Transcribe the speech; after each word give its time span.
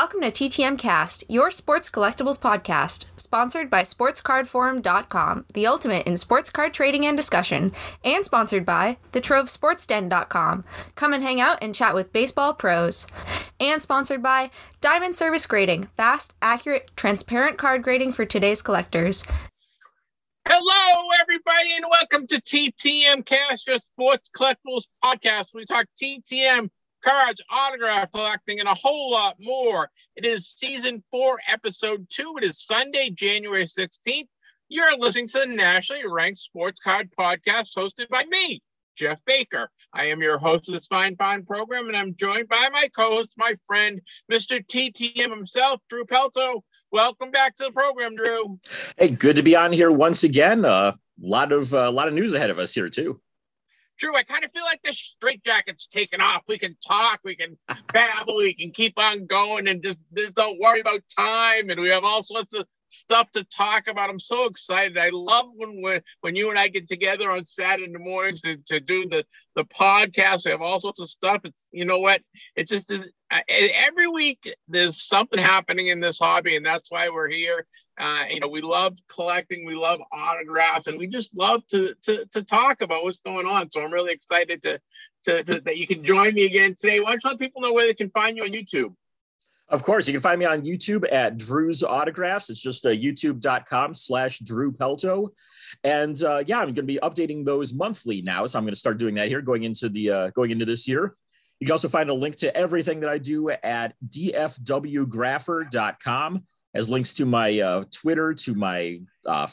Welcome 0.00 0.22
to 0.22 0.30
TTM 0.30 0.78
Cast, 0.78 1.24
your 1.28 1.50
sports 1.50 1.90
collectibles 1.90 2.40
podcast, 2.40 3.04
sponsored 3.16 3.68
by 3.68 3.82
SportsCardForum.com, 3.82 5.44
the 5.52 5.66
ultimate 5.66 6.06
in 6.06 6.16
sports 6.16 6.48
card 6.48 6.72
trading 6.72 7.04
and 7.04 7.18
discussion, 7.18 7.72
and 8.02 8.24
sponsored 8.24 8.64
by 8.64 8.96
TheTroveSportsDen.com. 9.12 10.64
Come 10.94 11.12
and 11.12 11.22
hang 11.22 11.38
out 11.38 11.58
and 11.60 11.74
chat 11.74 11.94
with 11.94 12.14
baseball 12.14 12.54
pros. 12.54 13.06
And 13.60 13.82
sponsored 13.82 14.22
by 14.22 14.48
Diamond 14.80 15.16
Service 15.16 15.44
Grading, 15.44 15.90
fast, 15.98 16.32
accurate, 16.40 16.90
transparent 16.96 17.58
card 17.58 17.82
grading 17.82 18.12
for 18.12 18.24
today's 18.24 18.62
collectors. 18.62 19.22
Hello, 20.48 21.10
everybody, 21.20 21.74
and 21.76 21.84
welcome 21.90 22.26
to 22.28 22.40
TTM 22.40 23.26
Cast, 23.26 23.68
your 23.68 23.78
sports 23.78 24.30
collectibles 24.34 24.84
podcast. 25.04 25.48
We 25.54 25.66
talk 25.66 25.84
TTM 26.02 26.70
cards, 27.00 27.42
autograph 27.50 28.12
collecting, 28.12 28.60
and 28.60 28.68
a 28.68 28.74
whole 28.74 29.10
lot 29.10 29.36
more. 29.40 29.90
It 30.16 30.26
is 30.26 30.48
season 30.48 31.02
four, 31.10 31.38
episode 31.48 32.06
two. 32.08 32.34
It 32.38 32.44
is 32.44 32.62
Sunday, 32.62 33.10
January 33.10 33.64
16th. 33.64 34.28
You're 34.68 34.96
listening 34.98 35.28
to 35.28 35.40
the 35.40 35.46
nationally 35.46 36.06
ranked 36.06 36.38
sports 36.38 36.80
card 36.80 37.10
podcast 37.18 37.76
hosted 37.76 38.08
by 38.08 38.24
me, 38.24 38.62
Jeff 38.96 39.20
Baker. 39.24 39.70
I 39.92 40.06
am 40.06 40.20
your 40.20 40.38
host 40.38 40.68
of 40.68 40.74
this 40.74 40.86
fine, 40.86 41.16
fine 41.16 41.44
program, 41.44 41.88
and 41.88 41.96
I'm 41.96 42.14
joined 42.14 42.48
by 42.48 42.68
my 42.72 42.88
co 42.94 43.16
host, 43.16 43.34
my 43.36 43.54
friend, 43.66 44.00
Mr. 44.30 44.64
TTM 44.64 45.30
himself, 45.30 45.80
Drew 45.88 46.04
Pelto. 46.04 46.60
Welcome 46.92 47.30
back 47.30 47.56
to 47.56 47.64
the 47.64 47.72
program, 47.72 48.14
Drew. 48.14 48.58
Hey, 48.96 49.10
good 49.10 49.36
to 49.36 49.42
be 49.42 49.56
on 49.56 49.72
here 49.72 49.90
once 49.90 50.22
again. 50.22 50.64
A 50.64 50.68
uh, 50.68 50.92
lot 51.20 51.52
of 51.52 51.72
a 51.72 51.88
uh, 51.88 51.90
lot 51.90 52.08
of 52.08 52.14
news 52.14 52.34
ahead 52.34 52.50
of 52.50 52.58
us 52.58 52.72
here 52.72 52.88
too. 52.88 53.20
Drew, 54.00 54.16
I 54.16 54.22
kind 54.22 54.44
of 54.44 54.50
feel 54.52 54.64
like 54.64 54.82
the 54.82 54.90
straitjacket's 54.90 55.86
taken 55.86 56.20
off. 56.22 56.42
We 56.48 56.58
can 56.58 56.76
talk, 56.86 57.20
we 57.22 57.36
can 57.36 57.58
babble, 57.92 58.38
we 58.38 58.54
can 58.54 58.70
keep 58.72 58.98
on 58.98 59.26
going 59.26 59.68
and 59.68 59.82
just, 59.82 59.98
just 60.16 60.34
don't 60.34 60.58
worry 60.58 60.80
about 60.80 61.02
time. 61.16 61.68
And 61.68 61.78
we 61.78 61.90
have 61.90 62.04
all 62.04 62.22
sorts 62.22 62.54
of 62.54 62.66
stuff 62.90 63.30
to 63.32 63.44
talk 63.44 63.88
about. 63.88 64.10
I'm 64.10 64.18
so 64.18 64.46
excited. 64.46 64.98
I 64.98 65.10
love 65.12 65.46
when 65.54 65.80
when, 65.80 66.00
when 66.20 66.36
you 66.36 66.50
and 66.50 66.58
I 66.58 66.68
get 66.68 66.88
together 66.88 67.30
on 67.30 67.44
Saturday 67.44 67.96
mornings 67.96 68.42
to, 68.42 68.56
to 68.66 68.80
do 68.80 69.08
the, 69.08 69.24
the 69.54 69.64
podcast. 69.64 70.44
We 70.44 70.50
have 70.50 70.62
all 70.62 70.78
sorts 70.78 71.00
of 71.00 71.08
stuff. 71.08 71.40
It's 71.44 71.68
you 71.72 71.84
know 71.84 71.98
what? 71.98 72.20
It 72.56 72.68
just 72.68 72.90
is 72.90 73.08
every 73.30 74.08
week 74.08 74.52
there's 74.68 75.06
something 75.06 75.40
happening 75.40 75.88
in 75.88 76.00
this 76.00 76.18
hobby, 76.18 76.56
and 76.56 76.66
that's 76.66 76.90
why 76.90 77.08
we're 77.08 77.28
here. 77.28 77.66
Uh, 77.98 78.24
you 78.30 78.40
know, 78.40 78.48
we 78.48 78.62
love 78.62 78.96
collecting, 79.08 79.66
we 79.66 79.74
love 79.74 80.00
autographs, 80.10 80.86
and 80.86 80.98
we 80.98 81.06
just 81.06 81.36
love 81.36 81.64
to, 81.66 81.94
to 82.02 82.24
to 82.32 82.42
talk 82.42 82.80
about 82.80 83.04
what's 83.04 83.20
going 83.20 83.46
on. 83.46 83.70
So 83.70 83.82
I'm 83.82 83.92
really 83.92 84.12
excited 84.12 84.62
to, 84.62 84.80
to, 85.24 85.44
to 85.44 85.60
that 85.60 85.76
you 85.76 85.86
can 85.86 86.02
join 86.02 86.34
me 86.34 86.46
again 86.46 86.74
today. 86.74 87.00
Why 87.00 87.10
don't 87.10 87.24
you 87.24 87.30
let 87.30 87.38
people 87.38 87.62
know 87.62 87.72
where 87.72 87.86
they 87.86 87.94
can 87.94 88.10
find 88.10 88.36
you 88.36 88.44
on 88.44 88.50
YouTube? 88.50 88.94
Of 89.70 89.84
course, 89.84 90.08
you 90.08 90.12
can 90.12 90.20
find 90.20 90.40
me 90.40 90.46
on 90.46 90.62
YouTube 90.62 91.04
at 91.12 91.38
Drew's 91.38 91.84
Autographs. 91.84 92.50
It's 92.50 92.60
just 92.60 92.84
uh, 92.84 92.88
youtube.com 92.88 93.94
slash 93.94 94.40
Drew 94.40 94.72
Pelto. 94.72 95.28
And 95.84 96.20
uh, 96.24 96.42
yeah, 96.44 96.58
I'm 96.58 96.66
going 96.66 96.74
to 96.74 96.82
be 96.82 96.98
updating 97.02 97.44
those 97.44 97.72
monthly 97.72 98.20
now. 98.20 98.46
So 98.46 98.58
I'm 98.58 98.64
going 98.64 98.74
to 98.74 98.80
start 98.80 98.98
doing 98.98 99.14
that 99.14 99.28
here 99.28 99.40
going 99.40 99.62
into 99.62 99.88
the 99.88 100.10
uh, 100.10 100.30
going 100.30 100.50
into 100.50 100.64
this 100.64 100.88
year. 100.88 101.14
You 101.60 101.66
can 101.66 101.72
also 101.72 101.88
find 101.88 102.10
a 102.10 102.14
link 102.14 102.34
to 102.36 102.56
everything 102.56 103.00
that 103.00 103.10
I 103.10 103.18
do 103.18 103.50
at 103.50 103.94
dfwgrapher.com 104.08 106.44
as 106.74 106.88
links 106.88 107.12
to 107.14 107.26
my 107.26 107.58
uh, 107.60 107.82
Twitter, 107.92 108.34
to 108.34 108.54
my 108.54 109.00
uh, 109.26 109.48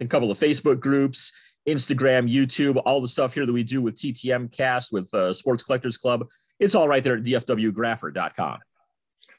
a 0.00 0.06
couple 0.06 0.32
of 0.32 0.38
Facebook 0.38 0.80
groups, 0.80 1.32
Instagram, 1.68 2.32
YouTube, 2.32 2.80
all 2.84 3.00
the 3.00 3.06
stuff 3.06 3.34
here 3.34 3.46
that 3.46 3.52
we 3.52 3.62
do 3.62 3.80
with 3.82 3.94
TTM 3.94 4.52
Cast, 4.56 4.92
with 4.92 5.14
uh, 5.14 5.32
Sports 5.32 5.62
Collectors 5.62 5.96
Club. 5.96 6.26
It's 6.58 6.74
all 6.74 6.88
right 6.88 7.04
there 7.04 7.16
at 7.16 7.22
dfwgrapher.com. 7.22 8.58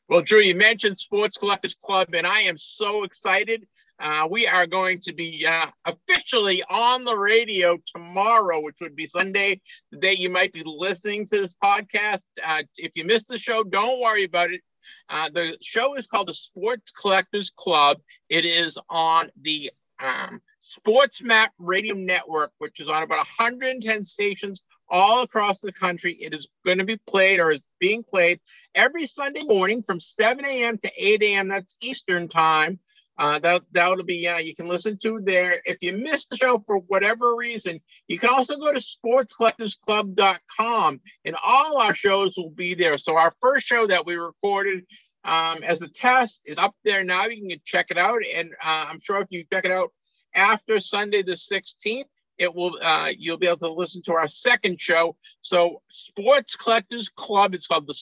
Well, 0.07 0.21
Drew, 0.21 0.39
you 0.39 0.55
mentioned 0.55 0.97
Sports 0.97 1.37
Collectors 1.37 1.75
Club, 1.75 2.13
and 2.13 2.27
I 2.27 2.41
am 2.41 2.57
so 2.57 3.03
excited 3.03 3.65
uh, 3.99 4.27
we 4.29 4.45
are 4.47 4.67
going 4.67 4.99
to 4.99 5.13
be 5.13 5.45
uh, 5.47 5.67
officially 5.85 6.61
on 6.69 7.03
the 7.05 7.15
radio 7.15 7.77
tomorrow, 7.95 8.59
which 8.59 8.77
would 8.81 8.95
be 8.95 9.07
Sunday, 9.07 9.61
the 9.91 9.97
day 9.97 10.13
you 10.13 10.29
might 10.29 10.51
be 10.51 10.63
listening 10.65 11.25
to 11.25 11.41
this 11.41 11.55
podcast. 11.63 12.23
Uh, 12.45 12.63
if 12.77 12.91
you 12.95 13.05
missed 13.05 13.29
the 13.29 13.37
show, 13.37 13.63
don't 13.63 14.01
worry 14.01 14.23
about 14.23 14.51
it. 14.51 14.61
Uh, 15.09 15.29
the 15.29 15.57
show 15.61 15.95
is 15.95 16.07
called 16.07 16.27
the 16.27 16.33
Sports 16.33 16.91
Collectors 16.91 17.51
Club. 17.55 17.99
It 18.29 18.45
is 18.45 18.77
on 18.89 19.29
the 19.41 19.71
um, 20.03 20.41
Sports 20.59 21.21
Map 21.21 21.53
Radio 21.57 21.95
Network, 21.95 22.51
which 22.57 22.79
is 22.79 22.89
on 22.89 23.01
about 23.01 23.25
110 23.39 24.03
stations 24.03 24.61
all 24.89 25.23
across 25.23 25.59
the 25.59 25.71
country. 25.71 26.13
It 26.13 26.33
is 26.33 26.47
going 26.65 26.79
to 26.79 26.85
be 26.85 26.97
played 27.07 27.39
or 27.39 27.51
is 27.51 27.67
being 27.79 28.03
played 28.03 28.39
every 28.73 29.05
Sunday 29.05 29.43
morning 29.43 29.83
from 29.83 29.99
7 29.99 30.43
a.m. 30.43 30.79
to 30.79 30.91
8 30.97 31.21
a.m. 31.23 31.47
That's 31.47 31.77
Eastern 31.81 32.27
time. 32.27 32.79
Uh, 33.17 33.39
that 33.39 33.61
that'll 33.71 34.03
be 34.03 34.27
uh, 34.27 34.39
you 34.39 34.53
can 34.53 34.67
listen 34.67 34.97
to 34.97 35.21
there. 35.23 35.61
If 35.63 35.77
you 35.81 35.93
missed 35.93 36.29
the 36.29 36.35
show 36.35 36.61
for 36.67 36.79
whatever 36.79 37.33
reason, 37.35 37.79
you 38.07 38.19
can 38.19 38.29
also 38.29 38.57
go 38.57 38.73
to 38.73 38.79
sportscollectorsclub.com 38.79 40.99
and 41.23 41.35
all 41.41 41.77
our 41.77 41.95
shows 41.95 42.35
will 42.35 42.49
be 42.49 42.73
there. 42.73 42.97
So 42.97 43.15
our 43.15 43.31
first 43.39 43.65
show 43.65 43.87
that 43.87 44.05
we 44.05 44.15
recorded 44.15 44.83
um, 45.23 45.63
as 45.63 45.81
a 45.81 45.87
test 45.87 46.41
is 46.45 46.57
up 46.57 46.75
there 46.83 47.05
now. 47.05 47.27
You 47.27 47.47
can 47.47 47.61
check 47.63 47.89
it 47.89 47.97
out, 47.97 48.21
and 48.33 48.51
uh, 48.63 48.87
I'm 48.89 48.99
sure 48.99 49.21
if 49.21 49.31
you 49.31 49.45
check 49.51 49.63
it 49.63 49.71
out 49.71 49.93
after 50.33 50.81
Sunday 50.81 51.21
the 51.23 51.33
16th, 51.33 52.03
it 52.37 52.53
will 52.53 52.77
uh, 52.81 53.11
you'll 53.17 53.37
be 53.37 53.47
able 53.47 53.57
to 53.57 53.71
listen 53.71 54.01
to 54.03 54.13
our 54.13 54.27
second 54.27 54.79
show. 54.79 55.15
So 55.41 55.81
Sports 55.89 56.55
Collectors 56.55 57.09
Club. 57.09 57.53
It's 57.53 57.67
called 57.67 57.87
the 57.87 57.95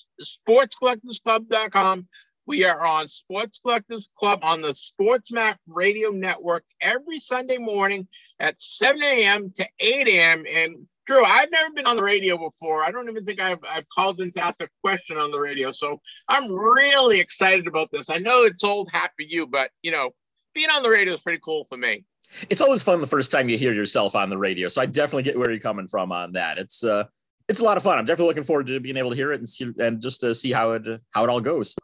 sportscollectorsclub.com. 0.49 2.07
We 2.45 2.65
are 2.65 2.85
on 2.85 3.07
Sports 3.07 3.59
Collectors 3.63 4.09
Club 4.17 4.39
on 4.43 4.61
the 4.61 4.73
Sports 4.73 5.31
Map 5.31 5.59
Radio 5.65 6.09
Network 6.09 6.65
every 6.81 7.19
Sunday 7.19 7.57
morning 7.57 8.07
at 8.39 8.61
7 8.61 9.01
a.m. 9.01 9.51
to 9.55 9.67
8 9.79 10.07
a.m. 10.09 10.43
And 10.53 10.87
Drew, 11.05 11.23
I've 11.23 11.51
never 11.51 11.69
been 11.71 11.85
on 11.85 11.95
the 11.95 12.03
radio 12.03 12.37
before. 12.37 12.83
I 12.83 12.91
don't 12.91 13.09
even 13.09 13.25
think 13.25 13.39
I've, 13.39 13.59
I've 13.69 13.87
called 13.87 14.19
in 14.19 14.31
to 14.31 14.41
ask 14.41 14.61
a 14.61 14.67
question 14.81 15.17
on 15.17 15.31
the 15.31 15.39
radio. 15.39 15.71
So 15.71 16.01
I'm 16.27 16.51
really 16.51 17.21
excited 17.21 17.67
about 17.67 17.91
this. 17.91 18.09
I 18.09 18.17
know 18.17 18.43
it's 18.43 18.63
old 18.63 18.89
hat 18.91 19.11
for 19.17 19.23
you, 19.23 19.47
but 19.47 19.71
you 19.81 19.91
know, 19.91 20.11
being 20.53 20.69
on 20.69 20.83
the 20.83 20.89
radio 20.89 21.13
is 21.13 21.21
pretty 21.21 21.39
cool 21.39 21.63
for 21.63 21.77
me. 21.77 22.05
It's 22.49 22.61
always 22.61 22.81
fun 22.81 23.01
the 23.01 23.07
first 23.07 23.31
time 23.31 23.49
you 23.49 23.57
hear 23.57 23.73
yourself 23.73 24.15
on 24.15 24.29
the 24.29 24.37
radio. 24.37 24.67
So 24.67 24.81
I 24.81 24.85
definitely 24.85 25.23
get 25.23 25.37
where 25.37 25.51
you're 25.51 25.59
coming 25.59 25.87
from 25.87 26.11
on 26.11 26.33
that. 26.33 26.57
It's 26.57 26.83
uh 26.83 27.05
it's 27.47 27.59
a 27.59 27.63
lot 27.63 27.77
of 27.77 27.83
fun. 27.83 27.97
I'm 27.97 28.05
definitely 28.05 28.29
looking 28.29 28.43
forward 28.43 28.67
to 28.67 28.79
being 28.79 28.97
able 28.97 29.09
to 29.09 29.15
hear 29.15 29.33
it 29.33 29.39
and 29.39 29.47
see 29.47 29.71
and 29.79 30.01
just 30.01 30.21
to 30.21 30.33
see 30.33 30.51
how 30.51 30.71
it 30.71 30.83
how 31.11 31.23
it 31.23 31.29
all 31.29 31.41
goes. 31.41 31.75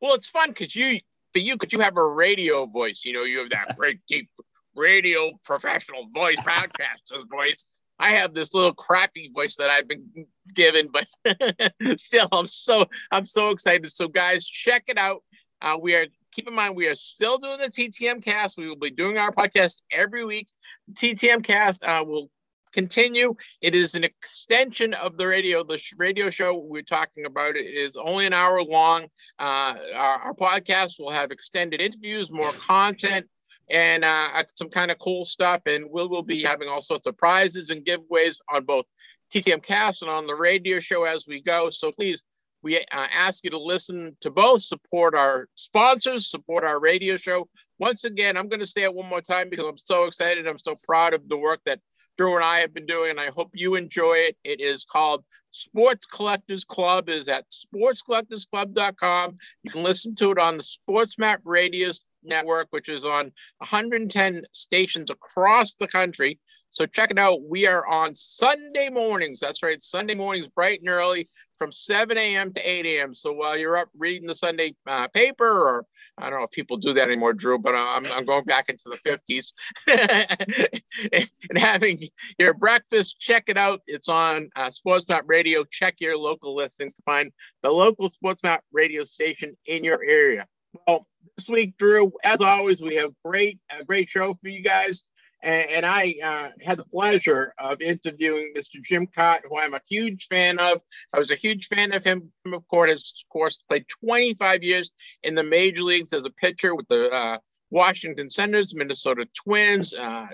Well, 0.00 0.14
it's 0.14 0.28
fun 0.28 0.48
because 0.48 0.74
you, 0.74 0.98
for 1.32 1.40
you, 1.40 1.54
because 1.54 1.72
you 1.72 1.80
have 1.80 1.96
a 1.96 2.06
radio 2.06 2.66
voice. 2.66 3.04
You 3.04 3.12
know, 3.12 3.22
you 3.22 3.38
have 3.38 3.50
that 3.50 3.76
great 3.78 4.00
deep 4.08 4.28
radio 4.74 5.32
professional 5.44 6.08
voice, 6.12 6.38
podcaster's 6.40 7.24
voice. 7.30 7.64
I 7.98 8.12
have 8.12 8.32
this 8.32 8.54
little 8.54 8.72
crappy 8.72 9.30
voice 9.34 9.56
that 9.56 9.68
I've 9.68 9.86
been 9.86 10.26
given, 10.54 10.88
but 10.90 11.06
still, 12.00 12.28
I'm 12.32 12.46
so 12.46 12.86
I'm 13.10 13.26
so 13.26 13.50
excited. 13.50 13.90
So, 13.90 14.08
guys, 14.08 14.46
check 14.46 14.84
it 14.88 14.96
out. 14.96 15.22
Uh, 15.60 15.76
we 15.80 15.94
are 15.94 16.06
keep 16.32 16.48
in 16.48 16.54
mind 16.54 16.76
we 16.76 16.86
are 16.86 16.94
still 16.94 17.38
doing 17.38 17.58
the 17.58 17.68
TTM 17.68 18.24
cast. 18.24 18.58
We 18.58 18.68
will 18.68 18.76
be 18.76 18.90
doing 18.90 19.18
our 19.18 19.32
podcast 19.32 19.82
every 19.90 20.24
week. 20.24 20.48
The 20.88 21.14
TTM 21.14 21.44
cast 21.44 21.84
uh, 21.84 22.04
will 22.06 22.30
continue. 22.72 23.34
It 23.60 23.74
is 23.74 23.94
an 23.94 24.04
extension 24.04 24.94
of 24.94 25.16
the 25.16 25.26
radio. 25.26 25.64
The 25.64 25.80
radio 25.96 26.30
show 26.30 26.56
we're 26.56 26.82
talking 26.82 27.26
about 27.26 27.56
it 27.56 27.66
is 27.66 27.96
only 27.96 28.26
an 28.26 28.32
hour 28.32 28.62
long. 28.62 29.04
Uh, 29.38 29.74
our, 29.94 30.18
our, 30.18 30.34
podcast 30.34 30.98
will 30.98 31.10
have 31.10 31.30
extended 31.30 31.80
interviews, 31.80 32.30
more 32.30 32.52
content, 32.52 33.26
and 33.70 34.04
uh, 34.04 34.42
some 34.54 34.68
kind 34.68 34.90
of 34.90 34.98
cool 34.98 35.24
stuff. 35.24 35.62
And 35.66 35.86
we 35.90 36.06
will 36.06 36.22
be 36.22 36.42
having 36.42 36.68
all 36.68 36.82
sorts 36.82 37.06
of 37.06 37.16
prizes 37.16 37.70
and 37.70 37.84
giveaways 37.84 38.36
on 38.52 38.64
both 38.64 38.86
TTM 39.32 39.62
Cast 39.62 40.02
and 40.02 40.10
on 40.10 40.26
the 40.26 40.34
radio 40.34 40.78
show 40.80 41.04
as 41.04 41.26
we 41.26 41.40
go. 41.40 41.70
So 41.70 41.92
please. 41.92 42.22
We 42.62 42.78
uh, 42.78 42.82
ask 42.92 43.44
you 43.44 43.50
to 43.50 43.58
listen 43.58 44.16
to 44.20 44.30
both, 44.30 44.62
support 44.62 45.14
our 45.14 45.48
sponsors, 45.54 46.30
support 46.30 46.64
our 46.64 46.78
radio 46.78 47.16
show. 47.16 47.48
Once 47.78 48.04
again, 48.04 48.36
I'm 48.36 48.48
going 48.48 48.60
to 48.60 48.66
say 48.66 48.82
it 48.82 48.94
one 48.94 49.08
more 49.08 49.20
time 49.22 49.48
because 49.48 49.66
I'm 49.66 49.78
so 49.78 50.04
excited. 50.04 50.46
I'm 50.46 50.58
so 50.58 50.74
proud 50.82 51.14
of 51.14 51.28
the 51.28 51.38
work 51.38 51.60
that 51.64 51.80
Drew 52.18 52.36
and 52.36 52.44
I 52.44 52.60
have 52.60 52.74
been 52.74 52.84
doing, 52.84 53.12
and 53.12 53.20
I 53.20 53.30
hope 53.30 53.50
you 53.54 53.76
enjoy 53.76 54.14
it. 54.14 54.36
It 54.44 54.60
is 54.60 54.84
called 54.84 55.24
Sports 55.50 56.04
Collectors 56.04 56.64
Club. 56.64 57.08
is 57.08 57.28
at 57.28 57.46
sportscollectorsclub.com. 57.50 59.38
You 59.62 59.70
can 59.70 59.82
listen 59.82 60.14
to 60.16 60.30
it 60.30 60.38
on 60.38 60.58
the 60.58 60.62
Sports 60.62 61.18
Map 61.18 61.40
Radio 61.44 61.90
Network, 62.22 62.68
which 62.70 62.88
is 62.88 63.04
on 63.04 63.32
110 63.58 64.44
stations 64.52 65.10
across 65.10 65.74
the 65.74 65.88
country. 65.88 66.38
So 66.70 66.86
check 66.86 67.10
it 67.10 67.18
out. 67.18 67.42
We 67.42 67.66
are 67.66 67.84
on 67.86 68.14
Sunday 68.14 68.90
mornings. 68.90 69.40
That's 69.40 69.62
right, 69.62 69.82
Sunday 69.82 70.14
mornings, 70.14 70.48
bright 70.48 70.80
and 70.80 70.88
early 70.88 71.28
from 71.58 71.72
7 71.72 72.16
a.m. 72.16 72.52
to 72.52 72.60
8 72.60 72.86
a.m. 72.86 73.14
So 73.14 73.32
while 73.32 73.58
you're 73.58 73.76
up 73.76 73.88
reading 73.98 74.28
the 74.28 74.34
Sunday 74.34 74.74
uh, 74.86 75.08
paper, 75.08 75.50
or 75.50 75.84
I 76.16 76.30
don't 76.30 76.38
know 76.38 76.44
if 76.44 76.52
people 76.52 76.76
do 76.76 76.92
that 76.92 77.08
anymore, 77.08 77.34
Drew, 77.34 77.58
but 77.58 77.74
I'm, 77.74 78.06
I'm 78.12 78.24
going 78.24 78.44
back 78.44 78.68
into 78.68 78.84
the 78.88 79.18
50s 79.28 79.52
and 81.50 81.58
having 81.58 81.98
your 82.38 82.54
breakfast, 82.54 83.18
check 83.18 83.44
it 83.48 83.58
out. 83.58 83.80
It's 83.88 84.08
on 84.08 84.48
uh, 84.54 84.70
SportsMap 84.70 85.22
Radio. 85.26 85.64
Check 85.64 85.96
your 85.98 86.16
local 86.16 86.54
listings 86.54 86.94
to 86.94 87.02
find 87.02 87.32
the 87.62 87.70
local 87.70 88.08
SportsMap 88.08 88.60
radio 88.72 89.02
station 89.02 89.56
in 89.66 89.82
your 89.82 90.02
area. 90.04 90.46
Well, 90.86 91.06
this 91.36 91.48
week, 91.48 91.76
Drew, 91.78 92.12
as 92.24 92.40
always, 92.40 92.80
we 92.80 92.96
have 92.96 93.12
great 93.24 93.58
a 93.70 93.84
great 93.84 94.08
show 94.08 94.34
for 94.34 94.48
you 94.48 94.62
guys. 94.62 95.04
And, 95.42 95.70
and 95.70 95.86
I 95.86 96.14
uh, 96.22 96.48
had 96.62 96.78
the 96.78 96.84
pleasure 96.84 97.54
of 97.58 97.80
interviewing 97.80 98.52
Mr. 98.56 98.82
Jim 98.82 99.06
Kaat, 99.06 99.40
who 99.48 99.58
I'm 99.58 99.74
a 99.74 99.80
huge 99.88 100.26
fan 100.28 100.58
of. 100.58 100.82
I 101.12 101.18
was 101.18 101.30
a 101.30 101.36
huge 101.36 101.68
fan 101.68 101.92
of 101.92 102.04
him. 102.04 102.30
Of 102.52 102.66
course, 102.68 102.90
has, 102.90 103.14
of 103.24 103.32
course, 103.32 103.62
played 103.68 103.86
25 103.88 104.62
years 104.62 104.90
in 105.22 105.34
the 105.34 105.42
major 105.42 105.82
leagues 105.82 106.12
as 106.12 106.24
a 106.24 106.30
pitcher 106.30 106.74
with 106.74 106.88
the 106.88 107.10
uh, 107.10 107.38
Washington 107.70 108.28
Senators, 108.28 108.74
Minnesota 108.74 109.26
Twins, 109.34 109.94
uh, 109.94 110.26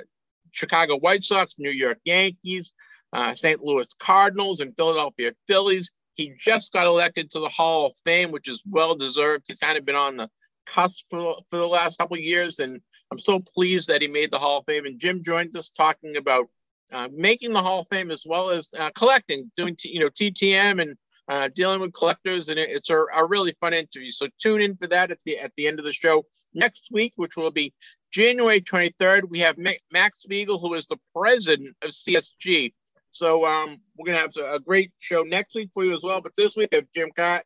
Chicago 0.51 0.99
White 0.99 1.23
Sox, 1.23 1.55
New 1.59 1.71
York 1.71 1.99
Yankees, 2.05 2.73
uh, 3.13 3.35
St. 3.35 3.63
Louis 3.63 3.93
Cardinals, 3.99 4.61
and 4.61 4.75
Philadelphia 4.77 5.33
Phillies. 5.47 5.91
He 6.17 6.35
just 6.39 6.73
got 6.73 6.87
elected 6.87 7.31
to 7.31 7.41
the 7.41 7.49
Hall 7.49 7.87
of 7.87 7.97
Fame, 8.05 8.33
which 8.33 8.49
is 8.49 8.63
well 8.69 8.95
deserved. 8.95 9.45
He's 9.49 9.61
kind 9.61 9.79
of 9.79 9.85
been 9.85 9.95
on 9.95 10.17
the 10.17 10.31
cusp 10.67 11.05
for, 11.11 11.37
for 11.49 11.59
the 11.59 11.67
last 11.67 11.99
couple 11.99 12.17
of 12.17 12.23
years, 12.23 12.59
and 12.59 12.81
I'm 13.11 13.19
so 13.19 13.39
pleased 13.41 13.89
that 13.89 14.03
he 14.03 14.09
made 14.09 14.31
the 14.31 14.39
Hall 14.39 14.59
of 14.59 14.65
Fame. 14.67 14.87
And 14.87 14.99
Jim 14.99 15.23
joins 15.23 15.55
us 15.55 15.71
talking 15.71 16.17
about 16.17 16.47
uh, 16.93 17.09
making 17.13 17.53
the 17.53 17.63
Hall 17.63 17.81
of 17.81 17.89
Fame 17.89 18.11
as 18.11 18.25
well 18.27 18.51
as 18.51 18.71
uh, 18.79 18.91
collecting, 18.95 19.51
doing 19.57 19.77
t- 19.77 19.91
you 19.91 20.01
know 20.01 20.09
TTM 20.09 20.83
and 20.83 20.97
uh, 21.29 21.49
dealing 21.55 21.81
with 21.81 21.93
collectors, 21.93 22.49
and 22.49 22.59
it's 22.59 22.91
a, 22.91 22.97
a, 22.97 23.27
really 23.27 23.53
fun 23.61 23.75
interview. 23.75 24.11
So 24.11 24.29
tune 24.39 24.61
in 24.61 24.77
for 24.77 24.87
that 24.89 25.11
at 25.11 25.19
the 25.25 25.39
at 25.39 25.53
the 25.57 25.67
end 25.67 25.79
of 25.79 25.85
the 25.85 25.93
show 25.93 26.25
next 26.55 26.89
week, 26.93 27.15
which 27.17 27.37
will 27.37 27.51
be 27.51 27.75
January 28.13 28.61
23rd. 28.61 29.29
We 29.29 29.41
have 29.41 29.57
Max 29.91 30.21
Spiegel, 30.21 30.59
who 30.59 30.75
is 30.75 30.87
the 30.87 30.99
president 31.15 31.77
of 31.83 31.91
CSG. 31.91 32.73
So 33.17 33.47
um, 33.47 33.79
we're 33.97 34.07
gonna 34.07 34.19
have 34.19 34.37
a 34.37 34.61
great 34.61 34.93
show 34.99 35.23
next 35.23 35.55
week 35.55 35.71
for 35.73 35.85
you 35.85 35.95
as 35.95 36.03
well. 36.03 36.21
But 36.21 36.33
this 36.37 36.57
week 36.57 36.69
we 36.73 36.77
have 36.77 36.87
Jim 36.95 37.11
Kaat. 37.17 37.43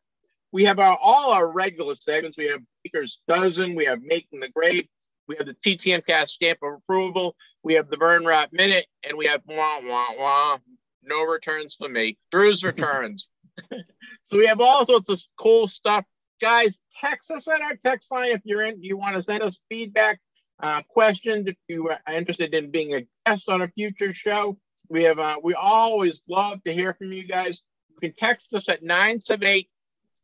We 0.51 0.65
have 0.65 0.79
our, 0.79 0.97
all 1.01 1.31
our 1.31 1.49
regular 1.49 1.95
segments. 1.95 2.37
We 2.37 2.47
have 2.47 2.59
Baker's 2.83 3.21
Dozen. 3.27 3.75
We 3.75 3.85
have 3.85 4.01
Making 4.01 4.41
the 4.41 4.49
Grade. 4.49 4.89
We 5.27 5.37
have 5.37 5.47
the 5.47 5.53
TTM 5.53 6.05
cast 6.05 6.33
stamp 6.33 6.59
of 6.61 6.73
approval. 6.73 7.37
We 7.63 7.75
have 7.75 7.89
the 7.89 7.95
Burn 7.95 8.25
Wrap 8.25 8.51
Minute, 8.51 8.85
and 9.07 9.17
we 9.17 9.27
have 9.27 9.41
wah 9.47 9.79
wah 9.81 10.07
wah. 10.17 10.57
No 11.03 11.23
returns 11.23 11.75
for 11.75 11.87
me. 11.87 12.17
Drew's 12.31 12.65
returns. 12.65 13.27
so 14.21 14.37
we 14.37 14.47
have 14.47 14.59
all 14.59 14.85
sorts 14.85 15.09
of 15.09 15.21
cool 15.37 15.67
stuff. 15.67 16.03
Guys, 16.41 16.79
text 16.99 17.31
us 17.31 17.47
at 17.47 17.61
our 17.61 17.75
text 17.75 18.11
line 18.11 18.31
if 18.31 18.41
you're 18.43 18.63
in. 18.63 18.83
You 18.83 18.97
want 18.97 19.15
to 19.15 19.21
send 19.21 19.41
us 19.41 19.61
feedback, 19.69 20.19
uh, 20.61 20.81
questions. 20.89 21.47
If 21.47 21.55
you 21.69 21.89
are 21.89 21.99
interested 22.13 22.53
in 22.53 22.71
being 22.71 22.93
a 22.93 23.07
guest 23.25 23.47
on 23.47 23.61
a 23.61 23.69
future 23.69 24.13
show, 24.13 24.57
we 24.91 25.03
have. 25.03 25.19
Uh, 25.19 25.37
we 25.41 25.53
always 25.53 26.21
love 26.29 26.63
to 26.63 26.73
hear 26.73 26.93
from 26.93 27.13
you 27.13 27.23
guys. 27.23 27.61
You 27.89 28.09
can 28.09 28.13
text 28.13 28.53
us 28.53 28.69
at 28.69 28.83
978 28.83 29.69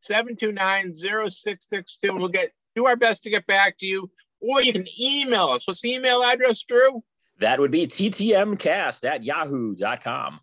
729 0.00 0.94
0662. 0.94 2.14
We'll 2.14 2.28
get 2.28 2.52
do 2.76 2.86
our 2.86 2.96
best 2.96 3.24
to 3.24 3.30
get 3.30 3.46
back 3.46 3.78
to 3.78 3.86
you 3.86 4.10
or 4.40 4.62
you 4.62 4.72
can 4.72 4.86
email 5.00 5.46
us. 5.48 5.66
What's 5.66 5.80
the 5.80 5.94
email 5.94 6.22
address, 6.22 6.62
Drew? 6.62 7.02
That 7.38 7.60
would 7.60 7.70
be 7.70 7.86
ttmcast 7.86 9.08
at 9.08 9.24
yahoo.com. 9.24 10.40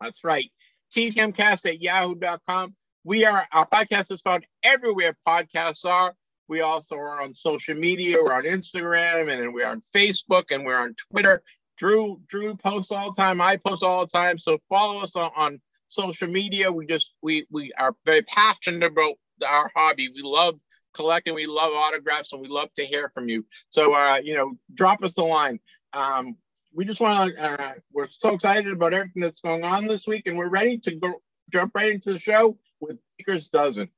That's 0.00 0.24
right. 0.24 0.50
ttmcast 0.94 1.66
at 1.66 1.80
yahoo.com. 1.80 2.74
We 3.04 3.24
are, 3.24 3.46
our 3.52 3.66
podcast 3.68 4.10
is 4.10 4.20
found 4.20 4.46
everywhere 4.62 5.16
podcasts 5.26 5.84
are. 5.84 6.14
We 6.48 6.60
also 6.60 6.96
are 6.96 7.22
on 7.22 7.34
social 7.34 7.74
media. 7.74 8.18
We're 8.22 8.32
on 8.32 8.44
Instagram 8.44 9.32
and 9.32 9.54
we're 9.54 9.66
on 9.66 9.80
Facebook 9.94 10.50
and 10.50 10.64
we're 10.64 10.78
on 10.78 10.94
Twitter. 11.10 11.42
Drew, 11.76 12.20
Drew 12.26 12.56
posts 12.56 12.92
all 12.92 13.12
the 13.12 13.20
time. 13.20 13.40
I 13.40 13.56
post 13.56 13.82
all 13.82 14.06
the 14.06 14.10
time. 14.10 14.38
So 14.38 14.58
follow 14.68 15.00
us 15.00 15.16
on, 15.16 15.30
on 15.36 15.60
social 15.88 16.28
media. 16.28 16.70
We 16.70 16.86
just, 16.86 17.12
we, 17.22 17.46
we 17.50 17.72
are 17.78 17.94
very 18.04 18.22
passionate 18.22 18.84
about 18.84 19.14
our 19.46 19.70
hobby. 19.74 20.08
We 20.14 20.22
love 20.22 20.58
collecting. 20.94 21.34
We 21.34 21.46
love 21.46 21.72
autographs 21.74 22.32
and 22.32 22.40
we 22.40 22.48
love 22.48 22.68
to 22.76 22.84
hear 22.84 23.10
from 23.14 23.28
you. 23.28 23.44
So, 23.70 23.94
uh, 23.94 24.20
you 24.22 24.36
know, 24.36 24.52
drop 24.74 25.02
us 25.02 25.18
a 25.18 25.22
line. 25.22 25.60
Um, 25.92 26.36
we 26.72 26.84
just 26.84 27.00
want 27.00 27.36
to, 27.36 27.42
uh, 27.42 27.72
we're 27.92 28.06
so 28.06 28.34
excited 28.34 28.72
about 28.72 28.94
everything 28.94 29.22
that's 29.22 29.40
going 29.40 29.64
on 29.64 29.86
this 29.86 30.06
week 30.06 30.26
and 30.26 30.36
we're 30.36 30.48
ready 30.48 30.78
to 30.78 30.94
go 30.96 31.14
jump 31.52 31.72
right 31.74 31.92
into 31.92 32.12
the 32.12 32.18
show 32.18 32.58
with 32.80 32.98
Baker's 33.18 33.48
Dozen. 33.48 33.88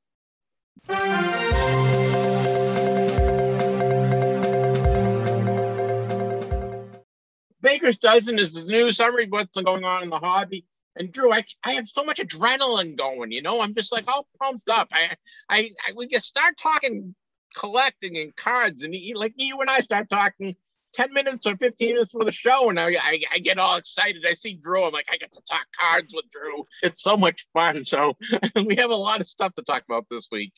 Baker's 7.67 7.99
Dozen 7.99 8.39
is 8.39 8.53
the 8.53 8.65
new 8.71 8.93
summary 8.93 9.25
of 9.25 9.31
what's 9.31 9.61
going 9.61 9.83
on 9.83 10.05
in 10.05 10.09
the 10.09 10.21
hobby. 10.21 10.65
And 10.95 11.11
Drew, 11.11 11.33
I, 11.33 11.43
I 11.65 11.73
have 11.73 11.89
so 11.89 12.05
much 12.05 12.21
adrenaline 12.21 12.97
going, 12.97 13.33
you 13.33 13.43
know, 13.43 13.61
I'm 13.61 13.75
just 13.75 13.91
like 13.91 14.05
all 14.07 14.29
pumped 14.41 14.71
up. 14.71 14.87
I, 14.93 15.11
I, 15.49 15.71
I 15.85 15.93
we 15.97 16.07
just 16.07 16.29
start 16.29 16.57
talking 16.57 17.13
collecting 17.57 18.19
and 18.19 18.35
cards, 18.37 18.83
and 18.83 18.95
like 19.17 19.35
you 19.35 19.61
and 19.61 19.69
I 19.69 19.81
start 19.81 20.09
talking 20.09 20.55
10 20.95 21.13
minutes 21.13 21.45
or 21.45 21.57
15 21.57 21.95
minutes 21.95 22.13
for 22.13 22.25
the 22.25 22.31
show, 22.31 22.71
and 22.71 22.79
I, 22.79 22.95
I, 23.01 23.21
I 23.33 23.39
get 23.41 23.59
all 23.59 23.77
excited. 23.77 24.25
I 24.25 24.35
see 24.35 24.55
Drew, 24.55 24.87
I'm 24.87 24.93
like, 24.93 25.09
I 25.11 25.17
get 25.17 25.33
to 25.33 25.43
talk 25.51 25.67
cards 25.77 26.15
with 26.15 26.31
Drew. 26.31 26.65
It's 26.85 27.03
so 27.03 27.17
much 27.17 27.49
fun. 27.53 27.83
So 27.83 28.17
we 28.65 28.77
have 28.77 28.91
a 28.91 28.97
lot 28.97 29.21
of 29.21 29.27
stuff 29.27 29.55
to 29.55 29.63
talk 29.63 29.83
about 29.89 30.07
this 30.09 30.29
week 30.31 30.53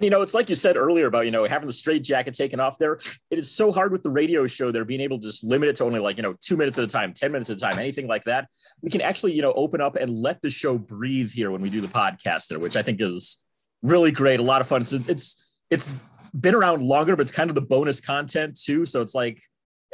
you 0.00 0.10
know, 0.10 0.22
it's 0.22 0.34
like 0.34 0.48
you 0.48 0.54
said 0.54 0.76
earlier 0.76 1.06
about, 1.06 1.24
you 1.24 1.30
know, 1.30 1.44
having 1.44 1.66
the 1.66 1.72
straight 1.72 2.02
jacket 2.04 2.34
taken 2.34 2.60
off 2.60 2.78
there. 2.78 3.00
It 3.30 3.38
is 3.38 3.50
so 3.50 3.72
hard 3.72 3.92
with 3.92 4.02
the 4.02 4.10
radio 4.10 4.46
show 4.46 4.70
there, 4.70 4.84
being 4.84 5.00
able 5.00 5.18
to 5.18 5.26
just 5.26 5.44
limit 5.44 5.68
it 5.68 5.76
to 5.76 5.84
only 5.84 6.00
like, 6.00 6.16
you 6.16 6.22
know, 6.22 6.34
two 6.40 6.56
minutes 6.56 6.78
at 6.78 6.84
a 6.84 6.88
time, 6.88 7.12
10 7.12 7.32
minutes 7.32 7.50
at 7.50 7.56
a 7.56 7.60
time, 7.60 7.78
anything 7.78 8.06
like 8.06 8.24
that. 8.24 8.48
We 8.82 8.90
can 8.90 9.00
actually, 9.00 9.32
you 9.32 9.42
know, 9.42 9.52
open 9.52 9.80
up 9.80 9.96
and 9.96 10.10
let 10.10 10.40
the 10.42 10.50
show 10.50 10.78
breathe 10.78 11.30
here 11.30 11.50
when 11.50 11.62
we 11.62 11.70
do 11.70 11.80
the 11.80 11.88
podcast 11.88 12.48
there, 12.48 12.58
which 12.58 12.76
I 12.76 12.82
think 12.82 13.00
is 13.00 13.44
really 13.82 14.12
great. 14.12 14.40
A 14.40 14.42
lot 14.42 14.60
of 14.60 14.68
fun. 14.68 14.84
So 14.84 14.98
it's, 15.08 15.44
it's 15.70 15.94
been 16.38 16.54
around 16.54 16.82
longer, 16.82 17.16
but 17.16 17.22
it's 17.22 17.32
kind 17.32 17.50
of 17.50 17.54
the 17.54 17.62
bonus 17.62 18.00
content 18.00 18.60
too. 18.60 18.86
So 18.86 19.00
it's 19.00 19.14
like, 19.14 19.40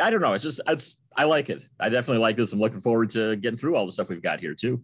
I 0.00 0.10
don't 0.10 0.20
know. 0.20 0.32
It's 0.32 0.44
just, 0.44 0.60
it's, 0.66 0.98
I 1.16 1.24
like 1.24 1.50
it. 1.50 1.62
I 1.78 1.88
definitely 1.88 2.20
like 2.20 2.36
this. 2.36 2.52
I'm 2.52 2.58
looking 2.58 2.80
forward 2.80 3.10
to 3.10 3.36
getting 3.36 3.56
through 3.56 3.76
all 3.76 3.86
the 3.86 3.92
stuff 3.92 4.08
we've 4.08 4.22
got 4.22 4.40
here 4.40 4.54
too. 4.54 4.82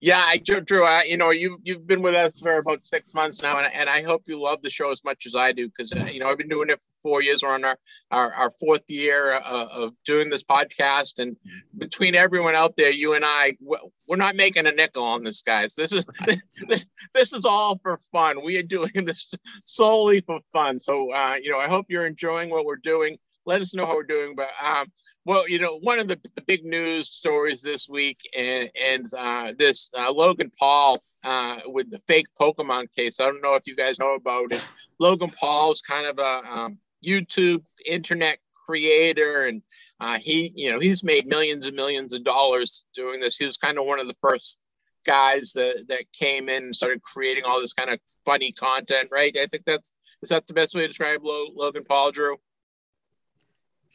Yeah, 0.00 0.22
I 0.24 0.36
Drew. 0.36 0.84
I, 0.84 1.02
you 1.04 1.16
know, 1.16 1.30
you 1.30 1.58
you've 1.64 1.86
been 1.86 2.02
with 2.02 2.14
us 2.14 2.38
for 2.38 2.58
about 2.58 2.84
six 2.84 3.14
months 3.14 3.42
now, 3.42 3.58
and, 3.58 3.72
and 3.74 3.88
I 3.88 4.02
hope 4.02 4.22
you 4.26 4.40
love 4.40 4.62
the 4.62 4.70
show 4.70 4.92
as 4.92 5.02
much 5.02 5.26
as 5.26 5.34
I 5.34 5.50
do 5.50 5.66
because 5.68 5.92
uh, 5.92 6.04
you 6.04 6.20
know 6.20 6.28
I've 6.28 6.38
been 6.38 6.48
doing 6.48 6.70
it 6.70 6.80
for 6.80 6.90
four 7.02 7.22
years. 7.22 7.42
We're 7.42 7.54
on 7.54 7.64
our 7.64 7.76
our, 8.12 8.32
our 8.32 8.50
fourth 8.50 8.88
year 8.88 9.32
uh, 9.32 9.66
of 9.72 9.94
doing 10.04 10.30
this 10.30 10.44
podcast, 10.44 11.18
and 11.18 11.36
between 11.78 12.14
everyone 12.14 12.54
out 12.54 12.76
there, 12.76 12.90
you 12.90 13.14
and 13.14 13.24
I, 13.24 13.56
we're 13.60 14.16
not 14.16 14.36
making 14.36 14.68
a 14.68 14.72
nickel 14.72 15.02
on 15.02 15.24
this, 15.24 15.42
guys. 15.42 15.74
This 15.74 15.92
is 15.92 16.06
this, 16.68 16.86
this 17.12 17.32
is 17.32 17.44
all 17.44 17.80
for 17.82 17.98
fun. 18.12 18.44
We 18.44 18.56
are 18.58 18.62
doing 18.62 19.04
this 19.04 19.34
solely 19.64 20.20
for 20.20 20.38
fun. 20.52 20.78
So 20.78 21.12
uh, 21.12 21.38
you 21.42 21.50
know, 21.50 21.58
I 21.58 21.66
hope 21.66 21.86
you're 21.88 22.06
enjoying 22.06 22.50
what 22.50 22.64
we're 22.66 22.76
doing. 22.76 23.18
Let 23.48 23.62
us 23.62 23.72
know 23.72 23.86
how 23.86 23.94
we're 23.94 24.02
doing, 24.02 24.34
but 24.36 24.50
um, 24.62 24.92
well, 25.24 25.48
you 25.48 25.58
know, 25.58 25.78
one 25.78 25.98
of 25.98 26.06
the, 26.06 26.20
the 26.34 26.42
big 26.42 26.66
news 26.66 27.08
stories 27.08 27.62
this 27.62 27.88
week, 27.88 28.20
and 28.36 28.68
and 28.78 29.06
uh, 29.16 29.54
this 29.58 29.90
uh, 29.96 30.12
Logan 30.12 30.52
Paul 30.58 31.02
uh, 31.24 31.60
with 31.64 31.90
the 31.90 31.98
fake 32.00 32.26
Pokemon 32.38 32.88
case. 32.94 33.20
I 33.20 33.24
don't 33.24 33.40
know 33.40 33.54
if 33.54 33.66
you 33.66 33.74
guys 33.74 33.98
know 33.98 34.14
about 34.14 34.52
it. 34.52 34.68
Logan 35.00 35.30
Paul 35.30 35.70
is 35.70 35.80
kind 35.80 36.06
of 36.06 36.18
a 36.18 36.42
um, 36.46 36.78
YouTube 37.02 37.64
internet 37.86 38.36
creator, 38.66 39.46
and 39.46 39.62
uh, 39.98 40.18
he, 40.18 40.52
you 40.54 40.70
know, 40.70 40.78
he's 40.78 41.02
made 41.02 41.26
millions 41.26 41.64
and 41.64 41.74
millions 41.74 42.12
of 42.12 42.24
dollars 42.24 42.84
doing 42.94 43.18
this. 43.18 43.38
He 43.38 43.46
was 43.46 43.56
kind 43.56 43.78
of 43.78 43.86
one 43.86 43.98
of 43.98 44.08
the 44.08 44.16
first 44.20 44.58
guys 45.06 45.52
that 45.54 45.86
that 45.88 46.04
came 46.12 46.50
in 46.50 46.64
and 46.64 46.74
started 46.74 47.00
creating 47.00 47.44
all 47.44 47.60
this 47.60 47.72
kind 47.72 47.88
of 47.88 47.98
funny 48.26 48.52
content, 48.52 49.08
right? 49.10 49.34
I 49.38 49.46
think 49.46 49.64
that's 49.64 49.94
is 50.20 50.28
that 50.28 50.46
the 50.46 50.52
best 50.52 50.74
way 50.74 50.82
to 50.82 50.88
describe 50.88 51.22
Logan 51.24 51.84
Paul, 51.88 52.12
Drew? 52.12 52.36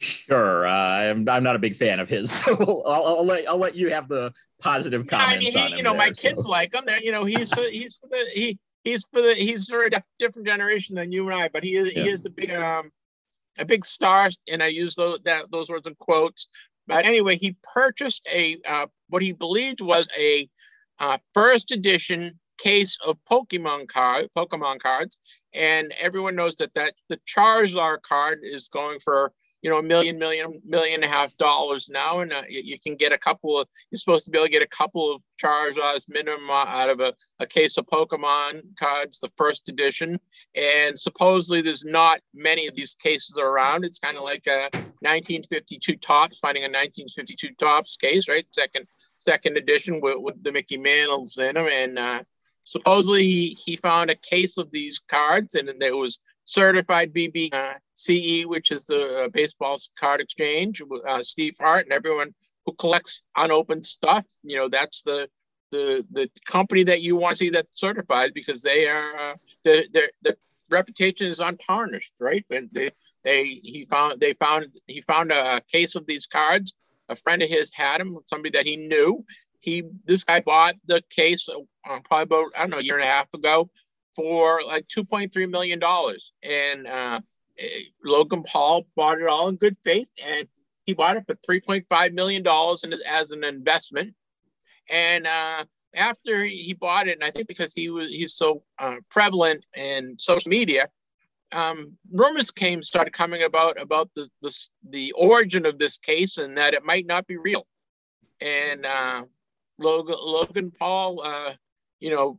Sure, 0.04 0.66
uh, 0.66 0.70
I'm 0.70 1.28
I'm 1.28 1.42
not 1.42 1.56
a 1.56 1.58
big 1.58 1.74
fan 1.74 1.98
of 1.98 2.08
his, 2.08 2.30
so 2.44 2.82
I'll, 2.86 3.06
I'll, 3.06 3.24
let 3.24 3.48
I'll 3.48 3.58
let 3.58 3.74
you 3.74 3.90
have 3.90 4.08
the 4.08 4.32
positive 4.60 5.06
comments. 5.06 5.54
Yeah, 5.54 5.60
I 5.60 5.64
mean, 5.64 5.68
he, 5.70 5.76
you 5.78 5.82
know, 5.82 5.90
there, 5.90 5.98
my 5.98 6.12
so. 6.12 6.28
kids 6.28 6.46
like 6.46 6.74
him. 6.74 6.84
There, 6.86 7.00
you 7.00 7.10
know, 7.10 7.24
he's 7.24 7.52
he's 7.70 7.96
for 7.96 8.08
the 8.08 8.26
he 8.34 8.58
he's 8.84 9.04
for 9.10 9.22
the 9.22 9.34
he's 9.34 9.68
for 9.68 9.84
a 9.84 9.90
different 10.18 10.46
generation 10.46 10.94
than 10.94 11.10
you 11.10 11.26
and 11.26 11.34
I, 11.34 11.48
but 11.48 11.64
he 11.64 11.76
is 11.76 11.94
yeah. 11.94 12.02
he 12.02 12.10
is 12.10 12.24
a 12.26 12.30
big 12.30 12.50
um 12.50 12.90
a 13.58 13.64
big 13.64 13.84
star, 13.84 14.28
and 14.50 14.62
I 14.62 14.66
use 14.66 14.94
those 14.94 15.20
that 15.24 15.50
those 15.50 15.70
words 15.70 15.86
in 15.86 15.94
quotes. 15.94 16.48
But 16.86 17.06
anyway, 17.06 17.38
he 17.38 17.56
purchased 17.62 18.26
a 18.30 18.58
uh, 18.68 18.86
what 19.08 19.22
he 19.22 19.32
believed 19.32 19.80
was 19.80 20.06
a 20.18 20.48
uh, 20.98 21.18
first 21.32 21.72
edition 21.72 22.38
case 22.58 22.96
of 23.04 23.16
Pokemon 23.30 23.88
card 23.88 24.28
Pokemon 24.36 24.80
cards, 24.80 25.18
and 25.54 25.92
everyone 25.98 26.36
knows 26.36 26.56
that 26.56 26.74
that 26.74 26.94
the 27.08 27.18
Charizard 27.26 28.02
card 28.02 28.40
is 28.42 28.68
going 28.68 28.98
for 29.00 29.32
you 29.64 29.70
know 29.70 29.78
a 29.78 29.82
million, 29.82 30.18
million, 30.18 30.60
million 30.66 30.96
and 30.96 31.04
a 31.04 31.08
half 31.08 31.34
dollars 31.38 31.88
now, 31.88 32.20
and 32.20 32.34
uh, 32.34 32.42
you, 32.46 32.60
you, 32.62 32.78
can 32.78 32.96
get 32.96 33.12
a 33.12 33.18
couple 33.18 33.58
of. 33.58 33.66
You're 33.90 33.98
supposed 33.98 34.26
to 34.26 34.30
be 34.30 34.36
able 34.36 34.46
to 34.46 34.52
get 34.52 34.60
a 34.60 34.66
couple 34.66 35.10
of 35.10 35.22
Charizards 35.42 36.04
minimum 36.06 36.50
out 36.50 36.90
of 36.90 37.00
a, 37.00 37.14
a 37.40 37.46
case 37.46 37.78
of 37.78 37.86
Pokemon 37.86 38.60
cards, 38.78 39.20
the 39.20 39.30
first 39.38 39.70
edition, 39.70 40.20
and 40.54 40.98
supposedly 40.98 41.62
there's 41.62 41.82
not 41.82 42.20
many 42.34 42.66
of 42.66 42.76
these 42.76 42.94
cases 42.94 43.38
around. 43.38 43.86
It's 43.86 43.98
kind 43.98 44.18
of 44.18 44.24
like 44.24 44.46
a 44.46 44.68
1952 45.00 45.96
Topps 45.96 46.40
finding 46.40 46.64
a 46.64 46.68
1952 46.68 47.54
Topps 47.58 47.96
case, 47.96 48.28
right? 48.28 48.46
Second 48.52 48.86
second 49.16 49.56
edition 49.56 50.02
with, 50.02 50.18
with 50.18 50.44
the 50.44 50.52
Mickey 50.52 50.76
Mantles 50.76 51.38
in 51.38 51.54
them, 51.54 51.68
and 51.72 51.98
uh, 51.98 52.22
supposedly 52.64 53.22
he, 53.22 53.58
he 53.64 53.76
found 53.76 54.10
a 54.10 54.16
case 54.16 54.58
of 54.58 54.70
these 54.70 55.00
cards 55.08 55.54
and 55.54 55.70
it 55.70 55.96
was 55.96 56.20
certified 56.44 57.12
BBCE, 57.12 58.46
which 58.46 58.70
is 58.70 58.86
the 58.86 59.24
uh, 59.24 59.28
baseball 59.28 59.76
card 59.98 60.20
exchange. 60.20 60.82
Uh, 61.06 61.22
Steve 61.22 61.54
Hart 61.58 61.84
and 61.84 61.92
everyone 61.92 62.34
who 62.66 62.72
collects 62.74 63.22
unopened 63.36 63.84
stuff, 63.84 64.24
you 64.42 64.56
know, 64.56 64.68
that's 64.68 65.02
the 65.02 65.28
the 65.70 66.06
the 66.12 66.30
company 66.46 66.84
that 66.84 67.02
you 67.02 67.16
want 67.16 67.32
to 67.32 67.36
see 67.36 67.50
that's 67.50 67.80
certified 67.80 68.32
because 68.34 68.62
they 68.62 68.86
are 68.86 69.16
uh, 69.16 69.34
the 69.64 69.88
the 69.92 70.10
the 70.22 70.36
reputation 70.70 71.26
is 71.26 71.40
untarnished, 71.40 72.14
right? 72.20 72.44
And 72.50 72.68
they 72.72 72.90
they 73.24 73.60
he 73.62 73.86
found 73.90 74.20
they 74.20 74.34
found 74.34 74.66
he 74.86 75.00
found 75.00 75.32
a 75.32 75.60
case 75.72 75.94
of 75.94 76.06
these 76.06 76.26
cards. 76.26 76.74
A 77.10 77.16
friend 77.16 77.42
of 77.42 77.50
his 77.50 77.70
had 77.74 78.00
them, 78.00 78.16
somebody 78.26 78.56
that 78.56 78.66
he 78.66 78.76
knew, 78.76 79.26
he 79.60 79.82
this 80.04 80.24
guy 80.24 80.40
bought 80.40 80.76
the 80.86 81.02
case 81.10 81.48
uh, 81.48 82.00
probably 82.04 82.22
about 82.22 82.46
I 82.56 82.60
don't 82.60 82.70
know 82.70 82.78
a 82.78 82.82
year 82.82 82.96
and 82.96 83.04
a 83.04 83.08
half 83.08 83.32
ago 83.34 83.70
for 84.14 84.62
like 84.66 84.86
2.3 84.88 85.50
million 85.50 85.78
dollars, 85.78 86.32
and 86.42 86.86
uh, 86.86 87.20
eh, 87.58 87.82
Logan 88.04 88.42
Paul 88.42 88.86
bought 88.96 89.20
it 89.20 89.26
all 89.26 89.48
in 89.48 89.56
good 89.56 89.76
faith, 89.82 90.08
and 90.24 90.48
he 90.86 90.92
bought 90.92 91.16
it 91.16 91.24
for 91.26 91.34
3.5 91.34 92.12
million 92.12 92.42
dollars 92.42 92.84
as 93.06 93.30
an 93.30 93.44
investment, 93.44 94.14
and 94.90 95.26
uh, 95.26 95.64
after 95.94 96.44
he 96.44 96.74
bought 96.74 97.08
it, 97.08 97.12
and 97.12 97.24
I 97.24 97.30
think 97.30 97.48
because 97.48 97.72
he 97.72 97.90
was 97.90 98.10
he's 98.10 98.34
so 98.34 98.62
uh, 98.78 98.96
prevalent 99.10 99.64
in 99.76 100.16
social 100.18 100.50
media, 100.50 100.88
um, 101.52 101.92
rumors 102.12 102.50
came 102.50 102.82
started 102.82 103.12
coming 103.12 103.42
about 103.42 103.80
about 103.80 104.10
the, 104.14 104.28
the 104.42 104.68
the 104.90 105.12
origin 105.12 105.66
of 105.66 105.78
this 105.78 105.98
case 105.98 106.38
and 106.38 106.56
that 106.56 106.74
it 106.74 106.84
might 106.84 107.06
not 107.06 107.26
be 107.26 107.36
real, 107.36 107.66
and 108.40 108.84
uh, 108.84 109.24
Logan, 109.78 110.16
Logan 110.20 110.70
Paul, 110.70 111.22
uh, 111.24 111.52
you 112.00 112.10
know, 112.10 112.38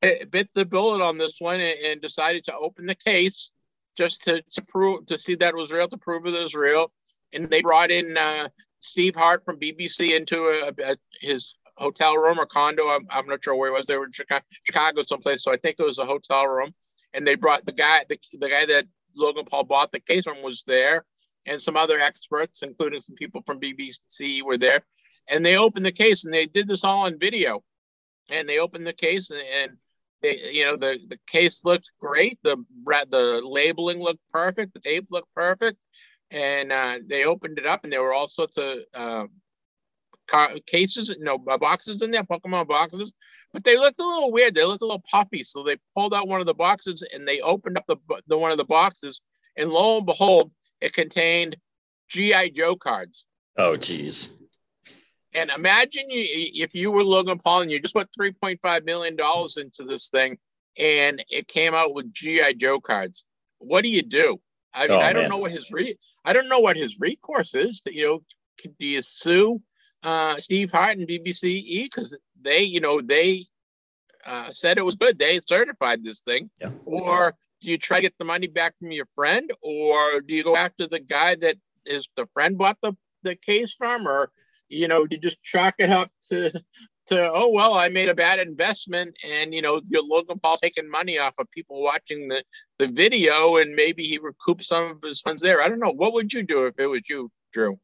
bit, 0.00 0.30
bit, 0.30 0.48
the 0.54 0.64
bullet 0.64 1.02
on 1.02 1.18
this 1.18 1.40
one 1.40 1.60
and, 1.60 1.78
and, 1.80 2.00
decided 2.00 2.44
to 2.44 2.56
open 2.56 2.86
the 2.86 2.94
case 2.94 3.50
just 3.96 4.22
to, 4.22 4.42
to 4.52 4.62
prove 4.62 5.06
to 5.06 5.18
see 5.18 5.34
that 5.36 5.54
it 5.54 5.56
was 5.56 5.72
real, 5.72 5.88
to 5.88 5.96
prove 5.96 6.26
it 6.26 6.32
was 6.32 6.54
real. 6.54 6.92
And 7.32 7.48
they 7.48 7.62
brought 7.62 7.90
in 7.90 8.16
uh, 8.16 8.48
Steve 8.80 9.14
Hart 9.14 9.44
from 9.44 9.60
BBC 9.60 10.16
into 10.16 10.46
a, 10.46 10.72
a, 10.92 10.96
his 11.20 11.54
hotel 11.76 12.16
room 12.16 12.38
or 12.38 12.46
condo. 12.46 12.88
I'm, 12.88 13.06
I'm 13.10 13.26
not 13.26 13.44
sure 13.44 13.54
where 13.54 13.70
it 13.70 13.76
was. 13.76 13.86
They 13.86 13.96
were 13.96 14.06
in 14.06 14.12
Chicago, 14.12 14.44
Chicago 14.64 15.02
someplace, 15.02 15.44
so 15.44 15.52
I 15.52 15.56
think 15.56 15.76
it 15.78 15.84
was 15.84 15.98
a 15.98 16.06
hotel 16.06 16.46
room. 16.46 16.74
And 17.12 17.26
they 17.26 17.34
brought 17.34 17.66
the 17.66 17.72
guy, 17.72 18.04
the, 18.08 18.18
the 18.38 18.48
guy 18.48 18.66
that 18.66 18.86
Logan 19.16 19.44
Paul 19.44 19.64
bought 19.64 19.90
the 19.90 20.00
case 20.00 20.24
from 20.24 20.42
was 20.42 20.62
there, 20.66 21.04
and 21.46 21.60
some 21.60 21.76
other 21.76 21.98
experts, 21.98 22.62
including 22.62 23.00
some 23.00 23.16
people 23.16 23.42
from 23.44 23.60
BBC, 23.60 24.42
were 24.42 24.58
there 24.58 24.82
and 25.30 25.46
they 25.46 25.56
opened 25.56 25.86
the 25.86 25.92
case 25.92 26.24
and 26.24 26.34
they 26.34 26.46
did 26.46 26.68
this 26.68 26.84
all 26.84 27.06
on 27.06 27.18
video 27.18 27.62
and 28.30 28.48
they 28.48 28.58
opened 28.58 28.86
the 28.86 28.92
case 28.92 29.30
and 29.30 29.72
they, 30.22 30.38
you 30.52 30.64
know 30.64 30.76
the 30.76 30.98
the 31.08 31.18
case 31.26 31.64
looked 31.64 31.90
great. 32.00 32.38
The 32.42 32.56
the 32.84 33.42
labeling 33.44 34.00
looked 34.00 34.20
perfect. 34.32 34.74
The 34.74 34.80
tape 34.80 35.06
looked 35.10 35.32
perfect. 35.34 35.78
And 36.30 36.70
uh, 36.70 36.98
they 37.04 37.24
opened 37.24 37.58
it 37.58 37.66
up 37.66 37.82
and 37.82 37.92
there 37.92 38.02
were 38.02 38.12
all 38.12 38.28
sorts 38.28 38.56
of 38.56 38.78
uh, 38.94 39.24
cases 40.66 41.14
know 41.18 41.38
boxes 41.38 42.02
in 42.02 42.10
there 42.10 42.22
pokemon 42.22 42.68
boxes. 42.68 43.12
But 43.52 43.64
they 43.64 43.76
looked 43.76 44.00
a 44.00 44.06
little 44.06 44.30
weird. 44.30 44.54
They 44.54 44.64
looked 44.64 44.82
a 44.82 44.86
little 44.86 45.02
puffy. 45.10 45.42
So 45.42 45.62
they 45.62 45.76
pulled 45.94 46.14
out 46.14 46.28
one 46.28 46.40
of 46.40 46.46
the 46.46 46.54
boxes 46.54 47.04
and 47.12 47.26
they 47.26 47.40
opened 47.40 47.78
up 47.78 47.84
the, 47.88 47.96
the 48.28 48.38
one 48.38 48.52
of 48.52 48.58
the 48.58 48.64
boxes. 48.64 49.20
And 49.56 49.70
lo 49.70 49.96
and 49.96 50.06
behold 50.06 50.52
it 50.80 50.92
contained 50.92 51.56
gi 52.08 52.50
joe 52.50 52.76
cards. 52.76 53.26
Oh 53.56 53.76
geez 53.76 54.36
and 55.34 55.50
imagine 55.50 56.10
you, 56.10 56.24
if 56.26 56.74
you 56.74 56.90
were 56.90 57.04
Logan 57.04 57.38
Paul 57.38 57.62
and 57.62 57.70
you 57.70 57.80
just 57.80 57.94
put 57.94 58.10
$3.5 58.18 58.84
million 58.84 59.16
into 59.56 59.84
this 59.84 60.08
thing 60.08 60.38
and 60.78 61.22
it 61.28 61.48
came 61.48 61.74
out 61.74 61.94
with 61.94 62.12
G.I. 62.12 62.54
Joe 62.54 62.80
cards. 62.80 63.24
What 63.58 63.82
do 63.82 63.88
you 63.88 64.02
do? 64.02 64.40
I 64.72 64.86
mean, 64.86 64.92
oh, 64.92 65.00
I 65.00 65.12
don't 65.12 65.28
know 65.28 65.38
what 65.38 65.50
his 65.50 65.70
re 65.72 65.96
I 66.24 66.32
don't 66.32 66.48
know 66.48 66.60
what 66.60 66.76
his 66.76 66.98
recourse 67.00 67.54
is. 67.54 67.80
To, 67.80 67.94
You 67.94 68.04
know, 68.04 68.22
do 68.78 68.86
you 68.86 69.02
sue 69.02 69.60
uh, 70.02 70.36
Steve 70.38 70.70
Hart 70.70 70.96
and 70.96 71.08
BBCE 71.08 71.84
because 71.84 72.16
they, 72.40 72.62
you 72.62 72.80
know, 72.80 73.00
they 73.00 73.46
uh, 74.24 74.50
said 74.50 74.78
it 74.78 74.84
was 74.84 74.94
good. 74.94 75.18
They 75.18 75.40
certified 75.40 76.04
this 76.04 76.20
thing, 76.20 76.50
yeah. 76.60 76.70
or 76.84 77.34
do 77.60 77.70
you 77.70 77.78
try 77.78 77.98
to 77.98 78.02
get 78.02 78.14
the 78.18 78.24
money 78.24 78.46
back 78.46 78.74
from 78.78 78.92
your 78.92 79.06
friend, 79.14 79.50
or 79.60 80.20
do 80.20 80.34
you 80.34 80.44
go 80.44 80.56
after 80.56 80.86
the 80.86 81.00
guy 81.00 81.34
that 81.36 81.56
is 81.84 82.08
the 82.16 82.26
friend 82.34 82.56
bought 82.56 82.78
the 82.82 82.92
the 83.22 83.34
case 83.34 83.74
from, 83.74 84.06
or 84.06 84.30
you 84.70 84.88
know, 84.88 85.06
to 85.06 85.16
just 85.18 85.42
chalk 85.42 85.74
it 85.78 85.90
up 85.90 86.10
to 86.30 86.50
to 87.10 87.30
oh 87.32 87.48
well, 87.48 87.74
I 87.74 87.88
made 87.88 88.08
a 88.08 88.14
bad 88.14 88.38
investment, 88.38 89.16
and 89.28 89.52
you 89.52 89.62
know, 89.62 89.80
your 89.90 90.04
Logan 90.04 90.38
Paul 90.38 90.56
taking 90.56 90.88
money 90.88 91.18
off 91.18 91.34
of 91.38 91.50
people 91.50 91.82
watching 91.82 92.28
the 92.28 92.42
the 92.78 92.86
video, 92.86 93.56
and 93.56 93.74
maybe 93.74 94.04
he 94.04 94.18
recouped 94.18 94.64
some 94.64 94.84
of 94.92 95.02
his 95.02 95.20
funds 95.20 95.42
there. 95.42 95.60
I 95.60 95.68
don't 95.68 95.80
know. 95.80 95.92
What 95.92 96.14
would 96.14 96.32
you 96.32 96.42
do 96.42 96.66
if 96.66 96.74
it 96.78 96.86
was 96.86 97.02
you, 97.08 97.30
Drew? 97.52 97.78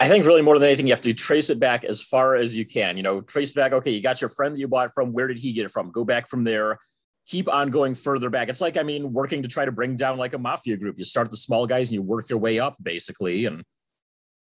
I 0.00 0.06
think 0.06 0.24
really 0.24 0.42
more 0.42 0.56
than 0.58 0.68
anything, 0.68 0.86
you 0.86 0.92
have 0.92 1.00
to 1.00 1.12
trace 1.12 1.50
it 1.50 1.58
back 1.58 1.84
as 1.84 2.02
far 2.02 2.36
as 2.36 2.56
you 2.56 2.64
can. 2.64 2.96
You 2.96 3.02
know, 3.02 3.20
trace 3.20 3.52
back. 3.52 3.72
Okay, 3.72 3.90
you 3.90 4.00
got 4.00 4.20
your 4.20 4.30
friend 4.30 4.54
that 4.54 4.60
you 4.60 4.68
bought 4.68 4.92
from. 4.92 5.12
Where 5.12 5.26
did 5.26 5.38
he 5.38 5.52
get 5.52 5.64
it 5.64 5.72
from? 5.72 5.90
Go 5.90 6.04
back 6.04 6.28
from 6.28 6.44
there. 6.44 6.78
Keep 7.26 7.52
on 7.52 7.70
going 7.70 7.96
further 7.96 8.30
back. 8.30 8.48
It's 8.48 8.60
like 8.60 8.76
I 8.76 8.84
mean, 8.84 9.12
working 9.12 9.42
to 9.42 9.48
try 9.48 9.64
to 9.64 9.72
bring 9.72 9.96
down 9.96 10.18
like 10.18 10.34
a 10.34 10.38
mafia 10.38 10.76
group. 10.76 10.98
You 10.98 11.04
start 11.04 11.30
the 11.30 11.36
small 11.36 11.66
guys 11.66 11.88
and 11.88 11.94
you 11.94 12.02
work 12.02 12.30
your 12.30 12.38
way 12.38 12.60
up, 12.60 12.76
basically, 12.80 13.46
and 13.46 13.64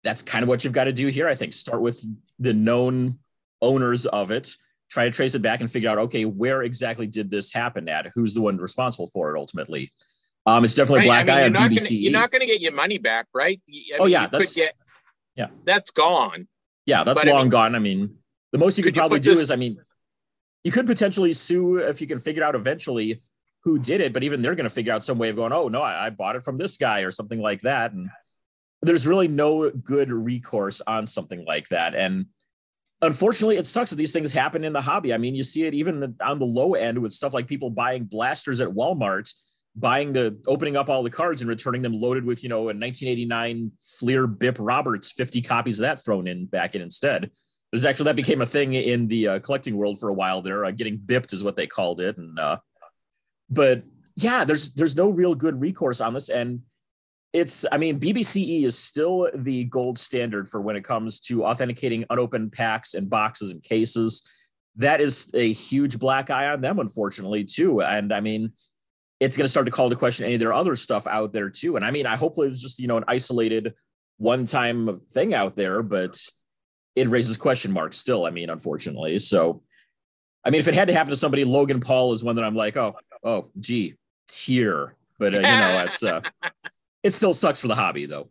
that's 0.05 0.21
kind 0.21 0.43
of 0.43 0.47
what 0.47 0.63
you've 0.63 0.71
got 0.71 0.85
to 0.85 0.93
do 0.93 1.07
here. 1.07 1.27
I 1.27 1.35
think 1.35 1.51
start 1.51 1.81
with 1.81 2.05
the 2.39 2.53
known 2.53 3.19
owners 3.61 4.05
of 4.05 4.31
it, 4.31 4.55
try 4.89 5.05
to 5.05 5.11
trace 5.11 5.35
it 5.35 5.41
back 5.41 5.59
and 5.59 5.69
figure 5.69 5.89
out, 5.89 5.97
okay, 5.97 6.23
where 6.23 6.61
exactly 6.61 7.07
did 7.07 7.29
this 7.29 7.51
happen 7.51 7.89
at? 7.89 8.11
Who's 8.13 8.35
the 8.35 8.41
one 8.41 8.57
responsible 8.57 9.07
for 9.07 9.35
it 9.35 9.39
ultimately? 9.39 9.91
Um, 10.45 10.63
it's 10.63 10.75
definitely 10.75 11.09
right. 11.09 11.25
black 11.25 11.29
I 11.29 11.49
mean, 11.49 11.55
eye 11.55 11.59
on 11.59 11.69
BBC. 11.69 11.89
Gonna, 11.89 11.95
you're 11.95 12.11
not 12.11 12.31
going 12.31 12.41
to 12.41 12.45
get 12.45 12.61
your 12.61 12.71
money 12.71 12.99
back, 12.99 13.25
right? 13.33 13.59
I 13.67 13.97
oh 13.97 14.03
mean, 14.03 14.11
yeah, 14.11 14.27
that's 14.27 14.53
get, 14.53 14.75
yeah, 15.35 15.47
that's 15.65 15.89
gone. 15.89 16.47
Yeah, 16.85 17.03
that's 17.03 17.23
but 17.23 17.27
long 17.27 17.37
I 17.37 17.41
mean, 17.41 17.49
gone. 17.49 17.75
I 17.75 17.79
mean, 17.79 18.17
the 18.51 18.59
most 18.59 18.77
you 18.77 18.83
could, 18.83 18.93
could 18.93 18.99
probably 18.99 19.19
do 19.19 19.31
this- 19.31 19.41
is, 19.41 19.51
I 19.51 19.55
mean, 19.55 19.77
you 20.63 20.71
could 20.71 20.85
potentially 20.85 21.33
sue 21.33 21.77
if 21.77 21.99
you 21.99 22.05
can 22.05 22.19
figure 22.19 22.43
out 22.43 22.53
eventually 22.53 23.21
who 23.63 23.79
did 23.79 24.01
it, 24.01 24.13
but 24.13 24.23
even 24.23 24.43
they're 24.43 24.53
going 24.53 24.65
to 24.65 24.69
figure 24.69 24.93
out 24.93 25.03
some 25.03 25.17
way 25.17 25.29
of 25.29 25.35
going, 25.35 25.51
oh 25.51 25.67
no, 25.67 25.81
I, 25.81 26.05
I 26.05 26.09
bought 26.11 26.35
it 26.35 26.43
from 26.43 26.59
this 26.59 26.77
guy 26.77 27.01
or 27.01 27.09
something 27.09 27.39
like 27.39 27.61
that, 27.61 27.93
and 27.93 28.09
there's 28.85 29.07
really 29.07 29.27
no 29.27 29.69
good 29.69 30.11
recourse 30.11 30.81
on 30.85 31.05
something 31.05 31.45
like 31.45 31.69
that. 31.69 31.95
And 31.95 32.27
unfortunately, 33.01 33.57
it 33.57 33.67
sucks 33.67 33.89
that 33.89 33.95
these 33.95 34.13
things 34.13 34.33
happen 34.33 34.63
in 34.63 34.73
the 34.73 34.81
hobby. 34.81 35.13
I 35.13 35.17
mean, 35.17 35.35
you 35.35 35.43
see 35.43 35.65
it 35.65 35.73
even 35.73 36.15
on 36.21 36.39
the 36.39 36.45
low 36.45 36.73
end 36.73 36.97
with 36.99 37.13
stuff 37.13 37.33
like 37.33 37.47
people 37.47 37.69
buying 37.69 38.05
blasters 38.05 38.61
at 38.61 38.69
Walmart, 38.69 39.31
buying 39.75 40.13
the 40.13 40.39
opening 40.47 40.77
up 40.77 40.89
all 40.89 41.03
the 41.03 41.09
cards 41.09 41.41
and 41.41 41.49
returning 41.49 41.81
them 41.81 41.93
loaded 41.93 42.25
with, 42.25 42.43
you 42.43 42.49
know, 42.49 42.61
a 42.61 42.73
1989 42.73 43.71
Fleer 43.99 44.27
Bip 44.27 44.57
Roberts, 44.59 45.11
50 45.11 45.41
copies 45.41 45.79
of 45.79 45.83
that 45.83 46.03
thrown 46.03 46.27
in 46.27 46.45
back 46.45 46.75
in 46.75 46.81
instead. 46.81 47.31
There's 47.71 47.85
actually 47.85 48.05
that 48.05 48.15
became 48.15 48.41
a 48.41 48.45
thing 48.45 48.73
in 48.73 49.07
the 49.07 49.27
uh, 49.27 49.39
collecting 49.39 49.75
world 49.75 49.99
for 49.99 50.09
a 50.09 50.13
while 50.13 50.41
there. 50.41 50.63
Uh, 50.63 50.71
getting 50.71 50.97
bipped 50.97 51.33
is 51.33 51.43
what 51.43 51.57
they 51.57 51.67
called 51.67 51.99
it. 51.99 52.17
And, 52.17 52.39
uh, 52.39 52.57
but 53.49 53.83
yeah, 54.15 54.45
there's 54.45 54.73
there's 54.73 54.95
no 54.95 55.09
real 55.09 55.35
good 55.35 55.59
recourse 55.59 55.99
on 55.99 56.13
this. 56.13 56.29
And 56.29 56.61
it's 57.35 57.65
i 57.73 57.77
mean 57.77 57.99
bbce 57.99 58.63
is 58.63 58.77
still 58.77 59.29
the 59.35 59.65
gold 59.65 59.97
standard 59.97 60.47
for 60.47 60.61
when 60.61 60.77
it 60.77 60.85
comes 60.85 61.19
to 61.19 61.43
authenticating 61.45 62.05
unopened 62.09 62.53
packs 62.53 62.93
and 62.93 63.09
boxes 63.09 63.51
and 63.51 63.61
cases. 63.61 64.25
That 64.77 64.99
is 65.01 65.31
a 65.33 65.53
huge 65.53 65.99
black 65.99 66.29
eye 66.29 66.47
on 66.47 66.61
them 66.61 66.79
unfortunately 66.79 67.43
too. 67.43 67.81
And 67.81 68.13
i 68.13 68.21
mean 68.21 68.53
it's 69.19 69.35
going 69.35 69.45
to 69.45 69.51
start 69.51 69.65
to 69.65 69.71
call 69.71 69.87
into 69.87 69.97
question 69.97 70.25
any 70.25 70.35
of 70.35 70.39
their 70.39 70.53
other 70.53 70.75
stuff 70.75 71.07
out 71.07 71.33
there 71.33 71.49
too. 71.49 71.75
And 71.75 71.85
i 71.85 71.91
mean 71.91 72.05
i 72.05 72.15
hopefully 72.15 72.47
it's 72.47 72.61
just 72.61 72.79
you 72.79 72.87
know 72.87 72.97
an 72.97 73.03
isolated 73.07 73.73
one 74.17 74.45
time 74.45 75.01
thing 75.11 75.33
out 75.33 75.57
there 75.57 75.83
but 75.83 76.17
it 76.95 77.09
raises 77.09 77.35
question 77.35 77.73
marks 77.73 77.97
still 77.97 78.25
i 78.25 78.29
mean 78.29 78.49
unfortunately. 78.49 79.19
So 79.19 79.61
i 80.45 80.49
mean 80.49 80.61
if 80.61 80.69
it 80.69 80.73
had 80.73 80.87
to 80.87 80.93
happen 80.93 81.09
to 81.09 81.17
somebody 81.17 81.43
logan 81.43 81.81
paul 81.81 82.13
is 82.13 82.23
one 82.23 82.37
that 82.37 82.45
i'm 82.45 82.55
like 82.55 82.77
oh 82.77 82.95
oh 83.25 83.49
gee 83.59 83.95
tear 84.27 84.95
but 85.19 85.33
uh, 85.33 85.37
you 85.37 85.43
know 85.43 85.85
it's 85.85 86.01
uh 86.01 86.21
it 87.05 87.13
still 87.13 87.35
sucks 87.35 87.59
for 87.59 87.67
the 87.67 87.75
hobby 87.75 88.07
though. 88.07 88.29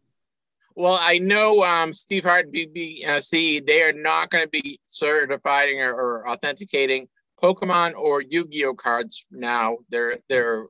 Well, 0.74 0.98
I 1.00 1.18
know 1.18 1.62
um, 1.62 1.92
Steve 1.92 2.24
Hart 2.24 2.52
BBC, 2.52 3.64
they 3.64 3.82
are 3.82 3.92
not 3.92 4.30
going 4.30 4.42
to 4.44 4.50
be 4.50 4.80
certifying 4.88 5.80
or, 5.80 5.94
or, 5.94 6.28
authenticating 6.28 7.06
Pokemon 7.40 7.94
or 7.94 8.20
Yu-Gi-Oh 8.20 8.74
cards 8.74 9.24
now. 9.30 9.78
They're 9.90 10.18
they're 10.28 10.66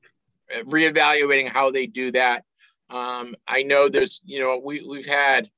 reevaluating 0.65 1.49
how 1.49 1.71
they 1.71 1.87
do 1.87 2.11
that. 2.11 2.45
Um, 2.91 3.35
I 3.49 3.63
know 3.63 3.89
there's, 3.89 4.21
you 4.27 4.41
know, 4.41 4.61
we 4.63 4.87
we've 4.87 5.07
had 5.07 5.49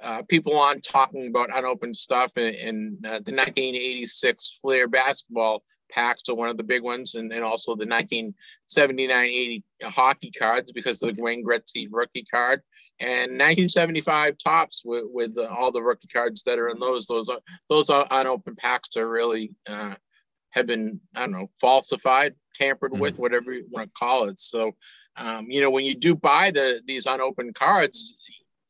uh, 0.00 0.22
people 0.28 0.56
on 0.56 0.80
talking 0.80 1.26
about 1.26 1.50
unopened 1.52 1.96
stuff 1.96 2.38
in, 2.38 2.54
in 2.54 2.98
uh, 3.04 3.18
the 3.18 3.34
1986 3.34 4.60
Fleer 4.62 4.86
basketball 4.86 5.64
packs 5.90 6.28
are 6.28 6.34
one 6.34 6.48
of 6.48 6.56
the 6.56 6.64
big 6.64 6.82
ones, 6.82 7.14
and, 7.14 7.32
and 7.32 7.42
also 7.44 7.74
the 7.74 7.86
1979-80 7.86 9.62
hockey 9.84 10.30
cards 10.30 10.72
because 10.72 11.02
of 11.02 11.16
the 11.16 11.22
Wayne 11.22 11.44
Gretzky 11.44 11.88
rookie 11.90 12.26
card, 12.30 12.62
and 13.00 13.32
1975 13.32 14.36
Topps 14.38 14.82
with, 14.84 15.04
with 15.08 15.38
uh, 15.38 15.46
all 15.46 15.70
the 15.70 15.82
rookie 15.82 16.08
cards 16.08 16.42
that 16.44 16.58
are 16.58 16.68
in 16.68 16.78
those. 16.78 17.06
Those 17.06 17.28
are 17.28 17.40
those 17.68 17.90
are 17.90 18.06
unopened 18.10 18.58
packs 18.58 18.96
are 18.96 19.08
really 19.08 19.52
uh, 19.68 19.94
have 20.50 20.66
been 20.66 21.00
I 21.14 21.20
don't 21.20 21.32
know 21.32 21.48
falsified, 21.60 22.34
tampered 22.54 22.92
mm-hmm. 22.92 23.00
with, 23.00 23.18
whatever 23.18 23.52
you 23.52 23.66
want 23.70 23.88
to 23.88 23.98
call 23.98 24.28
it. 24.28 24.38
So, 24.38 24.72
um, 25.16 25.46
you 25.50 25.60
know, 25.60 25.70
when 25.70 25.84
you 25.84 25.94
do 25.94 26.14
buy 26.14 26.50
the 26.50 26.80
these 26.86 27.06
unopened 27.06 27.54
cards, 27.54 28.14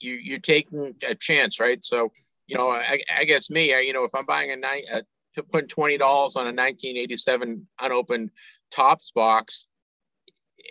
you 0.01 0.15
you're 0.15 0.39
taking 0.39 0.95
a 1.07 1.15
chance, 1.15 1.61
right? 1.61 1.83
So, 1.85 2.13
you 2.47 2.57
know, 2.57 2.71
I, 2.71 3.01
I 3.17 3.25
guess 3.25 3.51
me, 3.51 3.75
I, 3.75 3.81
you 3.81 3.93
know, 3.93 4.05
if 4.05 4.15
I'm 4.15 4.27
buying 4.27 4.51
a 4.51 4.57
night 4.57 4.85
to 4.91 5.05
put 5.51 5.69
twenty 5.69 5.99
dollars 5.99 6.37
on 6.37 6.43
a 6.43 6.55
1987 6.55 7.67
unopened 7.81 8.31
Topps 8.71 9.13
box, 9.13 9.67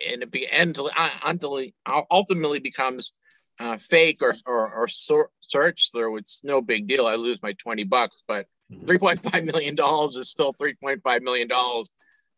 and 0.08 0.22
it 0.22 0.30
be 0.30 0.46
until 0.46 0.90
ultimately 1.24 1.74
ultimately 2.10 2.60
becomes 2.60 3.12
uh, 3.58 3.76
fake 3.76 4.22
or 4.22 4.34
or, 4.46 4.72
or 4.72 4.88
search 4.88 5.90
through, 5.92 6.16
it's 6.16 6.42
no 6.44 6.60
big 6.60 6.86
deal. 6.86 7.06
I 7.06 7.16
lose 7.16 7.42
my 7.42 7.52
20 7.54 7.84
bucks, 7.84 8.22
but 8.26 8.46
mm-hmm. 8.72 8.86
3.5 8.86 9.44
million 9.44 9.74
dollars 9.74 10.16
is 10.16 10.30
still 10.30 10.52
3.5 10.52 11.22
million 11.22 11.48
dollars 11.48 11.90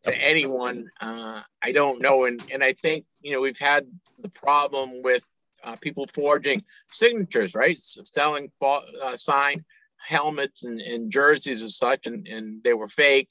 to 0.03 0.15
anyone. 0.15 0.89
Uh, 0.99 1.41
I 1.61 1.71
don't 1.71 2.01
know, 2.01 2.25
and 2.25 2.43
and 2.51 2.63
I 2.63 2.73
think 2.73 3.05
you 3.21 3.33
know 3.33 3.41
we've 3.41 3.59
had 3.59 3.85
the 4.19 4.29
problem 4.29 5.03
with 5.03 5.23
uh, 5.63 5.75
people 5.75 6.07
forging 6.07 6.63
signatures, 6.89 7.53
right? 7.53 7.79
So 7.79 8.01
selling 8.03 8.51
uh, 8.61 9.15
signed 9.15 9.63
helmets 10.05 10.63
and, 10.63 10.79
and 10.81 11.11
jerseys 11.11 11.61
and 11.61 11.71
such, 11.71 12.07
and, 12.07 12.27
and 12.27 12.63
they 12.63 12.73
were 12.73 12.87
fake. 12.87 13.29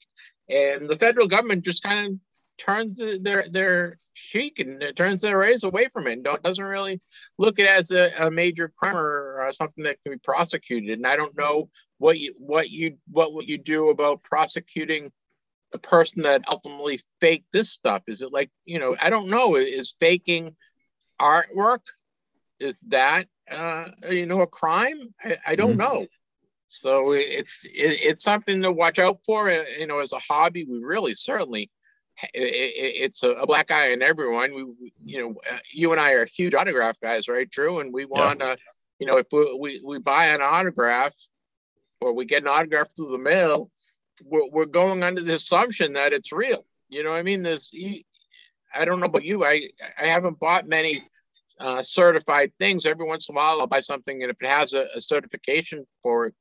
And 0.49 0.89
the 0.89 0.95
federal 0.95 1.27
government 1.27 1.65
just 1.65 1.83
kind 1.83 2.07
of 2.07 2.13
turns 2.57 2.99
their 3.21 3.47
their 3.49 3.97
cheek 4.13 4.59
and 4.59 4.83
turns 4.95 5.21
their 5.21 5.43
eyes 5.43 5.63
away 5.63 5.87
from 5.87 6.07
it. 6.07 6.13
And 6.13 6.27
doesn't 6.43 6.63
really 6.63 7.01
look 7.37 7.59
at 7.59 7.65
it 7.65 7.69
as 7.69 7.91
a, 7.91 8.11
a 8.19 8.31
major 8.31 8.71
crime 8.75 8.95
or, 8.95 9.37
or 9.39 9.53
something 9.53 9.83
that 9.85 10.01
can 10.03 10.11
be 10.11 10.19
prosecuted. 10.19 10.91
And 10.91 11.07
I 11.07 11.15
don't 11.15 11.37
know 11.37 11.69
what 11.97 12.19
you 12.19 12.33
what 12.37 12.69
you 12.69 12.97
what 13.09 13.33
would 13.33 13.47
you 13.47 13.57
do 13.57 13.89
about 13.89 14.23
prosecuting 14.23 15.11
the 15.71 15.79
person 15.79 16.23
that 16.23 16.43
ultimately 16.49 16.99
faked 17.21 17.51
this 17.53 17.69
stuff? 17.69 18.03
Is 18.07 18.21
it 18.21 18.33
like 18.33 18.49
you 18.65 18.79
know 18.79 18.95
I 18.99 19.09
don't 19.09 19.29
know 19.29 19.55
is 19.55 19.95
faking 19.99 20.55
artwork 21.21 21.81
is 22.61 22.79
that 22.87 23.27
uh, 23.51 23.85
you 24.09 24.25
know 24.25 24.41
a 24.41 24.47
crime? 24.47 25.13
I, 25.23 25.37
I 25.47 25.55
don't 25.55 25.77
mm-hmm. 25.77 25.79
know. 25.79 26.07
So 26.71 27.11
it's 27.11 27.65
it, 27.65 27.99
it's 28.01 28.23
something 28.23 28.61
to 28.61 28.71
watch 28.71 28.97
out 28.97 29.19
for. 29.25 29.49
Uh, 29.49 29.63
you 29.77 29.87
know, 29.87 29.99
as 29.99 30.13
a 30.13 30.19
hobby, 30.19 30.65
we 30.65 30.79
really 30.79 31.13
certainly 31.13 31.69
it, 32.33 32.73
it's 33.03 33.23
a, 33.23 33.31
a, 33.31 33.45
black 33.45 33.71
eye 33.71 33.91
on 33.91 34.01
everyone. 34.01 34.55
We, 34.55 34.91
you 35.03 35.21
know, 35.21 35.35
uh, 35.51 35.57
you 35.71 35.91
and 35.91 35.99
I 35.99 36.13
are 36.13 36.25
huge 36.25 36.53
autograph 36.53 36.99
guys, 37.01 37.27
right, 37.27 37.49
Drew? 37.49 37.79
And 37.79 37.93
we 37.93 38.05
want 38.05 38.39
to, 38.39 38.45
yeah. 38.45 38.55
you 38.99 39.07
know, 39.07 39.17
if 39.17 39.27
we, 39.31 39.57
we, 39.59 39.81
we 39.83 39.99
buy 39.99 40.27
an 40.27 40.41
autograph 40.41 41.15
or 41.99 42.13
we 42.13 42.25
get 42.25 42.43
an 42.43 42.47
autograph 42.47 42.87
through 42.95 43.11
the 43.11 43.17
mail, 43.17 43.69
we're, 44.23 44.49
we're 44.49 44.65
going 44.65 45.03
under 45.03 45.21
the 45.21 45.33
assumption 45.33 45.93
that 45.93 46.13
it's 46.13 46.31
real. 46.31 46.63
You 46.89 47.03
know, 47.03 47.13
I 47.13 47.21
mean, 47.21 47.43
there's, 47.43 47.73
I 48.73 48.85
don't 48.85 48.99
know 48.99 49.07
about 49.07 49.25
you, 49.25 49.43
I 49.43 49.69
I 49.99 50.05
haven't 50.05 50.39
bought 50.39 50.67
many 50.67 50.99
uh, 51.59 51.81
certified 51.81 52.51
things. 52.59 52.85
Every 52.85 53.05
once 53.05 53.29
in 53.29 53.35
a 53.35 53.37
while, 53.37 53.61
I'll 53.61 53.67
buy 53.67 53.81
something, 53.81 54.21
and 54.21 54.31
if 54.31 54.41
it 54.41 54.47
has 54.47 54.73
a, 54.73 54.85
a 54.95 55.01
certification 55.01 55.85
for 56.01 56.27
it, 56.27 56.33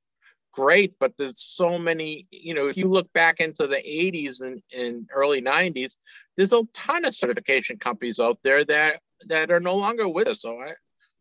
great. 0.53 0.95
But 0.99 1.17
there's 1.17 1.41
so 1.41 1.79
many, 1.79 2.27
you 2.31 2.55
know, 2.55 2.67
if 2.67 2.77
you 2.77 2.89
look 2.89 3.13
back 3.13 3.41
into 3.41 3.67
the 3.67 3.77
80s 3.77 4.41
and, 4.41 4.63
and 4.77 5.09
early 5.13 5.43
90s, 5.43 5.97
there's 6.37 6.53
a 6.53 6.63
ton 6.73 7.05
of 7.05 7.15
certification 7.15 7.79
companies 7.79 8.21
out 8.21 8.39
there 8.43 8.65
that 8.65 9.01
that 9.27 9.51
are 9.51 9.61
no 9.61 9.77
longer 9.77 10.09
with 10.09 10.29
us. 10.29 10.43
So 10.43 10.59
I, 10.59 10.73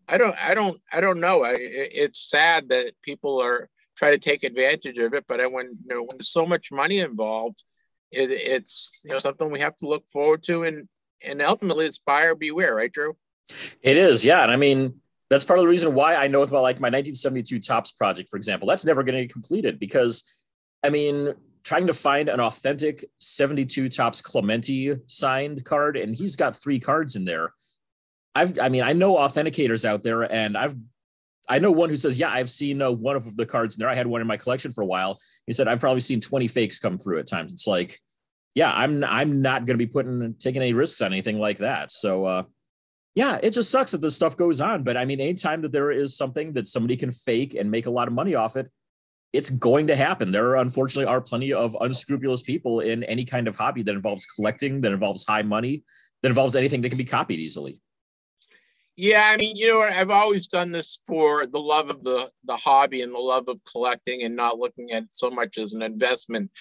I 0.08 0.18
don't, 0.18 0.36
I 0.44 0.54
don't, 0.54 0.80
I 0.92 1.02
don't 1.02 1.20
know. 1.20 1.44
I, 1.44 1.56
it's 1.60 2.30
sad 2.30 2.70
that 2.70 2.94
people 3.04 3.42
are 3.42 3.70
try 4.00 4.12
to 4.12 4.18
take 4.18 4.44
advantage 4.44 4.98
of 4.98 5.14
it, 5.14 5.26
but 5.28 5.42
I, 5.42 5.48
when 5.48 5.78
you 5.86 5.96
know 5.96 6.02
when 6.04 6.18
there's 6.18 6.30
so 6.30 6.46
much 6.46 6.72
money 6.72 7.00
involved, 7.00 7.64
it, 8.12 8.32
it's 8.32 9.02
you 9.04 9.12
know 9.12 9.20
something 9.20 9.52
we 9.52 9.60
have 9.60 9.76
to 9.78 9.88
look 9.88 10.08
forward 10.08 10.44
to, 10.44 10.64
and 10.64 10.88
and 11.22 11.42
ultimately 11.42 11.86
it's 11.86 12.00
buyer 12.00 12.34
beware, 12.34 12.76
right, 12.76 12.92
Drew? 12.92 13.16
It 13.82 13.98
is, 13.98 14.24
yeah. 14.24 14.44
And 14.44 14.52
I 14.52 14.56
mean, 14.56 15.02
that's 15.30 15.44
part 15.44 15.60
of 15.60 15.64
the 15.64 15.70
reason 15.70 15.94
why 15.94 16.16
I 16.16 16.28
know 16.28 16.42
about 16.42 16.64
like 16.64 16.80
my 16.80 16.88
1972 16.88 17.60
Topps 17.60 17.92
project, 17.92 18.30
for 18.30 18.38
example. 18.38 18.68
That's 18.68 18.86
never 18.86 19.04
going 19.04 19.16
to 19.16 19.26
get 19.26 19.34
completed 19.34 19.80
because, 19.80 20.24
I 20.84 20.90
mean, 20.90 21.34
trying 21.64 21.88
to 21.88 21.94
find 21.94 22.30
an 22.30 22.40
authentic 22.40 23.06
72 23.20 23.90
Topps 23.90 24.22
Clemente 24.22 24.96
signed 25.08 25.64
card, 25.66 25.98
and 25.98 26.16
he's 26.16 26.36
got 26.36 26.56
three 26.56 26.80
cards 26.80 27.16
in 27.16 27.26
there. 27.26 27.54
I've, 28.34 28.58
I 28.60 28.70
mean, 28.70 28.82
I 28.82 28.94
know 28.94 29.16
authenticators 29.18 29.86
out 29.86 30.04
there, 30.04 30.24
and 30.32 30.58
I've, 30.58 30.76
I 31.48 31.60
know 31.60 31.72
one 31.72 31.90
who 31.90 31.96
says, 31.96 32.18
yeah, 32.18 32.32
I've 32.32 32.50
seen 32.50 32.82
uh, 32.82 32.92
one 32.92 33.16
of 33.16 33.36
the 33.36 33.46
cards 33.46 33.76
in 33.76 33.82
there. 33.82 33.90
I 33.90 33.96
had 33.96 34.08
one 34.08 34.22
in 34.22 34.28
my 34.28 34.38
collection 34.38 34.72
for 34.72 34.82
a 34.82 34.88
while. 34.88 35.20
He 35.46 35.54
said, 35.54 35.68
I've 35.68 35.80
probably 35.80 36.00
seen 36.00 36.22
20 36.22 36.48
fakes 36.48 36.80
come 36.80 36.98
through 36.98 37.20
at 37.20 37.28
times. 37.28 37.52
It's 37.52 37.68
like, 37.68 38.00
yeah, 38.56 38.72
I'm, 38.72 39.04
I'm 39.04 39.42
not 39.42 39.66
going 39.66 39.78
to 39.78 39.86
be 39.86 39.92
putting, 39.92 40.36
taking 40.40 40.62
any 40.62 40.74
risks 40.74 41.02
on 41.02 41.12
anything 41.12 41.40
like 41.40 41.58
that. 41.58 41.92
So, 41.92 42.26
uh, 42.26 42.44
yeah, 43.16 43.40
it 43.42 43.52
just 43.52 43.72
sucks 43.72 43.92
that 43.92 44.02
this 44.02 44.16
stuff 44.16 44.38
goes 44.38 44.62
on. 44.62 44.84
But 44.84 44.98
I 44.98 45.06
mean, 45.06 45.20
anytime 45.20 45.62
that 45.64 45.72
there 45.72 45.92
is 45.92 46.16
something 46.16 46.54
that 46.54 46.68
somebody 46.68 46.96
can 46.96 47.12
fake 47.12 47.56
and 47.56 47.70
make 47.70 47.86
a 47.86 47.92
lot 47.92 48.08
of 48.08 48.14
money 48.14 48.36
off 48.36 48.56
it, 48.56 48.70
it's 49.34 49.50
going 49.50 49.88
to 49.88 49.96
happen. 49.96 50.32
There 50.32 50.56
unfortunately 50.56 51.06
are 51.06 51.22
plenty 51.22 51.54
of 51.54 51.76
unscrupulous 51.82 52.42
people 52.42 52.80
in 52.80 53.04
any 53.04 53.26
kind 53.26 53.48
of 53.48 53.56
hobby 53.56 53.84
that 53.84 53.96
involves 53.96 54.26
collecting, 54.26 54.82
that 54.82 54.92
involves 54.92 55.26
high 55.26 55.44
money, 55.44 55.84
that 56.22 56.30
involves 56.30 56.56
anything 56.56 56.82
that 56.82 56.90
can 56.90 56.98
be 56.98 57.06
copied 57.06 57.40
easily. 57.40 57.82
Yeah, 58.96 59.24
I 59.24 59.38
mean, 59.38 59.56
you 59.56 59.68
know, 59.70 59.82
I've 59.82 60.10
always 60.10 60.48
done 60.48 60.72
this 60.72 61.00
for 61.08 61.46
the 61.46 61.60
love 61.60 61.90
of 61.90 62.04
the 62.04 62.32
the 62.44 62.58
hobby 62.58 63.02
and 63.02 63.14
the 63.14 63.20
love 63.20 63.48
of 63.48 63.64
collecting 63.64 64.24
and 64.24 64.36
not 64.36 64.60
looking 64.60 64.92
at 64.92 65.04
it 65.04 65.10
so 65.12 65.30
much 65.30 65.58
as 65.58 65.74
an 65.74 65.82
investment. 65.82 66.52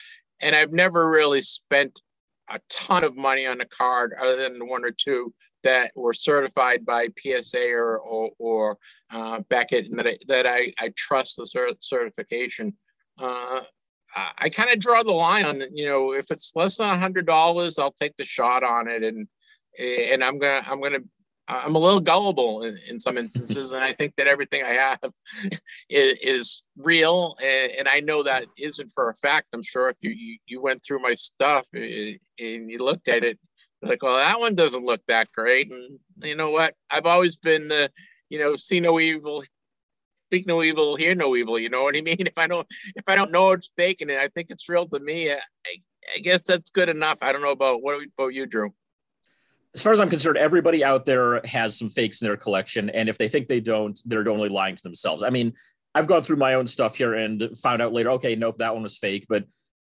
And 0.41 0.55
I've 0.55 0.73
never 0.73 1.11
really 1.11 1.41
spent 1.41 2.01
a 2.51 2.59
ton 2.71 3.05
of 3.05 3.17
money 3.17 3.47
on 3.47 3.61
a 3.61 3.67
card 3.67 4.15
other 4.21 4.37
than 4.37 4.59
the 4.59 4.65
one 4.65 4.85
or 4.85 4.91
two 4.91 5.33
that 5.63 5.93
were 5.97 6.13
certified 6.13 6.85
by 6.87 7.09
PSA 7.19 7.71
or 7.73 7.99
or, 7.99 8.31
or 8.39 8.79
uh, 9.11 9.41
Beckett, 9.49 9.87
and 9.87 9.99
that 9.99 10.07
I, 10.07 10.19
that 10.29 10.47
I, 10.47 10.73
I 10.79 10.93
trust 10.97 11.37
the 11.37 11.45
cert- 11.45 11.77
certification. 11.81 12.75
Uh, 13.19 13.63
I 14.39 14.49
kind 14.49 14.71
of 14.71 14.79
draw 14.79 15.03
the 15.03 15.13
line 15.13 15.45
on 15.45 15.63
you 15.75 15.89
know 15.89 16.13
if 16.13 16.31
it's 16.31 16.53
less 16.55 16.79
than 16.79 16.89
a 16.89 16.99
hundred 16.99 17.27
dollars, 17.27 17.79
I'll 17.79 17.93
take 17.93 18.17
the 18.17 18.25
shot 18.25 18.63
on 18.65 18.89
it, 18.89 19.03
and 19.03 19.29
and 19.79 20.25
I'm 20.25 20.39
gonna 20.39 20.63
I'm 20.67 20.81
gonna 20.81 21.01
I'm 21.49 21.75
a 21.75 21.79
little 21.79 22.01
gullible 22.01 22.63
in, 22.63 22.79
in 22.89 23.01
some 23.01 23.17
instances, 23.17 23.73
and 23.73 23.83
I 23.83 23.95
think 23.95 24.15
that 24.17 24.27
everything 24.27 24.63
I 24.63 24.75
have 24.75 25.13
is, 25.89 26.15
is 26.21 26.63
real, 26.77 27.37
and, 27.43 27.73
and, 27.73 27.89
I 27.89 28.01
know 28.01 28.23
that 28.23 28.45
isn't 28.59 28.91
for 28.91 29.09
a 29.09 29.15
fact. 29.15 29.47
I'm 29.55 29.63
sure 29.63 29.89
if 29.89 29.97
you 30.03 30.11
you, 30.11 30.39
you 30.47 30.61
went 30.61 30.85
through 30.85 31.01
my 31.01 31.15
stuff 31.15 31.67
eh, 31.75 32.15
and 32.39 32.71
you 32.71 32.85
looked 32.85 33.09
at 33.09 33.25
it, 33.25 33.39
like, 33.83 34.03
well, 34.03 34.17
that 34.17 34.41
one 34.41 34.55
doesn't 34.55 34.85
look 34.85 35.01
that 35.07 35.33
great. 35.33 35.73
And 35.73 35.99
you 36.23 36.35
know 36.35 36.51
what? 36.51 36.75
I've 36.91 37.07
always 37.07 37.37
been, 37.37 37.71
uh, 37.71 37.89
you 38.29 38.39
know, 38.39 38.57
see 38.57 38.81
no 38.81 39.01
evil, 39.01 39.43
speak 40.29 40.47
no 40.47 40.63
evil, 40.63 40.97
hear 40.97 41.15
no 41.15 41.37
evil. 41.37 41.59
You 41.59 41.71
know 41.71 41.83
what 41.85 41.97
I 41.97 42.03
mean? 42.03 42.17
If 42.27 42.37
I 42.37 42.47
don't, 42.47 42.67
if 42.97 43.09
I 43.09 43.17
don't 43.17 43.33
know 43.33 43.53
it's 43.53 43.71
fake 43.77 44.01
and 44.01 44.11
I 44.11 44.29
think 44.29 44.51
it's 44.51 44.69
real 44.69 44.87
to 44.89 45.01
me, 45.01 45.33
I, 45.33 45.39
I 46.15 46.19
guess 46.21 46.43
that's 46.43 46.71
good 46.71 46.89
enough. 46.89 47.19
I 47.23 47.33
don't 47.33 47.43
know 47.43 47.51
about 47.51 47.83
what 47.83 48.01
about 48.17 48.35
you, 48.35 48.47
Drew. 48.47 48.73
As 49.79 49.83
far 49.83 49.93
as 49.93 50.01
I'm 50.01 50.11
concerned, 50.11 50.39
everybody 50.39 50.83
out 50.83 51.07
there 51.07 51.41
has 51.45 51.79
some 51.79 51.89
fakes 51.89 52.21
in 52.21 52.27
their 52.27 52.37
collection, 52.37 52.91
and 52.91 53.09
if 53.09 53.17
they 53.17 53.29
think 53.29 53.47
they 53.47 53.61
don't, 53.61 53.97
they're 54.07 54.29
only 54.29 54.49
lying 54.49 54.75
to 54.75 54.83
themselves. 54.83 55.23
I 55.23 55.31
mean, 55.31 55.53
I've 55.95 56.09
gone 56.09 56.23
through 56.23 56.39
my 56.39 56.55
own 56.55 56.67
stuff 56.67 56.97
here 56.97 57.15
and 57.15 57.57
found 57.57 57.81
out 57.81 57.93
later, 57.93 58.11
okay, 58.11 58.35
nope, 58.35 58.59
that 58.59 58.75
one 58.75 58.83
was 58.83 58.99
fake, 58.99 59.27
but 59.29 59.45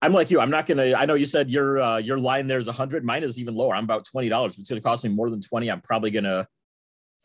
I'm 0.01 0.11
like 0.11 0.31
you. 0.31 0.41
I'm 0.41 0.49
not 0.49 0.65
gonna. 0.65 0.95
I 0.95 1.05
know 1.05 1.13
you 1.13 1.25
said 1.25 1.49
your 1.49 1.79
uh, 1.79 1.97
your 1.97 2.19
line 2.19 2.45
there's 2.45 2.67
a 2.67 2.73
hundred. 2.73 3.05
Mine 3.05 3.23
is 3.23 3.39
even 3.39 3.55
lower. 3.55 3.73
I'm 3.73 3.85
about 3.85 4.03
twenty 4.03 4.27
dollars. 4.27 4.55
If 4.55 4.59
it's 4.59 4.69
gonna 4.69 4.81
cost 4.81 5.05
me 5.05 5.11
more 5.11 5.29
than 5.29 5.39
twenty, 5.39 5.71
I'm 5.71 5.79
probably 5.79 6.11
gonna 6.11 6.45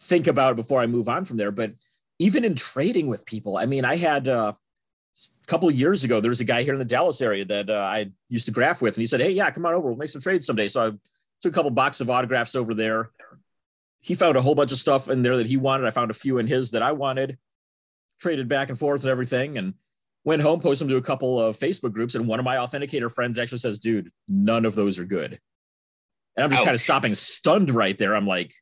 think 0.02 0.28
about 0.28 0.52
it 0.52 0.56
before 0.56 0.80
I 0.80 0.86
move 0.86 1.08
on 1.08 1.24
from 1.24 1.36
there. 1.36 1.50
But 1.50 1.72
even 2.20 2.44
in 2.44 2.54
trading 2.54 3.08
with 3.08 3.26
people, 3.26 3.56
I 3.56 3.66
mean, 3.66 3.84
I 3.84 3.96
had 3.96 4.28
uh, 4.28 4.52
a 4.54 5.46
couple 5.48 5.68
years 5.72 6.04
ago. 6.04 6.20
There 6.20 6.28
was 6.28 6.40
a 6.40 6.44
guy 6.44 6.62
here 6.62 6.72
in 6.72 6.78
the 6.78 6.84
Dallas 6.84 7.20
area 7.20 7.44
that 7.46 7.68
uh, 7.68 7.74
I 7.74 8.12
used 8.28 8.46
to 8.46 8.52
graph 8.52 8.80
with, 8.80 8.96
and 8.96 9.02
he 9.02 9.08
said, 9.08 9.20
"Hey, 9.20 9.32
yeah, 9.32 9.50
come 9.50 9.66
on 9.66 9.74
over. 9.74 9.88
We'll 9.88 9.96
make 9.96 10.08
some 10.08 10.22
trades 10.22 10.46
someday." 10.46 10.68
So 10.68 10.86
I 10.88 10.92
took 11.44 11.52
a 11.52 11.54
couple 11.54 11.70
boxes 11.70 12.02
of 12.02 12.10
autographs 12.10 12.56
over 12.56 12.74
there. 12.74 13.10
He 14.00 14.14
found 14.14 14.36
a 14.36 14.42
whole 14.42 14.54
bunch 14.54 14.72
of 14.72 14.78
stuff 14.78 15.08
in 15.08 15.22
there 15.22 15.36
that 15.36 15.46
he 15.46 15.56
wanted. 15.56 15.86
I 15.86 15.90
found 15.90 16.10
a 16.10 16.14
few 16.14 16.38
in 16.38 16.46
his 16.46 16.72
that 16.72 16.82
I 16.82 16.92
wanted. 16.92 17.38
Traded 18.20 18.48
back 18.48 18.68
and 18.68 18.78
forth 18.78 19.02
and 19.02 19.10
everything, 19.10 19.58
and 19.58 19.74
went 20.24 20.42
home, 20.42 20.60
posted 20.60 20.86
them 20.86 20.92
to 20.92 20.98
a 20.98 21.02
couple 21.02 21.40
of 21.40 21.56
Facebook 21.58 21.92
groups, 21.92 22.14
and 22.14 22.26
one 22.26 22.38
of 22.38 22.44
my 22.44 22.56
authenticator 22.56 23.12
friends 23.12 23.38
actually 23.38 23.58
says, 23.58 23.80
"Dude, 23.80 24.10
none 24.28 24.64
of 24.64 24.74
those 24.74 24.98
are 24.98 25.04
good." 25.04 25.38
And 26.36 26.44
I'm 26.44 26.50
just 26.50 26.60
Ouch. 26.60 26.66
kind 26.66 26.74
of 26.74 26.80
stopping 26.80 27.14
stunned 27.14 27.70
right 27.70 27.98
there. 27.98 28.14
I'm 28.14 28.26
like, 28.26 28.52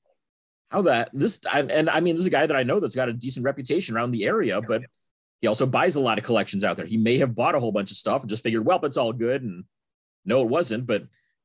how 0.71 0.83
that 0.83 1.11
this 1.13 1.41
and 1.53 1.91
I 1.91 2.01
mean, 2.01 2.15
this 2.15 2.23
is 2.23 2.27
a 2.27 2.31
guy 2.31 2.47
that 2.47 2.57
I 2.57 2.63
know 2.63 2.81
that's 2.81 2.97
got 2.97 3.11
a 3.11 3.13
decent 3.13 3.45
reputation 3.45 3.95
around 3.95 4.11
the 4.11 4.25
area, 4.25 4.61
but 4.61 4.83
he 5.43 5.49
also 5.49 5.67
buys 5.67 5.97
a 5.97 6.01
lot 6.01 6.19
of 6.19 6.25
collections 6.25 6.65
out 6.65 6.77
there. 6.77 6.87
He 6.87 6.97
may 6.97 7.19
have 7.19 7.35
bought 7.35 7.55
a 7.55 7.61
whole 7.61 7.73
bunch 7.73 7.91
of 7.91 7.97
stuff 7.97 8.23
and 8.23 8.31
just 8.31 8.43
figured, 8.43 8.65
well, 8.65 8.83
it's 8.85 8.97
all 8.97 9.13
good. 9.13 9.43
And 9.43 9.65
no, 10.25 10.41
it 10.41 10.49
wasn't. 10.49 10.87
But 10.87 11.05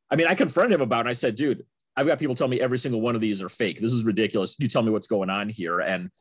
I 0.09 0.15
mean, 0.15 0.27
I 0.27 0.35
confronted 0.35 0.73
him 0.73 0.81
about 0.81 0.99
it. 0.99 1.01
And 1.01 1.09
I 1.09 1.13
said, 1.13 1.35
dude, 1.35 1.65
I've 1.95 2.07
got 2.07 2.19
people 2.19 2.35
tell 2.35 2.47
me 2.47 2.61
every 2.61 2.77
single 2.77 3.01
one 3.01 3.15
of 3.15 3.21
these 3.21 3.41
are 3.41 3.49
fake. 3.49 3.79
This 3.79 3.91
is 3.91 4.05
ridiculous. 4.05 4.55
You 4.59 4.67
tell 4.67 4.83
me 4.83 4.91
what's 4.91 5.07
going 5.07 5.29
on 5.29 5.49
here. 5.49 5.79
And 5.79 6.11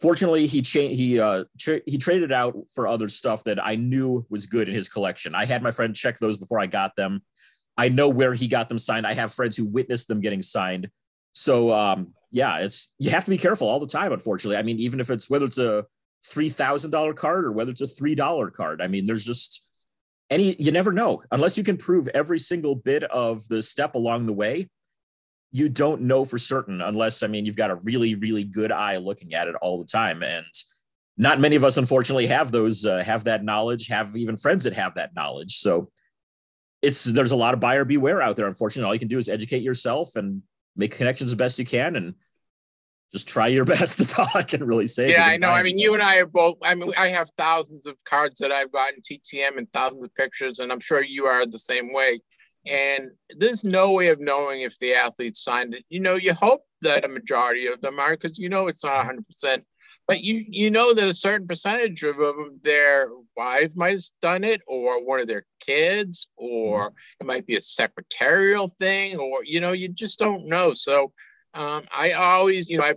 fortunately, 0.00 0.46
he 0.46 0.62
changed. 0.62 0.96
He 0.96 1.18
uh, 1.18 1.44
tra- 1.58 1.82
he 1.86 1.98
traded 1.98 2.32
out 2.32 2.54
for 2.74 2.86
other 2.86 3.08
stuff 3.08 3.44
that 3.44 3.64
I 3.64 3.74
knew 3.74 4.24
was 4.30 4.46
good 4.46 4.68
in 4.68 4.74
his 4.74 4.88
collection. 4.88 5.34
I 5.34 5.44
had 5.44 5.62
my 5.62 5.72
friend 5.72 5.94
check 5.94 6.18
those 6.18 6.36
before 6.36 6.60
I 6.60 6.66
got 6.66 6.94
them. 6.96 7.22
I 7.76 7.88
know 7.88 8.08
where 8.08 8.34
he 8.34 8.46
got 8.46 8.68
them 8.68 8.78
signed. 8.78 9.06
I 9.06 9.14
have 9.14 9.32
friends 9.32 9.56
who 9.56 9.66
witnessed 9.66 10.06
them 10.06 10.20
getting 10.20 10.42
signed. 10.42 10.88
So 11.32 11.72
um, 11.72 12.14
yeah, 12.30 12.58
it's 12.58 12.92
you 12.98 13.10
have 13.10 13.24
to 13.24 13.30
be 13.30 13.38
careful 13.38 13.68
all 13.68 13.80
the 13.80 13.86
time. 13.86 14.12
Unfortunately, 14.12 14.56
I 14.56 14.62
mean, 14.62 14.78
even 14.78 15.00
if 15.00 15.10
it's 15.10 15.28
whether 15.28 15.46
it's 15.46 15.58
a 15.58 15.84
three 16.24 16.48
thousand 16.48 16.92
dollar 16.92 17.12
card 17.12 17.44
or 17.44 17.52
whether 17.52 17.72
it's 17.72 17.80
a 17.80 17.86
three 17.86 18.14
dollar 18.14 18.50
card, 18.50 18.80
I 18.80 18.86
mean, 18.86 19.04
there's 19.04 19.26
just 19.26 19.68
any 20.30 20.56
you 20.58 20.72
never 20.72 20.92
know. 20.92 21.22
Unless 21.30 21.58
you 21.58 21.64
can 21.64 21.76
prove 21.76 22.08
every 22.08 22.38
single 22.38 22.74
bit 22.74 23.04
of 23.04 23.46
the 23.48 23.62
step 23.62 23.94
along 23.94 24.26
the 24.26 24.32
way 24.32 24.68
you 25.52 25.68
don't 25.68 26.02
know 26.02 26.24
for 26.24 26.36
certain 26.36 26.80
unless 26.80 27.22
i 27.22 27.28
mean 27.28 27.46
you've 27.46 27.54
got 27.54 27.70
a 27.70 27.76
really 27.84 28.16
really 28.16 28.42
good 28.42 28.72
eye 28.72 28.96
looking 28.96 29.34
at 29.34 29.46
it 29.46 29.54
all 29.56 29.78
the 29.78 29.86
time. 29.86 30.22
And 30.22 30.44
not 31.16 31.40
many 31.40 31.54
of 31.54 31.64
us 31.64 31.76
unfortunately 31.76 32.26
have 32.26 32.50
those 32.50 32.84
uh, 32.84 33.02
have 33.04 33.24
that 33.24 33.44
knowledge 33.44 33.86
have 33.88 34.16
even 34.16 34.36
friends 34.36 34.64
that 34.64 34.72
have 34.72 34.94
that 34.96 35.14
knowledge. 35.14 35.56
So 35.58 35.90
it's 36.82 37.04
there's 37.04 37.30
a 37.30 37.36
lot 37.36 37.54
of 37.54 37.60
buyer 37.60 37.84
beware 37.84 38.20
out 38.20 38.36
there 38.36 38.46
unfortunately. 38.46 38.88
All 38.88 38.94
you 38.94 38.98
can 38.98 39.08
do 39.08 39.18
is 39.18 39.28
educate 39.28 39.62
yourself 39.62 40.16
and 40.16 40.42
make 40.76 40.96
connections 40.96 41.30
as 41.30 41.36
best 41.36 41.58
you 41.58 41.64
can. 41.64 41.94
And 41.96 42.14
just 43.14 43.28
try 43.28 43.46
your 43.46 43.64
best. 43.74 43.98
That's 43.98 44.18
all 44.18 44.26
I 44.34 44.42
can 44.42 44.64
really 44.64 44.88
say. 44.88 45.08
Yeah, 45.08 45.24
I 45.24 45.36
know. 45.36 45.50
I 45.50 45.62
mean, 45.62 45.78
you 45.78 45.94
and 45.94 46.02
I 46.02 46.16
are 46.16 46.26
both. 46.26 46.58
I 46.62 46.74
mean, 46.74 46.92
I 46.96 47.08
have 47.08 47.30
thousands 47.38 47.86
of 47.86 48.02
cards 48.04 48.40
that 48.40 48.50
I've 48.50 48.72
gotten 48.72 49.00
TTM 49.00 49.56
and 49.56 49.72
thousands 49.72 50.04
of 50.04 50.14
pictures, 50.16 50.58
and 50.58 50.72
I'm 50.72 50.80
sure 50.80 51.02
you 51.02 51.26
are 51.26 51.46
the 51.46 51.58
same 51.58 51.92
way. 51.92 52.20
And 52.66 53.10
there's 53.36 53.62
no 53.62 53.92
way 53.92 54.08
of 54.08 54.20
knowing 54.20 54.62
if 54.62 54.78
the 54.78 54.94
athlete 54.94 55.36
signed 55.36 55.74
it. 55.74 55.84
You 55.90 56.00
know, 56.00 56.16
you 56.16 56.32
hope 56.34 56.62
that 56.80 57.04
a 57.04 57.08
majority 57.08 57.66
of 57.66 57.80
them 57.82 58.00
are 58.00 58.12
because 58.12 58.38
you 58.38 58.48
know 58.48 58.66
it's 58.66 58.84
not 58.84 58.96
100 58.96 59.26
percent, 59.26 59.64
but 60.08 60.24
you 60.24 60.44
you 60.48 60.70
know 60.70 60.92
that 60.92 61.06
a 61.06 61.14
certain 61.14 61.46
percentage 61.46 62.02
of 62.02 62.16
them, 62.16 62.58
their 62.64 63.10
wife 63.36 63.76
might 63.76 63.92
have 63.92 64.02
done 64.20 64.42
it, 64.42 64.60
or 64.66 65.04
one 65.04 65.20
of 65.20 65.28
their 65.28 65.44
kids, 65.60 66.26
or 66.36 66.88
mm-hmm. 66.88 66.96
it 67.20 67.26
might 67.26 67.46
be 67.46 67.54
a 67.54 67.60
secretarial 67.60 68.66
thing, 68.66 69.18
or 69.18 69.44
you 69.44 69.60
know, 69.60 69.72
you 69.72 69.88
just 69.88 70.18
don't 70.18 70.48
know. 70.48 70.72
So 70.72 71.12
um, 71.54 71.84
I 71.96 72.12
always, 72.12 72.68
you 72.68 72.78
know, 72.78 72.84
I, 72.84 72.94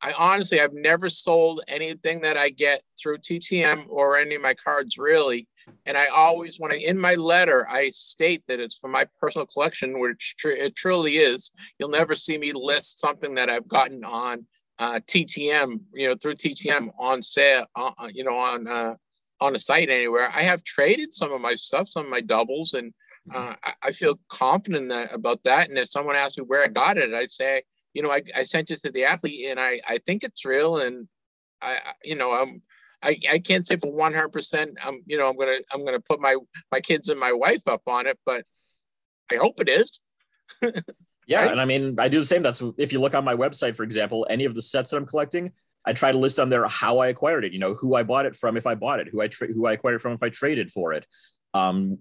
I 0.00 0.12
honestly, 0.12 0.60
I've 0.60 0.72
never 0.72 1.08
sold 1.08 1.62
anything 1.66 2.20
that 2.20 2.36
I 2.36 2.50
get 2.50 2.82
through 3.00 3.18
TTM 3.18 3.86
or 3.88 4.16
any 4.16 4.34
of 4.36 4.42
my 4.42 4.54
cards 4.54 4.98
really. 4.98 5.48
And 5.86 5.96
I 5.96 6.06
always, 6.06 6.60
when 6.60 6.72
I 6.72 6.76
in 6.76 6.98
my 6.98 7.14
letter, 7.14 7.68
I 7.68 7.90
state 7.90 8.42
that 8.48 8.60
it's 8.60 8.76
for 8.76 8.88
my 8.88 9.06
personal 9.18 9.46
collection, 9.46 9.98
which 9.98 10.36
tr- 10.38 10.50
it 10.50 10.76
truly 10.76 11.16
is. 11.16 11.50
You'll 11.78 11.88
never 11.88 12.14
see 12.14 12.38
me 12.38 12.52
list 12.52 13.00
something 13.00 13.34
that 13.34 13.48
I've 13.48 13.66
gotten 13.66 14.04
on 14.04 14.46
uh, 14.78 15.00
TTM, 15.06 15.80
you 15.94 16.08
know, 16.08 16.16
through 16.20 16.34
TTM 16.34 16.90
on 16.98 17.22
sale, 17.22 17.66
uh, 17.76 17.92
uh, 17.98 18.08
you 18.12 18.24
know, 18.24 18.36
on 18.36 18.66
uh, 18.66 18.94
on 19.40 19.54
a 19.54 19.58
site 19.58 19.90
anywhere. 19.90 20.28
I 20.34 20.42
have 20.42 20.62
traded 20.62 21.12
some 21.12 21.32
of 21.32 21.40
my 21.40 21.54
stuff, 21.54 21.88
some 21.88 22.04
of 22.04 22.10
my 22.10 22.20
doubles, 22.20 22.74
and 22.74 22.92
uh, 23.34 23.54
I, 23.62 23.72
I, 23.84 23.90
feel 23.92 24.18
confident 24.28 24.90
that, 24.90 25.14
about 25.14 25.42
that. 25.44 25.68
And 25.68 25.78
if 25.78 25.88
someone 25.88 26.14
asks 26.14 26.36
me 26.36 26.44
where 26.44 26.62
I 26.62 26.68
got 26.68 26.98
it, 26.98 27.14
I 27.14 27.24
say 27.24 27.62
you 27.94 28.02
know, 28.02 28.10
I, 28.10 28.22
I 28.36 28.42
sent 28.42 28.70
it 28.70 28.80
to 28.80 28.90
the 28.90 29.04
athlete 29.04 29.46
and 29.48 29.58
I, 29.58 29.80
I 29.86 29.98
think 29.98 30.24
it's 30.24 30.44
real. 30.44 30.78
And 30.78 31.08
I, 31.62 31.78
you 32.02 32.16
know, 32.16 32.32
I'm, 32.32 32.60
I, 33.02 33.18
I 33.30 33.38
can't 33.38 33.66
say 33.66 33.76
for 33.76 33.92
100%, 33.92 34.74
I'm, 34.82 35.02
you 35.06 35.16
know, 35.16 35.28
I'm 35.28 35.36
going 35.36 35.58
to, 35.58 35.64
I'm 35.72 35.82
going 35.84 35.94
to 35.94 36.00
put 36.00 36.20
my, 36.20 36.36
my 36.72 36.80
kids 36.80 37.08
and 37.08 37.18
my 37.18 37.32
wife 37.32 37.66
up 37.68 37.82
on 37.86 38.06
it, 38.06 38.18
but 38.26 38.44
I 39.30 39.36
hope 39.36 39.60
it 39.60 39.68
is. 39.68 40.00
yeah. 41.26 41.42
Right? 41.42 41.52
And 41.52 41.60
I 41.60 41.64
mean, 41.64 41.96
I 41.98 42.08
do 42.08 42.18
the 42.18 42.26
same. 42.26 42.42
That's 42.42 42.62
if 42.76 42.92
you 42.92 43.00
look 43.00 43.14
on 43.14 43.24
my 43.24 43.36
website, 43.36 43.76
for 43.76 43.84
example, 43.84 44.26
any 44.28 44.44
of 44.44 44.54
the 44.54 44.62
sets 44.62 44.90
that 44.90 44.96
I'm 44.96 45.06
collecting, 45.06 45.52
I 45.86 45.92
try 45.92 46.10
to 46.10 46.18
list 46.18 46.40
on 46.40 46.48
there 46.48 46.66
how 46.66 46.98
I 46.98 47.08
acquired 47.08 47.44
it, 47.44 47.52
you 47.52 47.58
know, 47.58 47.74
who 47.74 47.94
I 47.94 48.02
bought 48.02 48.26
it 48.26 48.34
from, 48.34 48.56
if 48.56 48.66
I 48.66 48.74
bought 48.74 49.00
it, 49.00 49.08
who 49.12 49.20
I, 49.20 49.28
tra- 49.28 49.52
who 49.52 49.66
I 49.66 49.72
acquired 49.74 49.96
it 49.96 50.00
from, 50.00 50.12
if 50.12 50.22
I 50.22 50.30
traded 50.30 50.72
for 50.72 50.94
it. 50.94 51.06
Um, 51.52 51.98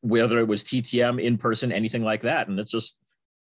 whether 0.00 0.38
it 0.38 0.48
was 0.48 0.64
TTM 0.64 1.22
in 1.22 1.38
person, 1.38 1.72
anything 1.72 2.02
like 2.02 2.22
that. 2.22 2.48
And 2.48 2.60
it's 2.60 2.72
just, 2.72 2.98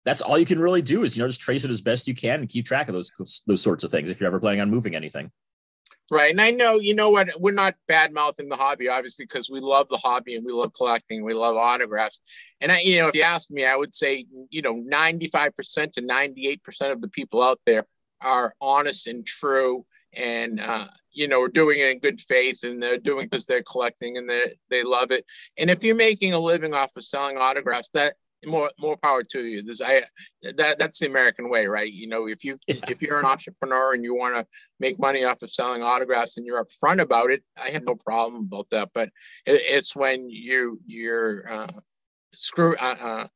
that's 0.05 0.23
all 0.23 0.39
you 0.39 0.47
can 0.47 0.59
really 0.59 0.83
do 0.83 1.03
is 1.03 1.17
you 1.17 1.23
know 1.23 1.29
just 1.29 1.41
trace 1.41 1.65
it 1.65 1.71
as 1.71 1.81
best 1.81 2.09
you 2.09 2.15
can 2.15 2.41
and 2.41 2.49
keep 2.49 2.67
track 2.67 2.89
of 2.89 2.95
those 2.95 3.13
those 3.47 3.63
sorts 3.63 3.85
of 3.85 3.91
things 3.91 4.11
if 4.11 4.21
you're 4.21 4.29
ever 4.29 4.41
planning 4.41 4.61
on 4.61 4.71
moving 4.71 4.95
anything. 4.95 5.31
Right 6.13 6.33
and 6.33 6.41
i 6.41 6.51
know 6.51 6.81
you 6.81 6.95
know 6.95 7.11
what 7.11 7.29
we're 7.39 7.53
not 7.53 7.77
bad 7.87 8.13
mouthing 8.13 8.49
the 8.49 8.57
hobby 8.57 8.89
obviously 8.89 9.27
because 9.27 9.49
we 9.49 9.61
love 9.61 9.89
the 9.89 9.97
hobby 9.97 10.35
and 10.35 10.45
we 10.45 10.53
love 10.53 10.73
collecting 10.73 11.25
we 11.25 11.35
love 11.35 11.57
autographs. 11.57 12.21
And 12.61 12.73
i 12.73 12.81
you 12.81 12.99
know 12.99 13.09
if 13.09 13.15
you 13.15 13.23
ask 13.23 13.51
me 13.51 13.65
i 13.65 13.77
would 13.77 13.95
say 13.95 14.27
you 14.51 14.63
know 14.63 14.75
95% 14.75 15.93
to 15.93 16.03
98% 16.03 16.93
of 16.93 17.01
the 17.01 17.09
people 17.09 17.43
out 17.43 17.61
there 17.65 17.87
are 18.21 18.55
honest 18.61 19.07
and 19.07 19.25
true 19.25 19.85
and 20.15 20.61
uh, 20.61 20.87
you 21.13 21.29
know 21.29 21.43
are 21.43 21.49
doing 21.49 21.79
it 21.79 21.91
in 21.91 21.99
good 21.99 22.21
faith 22.21 22.65
and 22.65 22.83
they're 22.83 22.99
doing 22.99 23.27
because 23.27 23.47
they're 23.47 23.63
collecting 23.63 24.17
and 24.17 24.29
they 24.29 24.57
they 24.69 24.83
love 24.83 25.11
it. 25.13 25.25
And 25.59 25.71
if 25.71 25.85
you're 25.85 25.95
making 25.95 26.33
a 26.33 26.39
living 26.39 26.75
off 26.75 26.97
of 26.97 27.05
selling 27.05 27.39
autographs 27.39 27.91
that 27.95 28.15
more 28.47 28.71
more 28.79 28.97
power 28.97 29.23
to 29.23 29.45
you. 29.45 29.63
This 29.63 29.81
I 29.81 30.03
that 30.43 30.79
that's 30.79 30.99
the 30.99 31.07
American 31.07 31.51
way, 31.51 31.67
right? 31.67 31.93
You 31.93 32.09
know, 32.09 32.27
if 32.27 32.45
you 32.45 32.59
yeah. 32.67 32.77
if 32.89 33.03
you're 33.03 33.19
an 33.19 33.27
entrepreneur 33.27 33.93
and 33.95 34.05
you 34.05 34.15
want 34.15 34.35
to 34.35 34.47
make 34.79 34.99
money 34.99 35.25
off 35.25 35.43
of 35.43 35.51
selling 35.51 35.83
autographs 35.83 36.37
and 36.37 36.47
you're 36.47 36.65
upfront 36.65 37.01
about 37.01 37.31
it, 37.31 37.43
I 37.57 37.71
have 37.71 37.85
no 37.85 37.95
problem 37.95 38.45
about 38.45 38.71
that. 38.71 38.91
But 38.95 39.11
it, 39.47 39.63
it's 39.65 39.95
when 39.95 40.31
you 40.31 40.81
you're 40.87 41.53
uh, 41.53 41.73
screw 42.35 42.77
uh, 42.77 42.97
uh, 43.01 43.27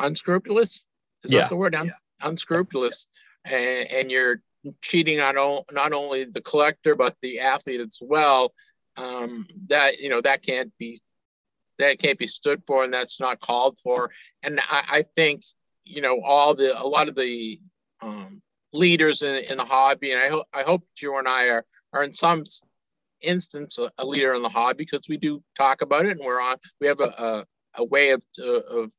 unscrupulous. 0.00 0.84
Is 1.24 1.32
yeah. 1.32 1.40
that 1.40 1.50
the 1.50 1.56
word? 1.56 1.74
Un- 1.74 1.86
yeah. 1.86 1.92
Unscrupulous, 2.20 3.06
and, 3.44 3.90
and 3.90 4.10
you're 4.10 4.42
cheating 4.82 5.20
on 5.20 5.36
all, 5.36 5.64
not 5.70 5.92
only 5.92 6.24
the 6.24 6.40
collector 6.40 6.96
but 6.96 7.16
the 7.22 7.40
athlete 7.40 7.80
as 7.80 7.98
well. 8.00 8.52
Um, 8.96 9.46
that 9.68 10.00
you 10.00 10.08
know 10.08 10.20
that 10.20 10.42
can't 10.42 10.72
be 10.78 10.98
that 11.78 11.98
can't 11.98 12.18
be 12.18 12.26
stood 12.26 12.62
for 12.66 12.84
and 12.84 12.92
that's 12.92 13.20
not 13.20 13.40
called 13.40 13.78
for. 13.78 14.10
And 14.42 14.60
I, 14.60 14.84
I 14.90 15.02
think, 15.14 15.42
you 15.84 16.02
know, 16.02 16.20
all 16.22 16.54
the, 16.54 16.80
a 16.80 16.86
lot 16.86 17.08
of 17.08 17.14
the 17.14 17.60
um, 18.02 18.42
leaders 18.72 19.22
in, 19.22 19.44
in 19.44 19.56
the 19.56 19.64
hobby, 19.64 20.12
and 20.12 20.20
I, 20.20 20.28
hope 20.28 20.46
I 20.52 20.62
hope 20.62 20.82
you 21.00 21.18
and 21.18 21.28
I 21.28 21.48
are, 21.48 21.64
are 21.92 22.04
in 22.04 22.12
some 22.12 22.44
instance 23.20 23.78
a, 23.78 23.90
a, 23.98 24.06
leader 24.06 24.34
in 24.34 24.42
the 24.42 24.48
hobby 24.48 24.84
because 24.84 25.08
we 25.08 25.16
do 25.16 25.42
talk 25.56 25.82
about 25.82 26.06
it 26.06 26.16
and 26.16 26.20
we're 26.24 26.40
on, 26.40 26.56
we 26.80 26.86
have 26.86 27.00
a, 27.00 27.04
a, 27.04 27.46
a 27.76 27.84
way 27.84 28.10
of, 28.10 28.22
of 28.38 28.92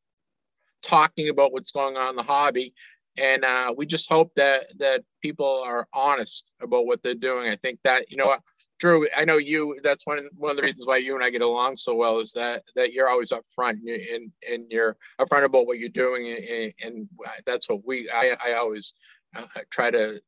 talking 0.81 1.29
about 1.29 1.53
what's 1.53 1.71
going 1.71 1.95
on 1.95 2.09
in 2.09 2.15
the 2.15 2.23
hobby 2.23 2.73
and 3.19 3.43
uh, 3.43 3.73
we 3.75 3.85
just 3.85 4.09
hope 4.09 4.31
that 4.35 4.65
that 4.77 5.03
people 5.21 5.63
are 5.65 5.87
honest 5.93 6.51
about 6.61 6.85
what 6.85 7.03
they're 7.03 7.15
doing. 7.15 7.49
I 7.49 7.55
think 7.55 7.79
that 7.83 8.09
you 8.09 8.17
know 8.17 8.35
Drew, 8.79 9.07
I 9.15 9.25
know 9.25 9.37
you. 9.37 9.77
That's 9.83 10.07
one 10.07 10.29
one 10.37 10.51
of 10.51 10.57
the 10.57 10.63
reasons 10.63 10.87
why 10.87 10.97
you 10.97 11.13
and 11.13 11.23
I 11.23 11.29
get 11.29 11.41
along 11.41 11.75
so 11.75 11.95
well 11.95 12.19
is 12.19 12.31
that 12.33 12.63
that 12.75 12.93
you're 12.93 13.09
always 13.09 13.31
up 13.31 13.43
front 13.53 13.79
and 13.85 14.31
and 14.49 14.65
you're 14.69 14.95
upfront 15.19 15.43
about 15.43 15.67
what 15.67 15.79
you're 15.79 15.89
doing, 15.89 16.31
and, 16.31 16.73
and 16.81 17.09
that's 17.45 17.69
what 17.69 17.85
we. 17.85 18.09
I 18.09 18.37
I 18.43 18.53
always 18.53 18.93
uh, 19.35 19.45
try 19.69 19.91
to 19.91 20.21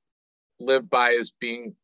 live 0.59 0.89
by 0.89 1.11
is 1.11 1.33
being 1.39 1.75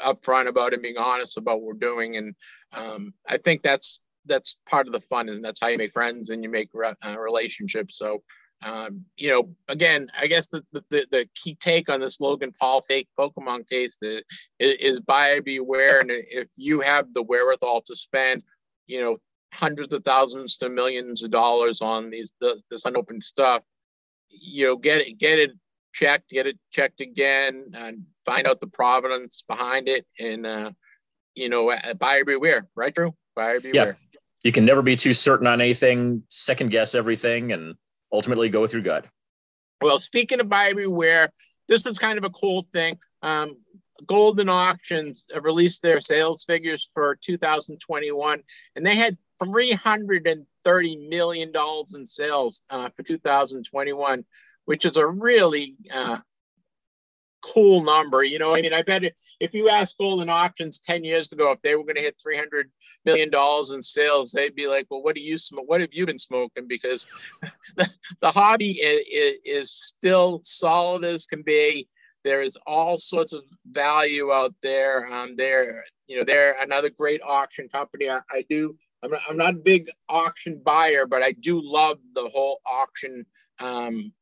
upfront 0.00 0.48
about 0.48 0.72
it, 0.72 0.82
being 0.82 0.98
honest 0.98 1.38
about 1.38 1.60
what 1.60 1.66
we're 1.66 1.88
doing, 1.88 2.16
and 2.16 2.34
um, 2.72 3.14
I 3.28 3.36
think 3.36 3.62
that's 3.62 4.00
that's 4.26 4.56
part 4.68 4.88
of 4.88 4.92
the 4.92 5.00
fun, 5.00 5.28
and 5.28 5.44
that's 5.44 5.60
how 5.60 5.68
you 5.68 5.78
make 5.78 5.92
friends 5.92 6.30
and 6.30 6.42
you 6.42 6.50
make 6.50 6.70
re- 6.74 6.94
uh, 7.06 7.18
relationships. 7.18 7.98
So 7.98 8.22
um, 8.62 9.04
you 9.16 9.30
know, 9.30 9.48
again, 9.68 10.10
I 10.18 10.26
guess 10.26 10.46
the, 10.46 10.64
the, 10.72 10.82
the 10.90 11.28
key 11.34 11.54
take 11.54 11.90
on 11.90 12.00
this 12.00 12.20
Logan 12.20 12.52
Paul 12.58 12.82
fake 12.82 13.08
Pokemon 13.18 13.68
case 13.68 13.98
is, 14.00 14.22
is 14.58 15.00
buyer 15.00 15.42
beware. 15.42 16.00
And 16.00 16.10
if 16.10 16.48
you 16.56 16.80
have 16.80 17.12
the 17.12 17.22
wherewithal 17.22 17.82
to 17.82 17.94
spend, 17.94 18.42
you 18.86 19.00
know, 19.00 19.16
hundreds 19.52 19.92
of 19.92 20.04
thousands 20.04 20.56
to 20.58 20.68
millions 20.68 21.22
of 21.22 21.30
dollars 21.30 21.80
on 21.80 22.10
these 22.10 22.32
the, 22.40 22.60
this 22.70 22.84
unopened 22.84 23.22
stuff, 23.22 23.62
you 24.28 24.66
know, 24.66 24.76
get 24.76 25.02
it 25.02 25.18
get 25.18 25.38
it 25.38 25.50
checked, 25.92 26.30
get 26.30 26.46
it 26.46 26.58
checked 26.70 27.00
again, 27.00 27.70
and 27.74 28.02
find 28.24 28.46
out 28.46 28.60
the 28.60 28.66
provenance 28.66 29.44
behind 29.46 29.88
it. 29.88 30.06
And 30.18 30.46
uh, 30.46 30.72
you 31.34 31.48
know, 31.48 31.74
buyer 31.98 32.24
beware, 32.24 32.68
right, 32.74 32.94
Drew? 32.94 33.14
Buyer 33.34 33.60
beware. 33.60 33.98
Yeah. 34.12 34.18
You 34.42 34.52
can 34.52 34.64
never 34.64 34.82
be 34.82 34.96
too 34.96 35.12
certain 35.12 35.46
on 35.46 35.60
anything. 35.60 36.22
Second 36.28 36.70
guess 36.70 36.94
everything, 36.94 37.52
and 37.52 37.74
ultimately 38.12 38.48
go 38.48 38.60
with 38.60 38.72
your 38.72 38.82
gut. 38.82 39.06
Well, 39.82 39.98
speaking 39.98 40.40
of 40.40 40.48
buyer 40.48 40.74
beware, 40.74 41.30
this 41.68 41.86
is 41.86 41.98
kind 41.98 42.18
of 42.18 42.24
a 42.24 42.30
cool 42.30 42.62
thing. 42.72 42.98
Um, 43.22 43.58
Goldin 44.04 44.50
Auctions 44.50 45.26
released 45.40 45.82
their 45.82 46.00
sales 46.00 46.44
figures 46.44 46.88
for 46.92 47.16
2021, 47.22 48.42
and 48.74 48.86
they 48.86 48.94
had 48.94 49.16
330 49.42 51.08
million 51.08 51.52
dollars 51.52 51.94
in 51.94 52.04
sales 52.04 52.62
uh, 52.70 52.90
for 52.94 53.02
2021, 53.02 54.24
which 54.64 54.84
is 54.84 54.96
a 54.96 55.06
really 55.06 55.76
uh, 55.92 56.18
cool 57.52 57.82
number. 57.82 58.24
You 58.24 58.38
know, 58.38 58.54
I 58.54 58.60
mean, 58.60 58.72
I 58.72 58.82
bet 58.82 59.04
if 59.40 59.54
you 59.54 59.68
asked 59.68 59.98
Goldin 60.00 60.30
Auctions 60.30 60.80
10 60.80 61.04
years 61.04 61.32
ago 61.32 61.52
if 61.52 61.62
they 61.62 61.74
were 61.74 61.84
going 61.84 61.96
to 61.96 62.02
hit 62.02 62.20
300 62.22 62.70
million 63.04 63.30
dollars 63.30 63.70
in 63.70 63.82
sales, 63.82 64.32
they'd 64.32 64.54
be 64.54 64.66
like, 64.66 64.86
"Well, 64.90 65.02
what 65.02 65.14
do 65.14 65.22
you 65.22 65.38
smoke? 65.38 65.68
What 65.68 65.80
have 65.80 65.94
you 65.94 66.06
been 66.06 66.18
smoking?" 66.18 66.66
Because 66.66 67.06
the, 67.76 67.88
the 68.20 68.30
hobby 68.30 68.72
is, 68.72 69.36
is 69.44 69.72
still 69.72 70.40
solid 70.42 71.04
as 71.04 71.26
can 71.26 71.42
be. 71.42 71.88
There 72.24 72.42
is 72.42 72.58
all 72.66 72.98
sorts 72.98 73.32
of 73.32 73.44
value 73.70 74.32
out 74.32 74.54
there. 74.60 75.06
Um, 75.12 75.36
there, 75.36 75.84
you 76.08 76.16
know, 76.16 76.24
they're 76.24 76.56
another 76.60 76.90
great 76.90 77.20
auction 77.22 77.68
company. 77.68 78.10
I, 78.10 78.18
I 78.30 78.44
do. 78.48 78.76
I'm 79.02 79.10
not, 79.10 79.20
I'm 79.28 79.36
not 79.36 79.54
a 79.54 79.58
big 79.58 79.88
auction 80.08 80.60
buyer, 80.64 81.06
but 81.06 81.22
I 81.22 81.32
do 81.32 81.60
love 81.62 81.98
the 82.14 82.28
whole 82.28 82.60
auction 82.66 83.26
um, 83.60 84.12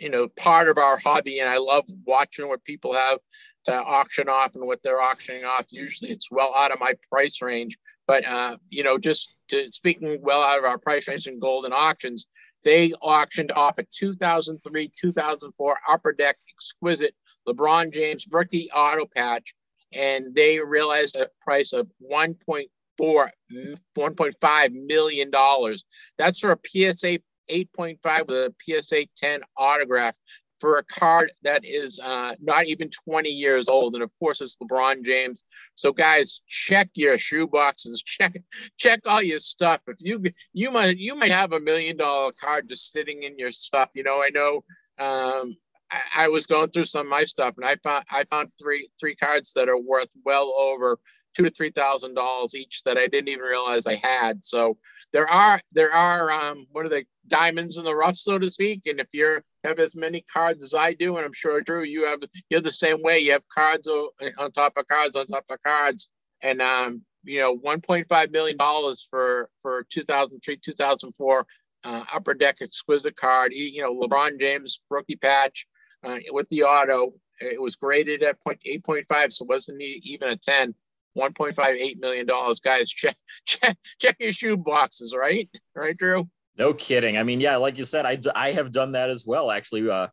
you 0.00 0.10
know 0.10 0.28
part 0.36 0.68
of 0.68 0.78
our 0.78 0.98
hobby 0.98 1.40
and 1.40 1.48
i 1.48 1.56
love 1.56 1.84
watching 2.04 2.48
what 2.48 2.64
people 2.64 2.92
have 2.92 3.18
to 3.66 3.74
auction 3.74 4.28
off 4.28 4.54
and 4.54 4.64
what 4.64 4.80
they're 4.82 5.00
auctioning 5.00 5.44
off. 5.44 5.66
Usually 5.70 6.10
it's 6.10 6.30
well 6.30 6.54
out 6.56 6.70
of 6.70 6.80
my 6.80 6.94
price 7.10 7.42
range 7.42 7.76
but 8.06 8.26
uh, 8.26 8.56
you 8.70 8.84
know 8.84 8.98
just 8.98 9.36
to, 9.48 9.70
speaking 9.72 10.18
well 10.22 10.42
out 10.42 10.58
of 10.58 10.64
our 10.64 10.78
price 10.78 11.08
range 11.08 11.26
in 11.26 11.40
Goldin 11.40 11.72
Auctions 11.72 12.26
they 12.64 12.92
auctioned 12.94 13.52
off 13.52 13.78
a 13.78 13.84
2003 13.92 14.92
2004 14.98 15.78
upper 15.88 16.12
deck 16.12 16.36
exquisite 16.48 17.14
lebron 17.46 17.92
james 17.92 18.26
rookie 18.30 18.70
auto 18.70 19.06
patch 19.14 19.54
and 19.92 20.34
they 20.34 20.58
realized 20.58 21.16
a 21.16 21.28
price 21.40 21.72
of 21.72 21.88
1.4 22.10 22.66
1.5 23.00 24.86
million 24.86 25.30
dollars. 25.30 25.84
That's 26.18 26.38
for 26.38 26.52
a 26.52 26.92
psa 26.92 27.18
8.5 27.50 28.28
with 28.28 28.36
a 28.36 28.80
PSA 28.80 29.06
10 29.16 29.40
autograph 29.56 30.16
for 30.60 30.78
a 30.78 30.84
card 30.84 31.32
that 31.42 31.64
is 31.64 32.00
uh, 32.02 32.34
not 32.40 32.66
even 32.66 32.90
20 32.90 33.28
years 33.28 33.68
old. 33.68 33.94
And 33.94 34.02
of 34.02 34.10
course, 34.18 34.40
it's 34.40 34.56
LeBron 34.56 35.04
James. 35.04 35.44
So, 35.74 35.92
guys, 35.92 36.42
check 36.46 36.88
your 36.94 37.18
shoe 37.18 37.46
boxes. 37.46 38.02
Check 38.06 38.36
check 38.78 39.00
all 39.06 39.22
your 39.22 39.38
stuff. 39.38 39.80
If 39.86 39.96
you 40.00 40.22
you 40.52 40.70
might 40.70 40.96
you 40.96 41.14
might 41.14 41.30
have 41.30 41.52
a 41.52 41.60
million 41.60 41.98
dollar 41.98 42.32
card 42.40 42.68
just 42.68 42.92
sitting 42.92 43.24
in 43.24 43.38
your 43.38 43.50
stuff. 43.50 43.90
You 43.94 44.04
know, 44.04 44.22
I 44.22 44.30
know. 44.30 44.64
Um, 44.98 45.56
I, 45.90 46.24
I 46.24 46.28
was 46.28 46.46
going 46.46 46.70
through 46.70 46.86
some 46.86 47.06
of 47.06 47.10
my 47.10 47.24
stuff, 47.24 47.54
and 47.56 47.66
I 47.66 47.76
found 47.76 48.04
I 48.10 48.24
found 48.24 48.48
three 48.60 48.88
three 48.98 49.14
cards 49.16 49.52
that 49.54 49.68
are 49.68 49.78
worth 49.78 50.10
well 50.24 50.52
over 50.56 50.98
two 51.34 51.44
to 51.44 51.50
three 51.50 51.70
thousand 51.70 52.14
dollars 52.14 52.54
each 52.54 52.82
that 52.84 52.96
I 52.96 53.06
didn't 53.06 53.28
even 53.28 53.44
realize 53.44 53.86
I 53.86 53.96
had. 53.96 54.42
So 54.44 54.78
there 55.12 55.28
are 55.28 55.60
there 55.72 55.92
are 55.92 56.30
um, 56.30 56.66
what 56.72 56.84
are 56.84 56.88
they 56.88 57.06
diamonds 57.28 57.76
in 57.76 57.84
the 57.84 57.94
rough, 57.94 58.16
so 58.16 58.38
to 58.38 58.50
speak. 58.50 58.82
And 58.86 59.00
if 59.00 59.08
you 59.12 59.40
have 59.64 59.78
as 59.78 59.96
many 59.96 60.24
cards 60.32 60.62
as 60.62 60.74
I 60.74 60.92
do, 60.92 61.16
and 61.16 61.24
I'm 61.24 61.32
sure 61.32 61.60
Drew, 61.60 61.82
you 61.82 62.06
have 62.06 62.20
you're 62.50 62.60
the 62.60 62.70
same 62.70 63.02
way. 63.02 63.18
You 63.20 63.32
have 63.32 63.48
cards 63.48 63.88
on 63.88 64.52
top 64.52 64.76
of 64.76 64.86
cards 64.88 65.16
on 65.16 65.26
top 65.26 65.44
of 65.50 65.62
cards, 65.62 66.08
and 66.42 66.60
um, 66.62 67.02
you 67.24 67.40
know, 67.40 67.56
1.5 67.56 68.30
million 68.30 68.56
dollars 68.56 69.06
for 69.08 69.50
for 69.60 69.84
2003 69.90 70.56
2004 70.56 71.46
uh, 71.84 72.04
upper 72.12 72.34
deck 72.34 72.58
exquisite 72.60 73.16
card. 73.16 73.52
You 73.52 73.82
know, 73.82 73.94
LeBron 73.94 74.40
James 74.40 74.80
rookie 74.90 75.16
patch 75.16 75.66
uh, 76.04 76.18
with 76.30 76.48
the 76.48 76.62
auto. 76.62 77.12
It 77.40 77.60
was 77.60 77.76
graded 77.76 78.22
at 78.22 78.38
8.5, 78.44 79.32
so 79.32 79.44
it 79.44 79.48
wasn't 79.48 79.82
even 79.82 80.30
a 80.30 80.36
10. 80.36 80.74
1.58 81.16 81.98
million 81.98 82.26
dollars, 82.26 82.60
guys. 82.60 82.90
Check 82.96 83.16
check 83.46 83.76
check 83.98 84.16
your 84.18 84.32
shoe 84.32 84.56
boxes, 84.56 85.14
right? 85.16 85.48
Right, 85.74 85.96
Drew. 85.96 86.28
No 86.58 86.72
kidding. 86.72 87.18
I 87.18 87.22
mean, 87.22 87.40
yeah, 87.40 87.56
like 87.56 87.76
you 87.76 87.84
said, 87.84 88.06
I, 88.06 88.18
I 88.34 88.52
have 88.52 88.72
done 88.72 88.92
that 88.92 89.10
as 89.10 89.26
well. 89.26 89.50
Actually, 89.50 89.90
uh, 89.90 90.08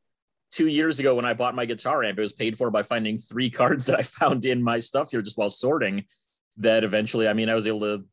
two 0.52 0.68
years 0.68 1.00
ago 1.00 1.16
when 1.16 1.26
I 1.26 1.34
bought 1.34 1.56
my 1.56 1.66
guitar 1.66 2.04
amp, 2.04 2.20
it 2.20 2.22
was 2.22 2.34
paid 2.34 2.58
for 2.58 2.70
by 2.70 2.84
finding 2.84 3.18
three 3.18 3.50
cards 3.60 3.86
that 3.86 3.98
I 3.98 4.04
found 4.04 4.46
in 4.46 4.62
my 4.62 4.80
stuff 4.80 5.12
here 5.12 5.22
just 5.22 5.38
while 5.38 5.50
sorting. 5.50 6.06
That 6.58 6.84
eventually, 6.84 7.28
I 7.28 7.34
mean, 7.34 7.50
I 7.50 7.56
was 7.56 7.66
able 7.66 7.80
to 7.82 8.06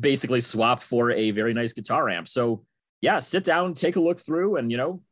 basically 0.00 0.40
swap 0.40 0.82
for 0.82 1.12
a 1.12 1.30
very 1.30 1.54
nice 1.54 1.72
guitar 1.72 2.08
amp. 2.08 2.26
So 2.26 2.64
yeah, 3.00 3.20
sit 3.20 3.44
down, 3.44 3.74
take 3.74 3.96
a 3.96 4.00
look 4.00 4.18
through, 4.18 4.56
and 4.56 4.70
you 4.70 4.76
know, 4.76 5.02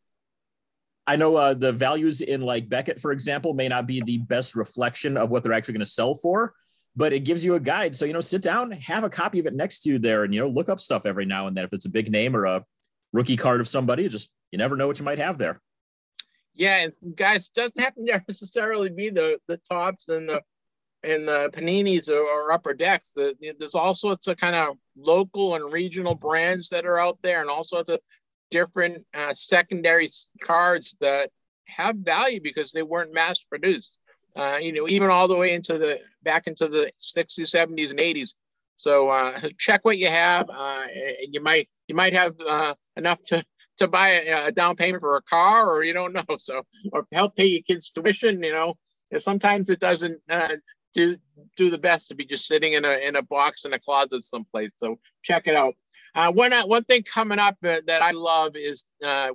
I 1.07 1.16
know 1.16 1.37
uh, 1.37 1.55
the 1.55 1.73
values 1.73 2.21
in 2.21 2.40
like 2.40 2.68
Beckett, 2.68 3.01
for 3.01 3.12
example, 3.12 3.55
may 3.55 3.68
not 3.68 3.87
be 3.87 4.01
the 4.01 4.18
best 4.18 4.55
reflection 4.55 5.16
of 5.16 5.31
what 5.31 5.42
they're 5.42 5.53
actually 5.53 5.75
going 5.75 5.85
to 5.85 5.90
sell 5.90 6.14
for, 6.14 6.55
but 6.94 7.12
it 7.12 7.20
gives 7.20 7.44
you 7.44 7.55
a 7.55 7.61
guide. 7.61 7.96
So, 7.96 8.05
you 8.05 8.12
know, 8.12 8.20
sit 8.20 8.42
down, 8.42 8.70
have 8.72 9.05
a 9.05 9.11
copy 9.11 9.38
of 9.38 9.46
it 9.46 9.55
next 9.55 9.81
to 9.83 9.90
you 9.90 9.98
there 9.98 10.24
and, 10.24 10.35
you 10.35 10.40
know, 10.40 10.48
look 10.48 10.68
up 10.68 10.81
stuff 10.81 11.07
every 11.07 11.24
now 11.24 11.46
and 11.46 11.57
then. 11.57 11.64
If 11.64 11.72
it's 11.72 11.87
a 11.87 11.90
big 11.90 12.11
name 12.11 12.37
or 12.37 12.44
a 12.44 12.64
rookie 13.12 13.37
card 13.37 13.61
of 13.61 13.68
somebody, 13.68 14.09
just, 14.09 14.31
you 14.50 14.59
never 14.59 14.76
know 14.76 14.87
what 14.87 14.98
you 14.98 15.05
might 15.05 15.18
have 15.18 15.38
there. 15.38 15.61
Yeah. 16.55 16.85
And 16.85 17.16
guys, 17.16 17.48
doesn't 17.48 17.83
have 17.83 17.94
to 17.94 18.02
necessarily 18.28 18.90
be 18.90 19.09
the, 19.09 19.38
the 19.48 19.59
Topps 19.70 20.09
and 20.09 20.28
the, 20.28 20.42
and 21.02 21.26
the 21.26 21.50
paninis 21.52 22.09
or, 22.09 22.20
or 22.20 22.52
upper 22.52 22.74
decks. 22.74 23.12
The, 23.12 23.35
there's 23.59 23.74
all 23.74 23.94
sorts 23.94 24.28
of 24.28 24.37
kind 24.37 24.55
of 24.55 24.76
local 24.96 25.55
and 25.55 25.72
regional 25.72 26.14
brands 26.14 26.68
that 26.68 26.87
are 26.87 26.98
out 26.98 27.18
there 27.22 27.40
and 27.40 27.50
all 27.50 27.64
sorts 27.64 27.88
of 27.88 28.00
different 28.50 29.05
uh, 29.14 29.33
secondary 29.33 30.07
cards 30.42 30.96
that 31.00 31.31
have 31.66 31.96
value 31.96 32.40
because 32.40 32.70
they 32.70 32.83
weren't 32.83 33.14
mass 33.14 33.42
produced 33.42 33.98
uh, 34.35 34.59
you 34.61 34.73
know, 34.73 34.88
even 34.88 35.11
all 35.11 35.29
the 35.29 35.37
way 35.37 35.53
into 35.53 35.79
the 35.79 36.01
back 36.23 36.47
into 36.47 36.68
the 36.68 36.90
60s, 37.01 37.55
70s, 37.55 37.90
and 37.90 37.99
80s. 37.99 38.35
So 38.77 39.11
uh, 39.11 39.38
check 39.59 39.85
what 39.85 39.99
you 39.99 40.09
have, 40.09 40.49
uh, 40.49 40.85
and 41.21 41.35
you 41.35 41.42
might 41.42 41.68
you 41.88 41.95
might 41.95 42.14
have 42.14 42.35
uh, 42.40 42.75
enough 42.97 43.21
to 43.29 43.45
to 43.79 43.88
buy 43.88 44.09
a, 44.11 44.47
a, 44.49 44.53
down 44.53 44.77
payment 44.77 45.01
for 45.01 45.16
a 45.16 45.23
car, 45.23 45.71
or 45.71 45.85
you 45.85 45.92
don't 45.92 46.12
know. 46.29 46.37
So 46.38 46.62
or 46.92 47.07
help 47.12 47.37
pay 47.37 47.47
your 47.47 47.62
kids' 47.62 47.92
tuition. 47.92 48.42
You 48.42 48.53
know, 48.53 48.75
sometimes 49.18 49.71
it 49.71 49.81
doesn't 49.81 50.21
uh, 50.31 50.57
do 50.95 51.16
do 51.57 51.71
the 51.71 51.79
best 51.79 52.09
to 52.09 52.14
be 52.14 52.25
just 52.25 52.47
sitting 52.47 52.73
in 52.73 52.85
a 52.85 53.07
in 53.07 53.16
a 53.16 53.23
box 53.23 53.64
in 53.64 53.73
a 53.73 53.79
closet 53.79 54.25
someplace. 54.25 54.73
So 54.79 54.99
check 55.23 55.47
it 55.47 55.55
out. 55.55 55.75
Uh, 56.14 56.33
one 56.33 56.53
one 56.53 56.85
thing 56.85 57.03
coming 57.03 57.38
up 57.38 57.57
that 57.62 57.88
I 57.88 58.12
love 58.12 58.57
is 58.57 58.87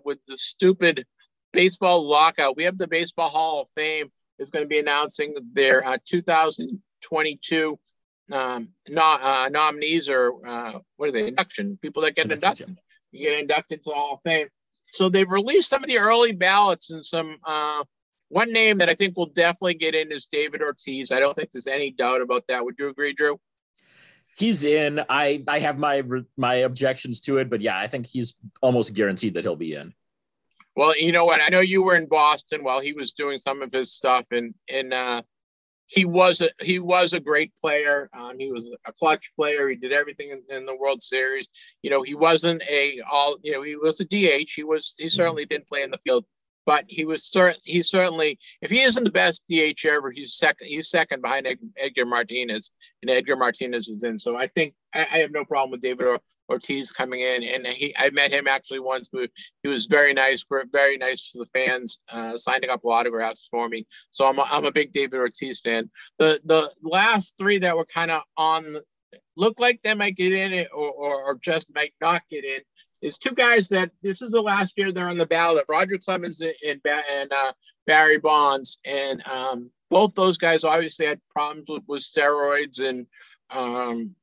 with 0.04 0.20
the 0.28 0.38
stupid 0.38 1.06
baseball 1.54 2.08
lockout. 2.08 2.58
We 2.58 2.64
have 2.64 2.78
the 2.78 2.88
Baseball 2.88 3.30
Hall 3.30 3.62
of 3.62 3.70
Fame 3.76 4.12
is 4.40 4.50
going 4.50 4.64
to 4.64 4.70
be 4.70 4.80
announcing 4.80 5.36
their 5.54 5.86
uh, 5.86 5.98
2022 6.06 7.80
um, 8.32 8.70
no, 8.90 9.02
uh, 9.02 9.50
nominees 9.52 10.10
or 10.10 10.34
uh, 10.46 10.80
what 10.98 11.10
are 11.10 11.12
they? 11.12 11.28
Induction 11.28 11.78
people 11.82 12.02
that 12.04 12.16
get 12.16 12.32
inducted. 12.32 12.78
You 13.12 13.30
get 13.30 13.40
inducted 13.40 13.84
to 13.84 13.90
the 13.90 13.96
Hall 13.96 14.16
of 14.16 14.20
Fame. 14.24 14.48
So 14.90 15.10
they've 15.10 15.30
released 15.30 15.70
some 15.70 15.84
of 15.84 15.90
the 15.90 15.98
early 15.98 16.32
ballots 16.32 16.92
and 16.92 17.06
some. 17.06 17.38
Uh, 17.46 17.84
one 18.30 18.52
name 18.52 18.80
that 18.80 18.90
I 18.90 18.94
think 18.94 19.16
will 19.16 19.28
definitely 19.28 19.76
get 19.76 19.96
in 19.96 20.12
is 20.12 20.26
David 20.26 20.62
Ortiz. 20.62 21.14
I 21.14 21.20
don't 21.20 21.36
think 21.36 21.52
there's 21.52 21.68
any 21.68 21.92
doubt 21.92 22.22
about 22.22 22.44
that. 22.50 22.64
Would 22.64 22.76
you 22.78 22.90
agree, 22.90 23.14
Drew? 23.14 23.40
He's 24.38 24.66
in. 24.66 25.02
I 25.10 25.44
I 25.48 25.60
have 25.60 25.80
my 25.80 26.04
my 26.36 26.56
objections 26.56 27.22
to 27.22 27.38
it, 27.38 27.50
but 27.50 27.62
yeah, 27.62 27.78
I 27.78 27.88
think 27.88 28.06
he's 28.06 28.36
almost 28.62 28.94
guaranteed 28.94 29.36
that 29.36 29.44
he'll 29.44 29.56
be 29.56 29.74
in. 29.74 29.94
Well, 30.78 30.96
you 30.96 31.12
know 31.12 31.26
what? 31.26 31.42
I 31.42 31.50
know 31.50 31.60
you 31.60 31.82
were 31.82 31.96
in 31.96 32.06
Boston 32.06 32.64
while 32.64 32.80
he 32.80 32.94
was 32.94 33.14
doing 33.14 33.40
some 33.40 33.64
of 33.64 33.72
his 33.72 33.92
stuff, 33.92 34.28
and 34.32 34.54
and 34.70 34.94
uh, 34.94 35.24
he 35.88 36.06
was 36.06 36.42
a 36.42 36.52
he 36.62 36.78
was 36.78 37.14
a 37.14 37.20
great 37.20 37.52
player. 37.60 38.12
Um, 38.14 38.38
he 38.38 38.52
was 38.52 38.70
a 38.86 38.94
clutch 38.94 39.32
player. 39.36 39.68
He 39.68 39.76
did 39.76 39.92
everything 39.92 40.30
in, 40.30 40.44
in, 40.56 40.68
the 40.68 40.76
World 40.76 41.02
Series. 41.02 41.48
You 41.82 41.90
know, 41.90 42.04
he 42.04 42.14
wasn't 42.14 42.62
a 42.70 43.02
all. 43.12 43.38
You 43.42 43.54
know, 43.54 43.64
he 43.64 43.76
was 43.76 44.00
a 44.02 44.06
DH. 44.06 44.52
He 44.56 44.64
was 44.64 44.94
he 45.00 45.06
mm-hmm. 45.06 45.16
certainly 45.16 45.48
didn't 45.48 45.68
play 45.68 45.82
in 45.82 45.90
the 45.90 45.98
field, 46.06 46.26
but 46.68 46.86
he 46.88 47.06
was 47.06 47.26
certain 47.26 47.60
he 47.64 47.82
certainly 47.82 48.38
if 48.62 48.70
he 48.70 48.82
isn't 48.82 49.04
the 49.04 49.10
best 49.10 49.46
DH 49.50 49.84
ever, 49.88 50.12
he's 50.12 50.38
second 50.38 50.68
he's 50.68 50.92
second 50.92 51.24
behind 51.24 51.48
Edgar 51.78 52.06
Martinez, 52.06 52.70
and 53.02 53.10
Edgar 53.10 53.36
Martinez 53.36 53.88
is 53.88 54.04
in. 54.04 54.20
So 54.20 54.36
I 54.36 54.46
think 54.46 54.76
I, 54.98 55.08
I 55.12 55.18
have 55.20 55.32
no 55.32 55.46
problem 55.46 55.72
with 55.72 55.82
David 55.82 56.20
Ortiz 56.50 56.92
coming 56.92 57.22
in, 57.22 57.44
and 57.44 57.68
he 57.68 57.96
I 57.98 58.10
met 58.10 58.32
him 58.32 58.48
actually 58.48 58.80
once. 58.80 59.10
He 59.64 59.70
was 59.70 59.86
very 59.86 60.14
nice, 60.14 60.44
very 60.72 60.98
nice 60.98 61.32
to 61.32 61.40
the 61.40 61.46
fans, 61.48 62.00
uh, 62.10 62.36
signing 62.36 62.70
up 62.70 62.82
autographs 62.84 63.48
for 63.50 63.70
me. 63.70 63.86
So 64.12 64.26
I'm 64.26 64.40
a, 64.40 64.44
I'm 64.44 64.66
a 64.66 64.72
big 64.72 64.92
David 64.92 65.20
Ortiz 65.20 65.62
fan. 65.62 65.90
The 66.18 66.42
the 66.46 66.72
last 66.82 67.38
three 67.38 67.60
that 67.60 67.78
were 67.78 67.86
kind 67.86 68.12
of 68.12 68.24
on 68.36 68.78
look 69.36 69.60
like 69.60 69.82
they 69.84 69.94
might 69.94 70.16
get 70.16 70.34
in 70.34 70.52
it 70.52 70.68
or, 70.74 70.92
or, 70.92 71.24
or 71.24 71.38
just 71.38 71.74
might 71.74 71.94
not 72.02 72.24
get 72.30 72.44
in 72.44 72.60
is 73.02 73.18
two 73.18 73.32
guys 73.32 73.70
that 73.70 73.92
this 74.02 74.22
is 74.22 74.32
the 74.32 74.42
last 74.42 74.74
year 74.76 74.92
they're 74.92 75.10
on 75.10 75.18
the 75.18 75.26
ballot. 75.26 75.66
Roger 75.70 75.98
Clemens 75.98 76.42
and, 76.42 76.82
and 76.84 77.32
uh, 77.32 77.54
Barry 77.86 78.18
Bonds, 78.18 78.80
and 78.86 79.22
um, 79.28 79.70
both 79.90 80.16
those 80.16 80.38
guys 80.38 80.64
obviously 80.64 81.06
had 81.06 81.22
problems 81.30 81.70
with, 81.70 81.84
with 81.88 82.02
steroids 82.02 82.82
and 82.82 83.06
um, 83.52 84.16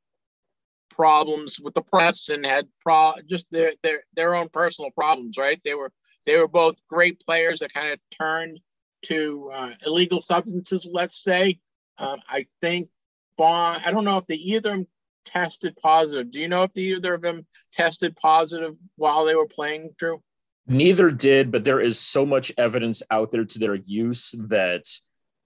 problems 0.94 1.60
with 1.60 1.74
the 1.74 1.82
press 1.82 2.28
and 2.28 2.46
had 2.46 2.66
pro 2.80 3.12
just 3.26 3.50
their 3.50 3.72
their 3.82 4.02
their 4.16 4.34
own 4.34 4.48
personal 4.48 4.90
problems. 4.90 5.36
Right? 5.38 5.60
They 5.64 5.74
were 5.74 5.92
they 6.26 6.38
were 6.38 6.48
both 6.48 6.76
great 6.88 7.20
players 7.20 7.60
that 7.60 7.74
kind 7.74 7.92
of 7.92 7.98
turned 8.18 8.60
to 9.06 9.50
uh, 9.52 9.70
illegal 9.84 10.20
substances, 10.20 10.86
let's 10.90 11.22
say. 11.22 11.60
Uh, 11.98 12.16
I 12.28 12.46
think 12.60 12.88
Bond, 13.36 13.82
I 13.84 13.90
don't 13.90 14.04
know 14.04 14.18
if 14.18 14.26
they 14.26 14.36
either 14.36 14.84
tested 15.24 15.76
positive. 15.76 16.30
Do 16.30 16.40
you 16.40 16.48
know 16.48 16.64
if 16.64 16.72
the, 16.72 16.82
either 16.82 17.14
of 17.14 17.22
them 17.22 17.46
tested 17.72 18.16
positive 18.16 18.76
while 18.96 19.24
they 19.24 19.34
were 19.34 19.46
playing, 19.46 19.90
Drew? 19.98 20.22
Neither 20.66 21.10
did, 21.10 21.52
but 21.52 21.64
there 21.64 21.80
is 21.80 21.98
so 21.98 22.24
much 22.24 22.52
evidence 22.56 23.02
out 23.10 23.30
there 23.30 23.44
to 23.44 23.58
their 23.58 23.74
use 23.74 24.34
that 24.48 24.88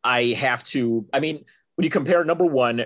I 0.05 0.27
have 0.39 0.63
to. 0.65 1.07
I 1.13 1.19
mean, 1.21 1.45
when 1.75 1.85
you 1.85 1.91
compare 1.91 2.23
number 2.25 2.47
one, 2.47 2.85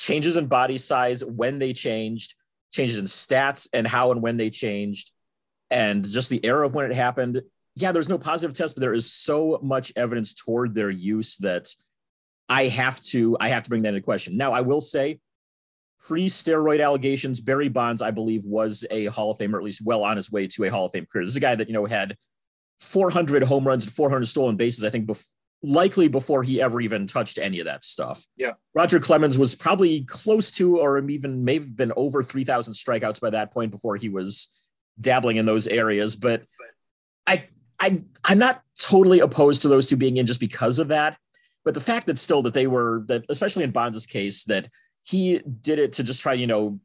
changes 0.00 0.36
in 0.36 0.46
body 0.46 0.78
size 0.78 1.24
when 1.24 1.58
they 1.58 1.72
changed, 1.72 2.34
changes 2.72 2.98
in 2.98 3.04
stats 3.04 3.68
and 3.72 3.86
how 3.86 4.12
and 4.12 4.22
when 4.22 4.36
they 4.36 4.50
changed, 4.50 5.12
and 5.70 6.04
just 6.04 6.30
the 6.30 6.44
era 6.44 6.66
of 6.66 6.74
when 6.74 6.90
it 6.90 6.96
happened. 6.96 7.42
Yeah, 7.76 7.92
there's 7.92 8.08
no 8.08 8.18
positive 8.18 8.56
test, 8.56 8.74
but 8.74 8.80
there 8.80 8.94
is 8.94 9.12
so 9.12 9.60
much 9.62 9.92
evidence 9.96 10.34
toward 10.34 10.74
their 10.74 10.90
use 10.90 11.36
that 11.38 11.68
I 12.48 12.64
have 12.68 13.00
to 13.02 13.36
I 13.40 13.48
have 13.48 13.62
to 13.64 13.68
bring 13.68 13.82
that 13.82 13.90
into 13.90 14.00
question. 14.00 14.36
Now, 14.36 14.52
I 14.52 14.62
will 14.62 14.80
say, 14.80 15.20
pre-steroid 16.00 16.82
allegations, 16.82 17.40
Barry 17.40 17.68
Bonds, 17.68 18.02
I 18.02 18.10
believe, 18.10 18.44
was 18.44 18.84
a 18.90 19.06
Hall 19.06 19.30
of 19.30 19.38
Famer, 19.38 19.58
at 19.58 19.62
least 19.62 19.84
well 19.84 20.02
on 20.02 20.16
his 20.16 20.32
way 20.32 20.46
to 20.48 20.64
a 20.64 20.70
Hall 20.70 20.86
of 20.86 20.92
Fame 20.92 21.06
career. 21.06 21.24
This 21.24 21.34
is 21.34 21.36
a 21.36 21.40
guy 21.40 21.54
that 21.54 21.68
you 21.68 21.74
know 21.74 21.84
had 21.84 22.16
400 22.80 23.42
home 23.42 23.66
runs 23.66 23.84
and 23.84 23.92
400 23.92 24.24
stolen 24.26 24.56
bases. 24.56 24.82
I 24.82 24.90
think 24.90 25.06
bef- 25.06 25.30
likely 25.62 26.08
before 26.08 26.42
he 26.42 26.60
ever 26.60 26.80
even 26.80 27.06
touched 27.06 27.38
any 27.38 27.60
of 27.60 27.66
that 27.66 27.84
stuff. 27.84 28.24
Yeah. 28.36 28.52
Roger 28.74 28.98
Clemens 28.98 29.38
was 29.38 29.54
probably 29.54 30.04
close 30.04 30.50
to, 30.52 30.78
or 30.78 30.98
even 31.08 31.44
may 31.44 31.54
have 31.54 31.76
been 31.76 31.92
over 31.96 32.22
3,000 32.22 32.72
strikeouts 32.72 33.20
by 33.20 33.30
that 33.30 33.52
point 33.52 33.70
before 33.70 33.96
he 33.96 34.08
was 34.08 34.62
dabbling 35.00 35.36
in 35.36 35.46
those 35.46 35.66
areas. 35.66 36.16
But 36.16 36.44
I, 37.26 37.48
I, 37.78 38.02
I'm 38.24 38.38
not 38.38 38.62
totally 38.78 39.20
opposed 39.20 39.62
to 39.62 39.68
those 39.68 39.88
two 39.88 39.96
being 39.96 40.16
in 40.16 40.26
just 40.26 40.40
because 40.40 40.78
of 40.78 40.88
that. 40.88 41.18
But 41.64 41.74
the 41.74 41.80
fact 41.80 42.06
that 42.06 42.18
still 42.18 42.42
that 42.42 42.54
they 42.54 42.66
were 42.66 43.04
that, 43.08 43.26
especially 43.28 43.64
in 43.64 43.70
Bonds' 43.70 44.06
case, 44.06 44.44
that 44.44 44.68
he 45.02 45.40
did 45.60 45.78
it 45.78 45.94
to 45.94 46.02
just 46.02 46.22
try, 46.22 46.32
you 46.32 46.46
know, 46.46 46.80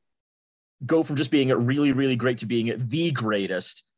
go 0.85 1.01
from 1.01 1.15
just 1.15 1.31
being 1.31 1.49
really, 1.49 1.93
really 1.93 2.17
great 2.17 2.39
to 2.39 2.45
being 2.45 2.73
the 2.77 3.11
greatest. 3.11 3.89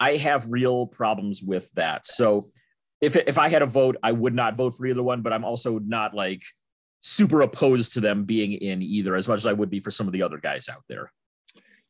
I 0.00 0.16
have 0.16 0.50
real 0.50 0.86
problems 0.86 1.42
with 1.42 1.70
that. 1.72 2.06
So 2.06 2.50
if 3.04 3.16
if 3.16 3.38
I 3.38 3.48
had 3.48 3.62
a 3.62 3.66
vote, 3.66 3.96
I 4.02 4.12
would 4.12 4.34
not 4.34 4.56
vote 4.56 4.74
for 4.74 4.86
either 4.86 5.02
one, 5.02 5.22
but 5.22 5.32
I'm 5.32 5.44
also 5.44 5.78
not 5.78 6.14
like 6.14 6.42
super 7.00 7.42
opposed 7.42 7.92
to 7.92 8.00
them 8.00 8.24
being 8.24 8.52
in 8.52 8.82
either 8.82 9.14
as 9.14 9.28
much 9.28 9.38
as 9.38 9.46
I 9.46 9.52
would 9.52 9.70
be 9.70 9.80
for 9.80 9.90
some 9.90 10.06
of 10.06 10.12
the 10.12 10.22
other 10.22 10.38
guys 10.38 10.68
out 10.68 10.82
there. 10.88 11.12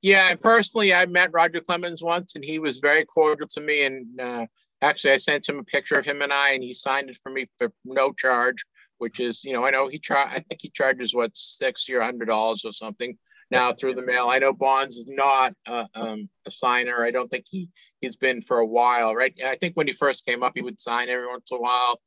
Yeah, 0.02 0.34
personally, 0.34 0.92
I 0.92 1.06
met 1.06 1.30
Roger 1.32 1.60
Clemens 1.60 2.02
once, 2.02 2.34
and 2.34 2.44
he 2.44 2.58
was 2.58 2.78
very 2.78 3.04
cordial 3.06 3.48
to 3.48 3.60
me. 3.60 3.84
And 3.84 4.20
uh, 4.20 4.46
actually, 4.82 5.12
I 5.12 5.16
sent 5.16 5.48
him 5.48 5.58
a 5.58 5.64
picture 5.64 5.98
of 5.98 6.04
him 6.04 6.20
and 6.20 6.32
I, 6.32 6.50
and 6.50 6.62
he 6.62 6.74
signed 6.74 7.08
it 7.08 7.18
for 7.22 7.30
me 7.30 7.46
for 7.58 7.72
no 7.84 8.12
charge. 8.12 8.64
Which 8.98 9.18
is, 9.18 9.44
you 9.44 9.52
know, 9.52 9.64
I 9.64 9.70
know 9.70 9.88
he 9.88 9.98
try. 9.98 10.22
I 10.24 10.38
think 10.38 10.60
he 10.60 10.70
charges 10.70 11.14
what 11.14 11.36
sixty 11.36 11.94
or 11.94 12.02
hundred 12.02 12.28
dollars 12.28 12.64
or 12.64 12.72
something 12.72 13.18
now 13.54 13.72
through 13.72 13.94
the 13.94 14.04
mail. 14.04 14.28
I 14.28 14.38
know 14.38 14.52
Bonds 14.52 14.96
is 14.96 15.06
not 15.08 15.54
a, 15.66 15.86
um, 15.94 16.28
a 16.44 16.50
signer. 16.50 17.04
I 17.04 17.12
don't 17.12 17.30
think 17.30 17.46
he 17.48 17.70
he's 18.00 18.16
been 18.16 18.40
for 18.40 18.58
a 18.58 18.66
while, 18.66 19.14
right? 19.14 19.32
I 19.44 19.56
think 19.56 19.74
when 19.76 19.86
he 19.86 19.92
first 19.92 20.26
came 20.26 20.42
up, 20.42 20.52
he 20.54 20.62
would 20.62 20.80
sign 20.80 21.08
every 21.08 21.26
once 21.26 21.50
in 21.50 21.58
a 21.58 21.60
while, 21.60 22.00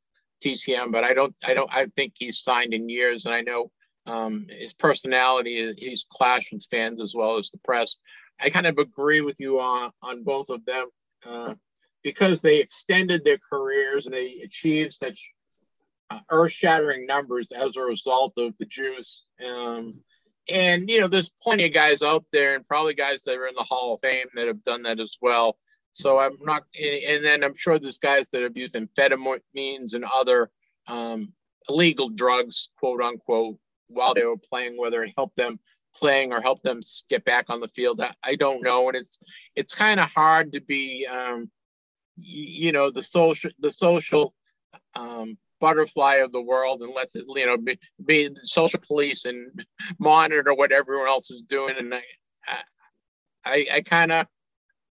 TTM, 0.44 0.92
but 0.92 1.04
I 1.04 1.14
don't, 1.14 1.34
I 1.44 1.54
don't, 1.54 1.74
I 1.74 1.86
think 1.96 2.12
he's 2.16 2.38
signed 2.38 2.74
in 2.74 2.88
years, 2.88 3.24
and 3.24 3.34
I 3.34 3.40
know 3.40 3.70
um, 4.06 4.46
his 4.48 4.72
personality, 4.72 5.74
he's 5.76 6.06
clashed 6.08 6.52
with 6.52 6.66
fans 6.70 7.00
as 7.00 7.14
well 7.16 7.38
as 7.38 7.50
the 7.50 7.58
press. 7.64 7.96
I 8.40 8.50
kind 8.50 8.66
of 8.66 8.78
agree 8.78 9.22
with 9.22 9.40
you 9.40 9.58
on 9.58 9.90
on 10.02 10.22
both 10.22 10.50
of 10.50 10.64
them 10.66 10.88
uh, 11.26 11.54
because 12.04 12.40
they 12.40 12.60
extended 12.60 13.24
their 13.24 13.38
careers 13.38 14.06
and 14.06 14.14
they 14.14 14.40
achieved 14.44 14.92
such 14.92 15.30
uh, 16.10 16.20
earth-shattering 16.30 17.06
numbers 17.06 17.52
as 17.52 17.76
a 17.76 17.82
result 17.82 18.34
of 18.38 18.54
the 18.58 18.64
juice. 18.66 19.24
Um, 19.44 20.00
and 20.48 20.88
you 20.88 21.00
know, 21.00 21.08
there's 21.08 21.30
plenty 21.42 21.64
of 21.66 21.72
guys 21.72 22.02
out 22.02 22.24
there, 22.32 22.54
and 22.54 22.66
probably 22.66 22.94
guys 22.94 23.22
that 23.22 23.36
are 23.36 23.46
in 23.46 23.54
the 23.54 23.62
Hall 23.62 23.94
of 23.94 24.00
Fame 24.00 24.26
that 24.34 24.46
have 24.46 24.62
done 24.62 24.82
that 24.82 25.00
as 25.00 25.18
well. 25.20 25.58
So 25.92 26.18
I'm 26.18 26.36
not, 26.42 26.64
and 26.80 27.24
then 27.24 27.42
I'm 27.42 27.56
sure 27.56 27.78
there's 27.78 27.98
guys 27.98 28.28
that 28.30 28.42
have 28.42 28.56
used 28.56 28.76
amphetamines 28.76 29.94
and 29.94 30.04
other 30.04 30.50
um, 30.86 31.32
illegal 31.68 32.08
drugs, 32.08 32.68
quote 32.78 33.02
unquote, 33.02 33.58
while 33.88 34.14
they 34.14 34.24
were 34.24 34.36
playing, 34.36 34.76
whether 34.76 35.02
it 35.02 35.12
helped 35.16 35.36
them 35.36 35.58
playing 35.94 36.32
or 36.32 36.40
helped 36.40 36.62
them 36.62 36.80
get 37.08 37.24
back 37.24 37.46
on 37.48 37.60
the 37.60 37.68
field. 37.68 38.00
I, 38.00 38.12
I 38.22 38.34
don't 38.36 38.62
know, 38.62 38.88
and 38.88 38.96
it's 38.96 39.18
it's 39.56 39.74
kind 39.74 39.98
of 39.98 40.12
hard 40.12 40.52
to 40.52 40.60
be, 40.60 41.06
um, 41.06 41.50
you 42.16 42.72
know, 42.72 42.90
the 42.90 43.02
social 43.02 43.50
the 43.58 43.70
social 43.70 44.34
um, 44.94 45.38
butterfly 45.60 46.16
of 46.16 46.32
the 46.32 46.42
world 46.42 46.82
and 46.82 46.94
let 46.94 47.12
the 47.12 47.24
you 47.36 47.46
know 47.46 47.56
be, 47.56 47.78
be 48.04 48.30
social 48.42 48.80
police 48.86 49.24
and 49.24 49.64
monitor 49.98 50.54
what 50.54 50.72
everyone 50.72 51.08
else 51.08 51.30
is 51.30 51.42
doing 51.42 51.74
and 51.78 51.94
i 51.94 52.02
i, 53.44 53.66
I 53.72 53.80
kind 53.82 54.12
of 54.12 54.26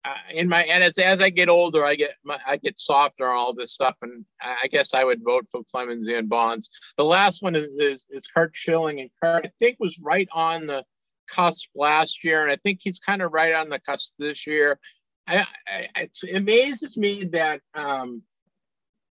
uh, 0.04 0.14
in 0.32 0.48
my 0.48 0.64
and 0.64 0.84
as, 0.84 0.98
as 0.98 1.20
I 1.22 1.30
get 1.30 1.48
older, 1.48 1.84
I 1.84 1.94
get 1.94 2.14
my, 2.24 2.38
I 2.46 2.58
get 2.58 2.78
softer 2.78 3.26
on 3.26 3.36
all 3.36 3.54
this 3.54 3.72
stuff, 3.72 3.96
and 4.02 4.24
I 4.42 4.66
guess 4.70 4.92
I 4.92 5.02
would 5.02 5.24
vote 5.24 5.46
for 5.50 5.62
Clemens 5.70 6.08
and 6.08 6.28
Bonds. 6.28 6.68
The 6.98 7.04
last 7.04 7.42
one 7.42 7.54
is, 7.54 7.68
is, 7.78 8.06
is 8.10 8.26
Curt 8.26 8.54
Schilling, 8.54 9.00
and 9.00 9.10
Curt 9.22 9.46
I 9.46 9.50
think 9.58 9.78
was 9.80 9.98
right 9.98 10.28
on 10.32 10.66
the 10.66 10.84
cusp 11.26 11.70
last 11.74 12.22
year, 12.22 12.42
and 12.42 12.52
I 12.52 12.56
think 12.56 12.80
he's 12.82 12.98
kind 12.98 13.22
of 13.22 13.32
right 13.32 13.54
on 13.54 13.70
the 13.70 13.78
cusp 13.78 14.14
this 14.18 14.46
year. 14.46 14.78
I, 15.26 15.44
I 15.66 15.88
it 15.96 16.36
amazes 16.36 16.98
me 16.98 17.24
that 17.32 17.62
um, 17.74 18.22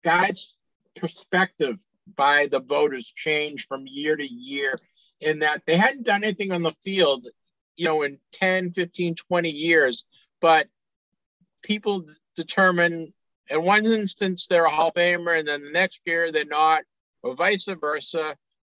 guys 0.05 0.53
perspective 0.99 1.79
by 2.15 2.47
the 2.47 2.59
voters 2.59 3.11
changed 3.15 3.67
from 3.67 3.85
year 3.87 4.15
to 4.15 4.25
year 4.25 4.77
in 5.19 5.39
that 5.39 5.63
they 5.65 5.77
hadn't 5.77 6.05
done 6.05 6.23
anything 6.23 6.51
on 6.51 6.63
the 6.63 6.71
field, 6.83 7.27
you 7.75 7.85
know, 7.85 8.03
in 8.03 8.19
10, 8.33 8.71
15, 8.71 9.15
20 9.15 9.49
years, 9.49 10.05
but 10.39 10.67
people 11.63 12.05
determine 12.35 13.13
in 13.49 13.63
one 13.63 13.85
instance 13.85 14.47
they're 14.47 14.65
a 14.65 14.69
Hall 14.69 14.89
of 14.89 14.95
Famer 14.95 15.37
and 15.37 15.47
then 15.47 15.63
the 15.63 15.71
next 15.71 16.01
year 16.05 16.31
they're 16.31 16.45
not, 16.45 16.83
or 17.23 17.35
vice 17.35 17.67
versa. 17.79 18.35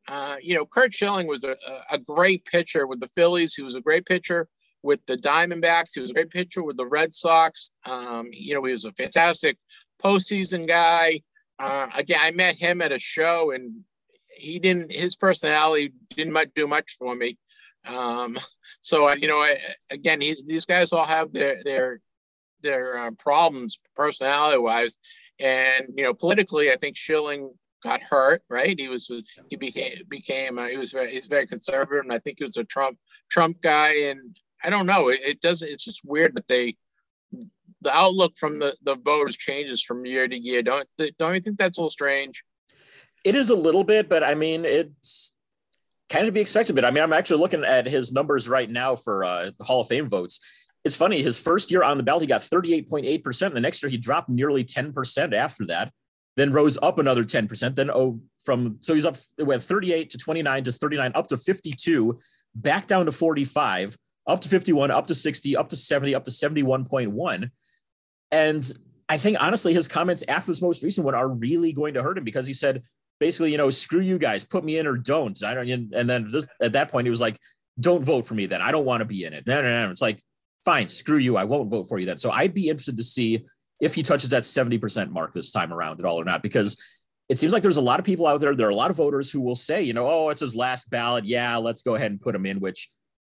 Uh, 0.07 0.37
you 0.41 0.55
know, 0.55 0.65
Curt 0.65 0.93
Schilling 0.93 1.27
was 1.27 1.43
a, 1.43 1.57
a 1.91 1.97
great 1.97 2.45
pitcher 2.45 2.87
with 2.87 2.99
the 2.99 3.09
Phillies. 3.09 3.53
He 3.53 3.61
was 3.61 3.75
a 3.75 3.81
great 3.81 4.05
pitcher 4.05 4.47
with 4.83 5.05
the 5.05 5.17
Diamondbacks. 5.17 5.91
He 5.93 5.99
was 5.99 6.11
a 6.11 6.13
great 6.13 6.29
pitcher 6.29 6.63
with 6.63 6.77
the 6.77 6.85
Red 6.85 7.13
Sox. 7.13 7.71
Um, 7.85 8.29
you 8.31 8.53
know, 8.53 8.63
he 8.63 8.71
was 8.71 8.85
a 8.85 8.93
fantastic 8.93 9.57
postseason 10.01 10.67
guy. 10.67 11.21
Uh, 11.59 11.87
again, 11.95 12.19
I 12.21 12.31
met 12.31 12.55
him 12.55 12.81
at 12.81 12.91
a 12.91 12.99
show, 12.99 13.51
and 13.51 13.83
he 14.29 14.59
didn't. 14.59 14.91
His 14.91 15.15
personality 15.15 15.93
didn't 16.15 16.33
much, 16.33 16.49
do 16.55 16.67
much 16.67 16.97
for 16.97 17.15
me. 17.15 17.37
Um, 17.87 18.37
so 18.81 19.11
you 19.13 19.27
know, 19.27 19.37
I, 19.37 19.57
again, 19.89 20.21
he, 20.21 20.35
these 20.45 20.65
guys 20.65 20.93
all 20.93 21.05
have 21.05 21.31
their 21.33 21.63
their 21.63 22.01
their 22.61 22.97
uh, 22.97 23.11
problems 23.11 23.79
personality 23.95 24.57
wise, 24.57 24.97
and 25.39 25.87
you 25.95 26.03
know, 26.03 26.13
politically, 26.13 26.71
I 26.71 26.75
think 26.75 26.95
Schilling 26.97 27.51
got 27.83 28.01
hurt. 28.01 28.43
Right? 28.49 28.79
He 28.79 28.89
was 28.89 29.11
he 29.49 29.55
became 29.55 30.03
became 30.07 30.59
uh, 30.59 30.67
he 30.67 30.77
was 30.77 30.91
very, 30.91 31.11
he's 31.11 31.27
very 31.27 31.47
conservative, 31.47 32.03
and 32.03 32.13
I 32.13 32.19
think 32.19 32.37
he 32.39 32.45
was 32.45 32.57
a 32.57 32.63
Trump 32.63 32.97
Trump 33.29 33.61
guy. 33.61 33.93
And 34.09 34.37
I 34.63 34.69
don't 34.69 34.85
know. 34.85 35.09
It, 35.09 35.21
it 35.23 35.41
doesn't. 35.41 35.69
It's 35.69 35.85
just 35.85 36.05
weird 36.05 36.35
that 36.35 36.47
they 36.47 36.75
the 37.87 37.95
outlook 37.95 38.33
from 38.37 38.59
the, 38.59 38.75
the 38.83 38.95
voters 38.95 39.37
changes 39.37 39.81
from 39.81 40.05
year 40.05 40.27
to 40.27 40.37
year. 40.37 40.61
Don't 40.61 40.87
don't 41.17 41.33
you 41.33 41.39
think 41.39 41.57
that's 41.57 41.77
a 41.77 41.81
little 41.81 41.89
strange? 41.89 42.43
It 43.23 43.35
is 43.35 43.49
a 43.49 43.55
little 43.55 43.83
bit, 43.83 44.09
but 44.09 44.23
I 44.23 44.35
mean 44.35 44.65
it's 44.65 45.33
kind 46.09 46.27
of 46.27 46.33
be 46.33 46.41
expected. 46.41 46.75
But 46.75 46.85
I 46.85 46.91
mean, 46.91 47.03
I'm 47.03 47.13
actually 47.13 47.39
looking 47.39 47.63
at 47.63 47.85
his 47.85 48.11
numbers 48.11 48.49
right 48.49 48.69
now 48.69 48.95
for 48.95 49.23
uh, 49.23 49.51
Hall 49.61 49.81
of 49.81 49.87
Fame 49.87 50.09
votes. 50.09 50.45
It's 50.83 50.95
funny. 50.95 51.21
His 51.21 51.37
first 51.37 51.71
year 51.71 51.83
on 51.83 51.97
the 51.97 52.03
ballot, 52.03 52.21
he 52.21 52.27
got 52.27 52.41
38.8 52.41 53.23
percent. 53.23 53.53
The 53.53 53.61
next 53.61 53.81
year, 53.81 53.89
he 53.89 53.97
dropped 53.97 54.29
nearly 54.29 54.63
10 54.63 54.93
percent. 54.93 55.33
After 55.33 55.65
that, 55.67 55.91
then 56.35 56.53
rose 56.53 56.77
up 56.81 56.99
another 56.99 57.23
10 57.23 57.47
percent. 57.47 57.75
Then 57.75 57.89
oh, 57.89 58.19
from 58.43 58.77
so 58.81 58.93
he's 58.93 59.05
up. 59.05 59.17
Went 59.37 59.63
38 59.63 60.09
to 60.11 60.17
29 60.17 60.63
to 60.65 60.71
39, 60.71 61.11
up 61.15 61.27
to 61.27 61.37
52, 61.37 62.19
back 62.55 62.87
down 62.87 63.05
to 63.05 63.11
45, 63.11 63.97
up 64.27 64.41
to 64.41 64.49
51, 64.49 64.91
up 64.91 65.07
to 65.07 65.15
60, 65.15 65.57
up 65.57 65.69
to 65.69 65.75
70, 65.75 66.15
up 66.15 66.25
to 66.25 66.31
71.1. 66.31 67.49
And 68.31 68.69
I 69.09 69.17
think 69.17 69.37
honestly, 69.39 69.73
his 69.73 69.87
comments 69.87 70.23
after 70.27 70.51
this 70.51 70.61
most 70.61 70.83
recent 70.83 71.05
one 71.05 71.15
are 71.15 71.27
really 71.27 71.71
going 71.73 71.93
to 71.93 72.03
hurt 72.03 72.17
him 72.17 72.23
because 72.23 72.45
he 72.47 72.53
said 72.53 72.83
basically, 73.19 73.51
you 73.51 73.57
know, 73.57 73.69
screw 73.69 74.01
you 74.01 74.17
guys, 74.17 74.43
put 74.43 74.63
me 74.63 74.77
in 74.77 74.87
or 74.87 74.97
don't. 74.97 75.41
I 75.43 75.53
don't. 75.53 75.93
And 75.93 76.09
then 76.09 76.29
at 76.61 76.73
that 76.73 76.91
point, 76.91 77.05
he 77.05 77.09
was 77.09 77.21
like, 77.21 77.39
"Don't 77.79 78.03
vote 78.03 78.25
for 78.25 78.35
me 78.35 78.45
then. 78.45 78.61
I 78.61 78.71
don't 78.71 78.85
want 78.85 79.01
to 79.01 79.05
be 79.05 79.23
in 79.23 79.33
it." 79.33 79.47
No, 79.47 79.61
no, 79.61 79.85
no. 79.85 79.91
It's 79.91 80.01
like, 80.01 80.21
fine, 80.65 80.87
screw 80.87 81.17
you. 81.17 81.37
I 81.37 81.45
won't 81.45 81.71
vote 81.71 81.87
for 81.87 81.97
you 81.97 82.05
then. 82.05 82.19
So 82.19 82.31
I'd 82.31 82.53
be 82.53 82.69
interested 82.69 82.97
to 82.97 83.03
see 83.03 83.45
if 83.79 83.95
he 83.95 84.03
touches 84.03 84.31
that 84.31 84.43
seventy 84.43 84.77
percent 84.77 85.11
mark 85.11 85.33
this 85.33 85.51
time 85.51 85.71
around 85.71 85.99
at 85.99 86.05
all 86.05 86.19
or 86.19 86.25
not, 86.25 86.43
because 86.43 86.81
it 87.29 87.37
seems 87.37 87.53
like 87.53 87.61
there's 87.61 87.77
a 87.77 87.81
lot 87.81 87.99
of 87.99 88.05
people 88.05 88.27
out 88.27 88.41
there. 88.41 88.55
There 88.55 88.67
are 88.67 88.71
a 88.71 88.75
lot 88.75 88.91
of 88.91 88.97
voters 88.97 89.31
who 89.31 89.41
will 89.41 89.55
say, 89.55 89.83
you 89.83 89.93
know, 89.93 90.07
oh, 90.07 90.29
it's 90.29 90.41
his 90.41 90.55
last 90.55 90.89
ballot. 90.89 91.25
Yeah, 91.25 91.57
let's 91.57 91.81
go 91.81 91.95
ahead 91.95 92.11
and 92.11 92.21
put 92.21 92.35
him 92.35 92.45
in, 92.45 92.59
which 92.59 92.89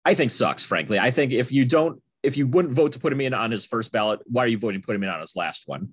I 0.05 0.14
think 0.14 0.31
sucks. 0.31 0.64
Frankly, 0.64 0.99
I 0.99 1.11
think 1.11 1.33
if 1.33 1.51
you 1.51 1.64
don't 1.64 2.01
if 2.23 2.37
you 2.37 2.47
wouldn't 2.47 2.75
vote 2.75 2.93
to 2.93 3.01
put 3.01 3.12
him 3.12 3.20
in 3.20 3.35
on 3.35 3.51
his 3.51 3.64
first 3.64 3.93
ballot, 3.93 4.20
why 4.27 4.45
are 4.45 4.49
you 4.49 4.59
voting 4.59 4.81
to 4.81 4.87
put 4.87 4.95
him 4.95 5.03
in 5.03 5.09
on 5.09 5.20
his 5.20 5.35
last 5.37 5.64
one? 5.66 5.91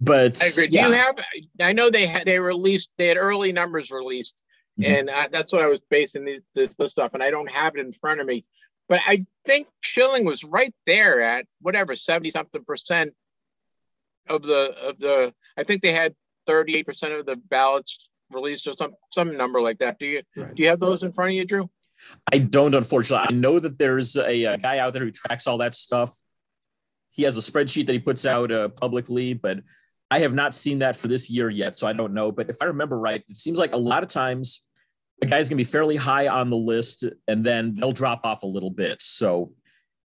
But 0.00 0.42
I 0.42 0.46
agree. 0.46 0.66
Do 0.68 0.76
yeah. 0.76 0.86
you 0.88 0.94
have? 0.94 1.18
I 1.60 1.72
know 1.72 1.90
they 1.90 2.06
had 2.06 2.24
they 2.26 2.38
released 2.40 2.90
they 2.96 3.08
had 3.08 3.18
early 3.18 3.52
numbers 3.52 3.90
released, 3.90 4.42
Mhm. 4.78 4.86
and 4.86 5.10
I, 5.10 5.28
that's 5.28 5.52
what 5.52 5.62
I 5.62 5.66
was 5.66 5.82
basing 5.90 6.24
the, 6.24 6.40
this 6.54 6.78
list 6.78 6.98
off. 6.98 7.12
And 7.12 7.22
I 7.22 7.30
don't 7.30 7.50
have 7.50 7.76
it 7.76 7.80
in 7.84 7.92
front 7.92 8.20
of 8.20 8.26
me, 8.26 8.46
but 8.88 9.00
I 9.06 9.26
think 9.44 9.68
Schilling 9.82 10.24
was 10.24 10.42
right 10.42 10.74
there 10.86 11.20
at 11.20 11.46
whatever 11.60 11.94
seventy 11.94 12.30
something 12.30 12.64
percent 12.64 13.12
of 14.30 14.42
the 14.42 14.74
of 14.82 14.98
the. 14.98 15.34
I 15.58 15.64
think 15.64 15.82
they 15.82 15.92
had 15.92 16.14
thirty 16.46 16.76
eight 16.76 16.86
percent 16.86 17.12
of 17.12 17.26
the 17.26 17.36
ballots 17.36 18.10
released 18.30 18.66
or 18.68 18.72
some 18.72 18.94
some 19.10 19.36
number 19.36 19.60
like 19.60 19.80
that. 19.80 19.98
Do 19.98 20.06
you 20.06 20.22
Right. 20.34 20.54
do 20.54 20.62
you 20.62 20.70
have 20.70 20.80
those 20.80 21.02
in 21.02 21.12
front 21.12 21.32
of 21.32 21.34
you, 21.34 21.44
Drew? 21.44 21.68
I 22.32 22.38
don't, 22.38 22.74
unfortunately. 22.74 23.26
I 23.28 23.32
know 23.32 23.58
that 23.58 23.78
there's 23.78 24.16
a, 24.16 24.44
a 24.44 24.58
guy 24.58 24.78
out 24.78 24.92
there 24.92 25.04
who 25.04 25.10
tracks 25.10 25.46
all 25.46 25.58
that 25.58 25.74
stuff. 25.74 26.14
He 27.10 27.24
has 27.24 27.36
a 27.36 27.52
spreadsheet 27.52 27.86
that 27.86 27.92
he 27.92 27.98
puts 27.98 28.24
out 28.24 28.52
uh, 28.52 28.68
publicly, 28.68 29.34
but 29.34 29.60
I 30.10 30.20
have 30.20 30.34
not 30.34 30.54
seen 30.54 30.80
that 30.80 30.96
for 30.96 31.08
this 31.08 31.30
year 31.30 31.50
yet, 31.50 31.78
so 31.78 31.86
I 31.86 31.92
don't 31.92 32.14
know. 32.14 32.32
But 32.32 32.50
if 32.50 32.62
I 32.62 32.66
remember 32.66 32.98
right, 32.98 33.22
it 33.28 33.36
seems 33.36 33.58
like 33.58 33.74
a 33.74 33.78
lot 33.78 34.02
of 34.02 34.08
times 34.08 34.64
a 35.22 35.26
guy's 35.26 35.48
going 35.48 35.58
to 35.58 35.64
be 35.64 35.70
fairly 35.70 35.96
high 35.96 36.28
on 36.28 36.50
the 36.50 36.56
list, 36.56 37.04
and 37.28 37.44
then 37.44 37.74
they'll 37.74 37.92
drop 37.92 38.22
off 38.24 38.42
a 38.42 38.46
little 38.46 38.70
bit. 38.70 39.00
So 39.00 39.52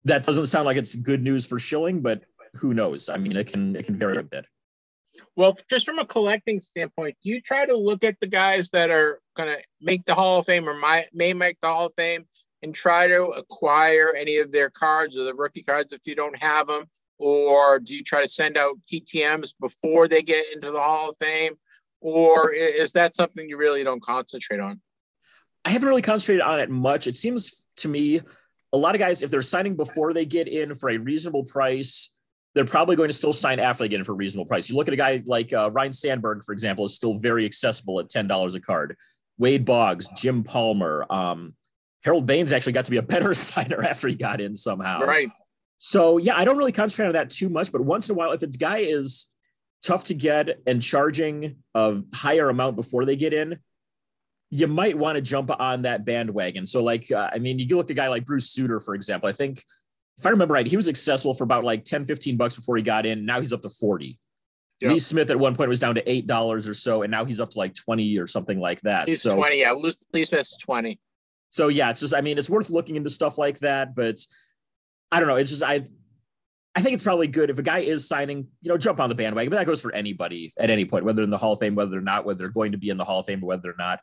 that 0.06 0.24
doesn't 0.24 0.46
sound 0.48 0.66
like 0.66 0.78
it's 0.78 0.96
good 0.96 1.24
news 1.24 1.46
for 1.46 1.60
Schilling, 1.60 2.02
but 2.02 2.24
who 2.56 2.74
knows? 2.74 3.10
I 3.10 3.18
mean, 3.18 3.36
it 3.36 3.48
can 3.48 3.76
it 3.76 3.86
can 3.86 3.98
vary 3.98 4.18
a 4.18 4.24
bit. 4.24 4.46
Well, 5.36 5.58
just 5.70 5.86
from 5.86 6.00
a 6.00 6.06
collecting 6.06 6.60
standpoint, 6.60 7.16
do 7.24 7.30
you 7.30 7.42
try 7.42 7.66
to 7.66 7.76
look 7.76 8.04
at 8.04 8.20
the 8.20 8.28
guys 8.28 8.70
that 8.72 8.90
are 8.90 9.22
going 9.36 9.50
to 9.50 9.58
make 9.80 10.06
the 10.06 10.14
Hall 10.14 10.40
of 10.40 10.46
Fame 10.46 10.68
or 10.68 10.74
might, 10.74 11.08
may 11.14 11.34
make 11.34 11.60
the 11.62 11.68
Hall 11.68 11.86
of 11.86 11.94
Fame 11.94 12.26
and 12.62 12.76
try 12.76 13.08
to 13.08 13.24
acquire 13.28 14.14
any 14.14 14.38
of 14.38 14.52
their 14.52 14.70
cards 14.70 15.18
or 15.18 15.24
the 15.24 15.34
rookie 15.34 15.64
cards 15.64 15.94
if 15.94 16.02
you 16.06 16.16
don't 16.16 16.38
have 16.38 16.68
them? 16.68 16.86
Or 17.18 17.80
do 17.80 17.96
you 17.96 18.04
try 18.04 18.22
to 18.22 18.28
send 18.28 18.58
out 18.58 18.78
TTMs 18.92 19.54
before 19.60 20.08
they 20.08 20.22
get 20.22 20.46
into 20.54 20.72
the 20.72 20.82
Hall 20.82 21.12
of 21.12 21.18
Fame? 21.18 21.54
Or 22.02 22.52
is 22.52 22.92
that 22.94 23.16
something 23.16 23.48
you 23.48 23.58
really 23.58 23.84
don't 23.84 24.02
concentrate 24.02 24.60
on? 24.60 24.82
I 25.64 25.70
haven't 25.70 25.88
really 25.88 26.02
concentrated 26.02 26.42
on 26.42 26.60
it 26.60 26.70
much. 26.70 27.08
It 27.08 27.16
seems 27.16 27.68
to 27.78 27.88
me 27.88 28.22
a 28.74 28.78
lot 28.78 28.96
of 28.96 29.00
guys, 29.00 29.22
if 29.22 29.32
they're 29.32 29.42
signing 29.42 29.76
before 29.76 30.14
they 30.14 30.26
get 30.26 30.48
in 30.48 30.76
for 30.76 30.90
a 30.90 30.98
reasonable 30.98 31.44
price, 31.44 32.12
they're 32.54 32.66
probably 32.66 32.95
going 32.95 33.10
to 33.10 33.16
still 33.16 33.34
sign 33.34 33.60
after 33.60 33.84
they 33.84 33.89
get 33.89 33.99
in 33.99 34.04
for 34.04 34.12
a 34.12 34.16
reasonable 34.16 34.45
price. 34.45 34.70
You 34.70 34.76
look 34.76 34.88
at 34.88 34.93
a 34.93 34.97
guy 34.97 35.24
like 35.26 35.54
uh, 35.54 35.72
Ryne 35.72 35.93
Sandberg, 35.93 36.43
for 36.43 36.52
example, 36.52 36.86
is 36.86 36.95
still 36.95 37.18
very 37.18 37.45
accessible 37.45 37.99
at 37.99 38.10
ten 38.10 38.28
dollars 38.28 38.56
a 38.56 38.60
card. 38.60 38.95
Wade 39.38 39.66
Boggs, 39.66 40.08
Jim 40.16 40.43
Palmer, 40.43 41.06
um, 41.10 41.56
Harold 42.04 42.26
Baines 42.26 42.52
actually 42.52 42.74
got 42.74 42.86
to 42.86 42.91
be 42.91 42.97
a 42.97 43.02
better 43.02 43.34
signer 43.36 43.84
after 43.84 44.08
he 44.08 44.16
got 44.16 44.41
in 44.41 44.56
somehow. 44.56 45.02
Right. 45.02 45.30
So 45.78 46.18
yeah, 46.18 46.38
I 46.38 46.45
don't 46.45 46.58
really 46.58 46.72
concentrate 46.72 47.08
on 47.08 47.14
that 47.14 47.32
too 47.32 47.49
much, 47.49 47.72
but 47.72 47.82
once 47.82 48.10
in 48.10 48.16
a 48.16 48.18
while, 48.18 48.32
if 48.32 48.43
its 48.43 48.58
guy 48.58 48.80
is 48.80 49.30
tough 49.84 50.04
to 50.06 50.14
get 50.14 50.60
and 50.68 50.82
charging 50.82 51.58
a 51.74 52.02
higher 52.14 52.49
amount 52.49 52.76
before 52.76 53.06
they 53.06 53.16
get 53.16 53.34
in, 53.34 53.58
you 54.52 54.68
might 54.68 54.97
want 54.97 55.16
to 55.16 55.22
jump 55.22 55.49
on 55.60 55.84
that 55.84 56.06
bandwagon. 56.06 56.68
So 56.68 56.84
like, 56.84 57.12
uh, 57.12 57.30
I 57.34 57.39
mean, 57.39 57.58
you 57.58 57.78
look 57.78 57.88
at 57.88 57.91
a 57.91 57.95
guy 57.95 58.10
like 58.10 58.26
Bruce 58.26 58.52
Sutter, 58.52 58.80
for 58.80 58.93
example. 58.93 59.28
I 59.28 59.32
think 59.32 59.64
if 60.22 60.28
I 60.28 60.30
remember 60.30 60.54
right, 60.54 60.68
he 60.68 60.76
was 60.76 60.88
accessible 60.88 61.34
for 61.34 61.44
about 61.44 61.64
like 61.64 61.84
10, 61.84 62.06
15 62.06 62.38
bucks 62.38 62.56
before 62.56 62.78
he 62.78 62.84
got 62.84 63.08
in. 63.08 63.26
Now 63.26 63.40
he's 63.40 63.52
up 63.52 63.64
to 63.64 63.72
40. 63.72 64.20
Yeah. 64.80 64.90
Lee 64.90 65.00
Smith 65.00 65.32
at 65.32 65.40
one 65.40 65.56
point 65.56 65.68
was 65.68 65.80
down 65.80 65.96
to 65.96 66.04
$8 66.04 66.70
or 66.70 66.74
so, 66.76 67.02
and 67.02 67.10
now 67.10 67.26
he's 67.26 67.42
up 67.42 67.50
to 67.50 67.58
like 67.58 67.74
20 67.74 68.20
or 68.20 68.28
something 68.28 68.60
like 68.60 68.80
that. 68.82 69.10
He's 69.10 69.24
so 69.24 69.36
20. 69.36 69.60
Yeah. 69.60 69.74
Lee 69.74 70.24
Smith's 70.24 70.58
20. 70.58 71.00
so 71.50 71.70
yeah, 71.70 71.90
it's 71.90 72.02
just 72.02 72.14
I 72.14 72.22
mean, 72.22 72.38
it's 72.38 72.52
worth 72.52 72.70
looking 72.70 72.98
into 72.98 73.10
stuff 73.10 73.40
like 73.40 73.58
that, 73.60 73.96
but 73.96 74.20
I 75.12 75.20
don't 75.20 75.28
know. 75.28 75.38
It's 75.38 75.50
just 75.50 75.64
I 75.64 75.82
I 76.76 76.82
think 76.84 76.94
it's 76.94 77.04
probably 77.04 77.26
good 77.26 77.50
if 77.50 77.58
a 77.58 77.64
guy 77.64 77.80
is 77.80 78.08
signing, 78.08 78.46
you 78.62 78.70
know, 78.70 78.78
jump 78.78 79.00
on 79.00 79.10
the 79.10 79.16
bandwagon. 79.16 79.50
But 79.50 79.58
that 79.58 79.66
goes 79.66 79.82
for 79.82 79.92
anybody 79.92 80.54
at 80.60 80.70
any 80.70 80.86
point, 80.86 81.04
whether 81.04 81.24
in 81.24 81.32
the 81.32 81.38
Hall 81.38 81.54
of 81.54 81.60
Fame, 81.60 81.74
whether 81.74 81.90
they're 81.90 82.00
not, 82.00 82.26
whether 82.26 82.38
they're 82.38 82.50
going 82.50 82.74
to 82.74 82.78
be 82.78 82.90
in 82.90 82.98
the 82.98 83.04
Hall 83.04 83.22
of 83.22 83.26
Fame, 83.26 83.44
or 83.44 83.48
whether 83.48 83.64
they're 83.64 83.76
not. 83.78 84.02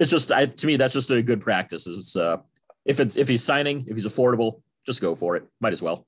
It's 0.00 0.10
just 0.10 0.32
I, 0.32 0.46
to 0.46 0.66
me 0.66 0.78
that's 0.78 0.94
just 0.94 1.10
a 1.10 1.20
good 1.20 1.42
practice. 1.42 1.86
It's 1.86 2.16
uh, 2.16 2.38
if 2.86 3.00
it's 3.00 3.18
if 3.18 3.28
he's 3.28 3.44
signing, 3.44 3.84
if 3.86 3.96
he's 3.96 4.06
affordable, 4.06 4.62
just 4.88 5.02
go 5.02 5.14
for 5.14 5.36
it. 5.36 5.46
Might 5.60 5.74
as 5.74 5.82
well. 5.82 6.06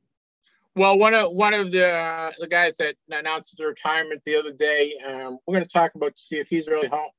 Well, 0.74 0.98
one 0.98 1.14
of 1.14 1.32
one 1.32 1.52
of 1.52 1.70
the 1.70 1.86
uh, 1.86 2.32
the 2.38 2.46
guys 2.46 2.76
that 2.78 2.94
announced 3.10 3.50
his 3.50 3.64
retirement 3.64 4.22
the 4.24 4.36
other 4.36 4.52
day, 4.52 4.94
um, 5.06 5.38
we're 5.46 5.56
going 5.56 5.66
to 5.66 5.70
talk 5.70 5.94
about 5.94 6.16
to 6.16 6.22
see 6.22 6.38
if 6.38 6.48
he's 6.48 6.66
really 6.66 6.88
Hall, 6.88 7.12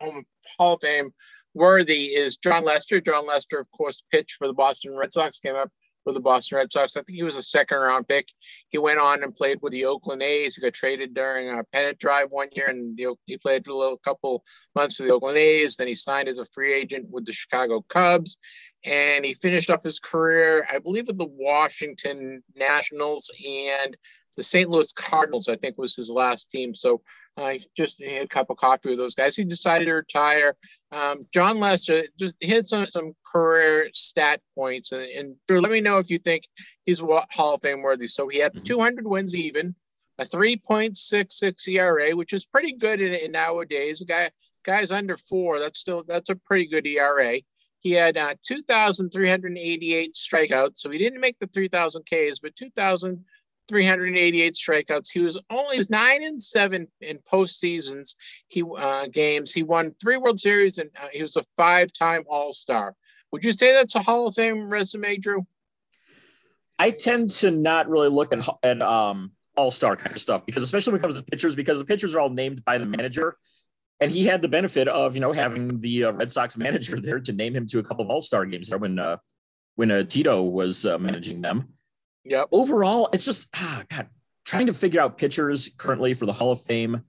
of 0.59 0.79
Fame 0.81 1.13
worthy 1.53 2.05
is 2.05 2.37
Jon 2.37 2.63
Lester. 2.63 2.99
Jon 2.99 3.27
Lester, 3.27 3.59
of 3.59 3.69
course, 3.71 4.03
pitched 4.11 4.37
for 4.37 4.47
the 4.47 4.53
Boston 4.53 4.95
Red 4.95 5.13
Sox, 5.13 5.39
came 5.39 5.55
up 5.55 5.69
with 6.05 6.15
the 6.15 6.21
Boston 6.21 6.57
Red 6.57 6.73
Sox. 6.73 6.97
I 6.97 7.01
think 7.01 7.15
he 7.15 7.23
was 7.23 7.35
a 7.35 7.43
second 7.43 7.77
round 7.77 8.07
pick. 8.07 8.29
He 8.69 8.77
went 8.77 8.99
on 8.99 9.21
and 9.21 9.35
played 9.35 9.59
with 9.61 9.73
the 9.73 9.85
Oakland 9.85 10.23
A's. 10.23 10.55
He 10.55 10.61
got 10.61 10.73
traded 10.73 11.13
during 11.13 11.49
a 11.49 11.63
pennant 11.65 11.99
drive 11.99 12.31
one 12.31 12.47
year, 12.53 12.69
and 12.69 12.97
the, 12.97 13.15
he 13.25 13.37
played 13.37 13.67
a 13.67 13.75
little 13.75 13.97
couple 13.97 14.43
months 14.75 14.95
for 14.95 15.03
the 15.03 15.13
Oakland 15.13 15.37
A's. 15.37 15.75
Then 15.75 15.87
he 15.87 15.93
signed 15.93 16.27
as 16.27 16.39
a 16.39 16.45
free 16.45 16.73
agent 16.73 17.07
with 17.09 17.25
the 17.25 17.33
Chicago 17.33 17.83
Cubs, 17.89 18.37
and 18.83 19.23
he 19.25 19.33
finished 19.33 19.69
off 19.69 19.83
his 19.83 19.99
career, 19.99 20.67
I 20.71 20.79
believe, 20.79 21.07
with 21.07 21.17
the 21.17 21.25
Washington 21.25 22.43
Nationals 22.55 23.29
and 23.45 23.95
the 24.37 24.43
St. 24.43 24.69
Louis 24.69 24.91
Cardinals. 24.93 25.49
I 25.49 25.55
think 25.55 25.77
was 25.77 25.95
his 25.95 26.09
last 26.09 26.49
team. 26.49 26.73
So 26.73 27.01
I 27.37 27.59
just 27.75 28.01
had 28.03 28.23
a 28.23 28.27
cup 28.27 28.49
of 28.49 28.57
coffee 28.57 28.89
with 28.89 28.97
those 28.97 29.15
guys. 29.15 29.35
He 29.35 29.43
decided 29.43 29.85
to 29.85 29.93
retire. 29.93 30.55
Um, 30.91 31.25
Jon 31.33 31.59
Lester 31.59 32.03
just 32.17 32.35
hit 32.39 32.65
some 32.65 32.85
some 32.85 33.13
career 33.25 33.89
stat 33.93 34.41
points, 34.55 34.91
and, 34.91 35.03
and 35.03 35.35
Drew, 35.47 35.61
let 35.61 35.71
me 35.71 35.81
know 35.81 35.99
if 35.99 36.09
you 36.09 36.17
think 36.17 36.43
he's 36.85 36.99
Hall 36.99 37.55
of 37.55 37.61
Fame 37.61 37.81
worthy. 37.81 38.07
So 38.07 38.27
he 38.27 38.39
had 38.39 38.53
Mhm. 38.53 38.65
200 38.65 39.07
wins 39.07 39.35
even, 39.35 39.75
a 40.17 40.25
3.66 40.25 41.67
ERA, 41.67 42.11
which 42.15 42.33
is 42.33 42.45
pretty 42.45 42.73
good 42.73 43.01
in, 43.01 43.13
in 43.13 43.31
nowadays. 43.31 44.01
A 44.01 44.05
guy 44.05 44.31
guys 44.63 44.91
under 44.91 45.17
four, 45.17 45.59
that's 45.59 45.79
still 45.79 46.03
that's 46.07 46.29
a 46.29 46.35
pretty 46.35 46.67
good 46.67 46.85
ERA. 46.87 47.39
He 47.81 47.91
had 47.91 48.15
uh, 48.15 48.35
2,388 48.43 50.13
strikeouts, 50.13 50.77
so 50.77 50.89
he 50.89 50.99
didn't 50.99 51.19
make 51.19 51.37
the 51.39 51.47
3,000 51.47 52.03
Ks, 52.03 52.39
but 52.39 52.55
2,388 52.55 54.53
strikeouts. 54.53 55.11
He 55.11 55.19
was 55.19 55.41
only 55.49 55.75
he 55.75 55.79
was 55.79 55.89
nine 55.89 56.23
and 56.23 56.41
seven 56.41 56.87
in 57.01 57.17
postseasons. 57.19 58.15
He 58.47 58.63
uh, 58.63 59.07
games. 59.07 59.51
He 59.51 59.63
won 59.63 59.91
three 59.99 60.17
World 60.17 60.39
Series, 60.39 60.77
and 60.77 60.91
uh, 61.01 61.07
he 61.11 61.23
was 61.23 61.35
a 61.37 61.43
five-time 61.57 62.23
All 62.27 62.51
Star. 62.51 62.95
Would 63.31 63.43
you 63.43 63.51
say 63.51 63.73
that's 63.73 63.95
a 63.95 64.01
Hall 64.01 64.27
of 64.27 64.35
Fame 64.35 64.69
resume, 64.69 65.17
Drew? 65.17 65.47
I 66.77 66.91
tend 66.91 67.31
to 67.31 67.49
not 67.49 67.89
really 67.89 68.09
look 68.09 68.31
at 68.31 68.47
at 68.61 68.81
um, 68.83 69.31
all 69.55 69.71
star 69.71 69.95
kind 69.95 70.15
of 70.15 70.21
stuff 70.21 70.45
because 70.45 70.63
especially 70.63 70.93
when 70.93 70.99
it 70.99 71.03
comes 71.03 71.15
to 71.15 71.23
pitchers, 71.23 71.55
because 71.55 71.79
the 71.79 71.85
pitchers 71.85 72.13
are 72.13 72.19
all 72.19 72.29
named 72.29 72.63
by 72.63 72.77
the 72.77 72.85
manager, 72.85 73.37
and 74.01 74.11
he 74.11 74.25
had 74.25 74.41
the 74.41 74.47
benefit 74.47 74.87
of 74.87 75.15
you 75.15 75.21
know 75.21 75.31
having 75.31 75.79
the 75.79 76.05
uh, 76.05 76.11
Red 76.11 76.31
Sox 76.31 76.57
manager 76.57 76.99
there 76.99 77.19
to 77.19 77.31
name 77.31 77.55
him 77.55 77.67
to 77.67 77.79
a 77.79 77.83
couple 77.83 78.03
of 78.03 78.09
all 78.09 78.21
star 78.21 78.45
games 78.45 78.69
there 78.69 78.79
when 78.79 78.99
uh, 78.99 79.17
when 79.75 79.91
uh, 79.91 80.03
Tito 80.03 80.43
was 80.43 80.85
uh, 80.85 80.97
managing 80.97 81.41
them. 81.41 81.69
Yeah. 82.23 82.43
Overall, 82.51 83.09
it's 83.13 83.25
just 83.25 83.49
ah, 83.55 83.83
God, 83.89 84.07
trying 84.45 84.67
to 84.67 84.73
figure 84.73 84.99
out 84.99 85.17
pitchers 85.17 85.71
currently 85.77 86.13
for 86.13 86.25
the 86.25 86.33
Hall 86.33 86.51
of 86.51 86.61
Fame 86.61 87.01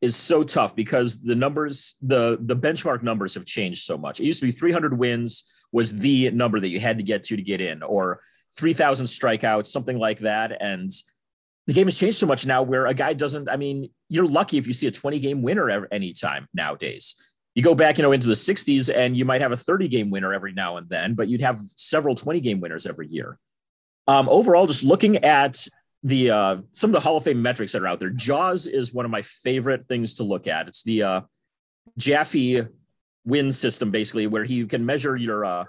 is 0.00 0.14
so 0.14 0.44
tough 0.44 0.76
because 0.76 1.20
the 1.20 1.34
numbers, 1.34 1.96
the 2.00 2.38
the 2.40 2.56
benchmark 2.56 3.02
numbers 3.02 3.34
have 3.34 3.44
changed 3.44 3.84
so 3.84 3.98
much. 3.98 4.20
It 4.20 4.24
used 4.24 4.40
to 4.40 4.46
be 4.46 4.52
300 4.52 4.96
wins 4.96 5.44
was 5.72 5.98
the 5.98 6.30
number 6.30 6.60
that 6.60 6.68
you 6.68 6.80
had 6.80 6.96
to 6.96 7.02
get 7.02 7.24
to 7.24 7.36
to 7.36 7.42
get 7.42 7.60
in, 7.60 7.82
or 7.82 8.20
3,000 8.56 9.06
strikeouts, 9.06 9.66
something 9.66 9.98
like 9.98 10.20
that. 10.20 10.62
And 10.62 10.90
the 11.66 11.72
game 11.72 11.86
has 11.86 11.98
changed 11.98 12.16
so 12.16 12.26
much 12.26 12.46
now 12.46 12.62
where 12.62 12.86
a 12.86 12.94
guy 12.94 13.12
doesn't, 13.12 13.48
I 13.48 13.56
mean, 13.56 13.90
you're 14.08 14.26
lucky 14.26 14.58
if 14.58 14.66
you 14.66 14.72
see 14.72 14.86
a 14.86 14.90
20 14.90 15.18
game 15.18 15.42
winner 15.42 15.70
every, 15.70 15.88
anytime 15.92 16.48
nowadays. 16.54 17.14
You 17.54 17.62
go 17.62 17.74
back, 17.74 17.98
you 17.98 18.02
know, 18.02 18.12
into 18.12 18.28
the 18.28 18.34
60s 18.34 18.94
and 18.94 19.16
you 19.16 19.24
might 19.24 19.40
have 19.40 19.52
a 19.52 19.56
30 19.56 19.88
game 19.88 20.10
winner 20.10 20.32
every 20.32 20.52
now 20.52 20.76
and 20.76 20.88
then, 20.88 21.14
but 21.14 21.28
you'd 21.28 21.40
have 21.40 21.60
several 21.76 22.14
20 22.14 22.40
game 22.40 22.60
winners 22.60 22.86
every 22.86 23.08
year. 23.08 23.36
Um, 24.06 24.28
overall, 24.28 24.66
just 24.66 24.84
looking 24.84 25.24
at 25.24 25.66
the 26.02 26.30
uh, 26.30 26.56
some 26.72 26.90
of 26.90 26.94
the 26.94 27.00
Hall 27.00 27.16
of 27.16 27.24
Fame 27.24 27.42
metrics 27.42 27.72
that 27.72 27.82
are 27.82 27.86
out 27.86 27.98
there, 27.98 28.10
Jaws 28.10 28.66
is 28.66 28.94
one 28.94 29.04
of 29.04 29.10
my 29.10 29.22
favorite 29.22 29.86
things 29.88 30.14
to 30.14 30.22
look 30.22 30.46
at. 30.46 30.68
It's 30.68 30.82
the 30.82 31.02
uh, 31.02 31.20
Jaffe 31.98 32.62
win 33.24 33.52
system, 33.52 33.90
basically, 33.90 34.26
where 34.26 34.44
you 34.44 34.66
can 34.66 34.86
measure 34.86 35.16
your 35.16 35.44
uh, 35.44 35.64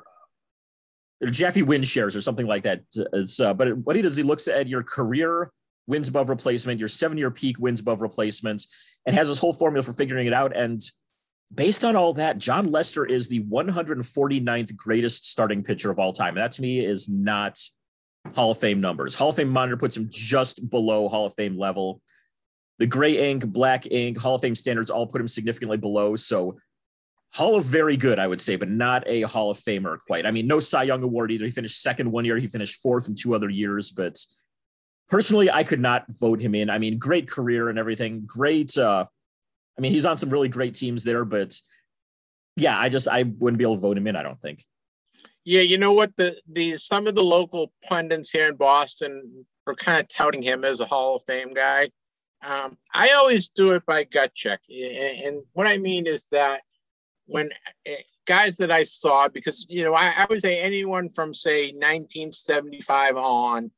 Jaffe 1.25 1.63
win 1.63 1.83
shares 1.83 2.15
or 2.15 2.21
something 2.21 2.47
like 2.47 2.63
that. 2.63 2.83
It's, 2.95 3.39
uh, 3.39 3.53
but 3.53 3.77
what 3.79 3.95
he 3.95 4.01
does, 4.01 4.15
he 4.15 4.23
looks 4.23 4.47
at 4.47 4.67
your 4.67 4.83
career 4.83 5.51
wins 5.89 6.07
above 6.07 6.29
replacement, 6.29 6.79
your 6.79 6.87
seven 6.87 7.17
year 7.17 7.31
peak 7.31 7.59
wins 7.59 7.81
above 7.81 8.01
replacement, 8.01 8.65
and 9.05 9.15
has 9.15 9.27
this 9.27 9.39
whole 9.39 9.53
formula 9.53 9.83
for 9.83 9.91
figuring 9.91 10.27
it 10.27 10.33
out. 10.33 10.55
And 10.55 10.81
based 11.53 11.83
on 11.83 11.95
all 11.95 12.13
that, 12.13 12.37
Jon 12.37 12.71
Lester 12.71 13.05
is 13.05 13.27
the 13.27 13.43
149th 13.43 14.75
greatest 14.75 15.29
starting 15.29 15.63
pitcher 15.63 15.89
of 15.89 15.99
all 15.99 16.13
time. 16.13 16.29
And 16.29 16.43
that 16.43 16.53
to 16.53 16.61
me 16.61 16.85
is 16.85 17.09
not 17.09 17.59
Hall 18.33 18.51
of 18.51 18.59
Fame 18.59 18.79
numbers. 18.79 19.15
Hall 19.15 19.29
of 19.29 19.35
Fame 19.35 19.49
monitor 19.49 19.77
puts 19.77 19.97
him 19.97 20.07
just 20.09 20.69
below 20.69 21.09
Hall 21.09 21.25
of 21.25 21.33
Fame 21.33 21.57
level. 21.57 22.01
The 22.77 22.87
gray 22.87 23.29
ink, 23.29 23.45
black 23.45 23.91
ink, 23.91 24.17
Hall 24.17 24.35
of 24.35 24.41
Fame 24.41 24.55
standards 24.55 24.91
all 24.91 25.07
put 25.07 25.19
him 25.19 25.27
significantly 25.27 25.77
below. 25.77 26.15
So 26.15 26.57
Hall 27.31 27.55
of 27.55 27.65
very 27.65 27.97
good, 27.97 28.19
I 28.19 28.27
would 28.27 28.41
say, 28.41 28.55
but 28.55 28.69
not 28.69 29.03
a 29.07 29.21
Hall 29.21 29.51
of 29.51 29.57
Famer 29.57 29.97
quite. 30.07 30.25
I 30.25 30.31
mean, 30.31 30.47
no 30.47 30.59
Cy 30.59 30.83
Young 30.83 31.03
award 31.03 31.31
either. 31.31 31.45
He 31.45 31.51
finished 31.51 31.81
second 31.81 32.11
one 32.11 32.25
year, 32.25 32.37
he 32.37 32.47
finished 32.47 32.81
fourth 32.81 33.07
in 33.07 33.15
two 33.15 33.35
other 33.35 33.49
years, 33.49 33.91
but 33.91 34.17
personally, 35.09 35.49
I 35.49 35.63
could 35.63 35.79
not 35.79 36.05
vote 36.09 36.41
him 36.41 36.55
in. 36.55 36.69
I 36.69 36.77
mean, 36.77 36.97
great 36.97 37.29
career 37.29 37.69
and 37.69 37.77
everything. 37.77 38.23
Great. 38.25 38.77
Uh, 38.77 39.05
I 39.77 39.81
mean, 39.81 39.91
he's 39.91 40.05
on 40.05 40.17
some 40.17 40.29
really 40.29 40.49
great 40.49 40.75
teams 40.75 41.03
there, 41.03 41.25
but 41.25 41.59
yeah, 42.55 42.77
I 42.77 42.89
just 42.89 43.07
I 43.07 43.23
wouldn't 43.23 43.57
be 43.57 43.63
able 43.63 43.75
to 43.75 43.81
vote 43.81 43.97
him 43.97 44.07
in. 44.07 44.15
I 44.15 44.23
don't 44.23 44.41
think. 44.41 44.63
Yeah, 45.45 45.61
you 45.61 45.77
know 45.77 45.93
what? 45.93 46.15
The 46.15 46.37
the 46.51 46.77
some 46.77 47.07
of 47.07 47.15
the 47.15 47.23
local 47.23 47.71
pundits 47.87 48.29
here 48.29 48.47
in 48.47 48.55
Boston 48.55 49.45
were 49.65 49.75
kind 49.75 49.99
of 49.99 50.07
touting 50.07 50.41
him 50.41 50.63
as 50.63 50.79
a 50.79 50.85
Hall 50.85 51.15
of 51.15 51.23
Fame 51.25 51.53
guy. 51.53 51.89
Um, 52.41 52.77
I 52.93 53.09
always 53.11 53.49
do 53.49 53.71
it 53.71 53.85
by 53.85 54.03
gut 54.03 54.33
check, 54.33 54.61
and, 54.69 55.19
and 55.25 55.43
what 55.53 55.67
I 55.67 55.77
mean 55.77 56.07
is 56.07 56.25
that 56.31 56.61
when 57.25 57.49
eh, 57.85 57.95
guys 58.25 58.57
that 58.57 58.71
I 58.71 58.83
saw, 58.83 59.27
because 59.27 59.65
you 59.69 59.83
know, 59.83 59.93
I, 59.93 60.13
I 60.17 60.25
would 60.29 60.41
say 60.41 60.59
anyone 60.59 61.09
from 61.09 61.33
say 61.33 61.67
1975 61.71 63.17
on, 63.17 63.71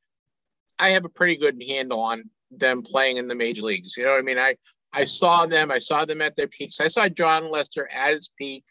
I 0.81 0.89
have 0.89 1.05
a 1.05 1.09
pretty 1.09 1.37
good 1.37 1.61
handle 1.65 1.99
on 1.99 2.29
them 2.49 2.81
playing 2.81 3.17
in 3.17 3.27
the 3.27 3.35
major 3.35 3.61
leagues. 3.61 3.95
You 3.95 4.03
know 4.03 4.11
what 4.11 4.19
I 4.19 4.23
mean? 4.23 4.39
I 4.39 4.55
I 4.91 5.05
saw 5.05 5.45
them. 5.45 5.71
I 5.71 5.79
saw 5.79 6.03
them 6.03 6.21
at 6.21 6.35
their 6.35 6.47
peaks. 6.47 6.81
I 6.81 6.87
saw 6.87 7.07
Jon 7.07 7.49
Lester 7.49 7.87
at 7.89 8.13
his 8.13 8.29
peak, 8.37 8.65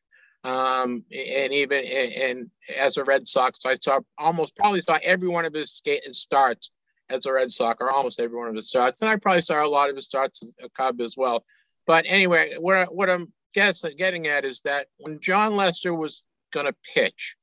um, 0.45 1.05
and 1.11 1.53
even 1.53 1.85
and 1.85 2.51
as 2.77 2.99
a 2.99 3.05
Red 3.05 3.27
Sox, 3.27 3.63
so 3.63 3.71
I 3.71 3.75
saw 3.75 4.01
almost 4.19 4.57
probably 4.57 4.81
saw 4.81 4.99
every 5.03 5.29
one 5.29 5.45
of 5.45 5.55
his 5.55 5.83
starts 6.11 6.73
as 7.09 7.27
a 7.27 7.33
Red 7.33 7.51
Sox, 7.51 7.79
or 7.81 7.91
almost 7.91 8.21
every 8.21 8.37
one 8.37 8.49
of 8.49 8.55
his 8.55 8.69
starts, 8.69 9.01
and 9.01 9.11
I 9.11 9.17
probably 9.17 9.41
saw 9.41 9.65
a 9.65 9.67
lot 9.67 9.89
of 9.89 9.97
his 9.97 10.05
starts 10.05 10.43
as 10.43 10.55
a 10.63 10.69
Cub 10.69 11.01
as 11.01 11.17
well. 11.17 11.45
But 11.87 12.05
anyway, 12.07 12.57
what 12.59 12.95
what 12.95 13.09
I'm 13.09 13.33
getting 13.55 14.27
at 14.27 14.45
is 14.45 14.61
that 14.63 14.89
when 14.99 15.21
Jon 15.21 15.57
Lester 15.57 15.95
was 15.95 16.27
going 16.53 16.67
to 16.67 16.75
pitch, 16.95 17.37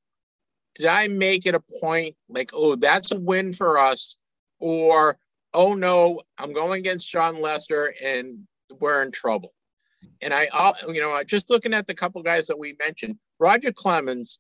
did 0.75 0.85
I 0.85 1.07
make 1.07 1.45
it 1.45 1.55
a 1.55 1.63
point 1.81 2.15
like, 2.29 2.51
oh, 2.53 2.75
that's 2.75 3.11
a 3.11 3.19
win 3.19 3.53
for 3.53 3.77
us, 3.77 4.17
or 4.59 5.17
oh 5.53 5.73
no, 5.73 6.21
I'm 6.37 6.53
going 6.53 6.79
against 6.79 7.11
Jon 7.11 7.41
Lester 7.41 7.93
and 8.03 8.47
we're 8.79 9.03
in 9.03 9.11
trouble. 9.11 9.53
And 10.21 10.33
I, 10.33 10.47
you 10.87 11.01
know, 11.01 11.21
just 11.23 11.49
looking 11.49 11.73
at 11.73 11.87
the 11.87 11.93
couple 11.93 12.21
guys 12.23 12.47
that 12.47 12.59
we 12.59 12.75
mentioned, 12.79 13.17
Roger 13.39 13.71
Clemens, 13.71 14.39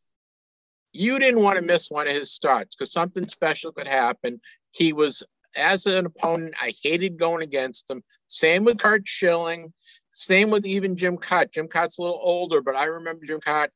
you 0.93 1.19
didn't 1.19 1.41
want 1.41 1.57
to 1.57 1.61
miss 1.61 1.91
one 1.91 2.07
of 2.07 2.13
his 2.13 2.31
starts 2.31 2.75
because 2.75 2.91
something 2.91 3.27
special 3.27 3.71
could 3.71 3.87
happen. 3.87 4.41
He 4.71 4.93
was, 4.93 5.23
as 5.55 5.85
an 5.85 6.05
opponent, 6.05 6.55
I 6.61 6.73
hated 6.83 7.17
going 7.17 7.43
against 7.43 7.89
him. 7.89 8.03
Same 8.27 8.65
with 8.65 8.79
Curt 8.79 9.07
Schilling. 9.07 9.73
Same 10.09 10.49
with 10.49 10.65
even 10.65 10.95
Jim 10.95 11.17
Kaat. 11.17 11.51
Jim 11.51 11.67
Kaat's 11.67 11.99
a 11.99 12.01
little 12.01 12.19
older, 12.21 12.61
but 12.61 12.75
I 12.75 12.85
remember 12.85 13.25
Jim 13.25 13.39
Kaat, 13.39 13.67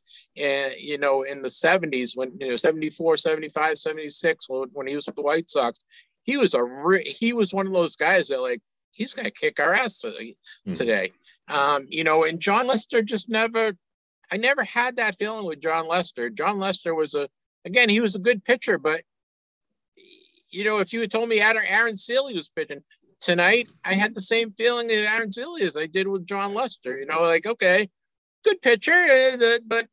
uh, 0.41 0.69
you 0.77 0.97
know, 0.97 1.23
in 1.23 1.41
the 1.41 1.49
70s 1.49 2.15
when, 2.15 2.31
you 2.39 2.49
know, 2.49 2.55
74, 2.55 3.17
75, 3.17 3.77
76, 3.77 4.49
when, 4.49 4.69
when 4.73 4.87
he 4.87 4.95
was 4.95 5.05
with 5.05 5.15
the 5.15 5.21
White 5.21 5.49
Sox. 5.51 5.85
He 6.23 6.37
was 6.37 6.53
a 6.53 6.63
re- 6.63 7.03
he 7.03 7.33
was 7.33 7.53
one 7.53 7.67
of 7.67 7.73
those 7.73 7.95
guys 7.95 8.27
that 8.27 8.41
like 8.41 8.61
he's 8.91 9.13
going 9.13 9.25
to 9.25 9.31
kick 9.31 9.59
our 9.59 9.73
ass 9.73 10.03
hmm. 10.03 10.73
today. 10.73 11.11
Mm-hmm. 11.49 11.53
Um, 11.53 11.87
you 11.89 12.03
know, 12.03 12.23
and 12.23 12.39
Jon 12.39 12.67
Lester 12.67 13.01
just 13.01 13.29
never, 13.29 13.75
I 14.31 14.37
never 14.37 14.63
had 14.63 14.97
that 14.97 15.17
feeling 15.17 15.45
with 15.45 15.61
Jon 15.61 15.87
Lester. 15.87 16.29
Jon 16.29 16.59
Lester 16.59 16.93
was 16.93 17.15
a, 17.15 17.27
again, 17.65 17.89
he 17.89 17.99
was 17.99 18.15
a 18.15 18.19
good 18.19 18.43
pitcher, 18.45 18.77
but, 18.77 19.01
you 20.49 20.63
know, 20.63 20.79
if 20.79 20.93
you 20.93 21.01
had 21.01 21.11
told 21.11 21.29
me 21.29 21.41
Aaron, 21.41 21.63
Aaron 21.67 21.97
Sele 21.97 22.33
was 22.33 22.49
pitching 22.49 22.83
tonight, 23.19 23.69
I 23.83 23.93
had 23.93 24.13
the 24.13 24.21
same 24.21 24.51
feeling 24.51 24.87
with 24.87 25.05
Aaron 25.05 25.31
Sele 25.31 25.57
as 25.61 25.75
I 25.75 25.87
did 25.87 26.07
with 26.07 26.25
Jon 26.25 26.53
Lester. 26.53 26.99
You 26.99 27.05
know, 27.05 27.21
like, 27.21 27.45
okay, 27.45 27.89
good 28.43 28.61
pitcher, 28.61 28.91
uh, 28.91 29.59
but 29.65 29.87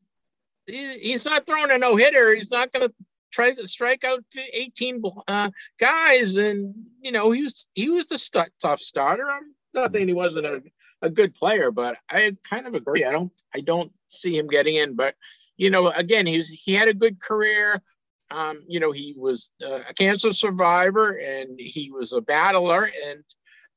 he's 0.67 1.25
not 1.25 1.47
throwing 1.47 1.71
a 1.71 1.79
no 1.79 1.97
hitter. 1.97 2.35
He's 2.35 2.53
not 2.53 2.73
going 2.73 2.89
to 2.89 2.95
try 3.31 3.53
to 3.53 3.69
strike 3.69 4.05
out 4.05 4.25
18 4.53 5.03
uh, 5.27 5.51
guys, 5.79 6.37
and 6.37 6.75
you 7.01 7.13
know 7.13 7.31
he 7.31 7.43
was 7.43 7.69
he 7.75 7.91
was 7.91 8.09
the 8.09 8.19
st- 8.19 8.53
tough 8.61 8.81
starter. 8.81 9.29
I'm 9.29 9.55
not 9.75 9.93
saying 9.93 10.09
he 10.09 10.15
wasn't 10.15 10.47
a, 10.47 10.63
a 11.03 11.11
good 11.11 11.35
player, 11.35 11.71
but 11.71 11.99
I 12.11 12.33
kind 12.49 12.67
of 12.67 12.75
agree. 12.75 13.05
I 13.05 13.13
don't 13.13 13.33
I 13.55 13.61
don't 13.61 13.93
see 14.07 14.37
him 14.37 14.47
getting 14.47 14.77
in, 14.77 14.95
but 14.95 15.15
you 15.57 15.71
know, 15.71 15.89
again, 15.89 16.27
he 16.27 16.37
was 16.37 16.49
he 16.49 16.75
had 16.75 16.89
a 16.89 16.95
good 16.95 17.21
career. 17.21 17.83
Um, 18.31 18.63
you 18.69 18.79
know, 18.79 18.93
he 18.93 19.15
was 19.17 19.53
uh, 19.65 19.81
a 19.89 19.95
cancer 19.95 20.33
survivor 20.33 21.13
and 21.13 21.59
he 21.59 21.91
was 21.91 22.13
a 22.13 22.21
battler, 22.21 22.91
and 23.07 23.25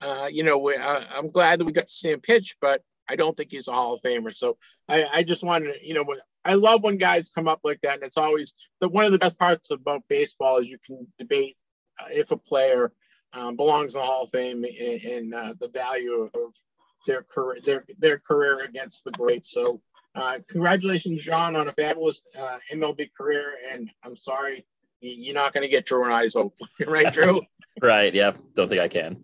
uh, 0.02 0.28
you 0.32 0.44
know, 0.44 0.58
we, 0.58 0.76
uh, 0.76 1.02
I'm 1.14 1.28
glad 1.28 1.60
that 1.60 1.66
we 1.66 1.72
got 1.72 1.88
to 1.88 1.94
see 1.94 2.12
him 2.12 2.22
pitch, 2.22 2.56
but 2.60 2.82
I 3.08 3.16
don't 3.16 3.36
think 3.36 3.52
he's 3.52 3.68
a 3.68 3.74
Hall 3.74 3.94
of 3.94 4.02
Famer. 4.02 4.34
So 4.34 4.58
I, 4.88 5.06
I 5.12 5.24
just 5.24 5.44
wanted 5.44 5.74
to, 5.74 5.88
you 5.88 5.94
know, 5.94 6.06
I 6.44 6.56
love 6.56 6.84
when 6.84 6.98
guys 6.98 7.30
come 7.30 7.48
up 7.48 7.62
like 7.64 7.82
that, 7.82 7.96
and 7.96 8.04
it's 8.04 8.18
always 8.18 8.54
the 8.80 8.90
one 8.90 9.06
of 9.06 9.12
the 9.12 9.20
best 9.20 9.38
parts 9.38 9.72
about 9.72 10.04
baseball 10.10 10.58
is 10.58 10.68
you 10.68 10.80
can 10.86 11.08
debate 11.18 11.56
uh, 12.00 12.08
if 12.12 12.32
a 12.32 12.38
player 12.38 12.92
um, 13.34 13.56
belongs 13.56 13.96
in 13.96 14.02
the 14.02 14.06
Hall 14.06 14.24
of 14.24 14.32
Fame 14.32 14.64
and, 14.64 15.34
uh, 15.34 15.54
the 15.60 15.70
value 15.70 16.30
of 16.34 16.54
their 17.08 17.24
career, 17.24 17.60
their 17.66 17.86
their 17.98 18.20
career 18.20 18.64
against 18.64 19.04
the 19.04 19.12
greats. 19.12 19.52
So, 19.52 19.82
uh, 20.16 20.40
congratulations, 20.48 21.22
Jon, 21.24 21.56
on 21.56 21.68
a 21.68 21.74
fabulous 21.74 22.24
uh, 22.38 22.58
MLB 22.72 23.10
career, 23.16 23.54
and 23.72 23.90
I'm 24.04 24.16
sorry 24.16 24.66
you're 25.02 25.36
not 25.36 25.54
going 25.54 25.64
to 25.64 25.70
get 25.70 25.86
Drew 25.86 26.04
and 26.04 26.14
I's 26.14 26.36
hope, 26.36 26.56
right, 26.86 27.12
Drew? 27.12 27.42
right. 27.82 28.14
Yeah. 28.14 28.34
Don't 28.54 28.70
think 28.70 28.82
I 28.82 28.88
can. 28.88 29.24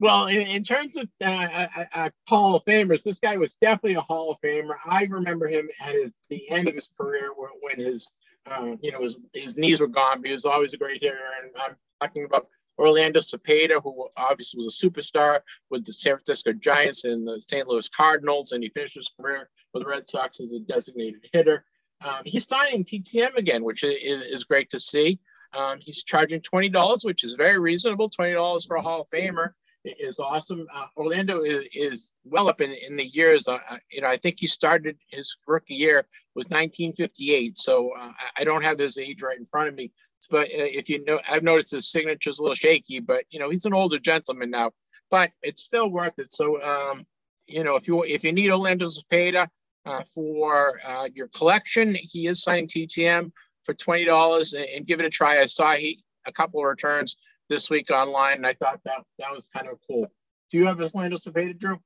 Well, 0.00 0.26
in, 0.26 0.42
in 0.42 0.62
terms 0.62 0.96
of 0.96 1.08
uh, 1.24 2.10
Hall 2.28 2.54
of 2.54 2.64
Famers, 2.64 3.02
this 3.02 3.18
guy 3.18 3.36
was 3.36 3.54
definitely 3.54 3.94
a 3.94 4.00
Hall 4.00 4.30
of 4.30 4.40
Famer. 4.40 4.76
I 4.86 5.04
remember 5.04 5.48
him 5.48 5.68
at 5.80 5.94
his, 5.94 6.12
the 6.30 6.48
end 6.50 6.68
of 6.68 6.74
his 6.74 6.88
career 6.98 7.30
when 7.60 7.76
his, 7.76 8.12
uh, 8.46 8.76
you 8.80 8.92
know, 8.92 9.02
his, 9.02 9.18
his 9.34 9.58
knees 9.58 9.80
were 9.80 9.88
gone. 9.88 10.20
But 10.20 10.28
he 10.28 10.34
was 10.34 10.44
always 10.44 10.72
a 10.72 10.76
great 10.76 11.02
hitter, 11.02 11.18
and 11.42 11.50
I'm 11.56 11.76
talking 12.00 12.24
about 12.24 12.46
Orlando 12.78 13.18
Cepeda, 13.18 13.82
who 13.82 14.08
obviously 14.16 14.58
was 14.58 14.66
a 14.82 14.86
superstar 14.86 15.40
with 15.68 15.84
the 15.84 15.92
San 15.92 16.14
Francisco 16.14 16.52
Giants 16.52 17.04
and 17.04 17.26
the 17.26 17.42
St. 17.48 17.66
Louis 17.66 17.88
Cardinals, 17.88 18.52
and 18.52 18.62
he 18.62 18.68
finished 18.68 18.94
his 18.94 19.12
career 19.20 19.50
with 19.74 19.82
the 19.82 19.88
Red 19.88 20.08
Sox 20.08 20.38
as 20.40 20.52
a 20.52 20.60
designated 20.60 21.28
hitter. 21.32 21.64
Um, 22.04 22.22
he's 22.24 22.46
signing 22.46 22.84
TTM 22.84 23.34
again, 23.34 23.64
which 23.64 23.82
is, 23.82 24.22
is 24.22 24.44
great 24.44 24.70
to 24.70 24.78
see. 24.78 25.18
Um, 25.54 25.78
he's 25.80 26.04
charging 26.04 26.40
twenty 26.40 26.68
dollars, 26.68 27.04
which 27.04 27.24
is 27.24 27.34
very 27.34 27.58
reasonable. 27.58 28.08
Twenty 28.08 28.34
dollars 28.34 28.64
for 28.64 28.76
a 28.76 28.82
Hall 28.82 29.00
of 29.00 29.08
Famer 29.08 29.54
is 29.84 30.18
awesome. 30.18 30.66
Uh, 30.74 30.86
Orlando 30.96 31.42
is, 31.42 31.64
is, 31.72 32.12
well 32.24 32.48
up 32.48 32.60
in, 32.60 32.72
in 32.72 32.96
the 32.96 33.06
years. 33.06 33.48
Uh, 33.48 33.58
uh, 33.68 33.78
you 33.90 34.00
know, 34.00 34.08
I 34.08 34.16
think 34.16 34.36
he 34.38 34.46
started 34.46 34.98
his 35.08 35.36
rookie 35.46 35.74
year 35.74 36.06
was 36.34 36.46
1958. 36.46 37.56
So 37.56 37.92
uh, 37.98 38.12
I 38.36 38.44
don't 38.44 38.64
have 38.64 38.78
his 38.78 38.98
age 38.98 39.22
right 39.22 39.38
in 39.38 39.44
front 39.44 39.68
of 39.68 39.74
me. 39.74 39.92
But 40.30 40.48
uh, 40.48 40.66
if 40.66 40.88
you 40.88 41.04
know, 41.04 41.20
I've 41.28 41.42
noticed 41.42 41.70
his 41.70 41.90
signature 41.90 42.30
is 42.30 42.38
a 42.38 42.42
little 42.42 42.54
shaky. 42.54 43.00
But 43.00 43.24
you 43.30 43.38
know, 43.38 43.50
he's 43.50 43.64
an 43.64 43.74
older 43.74 43.98
gentleman 43.98 44.50
now. 44.50 44.72
But 45.10 45.30
it's 45.42 45.64
still 45.64 45.88
worth 45.88 46.18
it. 46.18 46.32
So 46.32 46.62
um, 46.62 47.06
you 47.46 47.64
know, 47.64 47.76
if 47.76 47.88
you 47.88 48.02
if 48.02 48.24
you 48.24 48.32
need 48.32 48.50
Orlando 48.50 48.86
Cepeda 48.86 49.48
uh, 49.86 50.02
for 50.02 50.78
your 51.14 51.28
collection, 51.28 51.94
he 51.94 52.26
is 52.26 52.42
signing 52.42 52.68
TTM 52.68 53.32
for 53.64 53.74
twenty 53.74 54.04
dollars 54.04 54.52
and, 54.52 54.66
and 54.66 54.86
give 54.86 55.00
it 55.00 55.06
a 55.06 55.10
try. 55.10 55.40
I 55.40 55.46
saw 55.46 55.72
he 55.72 56.02
a 56.26 56.32
couple 56.32 56.60
of 56.60 56.66
returns 56.66 57.16
this 57.48 57.70
week 57.70 57.90
online, 57.90 58.36
and 58.36 58.46
I 58.46 58.54
thought 58.54 58.80
that 58.84 59.02
that 59.18 59.32
was 59.32 59.48
kind 59.48 59.68
of 59.68 59.78
cool. 59.86 60.10
Do 60.50 60.58
you 60.58 60.66
have 60.66 60.78
this 60.78 60.94
Lando 60.94 61.16
Cepeda, 61.16 61.58
Drew? 61.58 61.78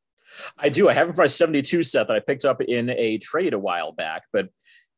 I 0.58 0.68
do. 0.68 0.88
I 0.88 0.92
have 0.92 1.08
him 1.08 1.14
for 1.14 1.24
a 1.24 1.28
72 1.28 1.82
set 1.82 2.08
that 2.08 2.16
I 2.16 2.20
picked 2.20 2.44
up 2.44 2.62
in 2.62 2.90
a 2.90 3.18
trade 3.18 3.52
a 3.52 3.58
while 3.58 3.92
back. 3.92 4.24
But 4.32 4.48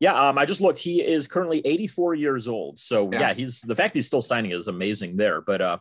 yeah, 0.00 0.28
um, 0.28 0.38
I 0.38 0.44
just 0.44 0.60
looked. 0.60 0.78
He 0.78 1.02
is 1.02 1.26
currently 1.26 1.60
84 1.64 2.14
years 2.14 2.48
old. 2.48 2.78
So 2.78 3.10
yeah. 3.12 3.20
yeah, 3.20 3.34
he's 3.34 3.60
the 3.60 3.74
fact 3.74 3.94
he's 3.94 4.06
still 4.06 4.22
signing 4.22 4.52
is 4.52 4.68
amazing 4.68 5.16
there. 5.16 5.40
But 5.40 5.60
uh, 5.60 5.78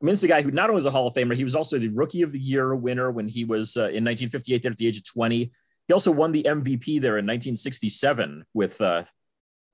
I 0.00 0.04
mean, 0.04 0.12
it's 0.12 0.22
a 0.22 0.28
guy 0.28 0.42
who 0.42 0.50
not 0.50 0.70
only 0.70 0.78
is 0.78 0.86
a 0.86 0.90
Hall 0.90 1.06
of 1.06 1.14
Famer, 1.14 1.34
he 1.34 1.44
was 1.44 1.54
also 1.54 1.78
the 1.78 1.88
Rookie 1.88 2.22
of 2.22 2.32
the 2.32 2.38
Year 2.38 2.74
winner 2.74 3.10
when 3.10 3.28
he 3.28 3.44
was 3.44 3.76
uh, 3.76 3.88
in 3.92 4.04
1958 4.04 4.62
there 4.62 4.72
at 4.72 4.78
the 4.78 4.86
age 4.86 4.98
of 4.98 5.04
20. 5.04 5.50
He 5.86 5.92
also 5.92 6.10
won 6.10 6.32
the 6.32 6.42
MVP 6.42 7.00
there 7.00 7.18
in 7.18 7.26
1967 7.26 8.44
with 8.54 8.80
uh, 8.80 9.04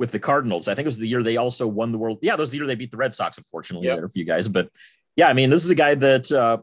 with 0.03 0.11
the 0.11 0.19
Cardinals. 0.19 0.67
I 0.67 0.75
think 0.75 0.85
it 0.85 0.89
was 0.89 0.99
the 0.99 1.07
year 1.07 1.23
they 1.23 1.37
also 1.37 1.69
won 1.69 1.93
the 1.93 1.99
World. 1.99 2.19
Yeah, 2.23 2.33
that 2.33 2.41
was 2.41 2.51
the 2.51 2.57
year 2.57 2.67
they 2.67 2.75
beat 2.75 2.91
the 2.91 2.97
Red 2.97 3.15
Sox. 3.15 3.39
Unfortunately, 3.39 3.87
yep. 3.87 3.99
there 3.99 4.05
a 4.05 4.11
few 4.11 4.25
guys, 4.25 4.49
but 4.49 4.69
yeah, 5.15 5.29
I 5.29 5.33
mean, 5.33 5.49
this 5.49 5.65
is 5.65 5.71
a 5.71 5.77
guy 5.77 5.95
that 5.95 6.33
uh, 6.33 6.59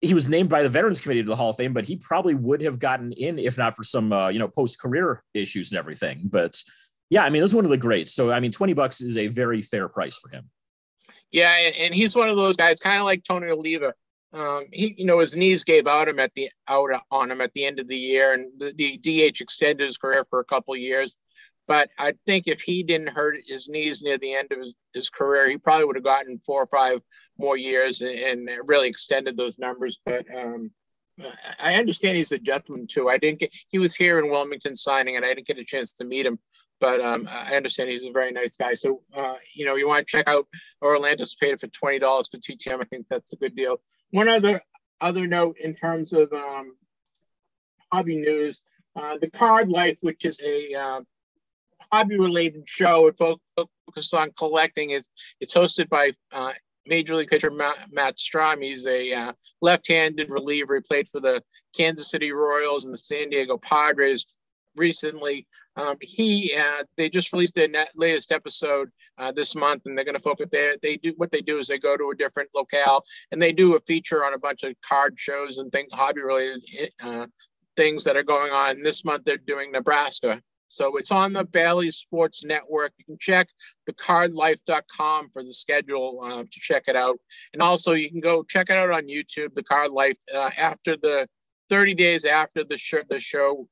he 0.00 0.14
was 0.14 0.28
named 0.28 0.48
by 0.48 0.64
the 0.64 0.68
Veterans 0.68 1.00
Committee 1.00 1.22
to 1.22 1.28
the 1.28 1.36
Hall 1.36 1.50
of 1.50 1.56
Fame, 1.56 1.72
but 1.72 1.84
he 1.84 1.94
probably 1.94 2.34
would 2.34 2.60
have 2.62 2.80
gotten 2.80 3.12
in 3.12 3.38
if 3.38 3.56
not 3.56 3.76
for 3.76 3.84
some 3.84 4.12
uh, 4.12 4.30
you 4.30 4.40
know 4.40 4.48
post 4.48 4.80
career 4.80 5.22
issues 5.32 5.70
and 5.70 5.78
everything. 5.78 6.22
But 6.24 6.60
yeah, 7.08 7.22
I 7.22 7.30
mean, 7.30 7.40
this 7.40 7.52
is 7.52 7.54
one 7.54 7.64
of 7.64 7.70
the 7.70 7.76
greats. 7.76 8.12
So 8.12 8.32
I 8.32 8.40
mean, 8.40 8.50
twenty 8.50 8.72
bucks 8.72 9.00
is 9.00 9.16
a 9.16 9.28
very 9.28 9.62
fair 9.62 9.88
price 9.88 10.18
for 10.18 10.28
him. 10.28 10.50
Yeah, 11.30 11.54
and, 11.56 11.76
and 11.76 11.94
he's 11.94 12.16
one 12.16 12.28
of 12.28 12.36
those 12.36 12.56
guys, 12.56 12.80
kind 12.80 12.98
of 12.98 13.04
like 13.04 13.22
Tony 13.22 13.48
Oliva. 13.48 13.94
Um, 14.32 14.64
he, 14.72 14.92
you 14.98 15.06
know, 15.06 15.20
his 15.20 15.36
knees 15.36 15.62
gave 15.62 15.86
out 15.86 16.08
him 16.08 16.18
at 16.18 16.32
the 16.34 16.50
out 16.66 16.90
on 17.12 17.30
him 17.30 17.40
at 17.40 17.52
the 17.54 17.64
end 17.64 17.78
of 17.78 17.86
the 17.86 17.96
year, 17.96 18.34
and 18.34 18.50
the, 18.58 18.72
the 18.72 18.98
DH 18.98 19.40
extended 19.40 19.84
his 19.84 19.98
career 19.98 20.26
for 20.28 20.40
a 20.40 20.44
couple 20.44 20.76
years. 20.76 21.14
But 21.66 21.90
I 21.98 22.14
think 22.26 22.46
if 22.46 22.60
he 22.60 22.82
didn't 22.82 23.08
hurt 23.08 23.38
his 23.46 23.68
knees 23.68 24.02
near 24.02 24.18
the 24.18 24.34
end 24.34 24.52
of 24.52 24.58
his, 24.58 24.74
his 24.94 25.10
career, 25.10 25.48
he 25.48 25.58
probably 25.58 25.84
would 25.84 25.96
have 25.96 26.04
gotten 26.04 26.40
four 26.46 26.62
or 26.62 26.66
five 26.66 27.00
more 27.38 27.56
years 27.56 28.02
and, 28.02 28.48
and 28.48 28.48
really 28.66 28.88
extended 28.88 29.36
those 29.36 29.58
numbers. 29.58 29.98
But 30.04 30.26
um, 30.32 30.70
I 31.58 31.74
understand 31.74 32.16
he's 32.16 32.32
a 32.32 32.38
gentleman 32.38 32.86
too. 32.86 33.08
I 33.08 33.18
didn't 33.18 33.40
get 33.40 33.52
he 33.68 33.78
was 33.78 33.94
here 33.96 34.18
in 34.18 34.30
Wilmington 34.30 34.76
signing, 34.76 35.16
and 35.16 35.24
I 35.24 35.34
didn't 35.34 35.46
get 35.46 35.58
a 35.58 35.64
chance 35.64 35.92
to 35.94 36.04
meet 36.04 36.26
him. 36.26 36.38
but 36.78 37.00
um, 37.00 37.28
I 37.30 37.56
understand 37.56 37.90
he's 37.90 38.04
a 38.04 38.12
very 38.12 38.32
nice 38.32 38.56
guy. 38.56 38.74
So, 38.74 39.02
uh, 39.16 39.36
you 39.54 39.64
know, 39.64 39.76
you 39.76 39.88
want 39.88 40.06
to 40.06 40.10
check 40.10 40.28
out 40.28 40.46
Orlando's 40.82 41.34
paid 41.34 41.58
for 41.58 41.68
$20 41.68 42.00
for 42.00 42.36
TTM. 42.36 42.80
I 42.80 42.84
think 42.84 43.06
that's 43.08 43.32
a 43.32 43.36
good 43.36 43.56
deal. 43.56 43.80
One 44.10 44.28
other 44.28 44.60
other 45.00 45.26
note 45.26 45.56
in 45.58 45.74
terms 45.74 46.12
of 46.12 46.32
um, 46.32 46.76
hobby 47.92 48.16
news, 48.16 48.60
uh, 48.94 49.18
the 49.18 49.30
Card 49.30 49.68
Life, 49.68 49.98
which 50.00 50.24
is 50.24 50.40
a 50.42 50.74
uh, 50.74 51.00
hobby 51.92 52.18
related 52.18 52.68
show, 52.68 53.08
it 53.08 53.18
focuses 53.18 54.12
on 54.12 54.32
collecting. 54.38 54.90
It's, 54.90 55.10
it's 55.40 55.54
hosted 55.54 55.88
by 55.88 56.12
uh, 56.32 56.52
Major 56.86 57.16
League 57.16 57.28
pitcher 57.28 57.50
Matt, 57.50 57.92
Matt 57.92 58.16
Strahm. 58.16 58.62
He's 58.62 58.86
a 58.86 59.12
uh, 59.12 59.32
left-handed 59.60 60.30
reliever. 60.30 60.76
He 60.76 60.82
played 60.82 61.08
for 61.08 61.20
the 61.20 61.42
Kansas 61.76 62.10
City 62.10 62.32
Royals 62.32 62.84
and 62.84 62.92
the 62.92 62.98
San 62.98 63.30
Diego 63.30 63.58
Padres 63.58 64.26
recently. 64.76 65.46
Um, 65.76 65.96
he 66.00 66.54
uh, 66.56 66.84
they 66.96 67.10
just 67.10 67.32
released 67.32 67.54
their 67.54 67.68
latest 67.96 68.32
episode 68.32 68.88
uh, 69.18 69.30
this 69.32 69.54
month, 69.54 69.82
and 69.84 69.96
they're 69.96 70.06
going 70.06 70.14
to 70.14 70.20
focus. 70.20 70.46
They 70.50 70.76
they 70.82 70.96
do 70.96 71.12
what 71.18 71.30
they 71.30 71.40
do 71.40 71.58
is 71.58 71.66
they 71.66 71.78
go 71.78 71.96
to 71.96 72.10
a 72.10 72.16
different 72.16 72.48
locale 72.54 73.04
and 73.30 73.42
they 73.42 73.52
do 73.52 73.76
a 73.76 73.80
feature 73.80 74.24
on 74.24 74.32
a 74.32 74.38
bunch 74.38 74.62
of 74.62 74.74
card 74.80 75.18
shows 75.18 75.58
and 75.58 75.70
things 75.70 75.90
hobby 75.92 76.22
related 76.22 76.62
uh, 77.02 77.26
things 77.76 78.04
that 78.04 78.16
are 78.16 78.22
going 78.22 78.52
on. 78.52 78.82
This 78.82 79.04
month 79.04 79.24
they're 79.24 79.36
doing 79.36 79.70
Nebraska. 79.70 80.40
So 80.68 80.96
it's 80.96 81.12
on 81.12 81.32
the 81.32 81.44
Bally 81.44 81.90
Sports 81.90 82.44
Network. 82.44 82.92
You 82.98 83.04
can 83.04 83.18
check 83.20 83.48
thecardlife.com 83.88 85.30
for 85.32 85.42
the 85.42 85.54
schedule 85.54 86.20
uh, 86.22 86.42
to 86.42 86.60
check 86.60 86.84
it 86.88 86.96
out. 86.96 87.18
And 87.52 87.62
also 87.62 87.92
you 87.92 88.10
can 88.10 88.20
go 88.20 88.42
check 88.42 88.70
it 88.70 88.76
out 88.76 88.90
on 88.90 89.08
YouTube, 89.08 89.54
The 89.54 89.62
Card 89.62 89.92
Life, 89.92 90.18
uh, 90.34 90.50
after 90.56 90.96
the 90.96 91.28
30 91.70 91.94
days 91.94 92.24
after 92.24 92.64
the 92.64 92.76
show, 92.76 93.00
the 93.08 93.20
show 93.20 93.68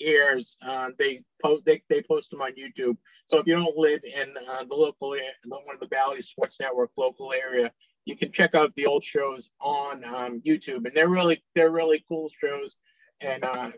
airs, 0.00 0.58
uh, 0.62 0.88
they 0.98 1.22
post 1.42 1.64
they, 1.64 1.82
they 1.88 2.02
post 2.02 2.30
them 2.30 2.42
on 2.42 2.52
YouTube. 2.52 2.96
So 3.26 3.38
if 3.38 3.46
you 3.46 3.54
don't 3.54 3.76
live 3.76 4.02
in 4.04 4.34
uh, 4.48 4.64
the 4.64 4.74
local 4.74 5.10
one 5.10 5.74
of 5.74 5.80
the 5.80 5.86
Bally 5.86 6.20
Sports 6.20 6.58
Network 6.60 6.90
local 6.96 7.32
area, 7.32 7.72
you 8.04 8.16
can 8.16 8.32
check 8.32 8.54
out 8.54 8.74
the 8.74 8.86
old 8.86 9.04
shows 9.04 9.50
on 9.60 10.04
um, 10.04 10.40
YouTube, 10.40 10.86
and 10.86 10.94
they're 10.94 11.08
really 11.08 11.42
they're 11.54 11.70
really 11.70 12.04
cool 12.08 12.30
shows. 12.40 12.76
And 13.20 13.44
uh, 13.44 13.72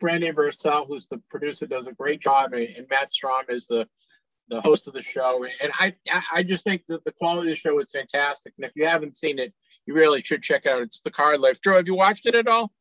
Brandon 0.00 0.34
Versell, 0.34 0.86
who's 0.86 1.06
the 1.06 1.18
producer, 1.30 1.66
does 1.66 1.86
a 1.86 1.92
great 1.92 2.20
job, 2.20 2.52
and, 2.52 2.86
Matt 2.90 3.10
Strahm 3.10 3.50
is 3.50 3.66
the 3.66 3.88
the 4.50 4.60
host 4.62 4.88
of 4.88 4.94
the 4.94 5.02
show. 5.02 5.44
And 5.62 5.72
I 5.74 5.94
I 6.32 6.42
just 6.42 6.64
think 6.64 6.86
that 6.88 7.04
the 7.04 7.12
quality 7.12 7.50
of 7.50 7.56
the 7.56 7.60
show 7.60 7.78
is 7.80 7.90
fantastic. 7.90 8.54
And 8.56 8.64
if 8.64 8.72
you 8.74 8.86
haven't 8.86 9.16
seen 9.16 9.38
it, 9.38 9.52
you 9.86 9.94
really 9.94 10.20
should 10.20 10.42
check 10.42 10.64
it 10.64 10.70
out. 10.70 10.82
It's 10.82 11.00
the 11.00 11.10
Card 11.10 11.40
Life. 11.40 11.60
Joe, 11.60 11.76
have 11.76 11.86
you 11.86 11.94
watched 11.94 12.26
it 12.26 12.34
at 12.34 12.46
all? 12.46 12.72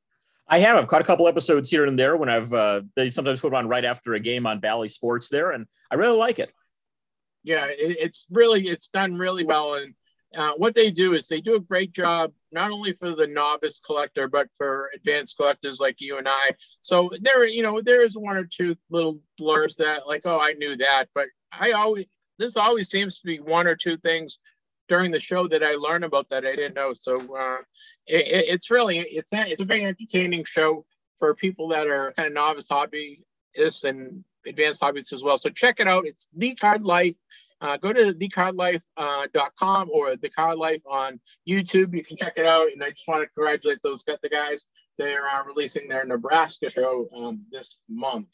I 0.48 0.60
have. 0.60 0.78
I've 0.78 0.88
caught 0.88 1.02
a 1.02 1.06
couple 1.06 1.28
episodes 1.28 1.70
here 1.70 1.86
and 1.86 2.00
there 2.00 2.16
when 2.16 2.30
I've 2.30 2.54
uh, 2.54 2.82
they 2.96 3.10
sometimes 3.10 3.42
put 3.42 3.54
on 3.54 3.68
right 3.68 3.84
after 3.84 4.14
a 4.14 4.20
game 4.20 4.48
on 4.48 4.60
Bally 4.60 4.88
Sports 4.88 5.30
there, 5.30 5.52
and 5.52 5.66
I 5.92 5.96
really 5.96 6.18
like 6.18 6.40
it. 6.40 6.54
Yeah, 7.44 7.66
it, 7.66 7.98
it's 8.00 8.28
really 8.32 8.68
it's 8.68 8.88
done 8.88 9.16
really 9.16 9.44
well, 9.44 9.76
and 9.76 9.94
uh, 10.36 10.54
what 10.54 10.76
they 10.76 10.92
do 10.92 11.14
is 11.14 11.28
they 11.28 11.42
do 11.42 11.56
a 11.56 11.60
great 11.60 11.92
job 11.92 12.32
not 12.52 12.72
only 12.72 12.94
for 12.94 13.14
the 13.14 13.28
novice 13.28 13.80
collector 13.80 14.28
but 14.28 14.48
for 14.58 14.90
advanced 14.96 15.38
collectors 15.38 15.80
like 15.80 16.00
you 16.00 16.18
and 16.18 16.28
I. 16.28 16.52
So 16.82 17.12
there, 17.22 17.46
you 17.46 17.64
know, 17.64 17.82
there 17.82 18.04
is 18.04 18.18
one 18.18 18.38
or 18.38 18.46
two 18.46 18.76
little 18.90 19.20
blurs 19.38 19.76
that 19.78 20.08
like, 20.08 20.22
oh, 20.26 20.40
I 20.40 20.54
knew 20.54 20.76
that, 20.78 21.06
but 21.14 21.28
I 21.52 21.72
always 21.72 22.06
this 22.40 22.58
always 22.58 22.90
seems 22.90 23.20
to 23.20 23.26
be 23.26 23.40
one 23.40 23.68
or 23.68 23.76
two 23.76 23.98
things 23.98 24.40
during 24.88 25.12
the 25.12 25.20
show 25.20 25.48
that 25.48 25.64
I 25.64 25.74
learned 25.74 26.06
about 26.06 26.30
that 26.30 26.46
I 26.46 26.56
didn't 26.56 26.76
know. 26.76 26.94
So 26.94 27.36
uh, 27.36 27.58
it, 28.06 28.46
it's 28.50 28.72
really 28.72 29.00
it's 29.00 29.30
it's 29.32 29.62
a 29.62 29.66
very 29.66 29.86
entertaining 29.86 30.44
show 30.46 30.86
for 31.18 31.34
people 31.36 31.70
that 31.70 31.88
are 31.88 32.14
kind 32.14 32.28
of 32.28 32.34
novice 32.34 32.68
hobbyists 32.68 33.84
and 33.84 34.24
advanced 34.46 34.82
hobbyists 34.82 35.14
as 35.14 35.24
well. 35.24 35.38
So 35.38 35.50
check 35.50 35.80
it 35.80 35.88
out. 35.88 36.06
It's 36.08 36.28
the 36.36 36.56
Card 36.56 36.84
Life. 36.84 37.18
Uh, 37.60 37.78
go 37.78 37.92
to 37.92 38.14
thecardlife.com 38.14 39.90
uh, 39.90 39.92
or 39.92 40.16
the 40.16 40.30
Card 40.30 40.58
Life 40.58 40.82
on 40.86 41.20
YouTube. 41.48 41.96
You 41.96 42.04
can 42.04 42.18
check 42.18 42.34
it 42.38 42.46
out. 42.46 42.72
And 42.72 42.84
I 42.84 42.92
just 42.92 43.08
want 43.08 43.24
to 43.24 43.30
congratulate 43.30 43.80
those 43.84 44.04
the 44.04 44.30
guys. 44.30 44.66
They 44.98 45.16
are 45.16 45.46
releasing 45.46 45.88
their 45.88 46.06
Nebraska 46.06 46.70
show 46.70 47.08
um, 47.16 47.46
this 47.52 47.78
month. 47.90 48.28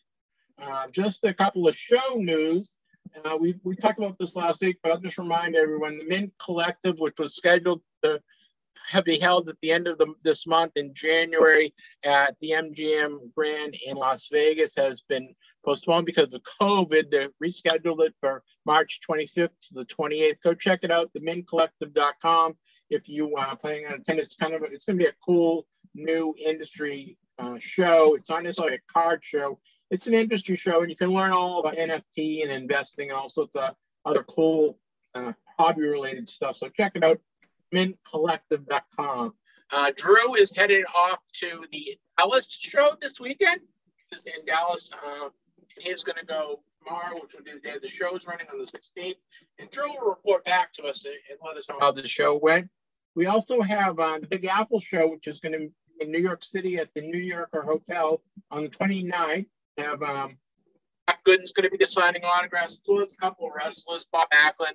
Uh, 0.62 0.88
just 0.92 1.24
a 1.24 1.34
couple 1.34 1.68
of 1.68 1.76
show 1.76 2.16
news. 2.16 2.76
Uh, 3.24 3.38
we, 3.38 3.56
we 3.64 3.76
talked 3.76 4.00
about 4.00 4.18
this 4.18 4.36
last 4.36 4.62
week, 4.62 4.78
but 4.82 4.92
I'll 4.92 5.00
just 5.00 5.18
remind 5.18 5.56
everyone 5.56 5.98
the 5.98 6.06
Mint 6.06 6.34
Collective, 6.44 7.00
which 7.00 7.18
was 7.20 7.36
scheduled 7.36 7.82
to 8.04 8.22
have 8.90 9.06
be 9.06 9.20
held 9.20 9.50
at 9.50 9.56
the 9.62 9.72
end 9.72 9.88
of 9.88 9.98
the, 9.98 10.14
this 10.24 10.46
month 10.48 10.74
in 10.76 10.94
January 10.94 11.74
at 12.04 12.36
the 12.42 12.52
MGM 12.52 13.34
Grand 13.36 13.76
in 13.86 13.98
Las 13.98 14.28
Vegas, 14.32 14.76
has 14.76 15.02
been 15.02 15.34
postponed 15.66 16.06
because 16.06 16.34
of 16.34 16.42
COVID. 16.62 17.10
They 17.10 17.28
rescheduled 17.44 18.06
it 18.06 18.14
for 18.20 18.44
March 18.66 19.00
25th 19.10 19.50
to 19.68 19.74
the 19.74 19.86
28th. 19.86 20.42
Go 20.44 20.54
check 20.54 20.80
it 20.84 20.92
out, 20.92 21.12
themintcollective.com. 21.18 22.54
If 22.90 23.08
you 23.08 23.36
are 23.38 23.56
planning 23.56 23.88
on 23.88 23.94
attending, 23.94 24.24
it's 24.24 24.36
kind 24.36 24.54
of 24.54 24.64
it's 24.64 24.86
going 24.86 25.00
to 25.00 25.04
be 25.04 25.10
a 25.10 25.16
cool 25.26 25.66
new 25.96 26.36
industry 26.38 27.18
uh, 27.40 27.58
show. 27.58 28.16
It's 28.16 28.30
not 28.30 28.44
necessarily 28.44 28.76
a 28.76 28.94
card 28.94 29.24
show 29.24 29.60
it's 29.94 30.08
an 30.08 30.16
industry 30.16 30.58
show, 30.58 30.82
and 30.82 30.90
you 30.90 30.96
can 30.96 31.14
learn 31.14 31.32
all 31.32 31.60
about 31.60 31.76
NFT 31.76 32.42
and 32.42 32.52
investing 32.52 33.10
and 33.10 33.18
all 33.18 33.30
sorts 33.30 33.56
of 33.56 33.76
other 34.04 34.24
cool 34.24 34.80
uh, 35.14 35.34
hobby 35.60 35.84
related 35.84 36.28
stuff. 36.28 36.56
So 36.56 36.68
check 36.70 36.94
it 36.96 37.04
out, 37.04 37.20
mintcollective.com. 37.74 39.34
Uh, 39.72 39.92
Drew 39.96 40.36
is 40.36 40.56
headed 40.56 40.86
off 40.96 41.20
to 41.34 41.66
the 41.72 41.98
Dallas 42.18 42.48
show 42.50 42.92
this 43.02 43.20
weekend. 43.20 43.62
He's 44.10 44.24
in 44.24 44.46
Dallas, 44.46 44.92
uh, 44.94 45.26
and 45.26 45.32
he's 45.80 46.04
going 46.04 46.18
to 46.20 46.26
go 46.26 46.60
tomorrow, 46.86 47.16
which 47.22 47.34
will 47.34 47.44
be 47.44 47.54
the 47.54 47.60
day 47.60 47.76
the 47.82 47.88
show 47.88 48.16
is 48.16 48.28
running 48.28 48.48
on 48.52 48.60
the 48.60 48.66
16th. 48.66 49.16
And 49.60 49.70
Drew 49.72 49.90
will 49.94 50.10
report 50.10 50.46
back 50.46 50.74
to 50.74 50.84
us 50.84 51.04
and 51.06 51.40
let 51.44 51.58
us 51.58 51.70
know 51.70 51.78
how 51.80 51.92
the 51.92 52.06
show 52.06 52.38
went. 52.38 52.70
We 53.16 53.26
also 53.26 53.62
have 53.62 54.00
uh, 54.00 54.20
the 54.20 54.28
Big 54.28 54.46
Apple 54.46 54.80
show, 54.80 55.08
which 55.08 55.28
is 55.28 55.40
going 55.40 55.54
to 55.54 55.60
be 55.60 55.70
in 56.00 56.12
New 56.12 56.20
York 56.20 56.44
City 56.44 56.78
at 56.78 56.90
the 56.94 57.02
New 57.02 57.20
Yorker 57.20 57.62
Hotel 57.62 58.22
on 58.52 58.64
the 58.64 58.70
29th 58.70 59.46
have 59.78 60.02
um, 60.04 60.38
Matt 61.08 61.24
Gooden's 61.24 61.54
going 61.54 61.70
to 61.70 61.78
be 61.78 61.86
signing 61.86 62.24
autographs, 62.24 62.80
as 62.80 62.82
well 62.88 63.02
as 63.02 63.14
a 63.14 63.18
couple 63.18 63.48
of 63.48 63.54
wrestlers, 63.56 64.06
Bob 64.12 64.28
Backlund, 64.30 64.74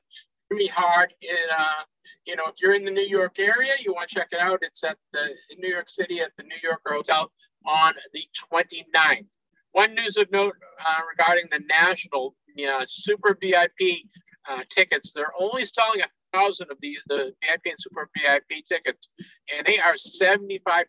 Jimmy 0.50 0.66
Hart. 0.68 1.12
And, 1.22 1.50
uh, 1.56 1.82
you 2.26 2.36
know, 2.36 2.44
if 2.46 2.54
you're 2.60 2.74
in 2.74 2.84
the 2.84 2.90
New 2.90 3.06
York 3.06 3.38
area, 3.38 3.72
you 3.80 3.92
want 3.92 4.08
to 4.08 4.14
check 4.14 4.28
it 4.32 4.40
out. 4.40 4.60
It's 4.62 4.82
at 4.84 4.96
the 5.12 5.34
New 5.58 5.68
York 5.68 5.88
City 5.88 6.20
at 6.20 6.32
the 6.36 6.44
New 6.44 6.56
Yorker 6.62 6.94
Hotel 6.94 7.30
on 7.66 7.94
the 8.12 8.24
29th. 8.52 9.26
One 9.72 9.94
news 9.94 10.16
of 10.16 10.30
note 10.30 10.56
uh, 10.84 11.00
regarding 11.08 11.44
the 11.50 11.60
national 11.68 12.34
uh, 12.66 12.84
super 12.86 13.36
VIP 13.40 14.02
uh, 14.48 14.62
tickets, 14.68 15.12
they're 15.12 15.32
only 15.38 15.64
selling 15.64 16.00
a 16.00 16.08
thousand 16.32 16.70
of 16.70 16.78
these, 16.80 17.02
the 17.06 17.34
VIP 17.42 17.66
and 17.66 17.74
super 17.78 18.08
VIP 18.16 18.64
tickets, 18.68 19.08
and 19.54 19.66
they 19.66 19.78
are 19.78 19.94
75% 19.94 20.86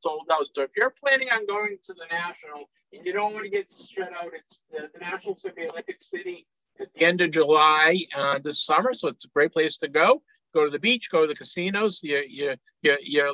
sold 0.00 0.28
out. 0.30 0.46
So 0.54 0.62
if 0.62 0.70
you're 0.76 0.94
planning 1.04 1.28
on 1.30 1.46
going 1.46 1.76
to 1.84 1.94
the 1.94 2.06
national 2.10 2.70
and 2.92 3.04
you 3.04 3.12
don't 3.12 3.32
want 3.32 3.44
to 3.44 3.50
get 3.50 3.70
shut 3.70 4.12
out, 4.16 4.32
it's 4.34 4.62
the, 4.70 4.90
the 4.92 5.00
national's 5.00 5.42
going 5.42 5.54
to 5.54 5.82
be 5.86 5.94
City 6.00 6.46
at 6.80 6.92
the 6.94 7.04
end 7.04 7.20
of 7.20 7.30
July 7.30 7.98
uh, 8.16 8.38
this 8.38 8.64
summer. 8.64 8.94
So 8.94 9.08
it's 9.08 9.24
a 9.24 9.28
great 9.28 9.52
place 9.52 9.78
to 9.78 9.88
go. 9.88 10.22
Go 10.54 10.64
to 10.64 10.70
the 10.70 10.78
beach, 10.78 11.10
go 11.10 11.22
to 11.22 11.26
the 11.26 11.34
casinos. 11.34 12.02
Your 12.02 12.22
your 12.22 12.56
your 12.82 12.98
your, 13.02 13.32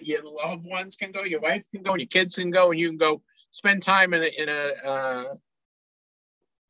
your 0.00 0.22
loved 0.24 0.66
ones 0.68 0.96
can 0.96 1.12
go, 1.12 1.22
your 1.22 1.40
wife 1.40 1.64
can 1.72 1.82
go, 1.82 1.94
your 1.94 2.06
kids 2.06 2.36
can 2.36 2.50
go, 2.50 2.70
and 2.70 2.80
you 2.80 2.88
can 2.88 2.98
go 2.98 3.22
spend 3.50 3.82
time 3.82 4.12
in 4.14 4.22
a, 4.22 4.42
in 4.42 4.48
a 4.48 4.88
uh, 4.88 5.34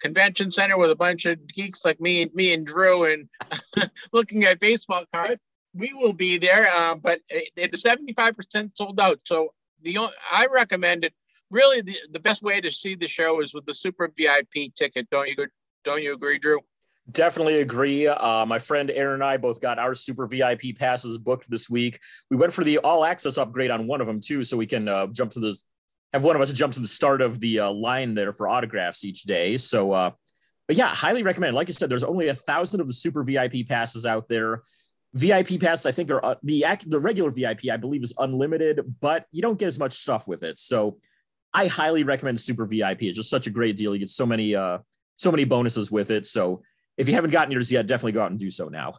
convention 0.01 0.51
center 0.51 0.77
with 0.77 0.91
a 0.91 0.97
bunch 0.97 1.27
of 1.27 1.45
geeks 1.49 1.85
like 1.85 2.01
me 2.01 2.23
and 2.23 2.35
me 2.35 2.53
and 2.53 2.67
Drew 2.67 3.05
and 3.05 3.29
looking 4.13 4.45
at 4.45 4.61
baseball 4.61 5.05
cards. 5.13 5.41
We 5.75 5.93
will 5.93 6.13
be 6.13 6.39
there, 6.39 6.69
uh, 6.75 6.95
but 6.95 7.21
it's 7.29 7.83
75% 7.83 8.71
sold 8.75 8.99
out. 8.99 9.21
So 9.25 9.53
the 9.83 9.99
I 10.31 10.47
recommend 10.47 11.05
it. 11.05 11.13
Really, 11.51 11.81
the, 11.81 11.97
the 12.13 12.19
best 12.19 12.43
way 12.43 12.61
to 12.61 12.71
see 12.71 12.97
the 12.97 13.07
show 13.07 13.41
is 13.41 13.55
with 13.55 13.67
the 13.67 13.75
super 13.75 14.11
VIP 14.17 14.75
ticket. 14.75 15.09
Don't 15.11 15.29
you 15.29 15.47
don't 15.85 16.03
you 16.03 16.15
agree, 16.15 16.39
Drew? 16.39 16.61
Definitely 17.11 17.61
agree. 17.61 18.09
Uh, 18.09 18.45
my 18.47 18.59
friend 18.59 18.91
Aaron 18.91 19.15
and 19.15 19.25
I 19.25 19.37
both 19.37 19.61
got 19.61 19.79
our 19.79 19.95
super 19.95 20.27
VIP 20.27 20.77
passes 20.77 21.19
booked 21.19 21.49
this 21.49 21.71
week. 21.71 22.01
We 22.31 22.37
went 22.37 22.53
for 22.53 22.65
the 22.65 22.79
all 22.79 23.05
access 23.05 23.39
upgrade 23.39 23.71
on 23.71 23.87
one 23.87 24.01
of 24.01 24.09
them 24.09 24.21
too, 24.21 24.43
so 24.43 24.57
we 24.57 24.67
can 24.67 24.89
uh, 24.89 25.07
jump 25.09 25.31
to 25.33 25.41
the 25.41 25.57
have 26.13 26.25
one 26.25 26.35
of 26.35 26.43
us 26.43 26.53
jump 26.53 26.73
to 26.75 26.81
the 26.81 26.87
start 26.87 27.21
of 27.21 27.41
the 27.41 27.61
uh, 27.61 27.71
line 27.71 28.15
there 28.15 28.33
for 28.33 28.49
autographs 28.49 29.05
each 29.05 29.23
day. 29.23 29.57
So, 29.57 29.93
uh, 29.93 30.11
but 30.67 30.77
yeah, 30.77 30.89
highly 30.89 31.23
recommend. 31.23 31.55
Like 31.55 31.69
I 31.69 31.73
said, 31.73 31.91
there's 31.91 32.05
only 32.05 32.29
a 32.29 32.35
thousand 32.35 32.81
of 32.81 32.87
the 32.87 32.93
super 32.93 33.23
VIP 33.23 33.69
passes 33.69 34.05
out 34.05 34.29
there. 34.29 34.63
VIP 35.15 35.61
passes, 35.61 35.87
I 35.87 35.93
think, 35.93 36.11
are 36.11 36.25
uh, 36.25 36.35
the 36.43 36.65
the 36.87 36.99
regular 36.99 37.31
VIP, 37.31 37.71
I 37.71 37.77
believe, 37.77 38.03
is 38.03 38.15
unlimited, 38.19 38.81
but 39.01 39.27
you 39.31 39.43
don't 39.43 39.59
get 39.59 39.67
as 39.67 39.79
much 39.79 39.93
stuff 39.93 40.27
with 40.27 40.43
it. 40.43 40.59
So, 40.59 40.99
I 41.55 41.69
highly 41.69 42.03
recommend 42.03 42.41
Super 42.41 42.67
VIP. 42.67 43.03
It's 43.03 43.17
just 43.17 43.31
such 43.31 43.47
a 43.47 43.51
great 43.51 43.77
deal. 43.77 43.95
You 43.95 44.01
get 44.01 44.11
so 44.11 44.27
many 44.27 44.57
uh, 44.57 44.79
so 45.15 45.31
many 45.31 45.45
bonuses 45.45 45.91
with 45.91 46.11
it. 46.11 46.27
So, 46.27 46.63
if 46.97 47.09
you 47.09 47.15
haven't 47.15 47.31
gotten 47.31 47.53
yours 47.53 47.71
yet, 47.71 47.87
definitely 47.87 48.13
go 48.13 48.23
out 48.23 48.31
and 48.31 48.41
do 48.41 48.51
so 48.51 48.69
now. 48.69 48.95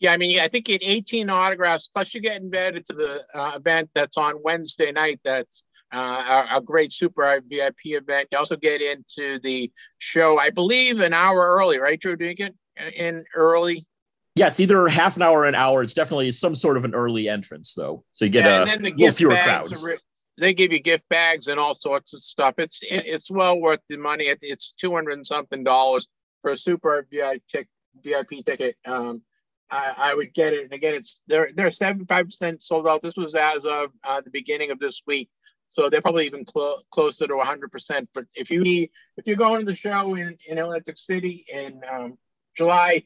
Yeah, 0.00 0.12
I 0.12 0.16
mean, 0.16 0.40
I 0.40 0.48
think 0.48 0.68
you 0.68 0.78
get 0.78 0.88
18 0.88 1.30
autographs 1.30 1.88
plus 1.92 2.14
you 2.14 2.20
get 2.20 2.40
invited 2.40 2.84
to 2.86 2.94
the 2.94 3.24
uh, 3.34 3.52
event 3.56 3.90
that's 3.94 4.18
on 4.18 4.34
Wednesday 4.42 4.92
night. 4.92 5.20
That's 5.24 5.62
uh, 5.92 6.46
a, 6.52 6.56
a, 6.56 6.60
great 6.60 6.92
super 6.92 7.40
VIP 7.46 7.76
event. 7.84 8.28
You 8.32 8.38
also 8.38 8.56
get 8.56 8.82
into 8.82 9.38
the 9.40 9.70
show, 9.98 10.38
I 10.38 10.50
believe, 10.50 11.00
an 11.00 11.12
hour 11.12 11.54
early, 11.56 11.78
right, 11.78 12.00
Drew? 12.00 12.16
Do 12.16 12.26
you 12.26 12.34
get 12.34 12.54
in 12.96 13.24
early? 13.34 13.86
Yeah, 14.34 14.48
it's 14.48 14.58
either 14.58 14.88
half 14.88 15.16
an 15.16 15.22
hour 15.22 15.40
or 15.40 15.44
an 15.44 15.54
hour. 15.54 15.82
It's 15.82 15.94
definitely 15.94 16.32
some 16.32 16.56
sort 16.56 16.76
of 16.76 16.84
an 16.84 16.94
early 16.94 17.28
entrance, 17.28 17.74
though. 17.74 18.04
So 18.12 18.24
you 18.24 18.30
get 18.32 18.44
yeah, 18.44 18.64
a 18.64 18.78
little 18.80 19.10
fewer 19.12 19.36
crowds. 19.36 19.88
They 20.36 20.52
give 20.52 20.72
you 20.72 20.80
gift 20.80 21.08
bags 21.08 21.46
and 21.46 21.60
all 21.60 21.74
sorts 21.74 22.12
of 22.12 22.20
stuff. 22.20 22.54
It's 22.58 22.80
it's 22.82 23.30
well 23.30 23.60
worth 23.60 23.78
the 23.88 23.96
money. 23.96 24.24
It's 24.24 24.72
two 24.72 24.92
hundred 24.92 25.12
and 25.12 25.24
something 25.24 25.62
dollars 25.62 26.08
for 26.44 26.50
a 26.50 26.56
super 26.58 27.06
VIP, 27.10 27.66
VIP 28.02 28.44
ticket. 28.44 28.76
Um, 28.84 29.22
I, 29.70 29.94
I, 29.96 30.14
would 30.14 30.34
get 30.34 30.52
it. 30.52 30.64
And 30.64 30.74
again, 30.74 30.94
it's 30.94 31.18
they're 31.26 31.48
they're 31.54 31.70
seventy 31.70 32.04
five 32.04 32.26
percent 32.26 32.60
sold 32.60 32.86
out. 32.86 33.00
This 33.00 33.16
was 33.16 33.34
as 33.34 33.64
of 33.64 33.90
uh, 34.04 34.20
the 34.20 34.30
beginning 34.30 34.70
of 34.70 34.78
this 34.78 35.00
week, 35.06 35.30
so 35.68 35.88
they're 35.88 36.02
probably 36.02 36.26
even 36.26 36.44
clo- 36.44 36.80
closer 36.90 37.26
to 37.26 37.38
hundred 37.38 37.72
percent. 37.72 38.10
But 38.12 38.26
if 38.34 38.50
you 38.50 38.62
need, 38.62 38.90
if 39.16 39.26
you're 39.26 39.36
going 39.36 39.60
to 39.60 39.66
the 39.66 39.74
show 39.74 40.14
in 40.14 40.36
in 40.46 40.58
Atlantic 40.58 40.98
City 40.98 41.46
in 41.48 41.80
um, 41.90 42.18
July, 42.54 43.04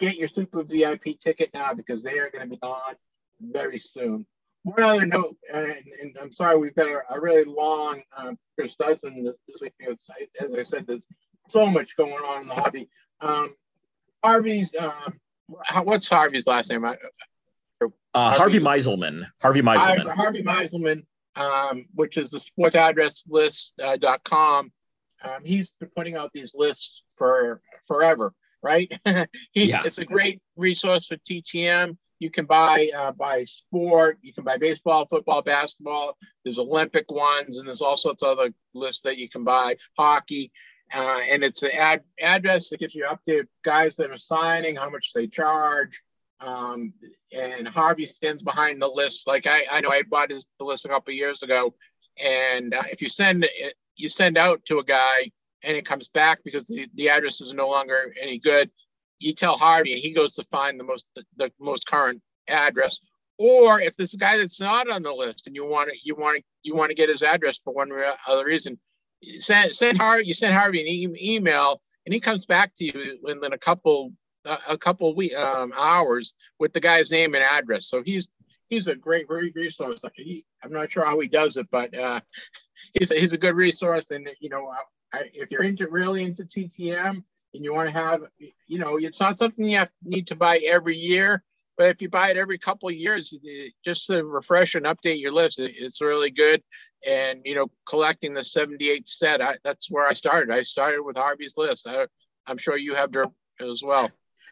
get 0.00 0.16
your 0.16 0.26
super 0.26 0.64
VIP 0.64 1.20
ticket 1.20 1.50
now 1.54 1.72
because 1.72 2.02
they 2.02 2.18
are 2.18 2.28
going 2.28 2.50
to 2.50 2.56
be 2.56 2.60
on 2.60 2.96
very 3.40 3.78
soon. 3.78 4.26
One 4.64 4.82
other 4.82 5.06
note, 5.06 5.36
and, 5.54 5.76
and 6.02 6.18
I'm 6.20 6.32
sorry 6.32 6.58
we've 6.58 6.74
got 6.74 6.88
a, 6.88 7.14
a 7.14 7.20
really 7.20 7.44
long 7.44 8.02
um, 8.16 8.36
Baker's 8.56 8.74
dozen 8.74 9.24
this, 9.24 9.36
this 9.46 9.60
week 9.62 9.74
because, 9.78 10.10
as 10.40 10.52
I 10.52 10.62
said, 10.62 10.86
there's 10.88 11.06
so 11.48 11.66
much 11.66 11.96
going 11.96 12.12
on 12.12 12.42
in 12.42 12.48
the 12.48 12.54
hobby. 12.54 12.88
Um, 13.20 13.54
Harvey's, 14.22 14.76
um, 14.76 15.18
what's 15.84 16.08
Harvey's 16.08 16.46
last 16.46 16.70
name? 16.70 16.84
Uh, 16.84 16.94
Harvey, 18.12 18.38
Harvey 18.38 18.60
Meiselman. 18.60 19.24
Harvey 19.40 19.62
Meiselman. 19.62 20.10
Harvey 20.10 20.42
Meiselman, 20.42 21.04
um, 21.36 21.86
which 21.94 22.16
is 22.16 22.30
the 22.30 22.38
sportsaddresslist.com. 22.38 24.72
Uh, 25.22 25.28
um, 25.28 25.44
he's 25.44 25.70
been 25.78 25.90
putting 25.94 26.16
out 26.16 26.32
these 26.32 26.54
lists 26.54 27.02
for 27.16 27.60
forever, 27.86 28.32
right? 28.62 28.90
he, 29.52 29.66
yeah. 29.66 29.82
It's 29.84 29.98
a 29.98 30.04
great 30.04 30.40
resource 30.56 31.06
for 31.06 31.16
TTM. 31.16 31.96
You 32.20 32.30
can 32.30 32.44
buy 32.44 32.90
uh, 32.94 33.12
by 33.12 33.44
sport. 33.44 34.18
You 34.22 34.34
can 34.34 34.44
buy 34.44 34.58
baseball, 34.58 35.06
football, 35.06 35.42
basketball. 35.42 36.18
There's 36.44 36.58
Olympic 36.58 37.10
ones, 37.10 37.56
and 37.56 37.66
there's 37.66 37.80
all 37.80 37.96
sorts 37.96 38.22
of 38.22 38.38
other 38.38 38.52
lists 38.74 39.00
that 39.02 39.16
you 39.16 39.28
can 39.28 39.42
buy. 39.42 39.76
Hockey, 39.98 40.52
uh, 40.94 41.20
and 41.28 41.44
it's 41.44 41.62
an 41.62 41.70
ad- 41.72 42.04
address 42.20 42.70
that 42.70 42.80
gives 42.80 42.94
you 42.94 43.04
up 43.04 43.24
to 43.26 43.44
guys 43.64 43.96
that 43.96 44.10
are 44.10 44.16
signing, 44.16 44.76
how 44.76 44.90
much 44.90 45.12
they 45.14 45.26
charge. 45.26 46.00
Um, 46.40 46.94
and 47.32 47.68
Harvey 47.68 48.06
stands 48.06 48.42
behind 48.42 48.80
the 48.80 48.88
list. 48.88 49.26
Like 49.26 49.46
I, 49.46 49.64
I 49.70 49.80
know 49.80 49.90
I 49.90 50.02
bought 50.02 50.30
his 50.30 50.46
the 50.58 50.64
list 50.64 50.86
a 50.86 50.88
couple 50.88 51.12
years 51.12 51.42
ago, 51.42 51.74
and 52.22 52.74
uh, 52.74 52.82
if 52.90 53.02
you 53.02 53.08
send 53.08 53.44
it, 53.44 53.74
you 53.96 54.08
send 54.08 54.38
out 54.38 54.64
to 54.66 54.78
a 54.78 54.84
guy 54.84 55.30
and 55.62 55.76
it 55.76 55.84
comes 55.84 56.08
back 56.08 56.42
because 56.44 56.66
the, 56.66 56.88
the 56.94 57.08
address 57.10 57.40
is 57.40 57.52
no 57.52 57.68
longer 57.68 58.14
any 58.20 58.38
good, 58.38 58.70
you 59.18 59.34
tell 59.34 59.56
Harvey 59.58 59.92
and 59.92 60.00
he 60.00 60.12
goes 60.12 60.34
to 60.34 60.44
find 60.44 60.80
the 60.80 60.84
most 60.84 61.06
the, 61.14 61.24
the 61.36 61.52
most 61.60 61.86
current 61.86 62.20
address. 62.48 63.00
Or 63.38 63.80
if 63.80 63.96
there's 63.96 64.14
a 64.14 64.18
guy 64.18 64.36
that's 64.36 64.60
not 64.60 64.90
on 64.90 65.02
the 65.02 65.12
list 65.12 65.46
and 65.46 65.56
you 65.56 65.66
want 65.66 65.90
to 65.90 65.96
you 66.02 66.14
want 66.14 66.38
to 66.38 66.42
you 66.62 66.74
want 66.74 66.90
to 66.90 66.94
get 66.94 67.08
his 67.08 67.22
address 67.22 67.60
for 67.62 67.72
one 67.72 67.92
or 67.92 68.04
other 68.26 68.44
reason, 68.44 68.78
send 69.38 69.74
send 69.74 69.98
Harvey 69.98 70.26
you 70.26 70.34
send 70.34 70.54
Harvey 70.54 70.80
an 70.80 70.86
e- 70.86 71.34
email 71.36 71.80
and 72.06 72.14
he 72.14 72.20
comes 72.20 72.46
back 72.46 72.74
to 72.76 72.84
you 72.84 73.18
within 73.22 73.52
a 73.52 73.58
couple 73.58 74.12
a 74.44 74.78
couple 74.78 75.14
week 75.14 75.34
um, 75.34 75.72
hours 75.76 76.34
with 76.58 76.72
the 76.72 76.80
guy's 76.80 77.10
name 77.10 77.34
and 77.34 77.44
address. 77.44 77.86
So 77.86 78.02
he's 78.02 78.30
he's 78.68 78.86
a 78.86 78.94
great 78.94 79.28
resource. 79.28 80.04
He, 80.14 80.44
I'm 80.62 80.72
not 80.72 80.90
sure 80.90 81.04
how 81.04 81.18
he 81.20 81.28
does 81.28 81.56
it, 81.56 81.66
but 81.70 81.96
uh, 81.96 82.20
he's 82.94 83.10
a, 83.10 83.16
he's 83.16 83.32
a 83.32 83.38
good 83.38 83.54
resource. 83.54 84.10
And 84.10 84.28
you 84.40 84.48
know, 84.48 84.72
I, 85.12 85.30
if 85.34 85.50
you're 85.50 85.64
into 85.64 85.88
really 85.88 86.24
into 86.24 86.44
TTM 86.44 87.22
and 87.54 87.64
you 87.64 87.74
want 87.74 87.88
to 87.88 87.94
have, 87.94 88.22
you 88.66 88.78
know, 88.78 88.96
it's 88.96 89.20
not 89.20 89.38
something 89.38 89.64
you 89.64 89.78
have, 89.78 89.90
need 90.02 90.28
to 90.28 90.36
buy 90.36 90.58
every 90.58 90.96
year. 90.96 91.42
But 91.76 91.88
if 91.88 92.02
you 92.02 92.10
buy 92.10 92.30
it 92.30 92.36
every 92.36 92.58
couple 92.58 92.90
of 92.90 92.94
years, 92.94 93.34
just 93.82 94.06
to 94.08 94.22
refresh 94.24 94.74
and 94.74 94.84
update 94.84 95.20
your 95.20 95.32
list, 95.32 95.58
it's 95.58 96.02
really 96.02 96.30
good. 96.30 96.62
And 97.06 97.40
you 97.44 97.54
know, 97.54 97.70
collecting 97.88 98.34
the 98.34 98.44
78 98.44 99.08
set, 99.08 99.40
I, 99.40 99.56
that's 99.64 99.90
where 99.90 100.06
I 100.06 100.12
started. 100.12 100.52
I 100.52 100.62
started 100.62 101.02
with 101.02 101.16
Harvey's 101.16 101.56
list. 101.56 101.86
I, 101.86 102.06
am 102.46 102.58
sure 102.58 102.76
you 102.76 102.94
have 102.94 103.10
as 103.60 103.82
well. 103.84 104.10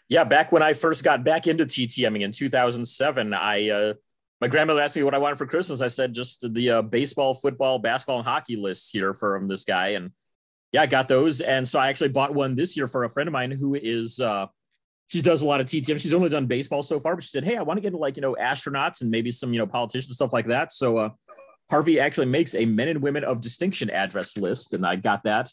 Yeah, 0.09 0.25
back 0.25 0.53
when 0.53 0.63
I 0.63 0.73
first 0.73 1.05
got 1.05 1.25
back 1.25 1.47
into 1.47 1.67
TTMing 1.67 2.23
in 2.23 2.33
2007, 2.33 3.35
I 3.35 3.69
uh, 3.69 3.95
my 4.41 4.49
grandmother 4.49 4.81
asked 4.81 4.97
me 4.97 5.03
what 5.03 5.15
I 5.15 5.19
wanted 5.19 5.37
for 5.37 5.47
Christmas. 5.47 5.83
I 5.83 5.89
said 5.89 6.15
just 6.15 6.53
the 6.55 6.71
uh, 6.71 6.83
baseball, 6.83 7.35
football, 7.35 7.79
basketball, 7.79 8.19
and 8.19 8.27
hockey 8.27 8.57
lists 8.57 8.91
here 8.91 9.13
from 9.13 9.49
this 9.49 9.65
guy, 9.65 9.89
and 9.89 10.11
yeah, 10.73 10.83
I 10.83 10.87
got 10.87 11.09
those. 11.09 11.41
And 11.41 11.67
so 11.67 11.79
I 11.79 11.89
actually 11.89 12.11
bought 12.11 12.35
one 12.35 12.55
this 12.55 12.77
year 12.77 12.87
for 12.87 13.05
a 13.05 13.11
friend 13.11 13.29
of 13.29 13.33
mine 13.33 13.51
who 13.51 13.75
is 13.75 14.21
uh, 14.21 14.47
she 15.09 15.23
does 15.23 15.43
a 15.43 15.47
lot 15.47 15.61
of 15.61 15.67
TTM. 15.67 16.01
She's 16.01 16.15
only 16.15 16.29
done 16.29 16.47
baseball 16.47 16.83
so 16.83 17.01
far, 17.01 17.17
but 17.17 17.25
she 17.25 17.31
said, 17.31 17.45
Hey, 17.45 17.57
I 17.57 17.63
want 17.63 17.79
to 17.79 17.81
get 17.81 17.89
into 17.89 17.99
like, 17.99 18.17
you 18.17 18.21
know, 18.21 18.37
astronauts 18.39 19.01
and 19.01 19.11
maybe 19.11 19.31
some, 19.31 19.53
you 19.53 19.59
know, 19.59 19.67
politicians, 19.67 20.15
stuff 20.15 20.33
like 20.33 20.47
that. 20.47 20.73
So 20.73 20.99
uh, 20.99 21.11
Harvey 21.71 22.01
actually 22.01 22.27
makes 22.27 22.55
a 22.55 22.65
men 22.65 22.89
and 22.89 23.03
women 23.03 23.25
of 23.25 23.41
distinction 23.41 23.91
address 23.91 24.37
list, 24.37 24.75
and 24.75 24.87
I 24.87 24.97
got 24.97 25.25
that. 25.25 25.51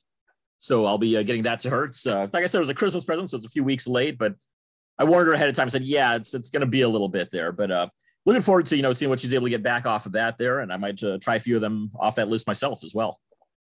So 0.60 0.86
I'll 0.86 0.98
be 0.98 1.18
uh, 1.18 1.24
getting 1.24 1.44
that 1.44 1.60
to 1.62 1.70
her. 1.70 1.86
It's 1.86 2.08
uh, 2.08 2.28
like 2.32 2.44
I 2.44 2.46
said, 2.48 2.60
it 2.60 2.60
was 2.60 2.70
a 2.70 2.76
Christmas 2.76 3.04
present, 3.04 3.30
so 3.30 3.38
it's 3.38 3.46
a 3.46 3.50
few 3.50 3.64
weeks 3.64 3.88
late, 3.88 4.18
but 4.18 4.36
I 4.98 5.04
warned 5.04 5.28
her 5.28 5.34
ahead 5.34 5.50
of 5.50 5.56
time. 5.56 5.68
I 5.68 5.70
said, 5.70 5.84
yeah, 5.84 6.16
it's 6.16 6.34
it's 6.34 6.50
going 6.50 6.62
to 6.62 6.68
be 6.68 6.82
a 6.82 6.90
little 6.90 7.10
bit 7.10 7.32
there, 7.32 7.52
but 7.52 7.70
uh, 7.70 7.88
looking 8.26 8.42
forward 8.42 8.66
to 8.68 8.78
you 8.78 8.82
know 8.82 8.94
seeing 8.94 9.10
what 9.10 9.20
she's 9.20 9.34
able 9.34 9.46
to 9.46 9.50
get 9.50 9.64
back 9.64 9.86
off 9.86 10.06
of 10.06 10.14
that 10.14 10.38
there, 10.38 10.62
and 10.62 10.72
I 10.72 10.78
might 10.78 11.04
uh, 11.04 11.18
try 11.20 11.36
a 11.36 11.40
few 11.40 11.56
of 11.56 11.62
them 11.62 11.92
off 12.00 12.16
that 12.16 12.30
list 12.30 12.48
myself 12.48 12.84
as 12.84 12.96
well. 12.96 13.20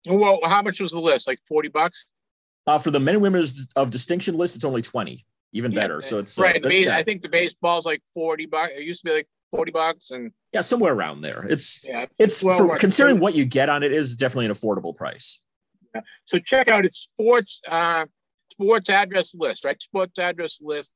Well, 0.06 0.38
how 0.44 0.62
much 0.62 0.80
was 0.80 0.92
the 0.92 1.00
list? 1.00 1.26
Like 1.26 1.40
forty 1.48 1.68
bucks? 1.68 2.06
Uh, 2.66 2.78
for 2.78 2.90
the 2.90 3.00
men 3.00 3.14
and 3.14 3.22
women 3.22 3.44
of 3.76 3.90
distinction 3.90 4.36
list, 4.36 4.56
it's 4.56 4.64
only 4.64 4.82
twenty 4.82 5.24
even 5.52 5.72
yeah, 5.72 5.80
better. 5.80 6.02
So 6.02 6.18
it's 6.18 6.38
uh, 6.38 6.42
right. 6.42 6.64
Uh, 6.64 6.92
I 6.92 7.02
think 7.02 7.22
the 7.22 7.28
baseball's 7.28 7.86
like 7.86 8.02
forty 8.12 8.46
bucks. 8.46 8.72
It 8.76 8.84
used 8.84 9.00
to 9.00 9.10
be 9.10 9.16
like 9.16 9.26
forty 9.50 9.72
bucks, 9.72 10.10
and 10.10 10.32
yeah, 10.52 10.60
somewhere 10.60 10.92
around 10.92 11.22
there. 11.22 11.46
It's 11.48 11.84
yeah, 11.84 12.02
it's, 12.02 12.20
it's 12.20 12.42
well 12.42 12.58
for, 12.58 12.78
considering 12.78 13.20
what 13.20 13.34
you 13.34 13.44
get 13.44 13.68
on 13.68 13.82
it 13.82 13.92
is 13.92 14.16
definitely 14.16 14.46
an 14.46 14.52
affordable 14.52 14.96
price. 14.96 15.42
Yeah. 15.94 16.02
So 16.24 16.38
check 16.38 16.68
out 16.68 16.84
its 16.84 16.98
sports 16.98 17.60
uh, 17.68 18.06
sports 18.50 18.90
address 18.90 19.34
list, 19.34 19.64
right? 19.64 19.80
Sports 19.80 20.18
address 20.18 20.60
list 20.62 20.94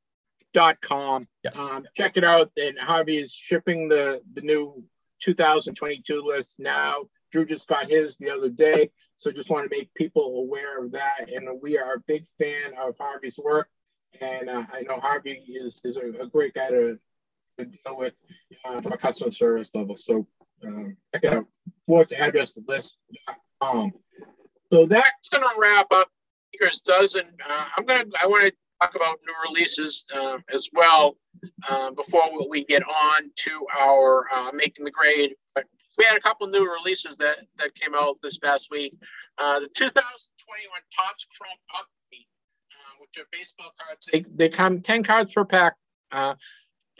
dot 0.53 0.81
com. 0.81 1.29
Yes. 1.45 1.59
Um, 1.59 1.87
check 1.97 2.17
it 2.17 2.25
out. 2.25 2.51
And 2.57 2.79
Harvey 2.79 3.19
is 3.19 3.33
shipping 3.33 3.89
the 3.89 4.21
the 4.33 4.41
new 4.41 4.85
2022 5.21 6.23
list 6.23 6.57
now. 6.59 7.05
Drew 7.31 7.45
just 7.45 7.69
got 7.69 7.89
his 7.89 8.17
the 8.17 8.31
other 8.31 8.49
day. 8.49 8.91
So 9.17 9.31
just 9.31 9.51
want 9.51 9.71
to 9.71 9.77
make 9.77 9.93
people 9.95 10.41
aware 10.41 10.83
of 10.83 10.93
that. 10.93 11.29
And 11.33 11.49
we 11.63 11.79
are 11.79 11.95
a 11.95 12.01
big 12.07 12.25
fan 12.39 12.73
of 12.81 12.97
Harvey's 12.99 13.39
work. 13.43 13.69
And 14.21 14.51
uh, 14.51 14.65
I 14.73 14.83
know 14.83 14.99
Harvey 14.99 15.43
is, 15.47 15.81
is 15.85 15.97
a, 15.97 16.23
a 16.23 16.27
great 16.27 16.55
guy 16.55 16.71
to, 16.71 16.99
to 17.65 17.79
deal 17.85 17.97
with 17.97 18.15
uh, 18.65 18.81
from 18.81 18.93
a 18.93 18.97
customer 18.97 19.31
service 19.31 19.71
level. 19.75 19.97
So 19.97 20.27
um, 20.65 20.97
check 21.13 21.25
it 21.25 21.33
out, 21.33 21.47
sports 21.83 22.13
address 22.13 22.59
list.com. 22.67 23.93
So 24.73 24.87
that's 24.87 25.29
going 25.29 25.43
to 25.43 25.55
wrap 25.59 25.87
up 25.93 26.09
Baker's 26.53 26.81
dozen. 26.81 27.27
Uh, 27.49 27.65
I'm 27.77 27.85
going 27.85 28.09
to, 28.09 28.17
I 28.23 28.27
want 28.27 28.45
to 28.45 28.53
talk 28.81 28.95
about 28.95 29.19
new 29.27 29.35
releases 29.51 30.05
uh, 30.15 30.39
as 30.53 30.69
well 30.73 31.17
uh, 31.69 31.91
before 31.91 32.23
we 32.49 32.65
get 32.65 32.83
on 32.83 33.31
to 33.35 33.67
our 33.79 34.27
uh, 34.33 34.51
making 34.53 34.85
the 34.85 34.91
grade. 34.91 35.35
But 35.55 35.65
we 35.99 36.05
had 36.05 36.17
a 36.17 36.21
couple 36.21 36.47
new 36.47 36.71
releases 36.71 37.17
that, 37.17 37.39
that 37.59 37.75
came 37.75 37.95
out 37.95 38.17
this 38.23 38.39
past 38.39 38.69
week. 38.71 38.95
Uh, 39.39 39.61
the 39.61 39.69
2021 39.69 40.81
Topps 40.97 41.27
Chrome 41.37 41.51
Update 41.75 42.27
which 43.01 43.25
are 43.25 43.29
baseball 43.33 43.73
cards. 43.79 44.09
They, 44.13 44.25
they 44.35 44.49
come 44.49 44.81
10 44.81 45.03
cards 45.03 45.35
per 45.35 45.45
pack, 45.45 45.75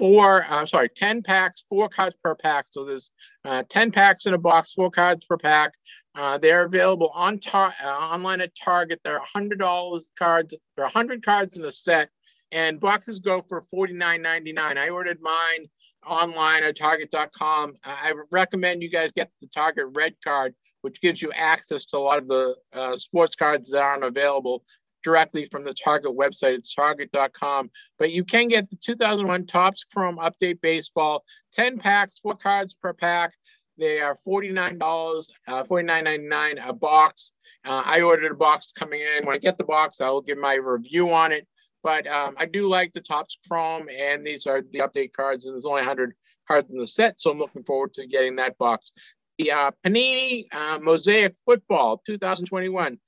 uh, 0.01 0.05
four, 0.05 0.47
uh, 0.49 0.67
sorry, 0.67 0.89
10 0.89 1.23
packs, 1.23 1.65
four 1.69 1.89
cards 1.89 2.17
per 2.23 2.35
pack. 2.35 2.67
So 2.71 2.85
there's 2.85 3.11
uh, 3.45 3.63
10 3.69 3.91
packs 3.91 4.27
in 4.27 4.35
a 4.35 4.39
box, 4.39 4.73
four 4.73 4.91
cards 4.91 5.27
per 5.27 5.37
pack. 5.37 5.75
Uh, 6.15 6.39
they're 6.39 6.65
available 6.65 7.11
on 7.15 7.39
tar- 7.39 7.75
uh, 7.83 7.89
online 7.89 8.41
at 8.41 8.53
Target. 8.57 9.01
They're 9.05 9.21
$100 9.21 10.01
cards. 10.19 10.55
There 10.77 10.85
are 10.85 10.89
100 10.89 11.25
cards 11.25 11.57
in 11.57 11.65
a 11.65 11.71
set, 11.71 12.09
and 12.53 12.81
boxes 12.81 13.19
go 13.19 13.43
for 13.43 13.63
$49.99. 13.75 14.59
I 14.79 14.89
ordered 14.89 15.19
mine 15.21 15.67
online 16.07 16.65
at 16.65 16.77
target.com. 16.77 17.75
I 17.85 18.15
recommend 18.33 18.83
you 18.83 18.91
guys 18.91 19.13
get 19.13 19.31
the 19.41 19.49
Target 19.49 19.87
Red 19.95 20.15
card, 20.25 20.55
which 20.83 21.01
gives 21.01 21.21
you 21.21 21.31
access 21.33 21.85
to 21.87 21.99
a 21.99 22.01
lot 22.01 22.19
of 22.19 22.27
the 22.27 22.55
uh, 22.73 22.97
sports 22.97 23.37
cards 23.37 23.71
that 23.71 23.83
aren't 23.83 24.05
available 24.05 24.65
directly 25.03 25.45
from 25.45 25.65
the 25.65 25.75
Target 25.75 26.17
website. 26.17 26.55
It's 26.55 26.75
target.com. 26.75 27.71
But 27.99 28.13
you 28.13 28.25
can 28.25 28.49
get 28.49 28.71
the 28.71 28.77
2001 28.77 29.47
Topps 29.47 29.85
Chrome 29.85 30.19
Update 30.19 30.61
Baseball, 30.61 31.25
10 31.53 31.79
packs, 31.79 32.19
four 32.19 32.35
cards 32.35 32.75
per 32.75 32.93
pack. 32.93 33.35
They 33.79 34.01
are 34.01 34.17
$49, 34.27 35.29
uh, 35.49 35.65
$49.99 35.65 36.69
a 36.69 36.73
box. 36.73 37.33
Uh, 37.65 37.83
I 37.85 38.03
ordered 38.03 38.33
a 38.33 38.37
box 38.37 38.73
coming 38.73 39.01
in. 39.01 39.27
When 39.27 39.35
I 39.35 39.39
get 39.39 39.59
the 39.59 39.65
box, 39.65 40.01
I 40.01 40.11
will 40.11 40.23
give 40.23 40.39
my 40.39 40.55
review 40.55 41.13
on 41.13 41.33
it. 41.33 41.47
But 41.83 42.07
um, 42.07 42.35
I 42.37 42.47
do 42.47 42.69
like 42.69 42.93
the 42.93 43.01
Topps 43.01 43.39
Chrome, 43.49 43.89
and 43.89 44.27
these 44.27 44.47
are 44.47 44.61
the 44.61 44.81
update 44.81 45.13
cards, 45.15 45.47
and 45.47 45.55
there's 45.55 45.65
only 45.65 45.81
100 45.81 46.15
cards 46.47 46.73
in 46.73 46.79
the 46.79 46.87
set, 46.87 47.21
so 47.21 47.31
I'm 47.31 47.39
looking 47.39 47.63
forward 47.63 47.95
to 47.95 48.07
getting 48.07 48.37
that 48.37 48.59
box. 48.59 48.93
the 49.39 49.53
uh, 49.53 49.71
Panini 49.85 50.47
uh, 50.53 50.79
Mosaic 50.83 51.35
Football 51.47 52.03
2021. 52.05 52.99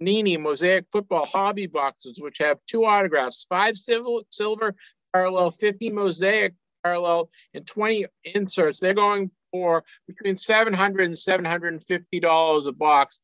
Panini 0.00 0.38
Mosaic 0.38 0.86
Football 0.90 1.26
Hobby 1.26 1.66
Boxes, 1.66 2.20
which 2.20 2.38
have 2.38 2.58
two 2.66 2.84
autographs, 2.84 3.46
five 3.48 3.76
silver, 3.76 4.24
silver 4.30 4.74
parallel, 5.12 5.50
50 5.50 5.90
Mosaic 5.90 6.54
parallel, 6.82 7.30
and 7.54 7.66
20 7.66 8.06
inserts. 8.24 8.80
They're 8.80 8.94
going 8.94 9.30
for 9.52 9.84
between 10.08 10.36
700 10.36 11.06
and 11.06 11.18
750 11.18 12.20
dollars 12.20 12.66
a 12.66 12.72
box. 12.72 13.20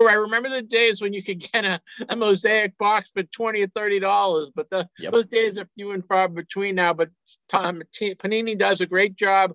Oh, 0.00 0.08
I 0.08 0.14
remember 0.14 0.48
the 0.48 0.62
days 0.62 1.00
when 1.00 1.12
you 1.12 1.22
could 1.22 1.40
get 1.52 1.64
a, 1.64 1.80
a 2.08 2.16
mosaic 2.16 2.76
box 2.76 3.10
for 3.10 3.22
20 3.22 3.62
or 3.62 3.66
30 3.68 4.00
dollars, 4.00 4.50
but 4.54 4.68
the, 4.68 4.88
yep. 4.98 5.12
those 5.12 5.26
days 5.26 5.56
are 5.58 5.68
few 5.76 5.92
and 5.92 6.06
far 6.06 6.28
between 6.28 6.74
now. 6.74 6.92
But 6.92 7.10
Tom 7.48 7.82
Panini 7.94 8.58
does 8.58 8.80
a 8.80 8.86
great 8.86 9.16
job 9.16 9.54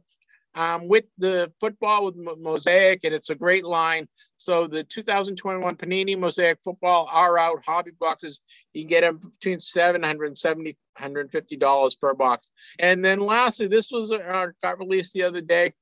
um, 0.57 0.87
with 0.87 1.05
the 1.19 1.51
football 1.59 2.05
with 2.05 2.15
mosaic, 2.39 3.01
and 3.03 3.13
it's 3.13 3.29
a 3.29 3.35
great 3.35 3.63
line. 3.63 4.07
So 4.37 4.65
the 4.65 4.83
2021 4.83 5.75
Panini 5.75 6.17
Mosaic 6.17 6.57
Football 6.63 7.07
are 7.11 7.37
out 7.37 7.63
hobby 7.63 7.91
boxes. 7.99 8.39
You 8.73 8.81
can 8.81 8.89
get 8.89 9.01
them 9.01 9.19
between 9.19 9.59
770 9.59 10.77
150 10.97 11.57
dollars 11.57 11.95
per 11.95 12.13
box. 12.15 12.49
And 12.79 13.05
then 13.05 13.19
lastly, 13.19 13.67
this 13.67 13.91
was 13.91 14.11
uh, 14.11 14.47
got 14.63 14.79
released 14.79 15.13
the 15.13 15.23
other 15.23 15.41
day. 15.41 15.73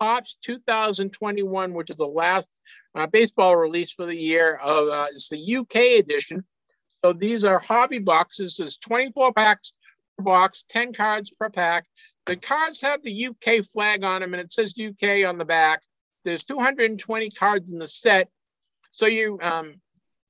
Topps 0.00 0.36
2021, 0.42 1.74
which 1.74 1.90
is 1.90 1.96
the 1.96 2.06
last 2.06 2.50
uh, 2.94 3.08
baseball 3.08 3.56
release 3.56 3.92
for 3.92 4.06
the 4.06 4.16
year. 4.16 4.54
Of 4.54 4.88
uh, 4.88 5.06
it's 5.10 5.28
the 5.30 5.56
UK 5.56 6.00
edition. 6.00 6.44
So 7.04 7.12
these 7.12 7.44
are 7.44 7.58
hobby 7.58 7.98
boxes. 7.98 8.56
There's 8.56 8.78
24 8.78 9.32
packs 9.32 9.72
per 10.16 10.22
box, 10.22 10.64
10 10.68 10.92
cards 10.92 11.32
per 11.32 11.50
pack. 11.50 11.86
The 12.26 12.36
cards 12.36 12.80
have 12.80 13.02
the 13.02 13.26
UK 13.26 13.64
flag 13.64 14.04
on 14.04 14.20
them, 14.20 14.34
and 14.34 14.40
it 14.40 14.52
says 14.52 14.74
UK 14.78 15.26
on 15.26 15.38
the 15.38 15.44
back. 15.44 15.82
There's 16.24 16.44
220 16.44 17.30
cards 17.30 17.72
in 17.72 17.78
the 17.78 17.88
set. 17.88 18.28
So 18.90 19.06
you 19.06 19.38
um, 19.42 19.74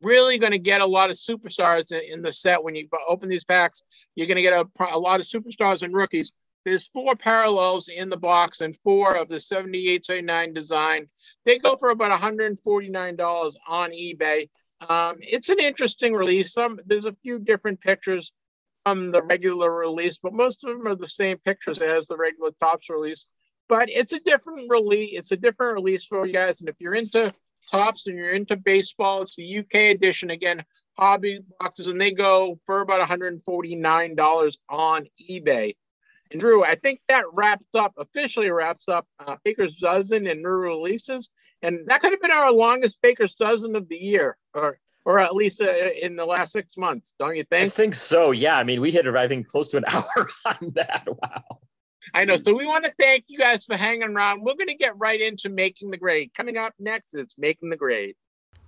really 0.02 0.38
going 0.38 0.52
to 0.52 0.58
get 0.58 0.80
a 0.80 0.86
lot 0.86 1.10
of 1.10 1.16
superstars 1.16 1.92
in 1.92 2.22
the 2.22 2.32
set 2.32 2.62
when 2.62 2.74
you 2.74 2.88
open 3.08 3.28
these 3.28 3.44
packs. 3.44 3.82
You're 4.14 4.26
going 4.26 4.36
to 4.36 4.42
get 4.42 4.52
a, 4.52 4.66
a 4.94 4.98
lot 4.98 5.20
of 5.20 5.26
superstars 5.26 5.82
and 5.82 5.94
rookies. 5.94 6.32
There's 6.64 6.88
four 6.88 7.16
parallels 7.16 7.88
in 7.88 8.08
the 8.08 8.16
box 8.16 8.60
and 8.60 8.76
four 8.84 9.16
of 9.16 9.28
the 9.28 9.38
78, 9.38 10.04
79 10.04 10.52
design. 10.52 11.08
They 11.44 11.58
go 11.58 11.76
for 11.76 11.90
about 11.90 12.18
$149 12.18 13.54
on 13.66 13.90
eBay. 13.90 14.48
Um, 14.88 15.16
it's 15.20 15.48
an 15.48 15.58
interesting 15.60 16.14
release. 16.14 16.52
Some 16.52 16.80
there's 16.86 17.06
a 17.06 17.16
few 17.22 17.38
different 17.38 17.80
pictures 17.80 18.32
from 18.84 19.10
the 19.10 19.22
regular 19.22 19.70
release, 19.70 20.18
but 20.18 20.32
most 20.32 20.64
of 20.64 20.76
them 20.76 20.86
are 20.86 20.94
the 20.94 21.06
same 21.06 21.38
pictures 21.38 21.80
as 21.80 22.06
the 22.06 22.16
regular 22.16 22.50
Topps 22.60 22.90
release. 22.90 23.26
But 23.68 23.88
it's 23.90 24.12
a 24.12 24.20
different 24.20 24.70
release. 24.70 25.16
It's 25.16 25.32
a 25.32 25.36
different 25.36 25.74
release 25.74 26.04
for 26.04 26.26
you 26.26 26.32
guys. 26.32 26.60
And 26.60 26.68
if 26.68 26.76
you're 26.80 26.94
into 26.94 27.32
Topps 27.70 28.06
and 28.06 28.16
you're 28.16 28.30
into 28.30 28.56
baseball, 28.56 29.22
it's 29.22 29.36
the 29.36 29.58
UK 29.58 29.94
edition 29.94 30.30
again, 30.30 30.64
hobby 30.98 31.40
boxes, 31.60 31.86
and 31.86 32.00
they 32.00 32.12
go 32.12 32.58
for 32.66 32.80
about 32.80 33.06
$149 33.06 34.58
on 34.68 35.06
eBay. 35.30 35.74
And 36.32 36.40
Drew, 36.40 36.64
I 36.64 36.74
think 36.74 37.00
that 37.08 37.24
wraps 37.34 37.74
up, 37.74 37.94
officially 37.98 38.50
wraps 38.50 38.88
up 38.88 39.06
uh, 39.24 39.36
Baker's 39.44 39.76
dozen 39.76 40.26
and 40.26 40.42
new 40.42 40.48
releases. 40.48 41.30
And 41.60 41.86
that 41.86 42.00
could 42.00 42.12
have 42.12 42.20
been 42.20 42.32
our 42.32 42.50
longest 42.50 43.00
Baker's 43.02 43.34
dozen 43.34 43.76
of 43.76 43.88
the 43.88 43.96
year, 43.96 44.36
or 44.52 44.78
or 45.04 45.18
at 45.18 45.34
least 45.34 45.60
uh, 45.60 45.66
in 46.00 46.16
the 46.16 46.24
last 46.24 46.52
six 46.52 46.76
months, 46.76 47.14
don't 47.18 47.36
you 47.36 47.44
think? 47.44 47.66
I 47.66 47.68
think 47.68 47.94
so. 47.94 48.30
Yeah. 48.30 48.56
I 48.56 48.64
mean, 48.64 48.80
we 48.80 48.90
hit, 48.90 49.06
I 49.06 49.28
think, 49.28 49.48
close 49.48 49.70
to 49.70 49.78
an 49.78 49.84
hour 49.88 50.28
on 50.46 50.72
that. 50.74 51.06
Wow. 51.06 51.58
I 52.14 52.24
know. 52.24 52.36
So 52.36 52.56
we 52.56 52.66
want 52.66 52.84
to 52.84 52.92
thank 52.98 53.24
you 53.28 53.38
guys 53.38 53.64
for 53.64 53.76
hanging 53.76 54.02
around. 54.02 54.42
We're 54.42 54.54
going 54.54 54.68
to 54.68 54.74
get 54.74 54.94
right 54.98 55.20
into 55.20 55.48
making 55.48 55.90
the 55.90 55.96
grade. 55.96 56.32
Coming 56.36 56.56
up 56.56 56.74
next 56.78 57.14
is 57.14 57.34
making 57.38 57.70
the 57.70 57.76
grade. 57.76 58.16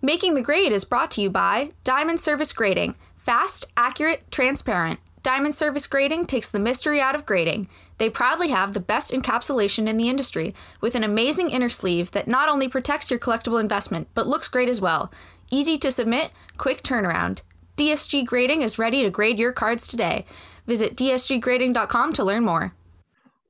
Making 0.01 0.35
the 0.35 0.43
grade 0.43 0.73
is 0.73 0.85
brought 0.85 1.11
to 1.13 1.23
you 1.23 1.31
by 1.31 1.71
Diamond 1.83 2.21
Service 2.21 2.53
Grading. 2.53 2.97
Fast, 3.17 3.65
accurate, 3.77 4.31
transparent. 4.31 5.01
Diamond 5.23 5.55
Service 5.55 5.87
Grading 5.87 6.27
takes 6.27 6.51
the 6.51 6.61
mystery 6.61 7.01
out 7.01 7.15
of 7.15 7.25
grading. 7.25 7.67
They 7.97 8.11
proudly 8.11 8.49
have 8.49 8.75
the 8.75 8.81
best 8.81 9.11
encapsulation 9.11 9.89
in 9.89 9.97
the 9.97 10.11
industry, 10.11 10.55
with 10.83 10.95
an 10.95 11.03
amazing 11.03 11.49
inner 11.49 11.71
sleeve 11.71 12.11
that 12.11 12.29
not 12.29 12.51
only 12.51 12.69
protects 12.69 13.11
your 13.11 13.19
collectible 13.19 13.59
investment, 13.59 14.09
but 14.13 14.27
looks 14.27 14.49
great 14.49 14.69
as 14.69 14.83
well. 14.83 15.11
Easy 15.51 15.77
to 15.79 15.91
submit, 15.91 16.31
quick 16.57 16.83
turnaround. 16.83 17.43
DSG 17.77 18.25
Grading 18.25 18.63
is 18.63 18.79
ready 18.79 19.03
to 19.03 19.11
grade 19.11 19.39
your 19.39 19.53
cards 19.53 19.87
today. 19.87 20.25
Visit 20.67 20.97
dsggrading.com 20.97 22.13
to 22.13 22.25
learn 22.25 22.45
more 22.45 22.75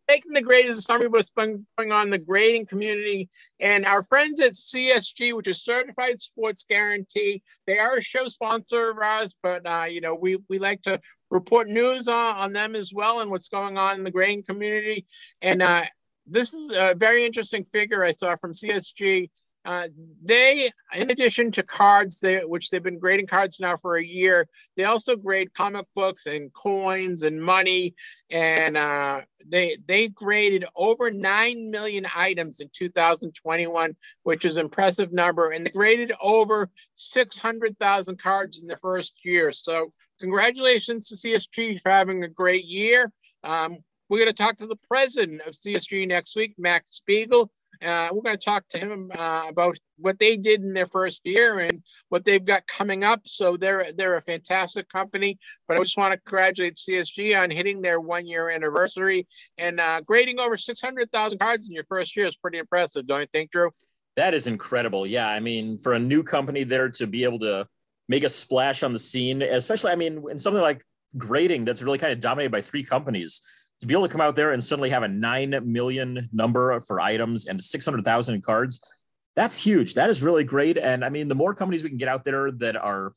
making 0.09 0.33
the 0.33 0.43
grade 0.43 0.67
is 0.67 0.79
a 0.79 0.83
summary 0.83 1.07
of 1.07 1.13
what's 1.13 1.31
been 1.31 1.67
going 1.79 1.93
on 1.93 2.07
in 2.07 2.11
the 2.11 2.19
grading 2.19 2.67
community. 2.67 3.29
And 3.61 3.87
our 3.87 4.03
friends 4.03 4.41
at 4.41 4.53
CSG, 4.53 5.35
which 5.35 5.49
is 5.49 5.63
Certified 5.63 6.21
Sports 6.21 6.65
Guarantee, 6.69 7.43
they 7.67 7.79
are 7.79 7.97
a 7.97 8.03
show 8.03 8.29
sponsor 8.29 8.91
of 8.91 8.99
ours, 8.99 9.35
but 9.43 9.67
uh, 9.67 9.87
you 9.89 10.01
know, 10.01 10.15
we, 10.15 10.39
we 10.49 10.59
like 10.59 10.83
to 10.83 11.01
report 11.31 11.69
news 11.69 12.09
on, 12.09 12.37
on 12.37 12.53
them 12.53 12.75
as 12.75 12.93
well 12.93 13.21
and 13.21 13.31
what's 13.31 13.49
going 13.49 13.79
on 13.79 13.97
in 13.97 14.05
the 14.05 14.11
grading 14.11 14.45
community. 14.45 15.07
And 15.41 15.63
uh, 15.63 15.85
this 16.27 16.55
is 16.55 16.73
a 16.75 16.95
very 16.95 17.25
interesting 17.25 17.65
figure 17.65 18.05
I 18.05 18.13
saw 18.13 18.37
from 18.37 18.53
CSG. 18.53 19.31
Uh, 19.65 19.89
they, 20.23 20.71
in 20.95 21.11
addition 21.11 21.51
to 21.51 21.63
cards, 21.63 22.21
they, 22.21 22.41
which 22.41 22.69
they've 22.69 22.83
been 22.83 22.99
grading 22.99 23.27
cards 23.27 23.61
now 23.61 23.77
for 23.77 23.97
a 23.97 24.05
year, 24.05 24.47
they 24.77 24.85
also 24.85 25.17
grade 25.17 25.55
comic 25.55 25.87
books 25.95 26.27
and 26.27 26.53
coins 26.53 27.23
and 27.23 27.43
money. 27.43 27.95
And 28.31 28.77
uh, 28.77 29.23
they 29.47 29.79
they 29.87 30.09
graded 30.09 30.67
over 30.77 31.11
nine 31.11 31.71
million 31.71 32.07
items 32.15 32.61
in 32.61 32.69
2021, 32.75 33.97
which 34.23 34.45
is 34.45 34.57
an 34.57 34.67
impressive 34.67 35.13
number. 35.13 35.51
And 35.51 35.65
they 35.65 35.71
graded 35.71 36.13
over 36.21 36.71
600,000 36.95 38.19
cards 38.19 38.59
in 38.59 38.67
the 38.67 38.77
first 38.77 39.15
year. 39.25 39.51
So 39.51 39.93
congratulations 40.21 41.09
to 41.09 41.15
CSG 41.15 41.81
for 41.81 41.91
having 41.91 42.23
a 42.23 42.29
great 42.29 42.65
year. 42.67 43.11
Um, 43.43 43.79
we're 44.09 44.19
going 44.19 44.35
to 44.35 44.43
talk 44.43 44.59
to 44.59 44.67
the 44.67 44.77
president 44.89 45.41
of 45.47 45.55
CSG 45.55 46.07
next 46.07 46.37
week, 46.37 46.55
Max 46.59 46.97
Spiegel. 46.97 47.51
Uh, 47.83 48.09
we're 48.13 48.23
going 48.23 48.37
to 48.37 48.45
talk 48.45 48.67
to 48.69 48.79
him 48.79 49.11
uh, 49.17 49.47
about 49.49 49.77
what 49.99 50.19
they 50.19 50.37
did 50.37 50.63
in 50.63 50.73
their 50.73 50.87
first 50.87 51.23
year 51.25 51.61
and 51.61 51.83
what 52.09 52.25
they've 52.25 52.45
got 52.45 52.67
coming 52.67 53.05
up. 53.05 53.21
So 53.27 53.57
they're 53.57 53.93
they're 53.97 54.17
a 54.17 54.23
fantastic 54.23 54.89
company. 54.89 55.39
But 55.69 55.79
I 55.79 55.81
just 55.81 55.97
want 55.97 56.13
to 56.13 56.19
congratulate 56.19 56.77
CSG 56.77 57.41
on 57.41 57.51
hitting 57.51 57.81
their 57.81 58.01
one 58.01 58.27
year 58.27 58.51
anniversary 58.51 59.27
and 59.59 59.81
uh, 59.81 60.01
grading 60.01 60.41
over 60.41 60.57
600,000 60.57 61.39
cards 61.39 61.67
in 61.69 61.75
your 61.75 61.85
first 61.85 62.17
year 62.17 62.27
is 62.27 62.37
pretty 62.37 62.59
impressive, 62.59 63.07
don't 63.07 63.21
you 63.21 63.27
think, 63.33 63.51
Drew? 63.51 63.71
That 64.17 64.35
is 64.35 64.47
incredible. 64.47 65.07
Yeah, 65.07 65.29
I 65.29 65.41
mean, 65.41 65.79
for 65.79 65.95
a 65.95 65.99
new 65.99 66.23
company 66.23 66.65
there 66.65 66.89
to 66.89 67.07
be 67.07 67.25
able 67.25 67.41
to 67.41 67.67
make 68.09 68.25
a 68.25 68.29
splash 68.29 68.83
on 68.83 68.93
the 68.93 68.99
scene, 68.99 69.43
especially, 69.43 69.91
I 69.91 69.97
mean, 69.97 70.23
in 70.31 70.39
something 70.39 70.63
like 70.63 70.85
grading 71.17 71.65
that's 71.65 71.83
really 71.83 71.99
kind 71.99 72.13
of 72.13 72.21
dominated 72.21 72.51
by 72.51 72.61
three 72.61 72.83
companies 72.83 73.43
to 73.81 73.87
be 73.87 73.95
able 73.95 74.07
to 74.07 74.13
come 74.13 74.21
out 74.21 74.37
there 74.37 74.53
and 74.53 74.63
suddenly 74.63 74.91
have 74.91 75.03
a 75.03 75.09
9 75.09 75.61
million 75.65 76.29
number 76.33 76.81
for 76.81 77.01
items 77.01 77.47
and 77.47 77.63
600,000 77.63 78.43
cards, 78.43 78.81
that's 79.37 79.57
huge. 79.57 79.95
That 79.95 80.11
is 80.11 80.23
really 80.23 80.45
great. 80.45 80.79
And 80.79 81.05
I 81.05 81.09
mean, 81.09 81.29
the 81.29 81.35
more 81.35 81.55
companies 81.55 81.83
we 81.83 81.89
can 81.89 81.99
get 81.99 82.09
out 82.09 82.25
there 82.25 82.51
that 82.53 82.77
are 82.77 83.13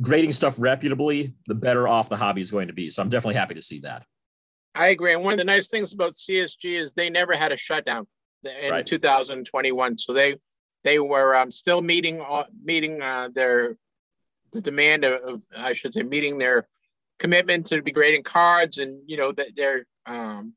grading 0.00 0.32
stuff 0.32 0.56
reputably, 0.58 1.34
the 1.46 1.54
better 1.54 1.88
off 1.88 2.08
the 2.08 2.16
hobby 2.16 2.40
is 2.40 2.50
going 2.50 2.68
to 2.68 2.74
be. 2.74 2.90
So 2.90 3.02
I'm 3.02 3.08
definitely 3.08 3.36
happy 3.36 3.54
to 3.54 3.62
see 3.62 3.80
that. 3.80 4.04
I 4.74 4.88
agree. 4.88 5.12
And 5.12 5.22
one 5.22 5.32
of 5.32 5.38
the 5.38 5.44
nice 5.44 5.68
things 5.68 5.92
about 5.92 6.14
CSG 6.14 6.78
is 6.78 6.92
they 6.92 7.10
never 7.10 7.34
had 7.34 7.52
a 7.52 7.56
shutdown 7.56 8.06
in 8.44 8.70
right. 8.70 8.86
2021. 8.86 9.98
So 9.98 10.12
they 10.12 10.36
they 10.84 10.98
were 10.98 11.36
um, 11.36 11.50
still 11.50 11.82
meeting 11.82 12.20
uh, 12.20 12.44
meeting 12.62 13.02
uh, 13.02 13.28
their 13.34 13.76
the 14.52 14.60
demand 14.60 15.04
of, 15.04 15.22
of, 15.22 15.42
I 15.56 15.72
should 15.72 15.92
say 15.92 16.02
meeting 16.02 16.38
their 16.38 16.66
commitment 17.18 17.66
to 17.66 17.82
be 17.82 17.92
grading 17.92 18.22
cards 18.22 18.78
and 18.78 18.98
you 19.06 19.16
know 19.16 19.32
that 19.32 19.54
their 19.56 19.86
um, 20.06 20.54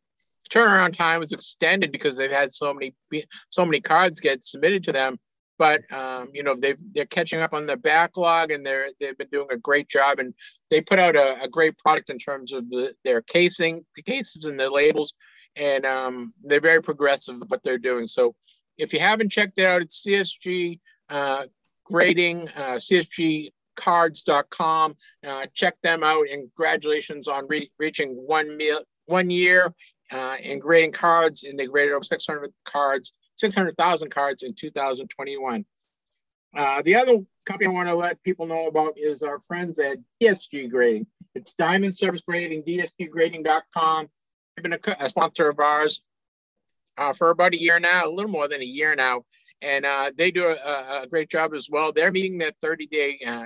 turnaround 0.49 0.95
time 0.95 1.19
was 1.19 1.31
extended 1.31 1.91
because 1.91 2.17
they've 2.17 2.31
had 2.31 2.51
so 2.51 2.73
many 2.73 2.95
so 3.49 3.65
many 3.65 3.81
cards 3.81 4.19
get 4.19 4.43
submitted 4.43 4.83
to 4.85 4.91
them. 4.91 5.19
But 5.57 5.89
um, 5.91 6.29
you 6.33 6.43
know 6.43 6.55
they've 6.55 6.79
they're 6.93 7.05
catching 7.05 7.39
up 7.39 7.53
on 7.53 7.65
the 7.65 7.77
backlog 7.77 8.51
and 8.51 8.65
they're 8.65 8.89
they've 8.99 9.17
been 9.17 9.29
doing 9.31 9.47
a 9.51 9.57
great 9.57 9.87
job 9.87 10.19
and 10.19 10.33
they 10.69 10.81
put 10.81 10.99
out 10.99 11.15
a, 11.15 11.43
a 11.43 11.47
great 11.47 11.77
product 11.77 12.09
in 12.09 12.17
terms 12.17 12.51
of 12.51 12.69
the 12.69 12.93
their 13.03 13.21
casing, 13.21 13.85
the 13.95 14.03
cases 14.03 14.45
and 14.45 14.59
the 14.59 14.69
labels, 14.69 15.13
and 15.55 15.85
um, 15.85 16.33
they're 16.43 16.59
very 16.59 16.81
progressive 16.81 17.35
what 17.47 17.63
they're 17.63 17.77
doing. 17.77 18.07
So 18.07 18.35
if 18.77 18.93
you 18.93 18.99
haven't 18.99 19.31
checked 19.31 19.59
it 19.59 19.65
out, 19.65 19.81
it's 19.81 20.05
CSG 20.05 20.79
uh, 21.09 21.45
grading, 21.85 22.49
uh, 22.49 22.75
CSGcards.com. 22.75 24.95
Uh, 25.25 25.45
check 25.53 25.75
them 25.81 26.03
out 26.03 26.27
and 26.29 26.51
congratulations 26.55 27.29
on 27.29 27.47
re- 27.47 27.71
reaching 27.79 28.11
one 28.11 28.57
mil- 28.57 28.83
one 29.05 29.29
year 29.29 29.73
uh, 30.11 30.35
in 30.41 30.59
grading 30.59 30.91
cards, 30.91 31.43
and 31.43 31.57
they 31.57 31.65
graded 31.65 31.93
over 31.93 32.03
600 32.03 32.53
cards, 32.63 33.13
600,000 33.37 34.09
cards 34.09 34.43
in 34.43 34.53
2021. 34.53 35.65
Uh, 36.55 36.81
the 36.83 36.95
other 36.95 37.19
company 37.45 37.69
I 37.69 37.73
want 37.73 37.89
to 37.89 37.95
let 37.95 38.23
people 38.23 38.47
know 38.47 38.67
about 38.67 38.97
is 38.97 39.23
our 39.23 39.39
friends 39.39 39.77
at 39.79 39.97
DSG 40.21 40.69
Grading. 40.69 41.07
It's 41.33 41.53
Diamond 41.53 41.95
Service 41.95 42.21
Grading, 42.21 42.63
dsggrading.com. 42.63 44.07
They've 44.55 44.63
been 44.63 44.79
a, 44.99 45.09
sponsor 45.09 45.49
of 45.49 45.59
ours 45.59 46.01
uh, 46.97 47.11
for 47.11 47.29
about 47.29 47.53
a 47.53 47.61
year 47.61 47.79
now, 47.79 48.07
a 48.07 48.11
little 48.11 48.31
more 48.31 48.47
than 48.47 48.61
a 48.61 48.65
year 48.65 48.95
now, 48.95 49.25
and 49.61 49.85
uh, 49.85 50.11
they 50.17 50.31
do 50.31 50.47
a, 50.47 51.01
a, 51.03 51.07
great 51.07 51.29
job 51.29 51.53
as 51.53 51.67
well. 51.69 51.91
They're 51.91 52.11
meeting 52.11 52.37
that 52.37 52.55
30 52.61 52.87
day 52.87 53.19
uh, 53.25 53.45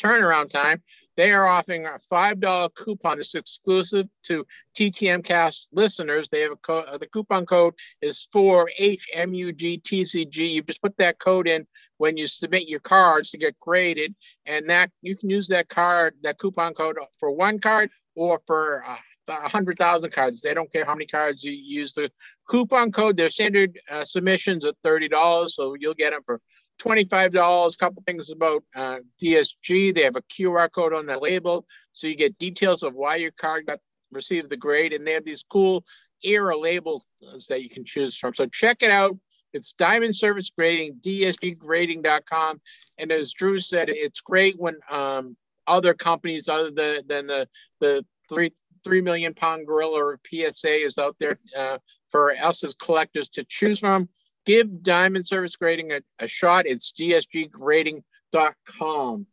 turnaround 0.00 0.50
time. 0.50 0.82
They 1.16 1.32
are 1.32 1.46
offering 1.46 1.86
a 1.86 1.98
$5 2.12 2.74
coupon 2.74 3.18
that's 3.18 3.34
exclusive 3.34 4.06
to 4.24 4.46
TTM 4.74 5.24
Cast 5.24 5.68
listeners. 5.72 6.28
They 6.28 6.40
have 6.40 6.52
a 6.52 6.56
code, 6.56 6.86
uh, 6.86 6.98
the 6.98 7.06
coupon 7.06 7.46
code 7.46 7.74
is 8.00 8.28
for 8.32 8.70
HMUGTCG. 8.80 10.52
You 10.52 10.62
just 10.62 10.82
put 10.82 10.96
that 10.98 11.18
code 11.18 11.48
in 11.48 11.66
when 11.98 12.16
you 12.16 12.26
submit 12.26 12.68
your 12.68 12.80
cards 12.80 13.30
to 13.30 13.38
get 13.38 13.58
graded, 13.60 14.14
and 14.46 14.68
that 14.70 14.90
you 15.02 15.16
can 15.16 15.30
use 15.30 15.48
that 15.48 15.68
card, 15.68 16.14
that 16.22 16.38
coupon 16.38 16.74
code 16.74 16.96
for 17.18 17.30
one 17.30 17.58
card 17.58 17.90
or 18.14 18.40
for 18.46 18.84
uh, 18.86 18.96
100,000 19.26 20.10
cards. 20.10 20.40
They 20.40 20.54
don't 20.54 20.72
care 20.72 20.84
how 20.84 20.94
many 20.94 21.06
cards 21.06 21.44
you 21.44 21.52
use. 21.52 21.92
The 21.92 22.10
coupon 22.48 22.92
code, 22.92 23.16
their 23.16 23.30
standard 23.30 23.78
uh, 23.90 24.04
submissions 24.04 24.66
are 24.66 24.72
$30, 24.84 25.48
so 25.48 25.74
you'll 25.78 25.94
get 25.94 26.10
them 26.10 26.22
for 26.24 26.40
$25. 26.80 27.74
A 27.74 27.76
couple 27.78 28.02
things 28.06 28.30
about 28.30 28.62
uh, 28.74 28.98
DSG. 29.22 29.94
They 29.94 30.02
have 30.02 30.16
a 30.16 30.22
QR 30.22 30.70
code 30.70 30.94
on 30.94 31.06
the 31.06 31.18
label, 31.18 31.66
so 31.92 32.06
you 32.06 32.16
get 32.16 32.38
details 32.38 32.82
of 32.82 32.94
why 32.94 33.16
your 33.16 33.32
card 33.32 33.66
got 33.66 33.78
received 34.10 34.50
the 34.50 34.56
grade, 34.56 34.92
and 34.92 35.06
they 35.06 35.12
have 35.12 35.24
these 35.24 35.42
cool 35.42 35.84
era 36.24 36.56
labels 36.56 37.04
that 37.48 37.62
you 37.62 37.68
can 37.68 37.84
choose 37.84 38.16
from. 38.16 38.34
So 38.34 38.46
check 38.46 38.82
it 38.82 38.90
out. 38.90 39.16
It's 39.52 39.72
Diamond 39.72 40.14
Service 40.14 40.50
Grading, 40.50 41.00
dsggrading.com. 41.04 42.60
And 42.98 43.12
as 43.12 43.32
Drew 43.32 43.58
said, 43.58 43.88
it's 43.88 44.20
great 44.20 44.58
when 44.58 44.76
um, 44.90 45.36
other 45.66 45.94
companies 45.94 46.48
other 46.48 46.70
than, 46.70 47.02
than 47.06 47.26
the, 47.26 47.48
the 47.80 48.04
three 48.30 48.52
three 48.84 49.00
million 49.00 49.32
pound 49.34 49.66
gorilla 49.66 50.14
of 50.14 50.20
PSA 50.28 50.84
is 50.84 50.98
out 50.98 51.16
there 51.20 51.38
uh, 51.56 51.78
for 52.10 52.32
us 52.32 52.64
as 52.64 52.74
collectors 52.74 53.28
to 53.30 53.44
choose 53.48 53.78
from. 53.78 54.08
Give 54.44 54.82
Diamond 54.82 55.26
Service 55.26 55.56
Grading 55.56 55.92
a, 55.92 56.02
a 56.18 56.26
shot. 56.26 56.66
It's 56.66 56.92
dsggrading.com. 56.92 59.26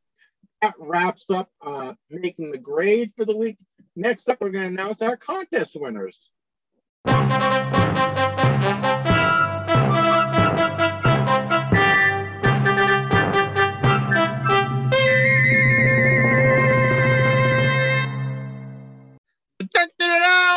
That 0.61 0.73
wraps 0.77 1.29
up 1.29 1.49
uh, 1.65 1.93
making 2.09 2.51
the 2.51 2.57
grade 2.57 3.11
for 3.15 3.23
the 3.25 3.35
week. 3.35 3.57
Next 3.95 4.29
up, 4.29 4.39
we're 4.41 4.49
going 4.49 4.65
to 4.65 4.81
announce 4.81 5.01
our 5.01 5.17
contest 5.17 5.75
winners. 5.79 6.29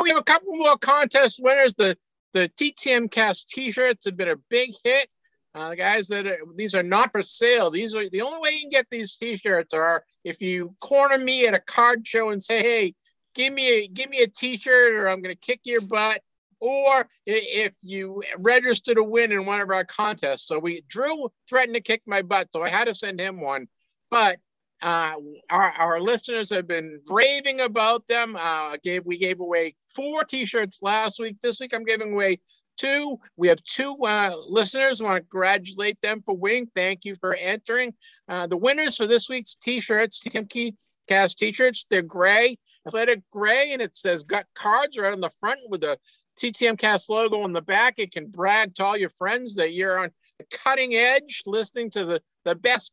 We 0.03 0.09
have 0.09 0.19
a 0.19 0.25
couple 0.25 0.57
more 0.57 0.77
contest 0.79 1.39
winners. 1.41 1.75
The 1.75 1.97
the 2.33 2.51
TTM 2.59 3.11
Cast 3.11 3.49
T-shirts 3.49 4.05
have 4.05 4.17
been 4.17 4.29
a 4.29 4.37
big 4.49 4.71
hit. 4.85 5.09
Uh, 5.55 5.71
the 5.71 5.77
guys 5.77 6.09
that 6.09 6.27
are, 6.27 6.39
these 6.55 6.75
are 6.75 6.83
not 6.83 7.13
for 7.13 7.23
sale. 7.23 7.71
These 7.71 7.95
are 7.95 8.09
the 8.09 8.23
only 8.23 8.39
way 8.41 8.51
you 8.55 8.61
can 8.63 8.71
get 8.71 8.87
these 8.91 9.17
T-shirts 9.17 9.75
are 9.75 10.05
if 10.25 10.41
you 10.41 10.75
corner 10.81 11.19
me 11.19 11.47
at 11.47 11.55
a 11.55 11.61
card 11.61 12.07
show 12.07 12.31
and 12.31 12.43
say, 12.43 12.63
"Hey, 12.63 12.95
give 13.35 13.53
me 13.53 13.69
a 13.69 13.89
give 13.89 14.09
me 14.09 14.23
a 14.23 14.29
T-shirt, 14.29 14.95
or 14.95 15.09
I'm 15.09 15.21
going 15.21 15.35
to 15.35 15.41
kick 15.41 15.61
your 15.65 15.83
butt." 15.83 16.23
Or 16.59 17.09
if 17.27 17.73
you 17.83 18.23
register 18.39 18.95
to 18.95 19.03
win 19.03 19.33
in 19.33 19.47
one 19.47 19.61
of 19.61 19.69
our 19.71 19.85
contests. 19.85 20.47
So 20.47 20.61
we 20.61 20.85
Drew 20.89 21.29
threatened 21.49 21.75
to 21.75 21.81
kick 21.81 22.03
my 22.07 22.23
butt, 22.23 22.51
so 22.53 22.63
I 22.63 22.69
had 22.69 22.85
to 22.85 22.95
send 22.95 23.19
him 23.19 23.41
one. 23.41 23.67
But 24.13 24.39
uh, 24.83 25.15
our, 25.49 25.71
our 25.71 26.01
listeners 26.01 26.51
have 26.51 26.67
been 26.67 27.01
raving 27.07 27.61
about 27.61 28.07
them. 28.09 28.37
Uh, 28.39 28.77
gave 28.83 29.07
we 29.07 29.17
gave 29.17 29.41
away 29.41 29.77
four 29.95 30.25
T-shirts 30.25 30.81
last 30.83 31.21
week. 31.21 31.41
This 31.41 31.61
week 31.61 31.73
I'm 31.73 31.85
giving 31.85 32.13
away 32.13 32.41
two. 32.77 33.19
We 33.37 33.49
have 33.49 33.63
two 33.63 33.97
uh, 34.05 34.35
listeners. 34.49 35.01
Want 35.01 35.17
to 35.17 35.21
congratulate 35.21 36.01
them 36.03 36.23
for 36.23 36.37
winning. 36.37 36.69
Thank 36.75 37.05
you 37.05 37.15
for 37.15 37.35
entering. 37.35 37.95
Uh, 38.29 38.49
the 38.49 38.57
winners 38.57 38.97
for 38.97 39.07
this 39.07 39.29
week's 39.29 39.55
T-shirts, 39.55 40.21
TTM 40.25 40.75
Cast 41.09 41.39
T-shirts, 41.39 41.87
they're 41.89 42.03
gray, 42.03 42.57
athletic 42.87 43.23
gray, 43.31 43.73
and 43.73 43.83
it 43.83 43.97
says 43.97 44.25
"Got 44.25 44.47
Cards" 44.55 44.99
right 44.99 45.13
on 45.13 45.21
the 45.21 45.31
front 45.31 45.61
with 45.69 45.83
the 45.83 45.99
TTM 46.41 46.79
Cast 46.79 47.09
logo 47.09 47.43
on 47.43 47.53
the 47.53 47.63
back. 47.63 47.99
It 47.99 48.13
can 48.13 48.27
brag 48.27 48.75
to 48.77 48.85
all 48.85 48.97
your 48.97 49.11
friends 49.11 49.55
that 49.57 49.75
you're 49.75 49.99
on 49.99 50.11
the 50.39 50.59
cutting 50.59 50.95
edge, 50.95 51.43
listening 51.47 51.91
to 51.91 52.05
the 52.05 52.23
the 52.45 52.57
best 52.57 52.93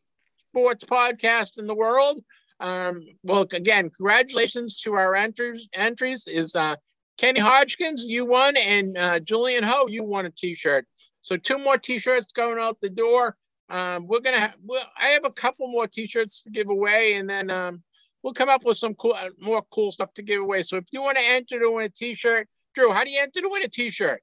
sports 0.50 0.84
podcast 0.84 1.60
in 1.60 1.68
the 1.68 1.76
world. 1.76 2.22
Um, 2.60 3.04
well, 3.24 3.42
again, 3.42 3.90
congratulations 3.90 4.82
to 4.82 4.94
our 4.94 5.16
entries. 5.16 5.70
entries. 5.74 6.28
Is 6.28 6.56
uh, 6.56 6.76
Kenny 7.18 7.40
Hodgkins, 7.40 8.06
you 8.08 8.26
won, 8.26 8.58
and 8.58 8.98
uh, 8.98 9.20
Julian 9.20 9.64
Ho, 9.64 9.88
you 9.88 10.04
won 10.04 10.26
a 10.26 10.32
T-shirt. 10.32 10.86
So 11.22 11.38
two 11.38 11.58
more 11.58 11.78
T-shirts 11.78 12.32
going 12.34 12.60
out 12.60 12.78
the 12.82 12.90
door. 12.90 13.36
Um, 13.70 14.08
we're 14.08 14.22
gonna. 14.22 14.54
Well, 14.66 14.84
I 14.98 15.10
have 15.10 15.26
a 15.26 15.32
couple 15.32 15.68
more 15.68 15.88
T-shirts 15.88 16.44
to 16.44 16.50
give 16.50 16.70
away, 16.70 17.14
and 17.14 17.30
then 17.30 17.52
um, 17.52 17.84
we'll 18.24 18.34
come 18.34 18.50
up 18.50 18.66
with 18.66 18.78
some 18.78 18.96
cool, 18.96 19.14
uh, 19.14 19.30
more 19.40 19.64
cool 19.72 19.92
stuff 19.92 20.14
to 20.16 20.24
give 20.24 20.42
away. 20.42 20.64
So 20.64 20.78
if 20.78 20.86
you 20.92 21.02
want 21.02 21.18
to 21.18 21.24
enter 21.24 21.60
to 21.60 21.72
win 21.72 21.86
a 21.86 21.90
T-shirt, 21.90 22.48
Drew, 22.74 22.92
how 22.92 23.04
do 23.04 23.12
you 23.12 23.22
enter 23.22 23.42
to 23.42 23.50
win 23.50 23.64
a 23.64 23.68
T-shirt? 23.68 24.22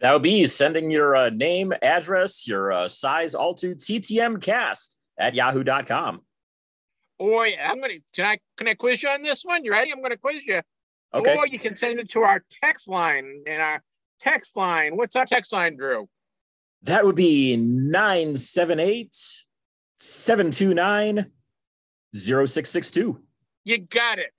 That 0.00 0.12
would 0.14 0.22
be 0.22 0.44
sending 0.46 0.90
your 0.90 1.14
uh, 1.14 1.30
name, 1.30 1.72
address, 1.82 2.48
your 2.48 2.72
uh, 2.72 2.88
size, 2.88 3.34
all 3.34 3.54
to 3.56 3.74
TTM 3.74 4.42
Cast 4.42 4.96
at 5.20 5.34
yahoo.com. 5.34 6.22
Or 7.18 7.44
I'm 7.44 7.80
gonna 7.80 7.94
can 8.14 8.24
I 8.24 8.38
can 8.56 8.66
I 8.66 8.74
quiz 8.74 9.02
you 9.02 9.10
on 9.10 9.22
this 9.22 9.44
one? 9.44 9.64
You 9.64 9.72
ready? 9.72 9.92
I'm 9.92 10.00
gonna 10.00 10.16
quiz 10.16 10.44
you. 10.44 10.62
Okay. 11.12 11.36
Or 11.36 11.46
you 11.46 11.58
can 11.58 11.76
send 11.76 12.00
it 12.00 12.10
to 12.10 12.20
our 12.20 12.42
text 12.62 12.88
line 12.88 13.42
and 13.46 13.60
our 13.60 13.82
text 14.18 14.56
line. 14.56 14.96
What's 14.96 15.16
our 15.16 15.26
text 15.26 15.52
line, 15.52 15.76
Drew? 15.76 16.08
That 16.82 17.04
would 17.04 17.16
be 17.16 17.56
978 17.56 19.14
729 19.98 21.26
0662. 22.14 23.20
You 23.64 23.78
got 23.78 24.18
it. 24.18 24.30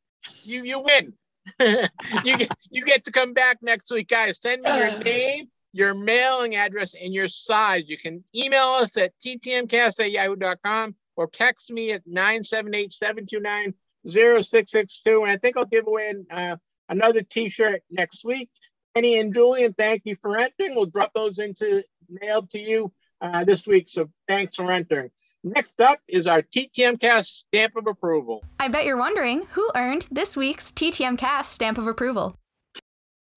You 0.46 0.64
you 0.64 0.80
win. 0.80 1.14
you 2.24 2.38
get 2.38 2.52
you 2.72 2.84
get 2.84 3.04
to 3.04 3.12
come 3.12 3.34
back 3.34 3.60
next 3.62 3.92
week, 3.92 4.08
guys. 4.08 4.40
Send 4.42 4.64
me 4.64 4.76
your 4.76 4.98
name, 5.04 5.50
your 5.74 5.94
mailing 5.94 6.56
address, 6.56 6.94
and 6.94 7.14
your 7.14 7.28
size. 7.28 7.84
You 7.88 7.98
can 7.98 8.24
email 8.36 8.78
us 8.80 8.98
at 8.98 9.14
ttmcast 9.20 10.00
at 10.00 10.12
yahoo.com 10.12 10.96
or 11.16 11.28
text 11.28 11.72
me 11.72 11.92
at 11.92 12.02
978 12.06 12.94
729 12.94 13.74
0662. 14.08 15.24
And 15.24 15.32
I 15.32 15.38
think 15.38 15.58
I'll 15.58 15.66
give 15.66 15.88
away 15.88 16.14
uh, 16.30 16.58
another 16.90 17.22
t 17.22 17.50
shirt 17.50 17.82
next 17.90 18.26
week. 18.26 18.50
Kenny 18.96 19.20
and 19.20 19.34
Julian, 19.34 19.74
thank 19.74 20.02
you 20.06 20.16
for 20.16 20.38
entering. 20.38 20.76
We'll 20.76 20.86
drop 20.86 21.14
those 21.14 21.40
into 21.40 21.84
mail 22.10 22.44
to 22.48 22.60
you 22.60 22.92
uh, 23.22 23.44
this 23.46 23.66
week. 23.66 23.88
So 23.88 24.10
thanks 24.28 24.56
for 24.56 24.72
entering. 24.72 25.12
Next 25.44 25.82
up 25.82 26.00
is 26.08 26.28
our 26.28 26.42
TTM 26.42 27.00
Cast 27.00 27.40
stamp 27.40 27.76
of 27.76 27.88
approval. 27.88 28.44
I 28.60 28.68
bet 28.68 28.86
you're 28.86 28.98
wondering 28.98 29.48
who 29.52 29.72
earned 29.76 30.08
this 30.12 30.38
week's 30.38 30.72
TTM 30.72 31.18
Cast 31.18 31.52
stamp 31.52 31.78
of 31.78 31.88
approval. 31.88 32.36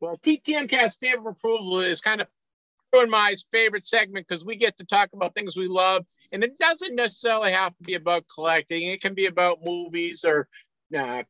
Well, 0.04 0.18
TTM 0.18 0.68
Cast 0.68 0.96
stamp 0.96 1.20
of 1.20 1.26
approval 1.26 1.80
is 1.80 2.02
kind 2.02 2.20
of 2.20 2.26
and 2.92 3.10
my 3.10 3.34
favorite 3.50 3.86
segment 3.86 4.28
because 4.28 4.44
we 4.44 4.54
get 4.54 4.76
to 4.76 4.84
talk 4.84 5.08
about 5.14 5.34
things 5.34 5.56
we 5.56 5.66
love, 5.66 6.04
and 6.30 6.44
it 6.44 6.58
doesn't 6.58 6.94
necessarily 6.94 7.52
have 7.52 7.74
to 7.78 7.82
be 7.82 7.94
about 7.94 8.26
collecting. 8.32 8.86
It 8.86 9.00
can 9.00 9.14
be 9.14 9.26
about 9.26 9.64
movies 9.64 10.22
or 10.26 10.46
uh, 10.94 11.22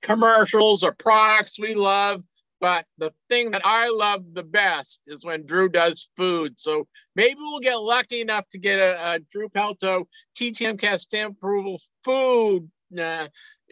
commercials 0.00 0.82
or 0.82 0.92
products 0.92 1.60
we 1.60 1.74
love. 1.74 2.22
But 2.60 2.86
the 2.96 3.12
thing 3.28 3.50
that 3.50 3.60
I 3.62 3.90
love 3.90 4.24
the 4.32 4.42
best 4.42 5.00
is 5.06 5.22
when 5.22 5.44
Drew 5.44 5.68
does 5.68 6.08
food. 6.16 6.58
So 6.58 6.88
maybe 7.14 7.38
we'll 7.38 7.60
get 7.60 7.76
lucky 7.76 8.22
enough 8.22 8.48
to 8.52 8.58
get 8.58 8.78
a, 8.78 9.16
a 9.16 9.18
Drew 9.30 9.50
Pelto 9.50 10.06
TTM 10.34 10.80
Cast 10.80 11.02
stamp 11.02 11.36
approval 11.36 11.78
food 12.02 12.70
uh, 12.98 13.28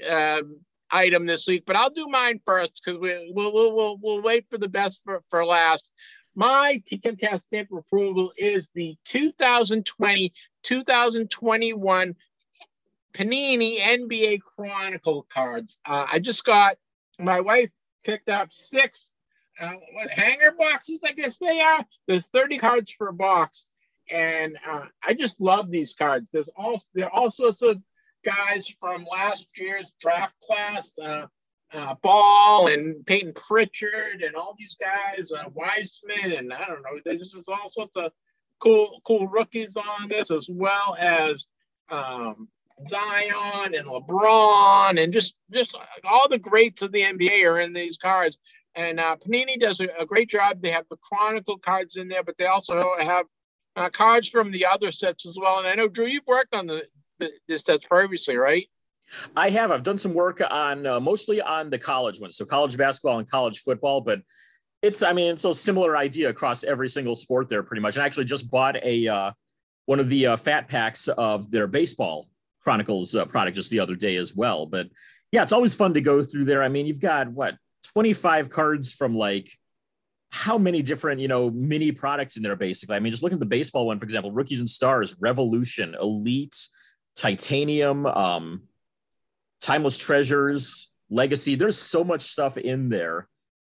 uh, 0.09 0.43
item 0.93 1.27
this 1.27 1.47
week. 1.47 1.65
But 1.67 1.77
I'll 1.77 1.91
do 1.91 2.07
mine 2.07 2.41
first 2.45 2.83
because 2.85 3.01
we, 3.01 3.33
we'll, 3.35 3.53
we'll, 3.53 3.75
we'll, 3.75 3.99
we'll 4.01 4.23
wait 4.23 4.47
for 4.51 4.59
the 4.59 4.69
best 4.69 5.03
for, 5.05 5.23
for 5.29 5.45
last. 5.45 5.93
My 6.35 6.83
TTM 6.91 7.21
Cast 7.21 7.45
stamp 7.45 7.69
approval 7.73 8.33
is 8.37 8.71
the 8.75 8.97
2020 9.05 10.33
2021 10.63 12.17
Panini 13.13 13.79
NBA 13.79 14.41
Chronicle 14.41 15.27
cards. 15.29 15.79
Uh, 15.85 16.07
I 16.11 16.19
just 16.19 16.45
got 16.45 16.77
my 17.19 17.41
wife 17.41 17.71
picked 18.05 18.31
up 18.31 18.51
six 18.51 19.11
uh, 19.61 19.73
what, 19.93 20.11
hanger 20.11 20.55
boxes, 20.59 21.01
I 21.05 21.13
guess 21.13 21.39
they 21.39 21.61
are. 21.61 21.85
There's 22.07 22.27
30 22.29 22.59
cards 22.59 22.95
a 22.99 23.13
box. 23.13 23.65
And 24.11 24.57
uh, 24.69 24.87
I 25.07 25.15
just 25.15 25.41
love 25.41 25.71
these 25.71 25.95
cards. 25.95 26.31
There's 26.31 26.49
all 26.57 26.83
there 26.95 27.07
are 27.07 27.11
all 27.11 27.31
sorts 27.31 27.63
of 27.63 27.81
guys 28.25 28.69
from 28.81 29.07
last 29.11 29.49
year's 29.57 29.93
draft 30.01 30.37
class, 30.41 30.99
uh, 30.99 31.27
uh, 31.73 31.95
Ball 32.03 32.69
and 32.69 33.05
Payton 33.07 33.33
Pritchard 33.35 34.23
and 34.23 34.37
all 34.37 34.55
these 34.59 34.77
guys, 34.77 35.33
uh, 35.33 35.49
Wiseman, 35.55 36.33
and 36.33 36.53
I 36.53 36.67
don't 36.67 36.83
know. 36.83 37.01
There's 37.05 37.31
just 37.31 37.49
all 37.49 37.69
sorts 37.69 37.97
of 37.97 38.13
cool 38.59 39.01
cool 39.05 39.27
rookies 39.29 39.77
on 39.77 40.09
this, 40.09 40.31
as 40.31 40.49
well 40.51 40.97
as 40.99 41.47
um, 41.89 42.49
Zion 42.89 43.75
and 43.75 43.87
LeBron 43.87 45.03
and 45.03 45.13
just 45.13 45.35
just 45.53 45.77
all 46.05 46.29
the 46.29 46.39
greats 46.39 46.83
of 46.83 46.93
the 46.93 47.03
NBA 47.03 47.45
are 47.47 47.61
in 47.61 47.73
these 47.73 47.97
cards. 47.97 48.39
And 48.75 48.99
uh, 48.99 49.17
Panini 49.17 49.59
does 49.59 49.81
a, 49.81 49.89
a, 49.99 50.07
great 50.07 50.31
job. 50.31 50.63
They 50.63 50.71
have 50.71 50.87
the 50.89 50.97
Chronicle 50.97 51.59
cards 51.59 51.97
in 51.97 52.09
there, 52.09 52.23
but 52.23 52.39
they 52.39 52.47
also 52.47 52.95
have 52.99 53.27
uh, 53.77 53.91
cards 53.91 54.29
from 54.29 54.51
the 54.51 54.65
other 54.65 54.91
sets 54.91 55.27
as 55.27 55.37
well. 55.39 55.59
And 55.59 55.69
I 55.69 55.75
know 55.75 55.89
Drew, 55.89 56.07
you've 56.07 56.27
worked 56.27 56.55
on 56.55 56.67
the, 56.67 56.77
the 56.77 56.92
this 57.49 57.63
test 57.63 57.89
previously, 57.89 58.37
right? 58.37 58.67
I 59.37 59.51
have. 59.51 59.71
I've 59.71 59.83
done 59.83 59.99
some 59.99 60.15
work 60.15 60.41
on 60.51 60.87
uh, 60.87 61.01
mostly 61.01 61.41
on 61.43 61.71
the 61.71 61.79
college 61.79 62.21
ones, 62.21 62.37
so 62.37 62.45
college 62.45 62.77
basketball 62.77 63.19
and 63.19 63.31
college 63.31 63.61
football. 63.61 64.01
But 64.01 64.23
it's, 64.81 65.03
I 65.03 65.13
mean, 65.13 65.33
it's 65.33 65.45
a 65.45 65.53
similar 65.53 65.97
idea 65.97 66.29
across 66.29 66.65
every 66.65 66.89
single 66.89 67.15
sport 67.15 67.49
there, 67.49 67.63
pretty 67.63 67.83
much. 67.83 67.97
And 67.97 68.03
I 68.03 68.07
actually 68.07 68.25
just 68.25 68.51
bought 68.51 68.77
a 68.83 69.07
uh, 69.07 69.33
one 69.87 70.01
of 70.01 70.09
the 70.09 70.29
uh, 70.29 70.37
fat 70.37 70.69
packs 70.69 71.09
of 71.09 71.51
their 71.51 71.67
baseball 71.67 72.29
Chronicles 72.63 73.15
uh, 73.15 73.27
product 73.27 73.57
just 73.57 73.71
the 73.71 73.81
other 73.81 73.97
day 73.97 74.17
as 74.17 74.35
well. 74.35 74.67
But 74.67 74.89
yeah, 75.31 75.43
it's 75.43 75.53
always 75.53 75.75
fun 75.75 75.95
to 75.95 76.01
go 76.01 76.23
through 76.23 76.45
there. 76.45 76.63
I 76.63 76.69
mean, 76.69 76.87
you've 76.87 77.01
got 77.01 77.29
what 77.29 77.57
25 77.93 78.49
cards 78.49 78.93
from 78.93 79.17
like 79.17 79.51
how 80.31 80.57
many 80.57 80.81
different 80.81 81.21
you 81.21 81.29
know 81.29 81.51
mini 81.51 81.93
products 81.93 82.39
in 82.39 82.43
there 82.43 82.57
basically 82.57 82.97
i 82.97 83.01
mean 83.01 83.11
just 83.11 83.23
look 83.23 83.35
at 83.35 83.39
the 83.39 83.45
baseball 83.45 83.87
one 83.87 83.99
for 83.99 84.05
example 84.05 84.33
rookies 84.33 84.61
and 84.61 84.69
stars 84.69 85.15
revolution 85.21 85.95
elite 86.01 86.57
titanium 87.17 88.07
um 88.07 88.63
timeless 89.61 89.99
treasures 89.99 90.91
legacy. 91.11 91.55
There's 91.55 91.79
so 91.79 92.03
much 92.03 92.23
stuff 92.23 92.57
in 92.57 92.89
there 92.89 93.29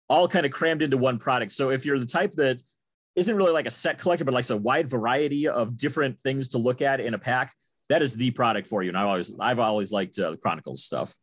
all 0.09 0.27
kind 0.27 0.45
of 0.45 0.51
crammed 0.51 0.81
into 0.81 0.97
one 0.97 1.19
product. 1.19 1.51
So 1.51 1.69
if 1.69 1.85
you're 1.85 1.99
the 1.99 2.05
type 2.05 2.33
that 2.33 2.61
isn't 3.15 3.35
really 3.35 3.51
like 3.51 3.67
a 3.67 3.71
set 3.71 3.99
collector 3.99 4.25
but 4.25 4.33
likes 4.33 4.49
a 4.49 4.57
wide 4.57 4.89
variety 4.89 5.47
of 5.47 5.77
different 5.77 6.17
things 6.23 6.49
to 6.49 6.57
look 6.57 6.81
at 6.81 6.99
in 6.99 7.13
a 7.13 7.19
pack 7.19 7.53
that 7.89 8.01
is 8.01 8.15
the 8.15 8.31
product 8.31 8.67
for 8.67 8.81
you. 8.83 8.89
And 8.89 8.97
i 8.97 9.03
always 9.03 9.33
i've 9.39 9.59
always 9.59 9.91
liked 9.91 10.17
uh, 10.17 10.31
the 10.31 10.37
chronicles 10.37 10.83
stuff. 10.83 11.13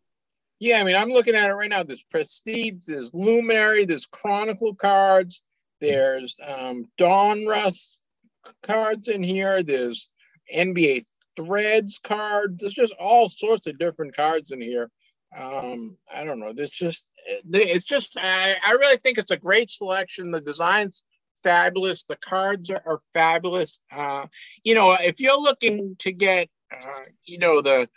Yeah, 0.58 0.80
I 0.80 0.84
mean, 0.84 0.96
I'm 0.96 1.10
looking 1.10 1.34
at 1.34 1.50
it 1.50 1.52
right 1.52 1.68
now. 1.68 1.82
There's 1.82 2.02
Prestige, 2.02 2.86
there's 2.86 3.12
Luminary, 3.12 3.84
there's 3.84 4.06
Chronicle 4.06 4.74
cards, 4.74 5.42
there's 5.82 6.34
um, 6.42 6.86
Rust 6.98 7.98
cards 8.62 9.08
in 9.08 9.22
here, 9.22 9.62
there's 9.62 10.08
NBA 10.54 11.02
Threads 11.36 12.00
cards. 12.02 12.60
There's 12.60 12.74
just 12.74 12.94
all 12.98 13.28
sorts 13.28 13.66
of 13.66 13.78
different 13.78 14.16
cards 14.16 14.50
in 14.50 14.60
here. 14.60 14.90
Um, 15.36 15.96
I 16.12 16.24
don't 16.24 16.40
know. 16.40 16.52
This 16.52 16.70
just 16.70 17.06
it's 17.26 17.84
just 17.84 18.16
I, 18.16 18.56
I 18.64 18.72
really 18.72 18.98
think 18.98 19.18
it's 19.18 19.32
a 19.32 19.36
great 19.36 19.70
selection. 19.70 20.30
The 20.30 20.40
designs 20.40 21.02
fabulous. 21.42 22.04
The 22.04 22.16
cards 22.16 22.70
are, 22.70 22.82
are 22.86 23.00
fabulous. 23.12 23.80
Uh, 23.92 24.26
you 24.64 24.74
know, 24.74 24.92
if 24.92 25.20
you're 25.20 25.40
looking 25.40 25.96
to 26.00 26.12
get 26.12 26.48
uh, 26.72 27.00
you 27.24 27.38
know 27.38 27.60
the 27.60 27.88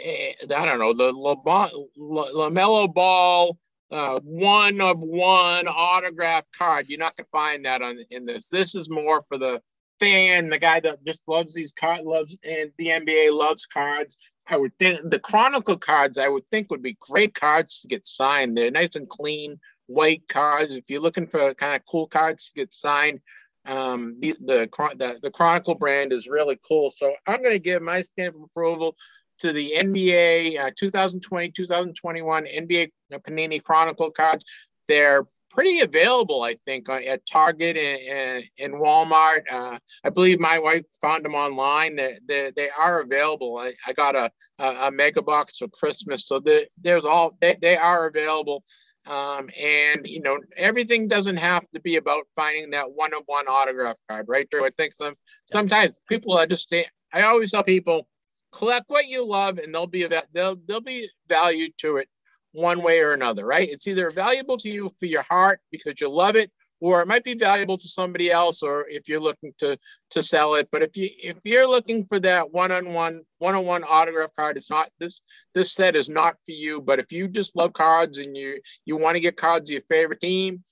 Eh, 0.00 0.32
I 0.54 0.64
don't 0.64 0.78
know, 0.78 0.94
the 0.94 1.12
LaMelo 1.12 2.92
Ball 2.92 3.58
uh, 3.90 4.20
one 4.20 4.80
of 4.80 5.00
one 5.02 5.68
autograph 5.68 6.44
card. 6.56 6.88
You're 6.88 6.98
not 6.98 7.16
to 7.18 7.24
find 7.24 7.66
that 7.66 7.82
on 7.82 7.98
in 8.10 8.24
this. 8.24 8.48
This 8.48 8.74
is 8.74 8.88
more 8.88 9.22
for 9.28 9.36
the 9.36 9.60
fan, 10.02 10.48
the 10.48 10.58
guy 10.58 10.80
that 10.80 11.04
just 11.04 11.20
loves 11.26 11.54
these 11.54 11.72
cards, 11.72 12.04
loves, 12.04 12.36
and 12.42 12.72
the 12.76 12.88
NBA 12.88 13.32
loves 13.32 13.66
cards. 13.66 14.16
I 14.48 14.56
would 14.56 14.76
think 14.78 15.00
the 15.04 15.20
Chronicle 15.20 15.78
cards, 15.78 16.18
I 16.18 16.28
would 16.28 16.44
think, 16.48 16.70
would 16.70 16.82
be 16.82 16.96
great 17.00 17.34
cards 17.34 17.80
to 17.80 17.88
get 17.88 18.04
signed. 18.04 18.56
They're 18.56 18.70
nice 18.70 18.96
and 18.96 19.08
clean, 19.08 19.60
white 19.86 20.22
cards. 20.28 20.72
If 20.72 20.90
you're 20.90 21.00
looking 21.00 21.28
for 21.28 21.54
kind 21.54 21.76
of 21.76 21.82
cool 21.86 22.08
cards 22.08 22.46
to 22.46 22.60
get 22.60 22.72
signed, 22.72 23.20
um, 23.64 24.16
the, 24.18 24.34
the, 24.40 24.68
the, 24.96 25.18
the 25.22 25.30
Chronicle 25.30 25.76
brand 25.76 26.12
is 26.12 26.26
really 26.26 26.58
cool. 26.66 26.92
So 26.96 27.14
I'm 27.26 27.40
going 27.40 27.52
to 27.52 27.60
give 27.60 27.80
my 27.80 28.02
stamp 28.02 28.34
of 28.34 28.42
approval 28.42 28.96
to 29.38 29.52
the 29.52 29.74
NBA 29.76 30.58
uh, 30.58 30.70
2020 30.76 31.52
2021 31.52 32.44
NBA 32.44 32.90
Panini 33.12 33.62
Chronicle 33.62 34.10
cards. 34.10 34.44
They're 34.88 35.26
pretty 35.52 35.80
available, 35.80 36.42
I 36.42 36.56
think, 36.64 36.88
uh, 36.88 36.94
at 36.94 37.26
Target 37.26 37.76
and, 37.76 38.00
and, 38.08 38.44
and 38.58 38.74
Walmart. 38.74 39.42
Uh, 39.50 39.78
I 40.04 40.10
believe 40.10 40.40
my 40.40 40.58
wife 40.58 40.84
found 41.00 41.24
them 41.24 41.34
online. 41.34 41.96
They, 41.96 42.18
they, 42.26 42.52
they 42.56 42.70
are 42.70 43.00
available. 43.00 43.58
I, 43.58 43.74
I 43.86 43.92
got 43.92 44.16
a, 44.16 44.30
a, 44.58 44.86
a, 44.86 44.90
mega 44.90 45.22
box 45.22 45.58
for 45.58 45.68
Christmas. 45.68 46.26
So 46.26 46.40
the, 46.40 46.66
there's 46.80 47.04
all, 47.04 47.36
they, 47.40 47.56
they 47.60 47.76
are 47.76 48.06
available. 48.06 48.64
Um, 49.06 49.50
and, 49.60 50.00
you 50.04 50.22
know, 50.22 50.38
everything 50.56 51.08
doesn't 51.08 51.38
have 51.38 51.64
to 51.74 51.80
be 51.80 51.96
about 51.96 52.24
finding 52.36 52.70
that 52.70 52.90
one 52.92 53.12
of 53.14 53.22
one 53.26 53.46
autograph 53.48 53.96
card, 54.08 54.26
right? 54.28 54.48
Drew? 54.48 54.64
I 54.64 54.70
think 54.76 54.94
some, 54.94 55.14
sometimes 55.50 56.00
people 56.08 56.38
understand. 56.38 56.86
I 57.12 57.22
always 57.22 57.50
tell 57.50 57.64
people, 57.64 58.06
collect 58.52 58.84
what 58.88 59.08
you 59.08 59.26
love 59.26 59.58
and 59.58 59.74
they'll 59.74 59.86
be 59.86 60.06
they'll 60.34 60.56
they'll 60.66 60.80
be 60.80 61.08
valued 61.26 61.72
to 61.78 61.96
it 61.96 62.08
one 62.52 62.82
way 62.82 63.00
or 63.00 63.12
another 63.12 63.44
right? 63.44 63.68
It's 63.68 63.86
either 63.86 64.10
valuable 64.10 64.56
to 64.58 64.68
you 64.68 64.90
for 64.98 65.06
your 65.06 65.22
heart 65.22 65.60
because 65.70 66.00
you 66.00 66.08
love 66.08 66.36
it 66.36 66.50
or 66.80 67.00
it 67.00 67.06
might 67.06 67.22
be 67.22 67.34
valuable 67.34 67.78
to 67.78 67.88
somebody 67.88 68.30
else 68.30 68.62
or 68.62 68.88
if 68.88 69.08
you're 69.08 69.20
looking 69.20 69.52
to 69.58 69.78
to 70.10 70.22
sell 70.22 70.54
it. 70.56 70.68
But 70.70 70.82
if 70.82 70.96
you 70.96 71.08
if 71.18 71.38
you're 71.44 71.68
looking 71.68 72.04
for 72.06 72.20
that 72.20 72.52
one-on-one 72.52 73.22
one-on-one 73.38 73.84
autograph 73.84 74.30
card 74.36 74.56
it's 74.56 74.70
not 74.70 74.90
this 74.98 75.22
this 75.54 75.72
set 75.72 75.96
is 75.96 76.08
not 76.08 76.34
for 76.44 76.52
you. 76.52 76.80
But 76.80 76.98
if 76.98 77.12
you 77.12 77.28
just 77.28 77.56
love 77.56 77.72
cards 77.72 78.18
and 78.18 78.36
you 78.36 78.60
you 78.84 78.96
want 78.96 79.16
to 79.16 79.20
get 79.20 79.36
cards 79.36 79.68
of 79.68 79.72
your 79.72 79.82
favorite 79.82 80.20
team 80.20 80.62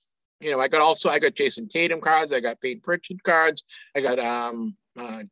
you 0.41 0.51
know 0.51 0.59
i 0.59 0.67
got 0.67 0.81
also 0.81 1.09
i 1.09 1.19
got 1.19 1.35
Jayson 1.35 1.69
tatum 1.69 2.01
cards 2.01 2.33
i 2.33 2.39
got 2.39 2.59
payton 2.59 2.81
pritchard 2.81 3.23
cards 3.23 3.63
i 3.95 4.01
got 4.01 4.19
um 4.19 4.75
uh, 4.97 5.01
uh, 5.01 5.23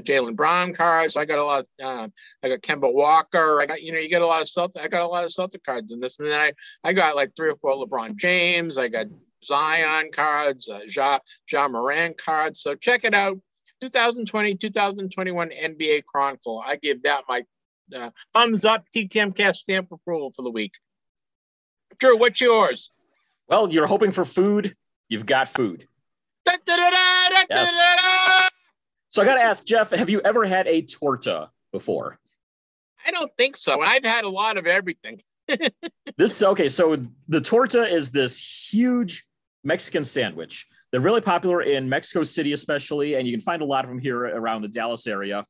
Jaylen 0.00 0.36
Brown 0.36 0.72
cards. 0.72 1.16
I 1.16 1.24
got 1.24 1.38
a 1.38 1.44
lot. 1.44 1.60
Of, 1.60 1.68
uh, 1.82 2.08
I 2.42 2.48
got 2.48 2.60
Kemba 2.62 2.92
Walker. 2.92 3.60
I 3.60 3.66
got 3.66 3.82
you 3.82 3.92
know 3.92 3.98
you 3.98 4.08
get 4.08 4.22
a 4.22 4.26
lot 4.26 4.42
of 4.42 4.48
stuff. 4.48 4.72
I 4.80 4.88
got 4.88 5.02
a 5.02 5.06
lot 5.08 5.24
of 5.24 5.32
Celtic 5.32 5.62
cards 5.64 5.92
in 5.92 6.00
this, 6.00 6.18
and 6.18 6.28
then 6.28 6.40
I 6.84 6.88
I 6.88 6.92
got 6.92 7.16
like 7.16 7.32
three 7.36 7.50
or 7.50 7.54
four 7.54 7.74
LeBron 7.74 8.16
James. 8.16 8.78
I 8.78 8.88
got 8.88 9.06
Zion 9.44 10.10
cards, 10.12 10.68
uh, 10.68 10.80
ja 10.88 11.18
Ja 11.50 11.68
Morant 11.68 12.16
cards. 12.16 12.60
So 12.60 12.74
check 12.74 13.04
it 13.04 13.14
out. 13.14 13.38
2020 13.80 14.54
2021 14.54 15.50
NBA 15.50 16.04
Chronicle. 16.06 16.62
I 16.64 16.76
give 16.76 17.02
that 17.02 17.24
my 17.28 17.44
uh, 17.94 18.10
thumbs 18.32 18.64
up. 18.64 18.84
TTMcast 18.94 19.56
stamp 19.56 19.92
approval 19.92 20.32
for 20.34 20.42
the 20.42 20.50
week. 20.50 20.72
Drew, 21.98 22.16
what's 22.16 22.40
yours? 22.40 22.90
Well, 23.48 23.70
you're 23.70 23.86
hoping 23.86 24.12
for 24.12 24.24
food. 24.24 24.74
You've 25.08 25.26
got 25.26 25.48
food. 25.48 25.86
yes. 27.50 28.50
So 29.14 29.22
I 29.22 29.26
got 29.26 29.36
to 29.36 29.42
ask 29.42 29.64
Jeff, 29.64 29.90
have 29.90 30.10
you 30.10 30.20
ever 30.24 30.44
had 30.44 30.66
a 30.66 30.82
torta 30.82 31.48
before? 31.70 32.18
I 33.06 33.12
don't 33.12 33.30
think 33.36 33.56
so. 33.56 33.80
I've 33.80 34.04
had 34.04 34.24
a 34.24 34.28
lot 34.28 34.56
of 34.56 34.66
everything. 34.66 35.20
this 36.18 36.42
okay, 36.42 36.68
so 36.68 36.96
the 37.28 37.40
torta 37.40 37.86
is 37.86 38.10
this 38.10 38.72
huge 38.72 39.24
Mexican 39.62 40.02
sandwich. 40.02 40.66
They're 40.90 41.00
really 41.00 41.20
popular 41.20 41.62
in 41.62 41.88
Mexico 41.88 42.24
City, 42.24 42.54
especially, 42.54 43.14
and 43.14 43.24
you 43.24 43.32
can 43.32 43.40
find 43.40 43.62
a 43.62 43.64
lot 43.64 43.84
of 43.84 43.88
them 43.88 44.00
here 44.00 44.18
around 44.18 44.62
the 44.62 44.68
Dallas 44.68 45.06
area. 45.06 45.46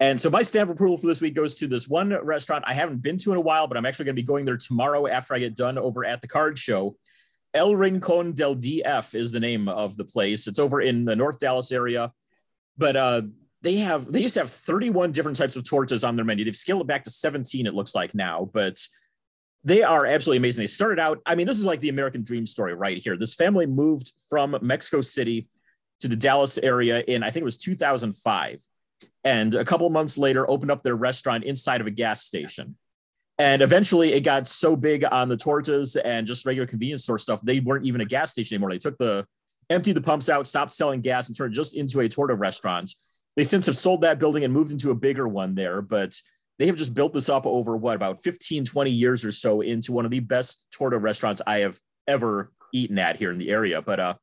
And 0.00 0.18
so 0.18 0.30
my 0.30 0.40
stamp 0.40 0.70
approval 0.70 0.96
for 0.96 1.06
this 1.06 1.20
week 1.20 1.34
goes 1.34 1.56
to 1.56 1.66
this 1.66 1.86
one 1.86 2.08
restaurant 2.24 2.64
I 2.66 2.72
haven't 2.72 3.02
been 3.02 3.18
to 3.18 3.32
in 3.32 3.36
a 3.36 3.42
while, 3.42 3.66
but 3.66 3.76
I'm 3.76 3.84
actually 3.84 4.06
going 4.06 4.16
to 4.16 4.22
be 4.22 4.26
going 4.26 4.46
there 4.46 4.56
tomorrow 4.56 5.06
after 5.08 5.34
I 5.34 5.40
get 5.40 5.56
done 5.56 5.76
over 5.76 6.06
at 6.06 6.22
the 6.22 6.28
card 6.28 6.56
show. 6.56 6.96
El 7.52 7.76
Rincon 7.76 8.32
del 8.32 8.56
DF 8.56 9.14
is 9.14 9.30
the 9.30 9.40
name 9.40 9.68
of 9.68 9.94
the 9.98 10.06
place. 10.06 10.46
It's 10.46 10.58
over 10.58 10.80
in 10.80 11.04
the 11.04 11.14
North 11.14 11.38
Dallas 11.38 11.70
area 11.70 12.10
but 12.76 12.96
uh, 12.96 13.22
they 13.62 13.76
have 13.76 14.06
they 14.06 14.20
used 14.20 14.34
to 14.34 14.40
have 14.40 14.50
31 14.50 15.12
different 15.12 15.36
types 15.36 15.56
of 15.56 15.64
tortas 15.64 16.06
on 16.06 16.16
their 16.16 16.24
menu. 16.24 16.44
They've 16.44 16.54
scaled 16.54 16.82
it 16.82 16.86
back 16.86 17.04
to 17.04 17.10
17, 17.10 17.66
it 17.66 17.74
looks 17.74 17.94
like 17.94 18.14
now, 18.14 18.50
but 18.52 18.78
they 19.64 19.82
are 19.82 20.04
absolutely 20.04 20.38
amazing. 20.38 20.62
They 20.62 20.66
started 20.66 20.98
out, 20.98 21.20
I 21.24 21.34
mean, 21.34 21.46
this 21.46 21.58
is 21.58 21.64
like 21.64 21.80
the 21.80 21.88
American 21.88 22.22
dream 22.22 22.46
story 22.46 22.74
right 22.74 22.98
here. 22.98 23.16
This 23.16 23.34
family 23.34 23.64
moved 23.64 24.12
from 24.28 24.58
Mexico 24.60 25.00
City 25.00 25.48
to 26.00 26.08
the 26.08 26.16
Dallas 26.16 26.58
area 26.58 27.00
in 27.00 27.22
I 27.22 27.30
think 27.30 27.42
it 27.42 27.44
was 27.44 27.58
2005. 27.58 28.60
And 29.24 29.54
a 29.54 29.64
couple 29.64 29.88
months 29.88 30.18
later, 30.18 30.48
opened 30.48 30.70
up 30.70 30.82
their 30.82 30.96
restaurant 30.96 31.44
inside 31.44 31.80
of 31.80 31.86
a 31.86 31.90
gas 31.90 32.24
station. 32.24 32.76
And 33.38 33.62
eventually 33.62 34.12
it 34.12 34.20
got 34.20 34.46
so 34.46 34.76
big 34.76 35.04
on 35.10 35.28
the 35.28 35.36
tortas 35.36 35.96
and 36.02 36.26
just 36.26 36.46
regular 36.46 36.66
convenience 36.66 37.04
store 37.04 37.18
stuff, 37.18 37.40
they 37.42 37.60
weren't 37.60 37.86
even 37.86 38.02
a 38.02 38.04
gas 38.04 38.32
station 38.32 38.54
anymore. 38.54 38.70
They 38.70 38.78
took 38.78 38.98
the 38.98 39.26
emptied 39.70 39.94
the 39.94 40.00
pumps 40.00 40.28
out, 40.28 40.46
stopped 40.46 40.72
selling 40.72 41.00
gas, 41.00 41.28
and 41.28 41.36
turned 41.36 41.54
just 41.54 41.74
into 41.74 42.00
a 42.00 42.08
torta 42.08 42.34
restaurant. 42.34 42.92
They 43.36 43.44
since 43.44 43.66
have 43.66 43.76
sold 43.76 44.02
that 44.02 44.18
building 44.18 44.44
and 44.44 44.52
moved 44.52 44.70
into 44.70 44.90
a 44.90 44.94
bigger 44.94 45.26
one 45.26 45.54
there, 45.54 45.82
but 45.82 46.14
they 46.58 46.66
have 46.66 46.76
just 46.76 46.94
built 46.94 47.12
this 47.12 47.28
up 47.28 47.46
over 47.46 47.76
what 47.76 47.96
about 47.96 48.22
15, 48.22 48.64
20 48.64 48.90
years 48.90 49.24
or 49.24 49.32
so 49.32 49.60
into 49.60 49.92
one 49.92 50.04
of 50.04 50.10
the 50.10 50.20
best 50.20 50.66
torta 50.72 50.98
restaurants 50.98 51.42
I 51.46 51.58
have 51.58 51.78
ever 52.06 52.52
eaten 52.72 52.98
at 52.98 53.16
here 53.16 53.32
in 53.32 53.38
the 53.38 53.50
area. 53.50 53.82
But 53.82 53.98
uh, 53.98 54.14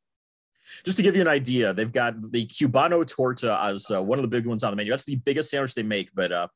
just 0.86 0.98
to 0.98 1.04
give 1.04 1.16
you 1.16 1.22
an 1.22 1.28
idea, 1.28 1.74
they've 1.74 1.92
got 1.92 2.32
the 2.32 2.46
Cubano 2.46 3.06
torta 3.06 3.60
as 3.62 3.90
uh, 3.92 4.02
one 4.02 4.18
of 4.18 4.24
the 4.24 4.30
big 4.30 4.46
ones 4.46 4.64
on 4.64 4.72
the 4.72 4.76
menu. 4.78 4.92
That's 4.92 5.04
the 5.04 5.16
biggest 5.16 5.50
sandwich 5.50 5.76
they 5.76 5.84
make. 5.84 6.10
But 6.14 6.32
uh, 6.32 6.48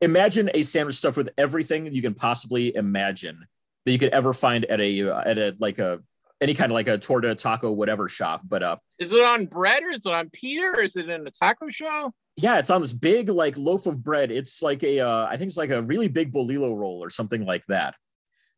imagine 0.00 0.50
a 0.54 0.62
sandwich 0.62 0.96
stuffed 0.96 1.16
with 1.16 1.30
everything 1.38 1.92
you 1.92 2.02
can 2.02 2.14
possibly 2.14 2.74
imagine 2.74 3.46
that 3.84 3.92
you 3.92 3.98
could 3.98 4.10
ever 4.10 4.32
find 4.32 4.64
at 4.64 4.80
a 4.80 5.08
uh, 5.08 5.22
at 5.24 5.38
a 5.38 5.56
like 5.60 5.78
a 5.78 6.00
any 6.40 6.54
kind 6.54 6.70
of 6.70 6.74
like 6.74 6.88
a 6.88 6.98
torta 6.98 7.34
taco 7.34 7.70
whatever 7.72 8.08
shop 8.08 8.40
but 8.46 8.62
uh 8.62 8.76
is 8.98 9.12
it 9.12 9.22
on 9.22 9.46
bread 9.46 9.82
or 9.82 9.90
is 9.90 10.04
it 10.04 10.12
on 10.12 10.28
pita 10.30 10.72
or 10.74 10.80
is 10.80 10.96
it 10.96 11.08
in 11.08 11.26
a 11.26 11.30
taco 11.30 11.68
show 11.68 12.12
Yeah, 12.36 12.58
it's 12.58 12.68
on 12.68 12.82
this 12.82 12.92
big 12.92 13.30
like 13.30 13.56
loaf 13.56 13.86
of 13.86 14.04
bread. 14.04 14.30
It's 14.30 14.62
like 14.62 14.82
a, 14.84 15.00
uh, 15.00 15.24
I 15.24 15.38
think 15.38 15.48
it's 15.48 15.56
like 15.56 15.70
a 15.70 15.80
really 15.80 16.08
big 16.08 16.32
bolillo 16.32 16.76
roll 16.76 17.02
or 17.02 17.08
something 17.08 17.46
like 17.46 17.64
that. 17.66 17.94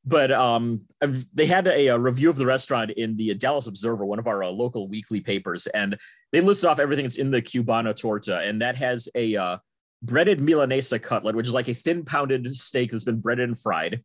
But 0.04 0.32
um, 0.32 0.82
I've, 1.02 1.24
they 1.34 1.46
had 1.46 1.66
a, 1.68 1.88
a, 1.88 1.98
review 1.98 2.30
of 2.30 2.36
the 2.36 2.46
restaurant 2.46 2.90
in 2.92 3.14
the 3.14 3.34
Dallas 3.34 3.66
Observer, 3.66 4.04
one 4.04 4.18
of 4.18 4.26
our 4.26 4.42
uh, 4.42 4.48
local 4.48 4.88
weekly 4.88 5.20
papers, 5.20 5.66
and 5.68 5.96
they 6.32 6.40
listed 6.40 6.68
off 6.68 6.78
everything 6.78 7.04
that's 7.04 7.18
in 7.18 7.30
the 7.30 7.42
Cubana 7.42 7.94
torta, 7.94 8.40
and 8.40 8.62
that 8.62 8.74
has 8.76 9.08
a 9.14 9.36
uh, 9.36 9.58
breaded 10.02 10.38
Milanesa 10.38 11.00
cutlet, 11.00 11.36
which 11.36 11.46
is 11.46 11.54
like 11.54 11.68
a 11.68 11.74
thin 11.74 12.04
pounded 12.04 12.56
steak 12.56 12.90
that's 12.90 13.04
been 13.04 13.20
breaded 13.20 13.48
and 13.48 13.58
fried, 13.58 14.02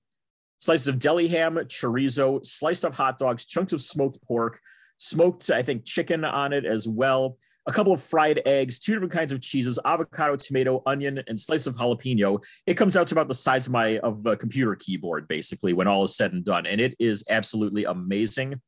slices 0.64 0.88
of 0.88 0.98
deli 0.98 1.28
ham, 1.28 1.56
chorizo, 1.56 2.44
sliced 2.46 2.86
up 2.86 2.96
hot 2.96 3.18
dogs, 3.18 3.44
chunks 3.46 3.74
of 3.74 3.82
smoked 3.82 4.22
pork, 4.24 4.62
smoked, 4.98 5.52
I 5.52 5.62
think, 5.62 5.84
chicken 5.84 6.24
on 6.24 6.54
it 6.54 6.66
as 6.66 6.88
well, 6.88 7.38
a 7.68 7.72
couple 7.74 7.92
of 7.92 8.02
fried 8.02 8.42
eggs, 8.46 8.80
two 8.80 8.94
different 8.94 9.12
kinds 9.12 9.34
of 9.34 9.42
cheeses, 9.42 9.78
avocado, 9.84 10.38
tomato, 10.38 10.82
onion, 10.86 11.22
and 11.28 11.38
slice 11.38 11.68
of 11.68 11.76
jalapeno. 11.76 12.42
It 12.66 12.76
comes 12.76 12.96
out 12.96 13.08
to 13.08 13.14
about 13.14 13.28
the 13.28 13.34
size 13.34 13.68
of 13.68 13.74
my 13.74 14.00
of 14.00 14.26
a 14.26 14.38
computer 14.38 14.76
keyboard, 14.76 15.28
basically, 15.28 15.74
when 15.74 15.88
all 15.88 16.06
is 16.06 16.16
said 16.16 16.32
and 16.32 16.46
done, 16.46 16.66
and 16.66 16.80
it 16.80 16.96
is 16.98 17.26
absolutely 17.30 17.84
amazing. 17.84 18.62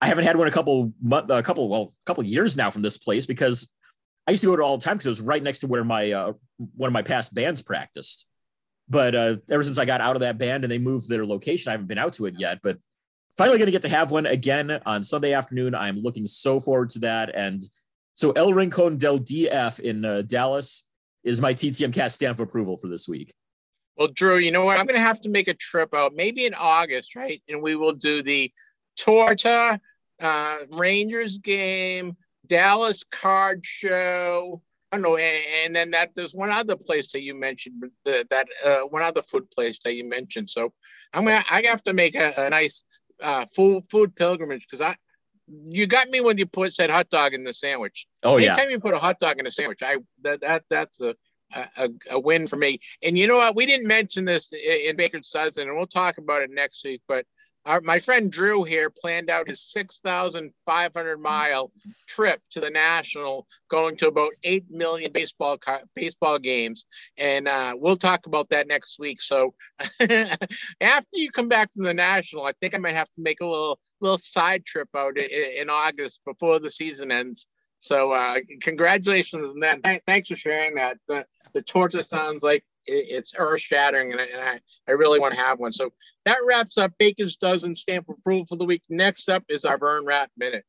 I 0.00 0.08
haven't 0.08 0.24
had 0.24 0.36
one 0.36 0.48
a 0.48 0.52
couple 0.52 0.92
month, 1.00 1.30
a 1.30 1.42
couple 1.42 1.68
well, 1.68 1.92
a 1.92 2.04
couple 2.04 2.24
years 2.24 2.56
now 2.56 2.70
from 2.70 2.82
this 2.82 2.98
place 2.98 3.26
because 3.26 3.72
I 4.26 4.32
used 4.32 4.42
to 4.42 4.48
go 4.48 4.56
to 4.56 4.62
all 4.62 4.78
the 4.78 4.84
time 4.84 4.96
because 4.96 5.06
it 5.06 5.10
was 5.10 5.20
right 5.20 5.42
next 5.42 5.60
to 5.60 5.68
where 5.68 5.84
my 5.84 6.10
uh, 6.12 6.32
one 6.74 6.88
of 6.88 6.92
my 6.92 7.02
past 7.02 7.32
bands 7.32 7.62
practiced. 7.62 8.27
But 8.88 9.14
uh, 9.14 9.36
ever 9.50 9.62
since 9.62 9.78
I 9.78 9.84
got 9.84 10.00
out 10.00 10.16
of 10.16 10.20
that 10.20 10.38
band 10.38 10.64
and 10.64 10.70
they 10.70 10.78
moved 10.78 11.08
their 11.08 11.26
location, 11.26 11.70
I 11.70 11.72
haven't 11.72 11.88
been 11.88 11.98
out 11.98 12.14
to 12.14 12.26
it 12.26 12.34
yet. 12.38 12.60
But 12.62 12.78
finally, 13.36 13.58
going 13.58 13.66
to 13.66 13.72
get 13.72 13.82
to 13.82 13.88
have 13.88 14.10
one 14.10 14.26
again 14.26 14.80
on 14.86 15.02
Sunday 15.02 15.32
afternoon. 15.32 15.74
I'm 15.74 16.00
looking 16.00 16.24
so 16.24 16.58
forward 16.58 16.90
to 16.90 17.00
that. 17.00 17.34
And 17.34 17.62
so 18.14 18.32
El 18.32 18.52
Rincon 18.52 18.96
del 18.96 19.18
DF 19.18 19.80
in 19.80 20.04
uh, 20.04 20.22
Dallas 20.22 20.88
is 21.24 21.40
my 21.40 21.52
TTM 21.52 21.92
cast 21.92 22.16
stamp 22.16 22.40
approval 22.40 22.78
for 22.78 22.88
this 22.88 23.06
week. 23.06 23.34
Well, 23.96 24.08
Drew, 24.08 24.38
you 24.38 24.52
know 24.52 24.64
what? 24.64 24.78
I'm 24.78 24.86
going 24.86 24.98
to 24.98 25.02
have 25.02 25.20
to 25.22 25.28
make 25.28 25.48
a 25.48 25.54
trip 25.54 25.94
out, 25.94 26.14
maybe 26.14 26.46
in 26.46 26.54
August, 26.54 27.16
right? 27.16 27.42
And 27.48 27.60
we 27.60 27.74
will 27.74 27.92
do 27.92 28.22
the 28.22 28.52
Torta 28.96 29.80
uh, 30.20 30.56
Rangers 30.70 31.38
game, 31.38 32.16
Dallas 32.46 33.04
card 33.04 33.60
show, 33.64 34.62
I 34.90 34.96
don't 34.96 35.02
know, 35.02 35.16
and, 35.16 35.44
and, 35.64 35.76
then 35.76 35.90
that 35.90 36.14
there's 36.14 36.34
one 36.34 36.50
other 36.50 36.74
place 36.74 37.12
that 37.12 37.20
you 37.20 37.34
mentioned, 37.34 37.84
the, 38.06 38.26
that 38.30 38.48
uh, 38.64 38.80
one 38.88 39.02
other 39.02 39.20
food 39.20 39.50
place 39.50 39.78
that 39.84 39.94
you 39.94 40.08
mentioned. 40.08 40.48
So 40.48 40.72
I'm 41.12 41.26
gonna 41.26 41.44
I 41.50 41.62
have 41.66 41.82
to 41.84 41.92
make 41.92 42.14
a, 42.14 42.32
a 42.38 42.50
nice 42.50 42.84
uh, 43.22 43.44
food 43.54 43.84
food 43.90 44.16
pilgrimage 44.16 44.66
because 44.66 44.80
I 44.80 44.96
you 45.46 45.86
got 45.86 46.08
me 46.08 46.20
when 46.20 46.38
you 46.38 46.46
put 46.46 46.72
said 46.72 46.90
hot 46.90 47.10
dog 47.10 47.34
in 47.34 47.44
the 47.44 47.52
sandwich. 47.52 48.06
Oh 48.22 48.36
Anytime 48.36 48.44
yeah. 48.44 48.52
Anytime 48.52 48.70
you 48.70 48.80
put 48.80 48.94
a 48.94 48.98
hot 48.98 49.20
dog 49.20 49.38
in 49.38 49.46
a 49.46 49.50
sandwich, 49.50 49.82
I 49.82 49.96
that 50.22 50.40
that 50.40 50.64
that's 50.70 51.00
a 51.00 51.14
a, 51.54 51.88
a 52.10 52.20
win 52.20 52.46
for 52.46 52.56
me. 52.56 52.80
And 53.02 53.18
you 53.18 53.26
know 53.26 53.38
what? 53.38 53.56
We 53.56 53.66
didn't 53.66 53.86
mention 53.86 54.24
this 54.24 54.52
in 54.52 54.96
Baker's 54.96 55.28
Dozen, 55.28 55.68
and 55.68 55.76
we'll 55.76 55.86
talk 55.86 56.18
about 56.18 56.42
it 56.42 56.50
next 56.50 56.84
week. 56.84 57.02
But 57.08 57.26
our, 57.68 57.82
my 57.82 57.98
friend 57.98 58.32
Drew 58.32 58.64
here 58.64 58.88
planned 58.88 59.28
out 59.28 59.46
his 59.46 59.60
6,500 59.60 61.20
mile 61.20 61.70
trip 62.06 62.40
to 62.52 62.60
the 62.60 62.70
National, 62.70 63.46
going 63.68 63.96
to 63.98 64.08
about 64.08 64.32
8 64.42 64.64
million 64.70 65.12
baseball 65.12 65.58
baseball 65.94 66.38
games. 66.38 66.86
And 67.18 67.46
uh, 67.46 67.74
we'll 67.76 67.96
talk 67.96 68.26
about 68.26 68.48
that 68.48 68.68
next 68.68 68.98
week. 68.98 69.20
So 69.20 69.54
after 70.00 71.08
you 71.12 71.30
come 71.30 71.48
back 71.48 71.70
from 71.74 71.84
the 71.84 71.94
National, 71.94 72.44
I 72.44 72.52
think 72.52 72.74
I 72.74 72.78
might 72.78 72.94
have 72.94 73.08
to 73.08 73.20
make 73.20 73.40
a 73.40 73.46
little 73.46 73.78
little 74.00 74.18
side 74.18 74.64
trip 74.64 74.88
out 74.96 75.18
in, 75.18 75.28
in 75.30 75.70
August 75.70 76.20
before 76.24 76.58
the 76.60 76.70
season 76.70 77.12
ends. 77.12 77.46
So 77.80 78.12
uh, 78.12 78.36
congratulations 78.60 79.50
on 79.50 79.60
that. 79.60 80.02
Thanks 80.06 80.28
for 80.28 80.36
sharing 80.36 80.76
that. 80.76 80.98
The, 81.06 81.26
the 81.52 81.62
torta 81.62 82.02
sounds 82.02 82.42
like 82.42 82.64
it's 82.88 83.34
earth 83.36 83.60
shattering, 83.60 84.12
and, 84.12 84.20
I, 84.20 84.24
and 84.24 84.40
I, 84.40 84.60
I 84.88 84.92
really 84.92 85.20
want 85.20 85.34
to 85.34 85.40
have 85.40 85.58
one. 85.58 85.72
So 85.72 85.90
that 86.24 86.38
wraps 86.46 86.78
up 86.78 86.92
Baker's 86.98 87.36
Dozen 87.36 87.74
stamp 87.74 88.08
approval 88.08 88.46
for 88.46 88.56
the 88.56 88.64
week. 88.64 88.82
Next 88.88 89.28
up 89.28 89.44
is 89.48 89.64
our 89.64 89.78
Vern 89.78 90.04
Rapp 90.04 90.30
Minute. 90.36 90.64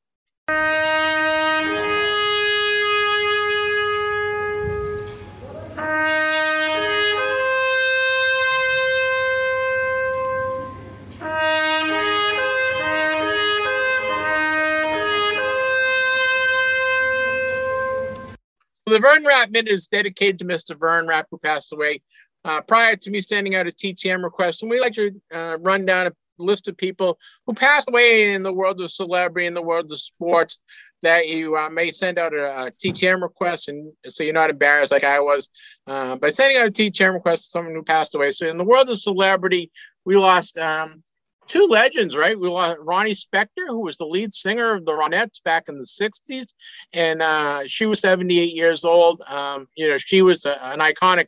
The 18.90 19.00
Vern 19.00 19.26
Rapp 19.26 19.52
Minute 19.52 19.72
is 19.72 19.88
dedicated 19.88 20.40
to 20.40 20.46
Mr. 20.46 20.78
Vern 20.80 21.08
Rapp, 21.08 21.28
who 21.32 21.38
passed 21.38 21.72
away 21.72 22.02
uh, 22.46 22.62
prior 22.62 22.96
to 22.96 23.12
me 23.12 23.22
sending 23.22 23.56
out 23.56 23.68
a 23.68 23.72
TTM 23.72 24.24
request. 24.24 24.62
And 24.62 24.72
we 24.72 24.80
like 24.80 24.94
to 24.94 25.12
uh, 25.34 25.58
run 25.60 25.86
down 25.86 26.08
a 26.08 26.12
list 26.38 26.68
of 26.68 26.78
people 26.78 27.20
who 27.46 27.54
passed 27.54 27.90
away 27.90 28.34
in 28.34 28.44
the 28.44 28.54
world 28.54 28.82
of 28.82 28.92
celebrity, 28.92 29.48
in 29.48 29.54
the 29.54 29.62
world 29.62 29.92
of 29.92 30.00
sports, 30.00 30.60
that 31.02 31.28
you 31.28 31.56
uh, 31.56 31.70
may 31.70 31.92
send 31.92 32.18
out 32.18 32.34
a, 32.34 32.66
a, 32.66 32.72
TTM 32.72 33.22
request, 33.22 33.70
and 33.70 33.92
so 34.08 34.24
you're 34.24 34.34
not 34.34 34.50
embarrassed 34.50 34.92
like 34.92 35.06
I 35.06 35.20
was 35.20 35.50
uh, 35.88 36.18
by 36.18 36.30
sending 36.30 36.58
out 36.58 36.68
a 36.68 36.72
TTM 36.72 37.14
request 37.14 37.44
to 37.44 37.50
someone 37.50 37.74
who 37.74 37.84
passed 37.84 38.16
away. 38.16 38.32
So 38.32 38.48
in 38.48 38.58
the 38.58 38.66
world 38.66 38.90
of 38.90 39.00
celebrity, 39.00 39.72
we 40.06 40.18
lost 40.18 40.58
um, 40.58 41.04
two 41.50 41.68
legends, 41.68 42.16
right? 42.16 42.40
We 42.40 42.48
lost 42.48 42.78
Ronnie 42.80 43.12
Spector, 43.12 43.68
who 43.68 43.80
was 43.80 43.98
the 43.98 44.06
lead 44.06 44.34
singer 44.34 44.76
of 44.76 44.86
the 44.86 44.94
Ronettes 44.94 45.44
back 45.44 45.68
in 45.68 45.78
the 45.78 45.84
60s, 45.84 46.54
and 46.94 47.22
uh, 47.22 47.64
she 47.66 47.86
was 47.86 48.00
78 48.00 48.54
years 48.54 48.86
old. 48.86 49.22
Um, 49.28 49.68
you 49.76 49.90
know, 49.90 49.98
she 49.98 50.22
was 50.22 50.46
a, 50.46 50.64
an 50.64 50.80
iconic 50.80 51.28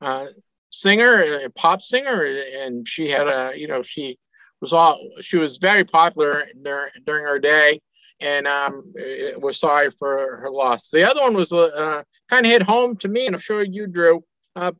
uh, 0.00 0.26
singer, 0.70 1.42
a 1.44 1.50
pop 1.50 1.82
singer, 1.82 2.24
and 2.56 2.88
she 2.88 3.10
had 3.10 3.28
a, 3.28 3.52
you 3.56 3.68
know, 3.68 3.82
she 3.82 4.18
was 4.60 4.72
all, 4.72 5.00
she 5.20 5.36
was 5.36 5.58
very 5.58 5.84
popular 5.84 6.46
during, 6.60 6.90
during 7.06 7.24
her 7.24 7.38
day. 7.38 7.80
And 8.20 8.48
um, 8.48 8.92
we're 9.36 9.52
sorry 9.52 9.90
for 9.90 10.38
her 10.38 10.50
loss. 10.50 10.88
The 10.90 11.08
other 11.08 11.20
one 11.20 11.34
was 11.34 11.52
uh, 11.52 12.02
kind 12.28 12.44
of 12.44 12.50
hit 12.50 12.62
home 12.62 12.96
to 12.96 13.08
me, 13.08 13.26
and 13.26 13.36
I'm 13.36 13.40
sure 13.40 13.62
you, 13.62 13.86
Drew. 13.86 14.24
Uh, 14.56 14.72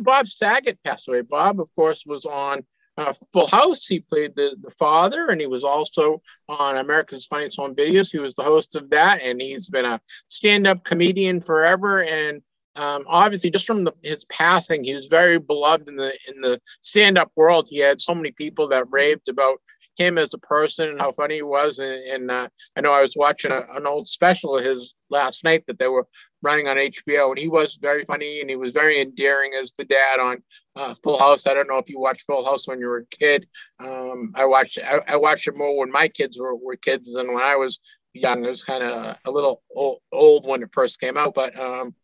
Bob 0.00 0.28
Saget 0.28 0.78
passed 0.84 1.08
away. 1.08 1.22
Bob, 1.22 1.60
of 1.60 1.68
course, 1.74 2.04
was 2.06 2.24
on 2.24 2.64
uh, 2.98 3.12
Full 3.32 3.46
House. 3.46 3.86
He 3.86 4.00
played 4.00 4.34
the, 4.34 4.56
the 4.60 4.72
father, 4.72 5.30
and 5.30 5.40
he 5.40 5.46
was 5.46 5.64
also 5.64 6.20
on 6.48 6.76
America's 6.76 7.26
Funniest 7.26 7.56
Home 7.58 7.74
Videos. 7.74 8.12
He 8.12 8.18
was 8.18 8.34
the 8.34 8.42
host 8.42 8.76
of 8.76 8.90
that, 8.90 9.22
and 9.22 9.40
he's 9.40 9.68
been 9.68 9.84
a 9.86 10.00
stand-up 10.26 10.84
comedian 10.84 11.40
forever. 11.40 12.02
And 12.02 12.42
um, 12.76 13.04
obviously, 13.06 13.50
just 13.50 13.66
from 13.66 13.84
the, 13.84 13.92
his 14.02 14.24
passing, 14.26 14.84
he 14.84 14.94
was 14.94 15.06
very 15.06 15.38
beloved 15.38 15.88
in 15.88 15.96
the 15.96 16.12
in 16.28 16.40
the 16.40 16.60
stand-up 16.80 17.30
world. 17.36 17.68
He 17.70 17.78
had 17.78 18.00
so 18.00 18.14
many 18.14 18.32
people 18.32 18.68
that 18.68 18.90
raved 18.90 19.28
about 19.28 19.60
him 19.98 20.16
as 20.16 20.32
a 20.32 20.38
person 20.38 20.88
and 20.88 21.00
how 21.00 21.12
funny 21.12 21.36
he 21.36 21.42
was. 21.42 21.80
And, 21.80 22.02
and 22.04 22.30
uh, 22.30 22.48
I 22.76 22.80
know 22.80 22.92
I 22.92 23.02
was 23.02 23.16
watching 23.16 23.50
a, 23.50 23.64
an 23.74 23.86
old 23.86 24.06
special 24.06 24.56
of 24.56 24.64
his 24.64 24.96
last 25.10 25.44
night 25.44 25.64
that 25.66 25.78
they 25.78 25.88
were 25.88 26.06
running 26.40 26.68
on 26.68 26.76
HBO, 26.76 27.30
and 27.30 27.38
he 27.38 27.48
was 27.48 27.78
very 27.82 28.04
funny 28.04 28.40
and 28.40 28.48
he 28.48 28.56
was 28.56 28.70
very 28.70 29.00
endearing 29.00 29.52
as 29.58 29.72
the 29.72 29.84
dad 29.84 30.20
on 30.20 30.42
uh, 30.76 30.94
Full 31.02 31.18
House. 31.18 31.46
I 31.46 31.54
don't 31.54 31.68
know 31.68 31.78
if 31.78 31.90
you 31.90 31.98
watched 31.98 32.26
Full 32.26 32.44
House 32.44 32.68
when 32.68 32.78
you 32.78 32.86
were 32.86 32.98
a 32.98 33.16
kid. 33.16 33.48
Um, 33.80 34.32
I 34.36 34.44
watched 34.44 34.78
I, 34.78 35.00
I, 35.08 35.16
watched 35.16 35.48
it 35.48 35.56
more 35.56 35.76
when 35.76 35.90
my 35.90 36.06
kids 36.08 36.38
were, 36.38 36.54
were 36.54 36.76
kids 36.76 37.12
than 37.12 37.34
when 37.34 37.42
I 37.42 37.56
was 37.56 37.80
young. 38.12 38.44
It 38.44 38.48
was 38.48 38.62
kind 38.62 38.84
of 38.84 39.16
a 39.24 39.30
little 39.30 39.62
old, 39.74 39.98
old, 40.12 40.46
when 40.46 40.62
it 40.62 40.70
first 40.72 41.00
came 41.00 41.16
out, 41.16 41.34
but 41.34 41.58
um, 41.58 41.94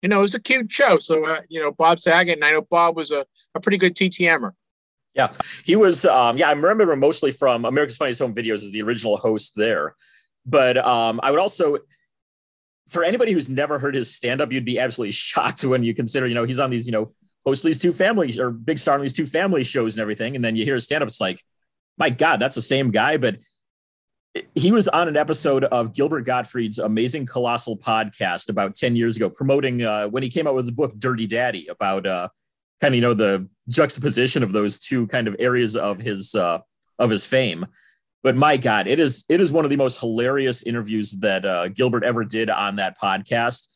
you 0.00 0.08
know, 0.08 0.18
it 0.18 0.22
was 0.22 0.34
a 0.34 0.40
cute 0.40 0.70
show. 0.70 0.98
So 0.98 1.26
uh, 1.26 1.40
you 1.48 1.60
know, 1.60 1.72
Bob 1.72 1.98
Saget, 1.98 2.36
and 2.36 2.44
I 2.44 2.52
know 2.52 2.62
Bob 2.62 2.96
was 2.96 3.10
a, 3.10 3.26
a 3.54 3.60
pretty 3.60 3.78
good 3.78 3.96
TTMer. 3.96 4.52
Yeah, 5.14 5.28
he 5.64 5.76
was. 5.76 6.04
Um, 6.04 6.38
yeah, 6.38 6.48
I 6.48 6.52
remember 6.52 6.96
mostly 6.96 7.32
from 7.32 7.64
America's 7.64 7.96
Funniest 7.96 8.20
Home 8.20 8.34
Videos 8.34 8.64
as 8.64 8.72
the 8.72 8.82
original 8.82 9.16
host 9.16 9.54
there. 9.56 9.94
But 10.46 10.78
um, 10.78 11.20
I 11.22 11.30
would 11.30 11.40
also 11.40 11.78
for 12.92 13.04
anybody 13.04 13.32
who's 13.32 13.48
never 13.48 13.78
heard 13.78 13.94
his 13.94 14.14
stand 14.14 14.40
up, 14.40 14.52
you'd 14.52 14.64
be 14.64 14.78
absolutely 14.78 15.12
shocked 15.12 15.64
when 15.64 15.82
you 15.82 15.94
consider, 15.94 16.26
you 16.26 16.34
know, 16.34 16.44
he's 16.44 16.58
on 16.58 16.70
these, 16.70 16.86
you 16.86 16.92
know, 16.92 17.12
host 17.44 17.64
these 17.64 17.78
two 17.78 17.92
families 17.92 18.38
or 18.38 18.50
big 18.50 18.78
star 18.78 18.94
on 18.94 19.00
these 19.00 19.12
two 19.12 19.26
family 19.26 19.64
shows 19.64 19.96
and 19.96 20.02
everything. 20.02 20.36
And 20.36 20.44
then 20.44 20.54
you 20.54 20.64
hear 20.64 20.74
his 20.74 20.84
stand 20.84 21.02
up, 21.02 21.08
it's 21.08 21.20
like, 21.20 21.42
my 21.98 22.10
God, 22.10 22.38
that's 22.38 22.54
the 22.54 22.62
same 22.62 22.90
guy. 22.90 23.16
But 23.16 23.38
he 24.54 24.72
was 24.72 24.88
on 24.88 25.08
an 25.08 25.16
episode 25.16 25.64
of 25.64 25.92
Gilbert 25.92 26.22
Gottfried's 26.22 26.78
Amazing 26.78 27.26
Colossal 27.26 27.76
podcast 27.76 28.48
about 28.48 28.74
10 28.74 28.96
years 28.96 29.16
ago, 29.16 29.28
promoting 29.28 29.82
uh, 29.82 30.06
when 30.08 30.22
he 30.22 30.30
came 30.30 30.46
out 30.46 30.54
with 30.54 30.66
his 30.66 30.70
book, 30.70 30.94
Dirty 30.98 31.26
Daddy, 31.26 31.66
about 31.68 32.06
uh, 32.06 32.28
kind 32.82 32.92
of, 32.92 32.96
you 32.96 33.00
know, 33.00 33.14
the 33.14 33.48
juxtaposition 33.68 34.42
of 34.42 34.52
those 34.52 34.78
two 34.78 35.06
kind 35.06 35.28
of 35.28 35.36
areas 35.38 35.76
of 35.76 35.98
his, 35.98 36.34
uh, 36.34 36.58
of 36.98 37.08
his 37.08 37.24
fame. 37.24 37.64
But 38.22 38.36
my 38.36 38.56
god 38.56 38.86
it 38.86 39.00
is 39.00 39.24
it 39.28 39.40
is 39.40 39.50
one 39.50 39.64
of 39.64 39.70
the 39.70 39.76
most 39.76 39.98
hilarious 39.98 40.62
interviews 40.62 41.12
that 41.20 41.44
uh, 41.44 41.68
gilbert 41.68 42.04
ever 42.04 42.24
did 42.24 42.50
on 42.50 42.76
that 42.76 42.98
podcast. 42.98 43.68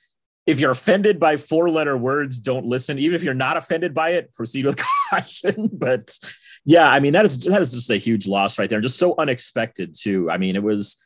If 0.46 0.60
you're 0.60 0.70
offended 0.70 1.18
by 1.18 1.36
four 1.36 1.68
letter 1.70 1.96
words 1.96 2.38
don't 2.38 2.64
listen. 2.64 2.98
Even 2.98 3.16
if 3.16 3.24
you're 3.24 3.34
not 3.34 3.56
offended 3.56 3.92
by 3.92 4.10
it 4.10 4.32
proceed 4.34 4.64
with 4.64 4.80
caution. 5.10 5.68
But 5.72 6.16
yeah 6.64 6.88
i 6.88 6.98
mean 6.98 7.12
that 7.12 7.24
is 7.24 7.44
that 7.44 7.60
is 7.60 7.72
just 7.72 7.90
a 7.90 7.96
huge 7.96 8.26
loss 8.26 8.58
right 8.58 8.68
there 8.68 8.80
just 8.80 8.98
so 8.98 9.14
unexpected 9.18 9.94
too. 9.98 10.30
I 10.30 10.38
mean 10.38 10.54
it 10.54 10.62
was 10.62 11.04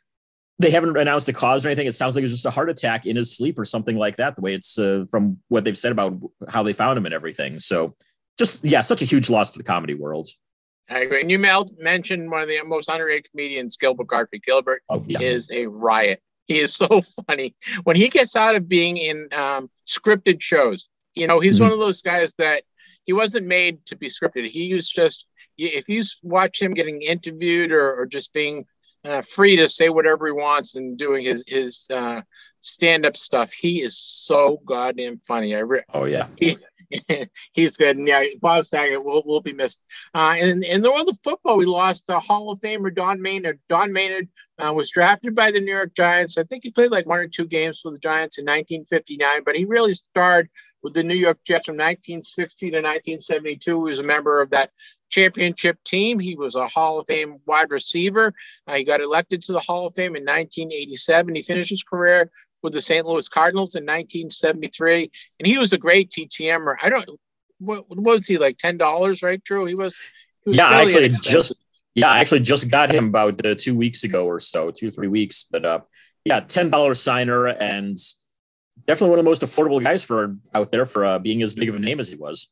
they 0.61 0.71
haven't 0.71 0.97
announced 0.97 1.25
the 1.25 1.33
cause 1.33 1.65
or 1.65 1.69
anything. 1.69 1.87
It 1.87 1.95
sounds 1.95 2.15
like 2.15 2.21
it 2.21 2.25
was 2.25 2.31
just 2.31 2.45
a 2.45 2.51
heart 2.51 2.69
attack 2.69 3.05
in 3.05 3.15
his 3.15 3.35
sleep 3.35 3.57
or 3.57 3.65
something 3.65 3.97
like 3.97 4.17
that. 4.17 4.35
The 4.35 4.41
way 4.41 4.53
it's 4.53 4.77
uh, 4.77 5.05
from 5.09 5.37
what 5.47 5.63
they've 5.63 5.77
said 5.77 5.91
about 5.91 6.19
how 6.49 6.63
they 6.63 6.73
found 6.73 6.97
him 6.97 7.05
and 7.05 7.13
everything. 7.13 7.59
So, 7.59 7.95
just 8.37 8.63
yeah, 8.63 8.81
such 8.81 9.01
a 9.01 9.05
huge 9.05 9.29
loss 9.29 9.51
to 9.51 9.57
the 9.57 9.63
comedy 9.63 9.93
world. 9.93 10.29
I 10.89 10.99
agree. 10.99 11.21
And 11.21 11.31
you 11.31 11.39
mentioned 11.39 12.29
one 12.29 12.41
of 12.41 12.47
the 12.47 12.61
most 12.63 12.89
underrated 12.89 13.29
comedians, 13.31 13.77
Gilbert 13.77 14.07
Gottfried. 14.07 14.43
Gilbert 14.43 14.83
oh, 14.89 15.03
yeah. 15.07 15.21
is 15.21 15.49
a 15.51 15.67
riot. 15.67 16.21
He 16.47 16.59
is 16.59 16.75
so 16.75 17.01
funny 17.27 17.55
when 17.83 17.95
he 17.95 18.09
gets 18.09 18.35
out 18.35 18.55
of 18.55 18.67
being 18.67 18.97
in 18.97 19.29
um, 19.31 19.69
scripted 19.87 20.41
shows. 20.41 20.89
You 21.15 21.27
know, 21.27 21.39
he's 21.39 21.55
mm-hmm. 21.55 21.65
one 21.65 21.73
of 21.73 21.79
those 21.79 22.01
guys 22.01 22.33
that 22.37 22.63
he 23.03 23.13
wasn't 23.13 23.47
made 23.47 23.85
to 23.87 23.95
be 23.95 24.07
scripted. 24.07 24.49
He 24.49 24.73
was 24.73 24.89
just 24.89 25.25
if 25.57 25.89
you 25.89 26.01
watch 26.23 26.61
him 26.61 26.73
getting 26.73 27.01
interviewed 27.01 27.71
or, 27.71 27.93
or 27.93 28.05
just 28.05 28.33
being 28.33 28.65
uh, 29.03 29.21
free 29.21 29.55
to 29.57 29.67
say 29.67 29.89
whatever 29.89 30.27
he 30.27 30.33
wants 30.33 30.75
and 30.75 30.97
doing 30.97 31.25
his 31.25 31.43
his 31.47 31.87
uh, 31.91 32.21
stand 32.59 33.05
up 33.05 33.17
stuff, 33.17 33.51
he 33.51 33.81
is 33.81 33.97
so 33.97 34.61
goddamn 34.65 35.19
funny. 35.27 35.55
I 35.55 35.59
re- 35.59 35.83
oh 35.93 36.05
yeah. 36.05 36.27
He, 36.37 36.57
he's 37.53 37.77
good. 37.77 37.97
And 37.97 38.07
yeah, 38.07 38.23
Bob 38.41 38.65
Saget 38.65 39.03
will, 39.03 39.23
will 39.25 39.41
be 39.41 39.53
missed. 39.53 39.79
Uh, 40.13 40.35
and 40.37 40.63
in 40.63 40.81
the 40.81 40.91
world 40.91 41.09
of 41.09 41.17
football, 41.23 41.57
we 41.57 41.65
lost 41.65 42.09
a 42.09 42.19
Hall 42.19 42.51
of 42.51 42.59
Famer 42.59 42.93
Don 42.93 43.21
Maynard. 43.21 43.59
Don 43.69 43.93
Maynard 43.93 44.29
uh, 44.59 44.73
was 44.73 44.91
drafted 44.91 45.35
by 45.35 45.51
the 45.51 45.59
New 45.59 45.71
York 45.71 45.93
Giants. 45.95 46.37
I 46.37 46.43
think 46.43 46.63
he 46.63 46.71
played 46.71 46.91
like 46.91 47.05
one 47.05 47.19
or 47.19 47.27
two 47.27 47.45
games 47.45 47.79
for 47.79 47.91
the 47.91 47.99
Giants 47.99 48.37
in 48.37 48.45
1959, 48.45 49.43
but 49.45 49.55
he 49.55 49.65
really 49.65 49.93
starred 49.93 50.49
with 50.83 50.93
the 50.93 51.03
New 51.03 51.15
York 51.15 51.39
Jets 51.45 51.65
from 51.65 51.75
1960 51.75 52.71
to 52.71 52.77
1972. 52.77 53.71
He 53.71 53.89
was 53.89 53.99
a 53.99 54.03
member 54.03 54.41
of 54.41 54.49
that 54.51 54.71
championship 55.11 55.77
team. 55.83 56.19
He 56.19 56.35
was 56.35 56.55
a 56.55 56.67
Hall 56.67 56.99
of 56.99 57.07
Fame 57.07 57.37
wide 57.45 57.71
receiver. 57.71 58.33
Uh, 58.67 58.75
he 58.75 58.83
got 58.83 59.01
elected 59.01 59.41
to 59.43 59.51
the 59.51 59.59
Hall 59.59 59.85
of 59.85 59.93
Fame 59.93 60.15
in 60.15 60.23
1987. 60.23 61.35
He 61.35 61.41
finished 61.41 61.69
his 61.69 61.83
career 61.83 62.31
with 62.63 62.73
the 62.73 62.81
St. 62.81 63.05
Louis 63.05 63.27
Cardinals 63.27 63.75
in 63.75 63.83
1973, 63.83 65.11
and 65.39 65.47
he 65.47 65.57
was 65.57 65.73
a 65.73 65.77
great 65.77 66.09
TTMer. 66.09 66.75
I 66.81 66.89
don't 66.89 67.07
what, 67.61 67.87
what 67.89 67.99
was 67.99 68.25
he 68.25 68.37
like 68.37 68.57
ten 68.57 68.77
dollars, 68.77 69.23
right? 69.23 69.41
Drew? 69.43 69.65
he 69.65 69.75
was. 69.75 69.99
He 70.43 70.49
was 70.49 70.57
yeah, 70.57 70.69
actually, 70.69 71.09
just 71.09 71.53
yeah, 71.93 72.09
I 72.09 72.19
actually 72.19 72.39
just 72.39 72.71
got 72.71 72.93
him 72.93 73.07
about 73.07 73.45
uh, 73.45 73.55
two 73.55 73.77
weeks 73.77 74.03
ago 74.03 74.25
or 74.25 74.39
so, 74.39 74.71
two 74.71 74.89
three 74.91 75.07
weeks. 75.07 75.45
But 75.49 75.65
uh, 75.65 75.79
yeah, 76.25 76.39
ten 76.39 76.69
dollar 76.69 76.95
signer 76.95 77.47
and 77.47 77.97
definitely 78.87 79.11
one 79.11 79.19
of 79.19 79.25
the 79.25 79.29
most 79.29 79.41
affordable 79.43 79.83
guys 79.83 80.03
for 80.03 80.35
out 80.55 80.71
there 80.71 80.85
for 80.85 81.05
uh, 81.05 81.19
being 81.19 81.41
as 81.43 81.53
big 81.53 81.69
of 81.69 81.75
a 81.75 81.79
name 81.79 81.99
as 81.99 82.09
he 82.09 82.15
was. 82.15 82.51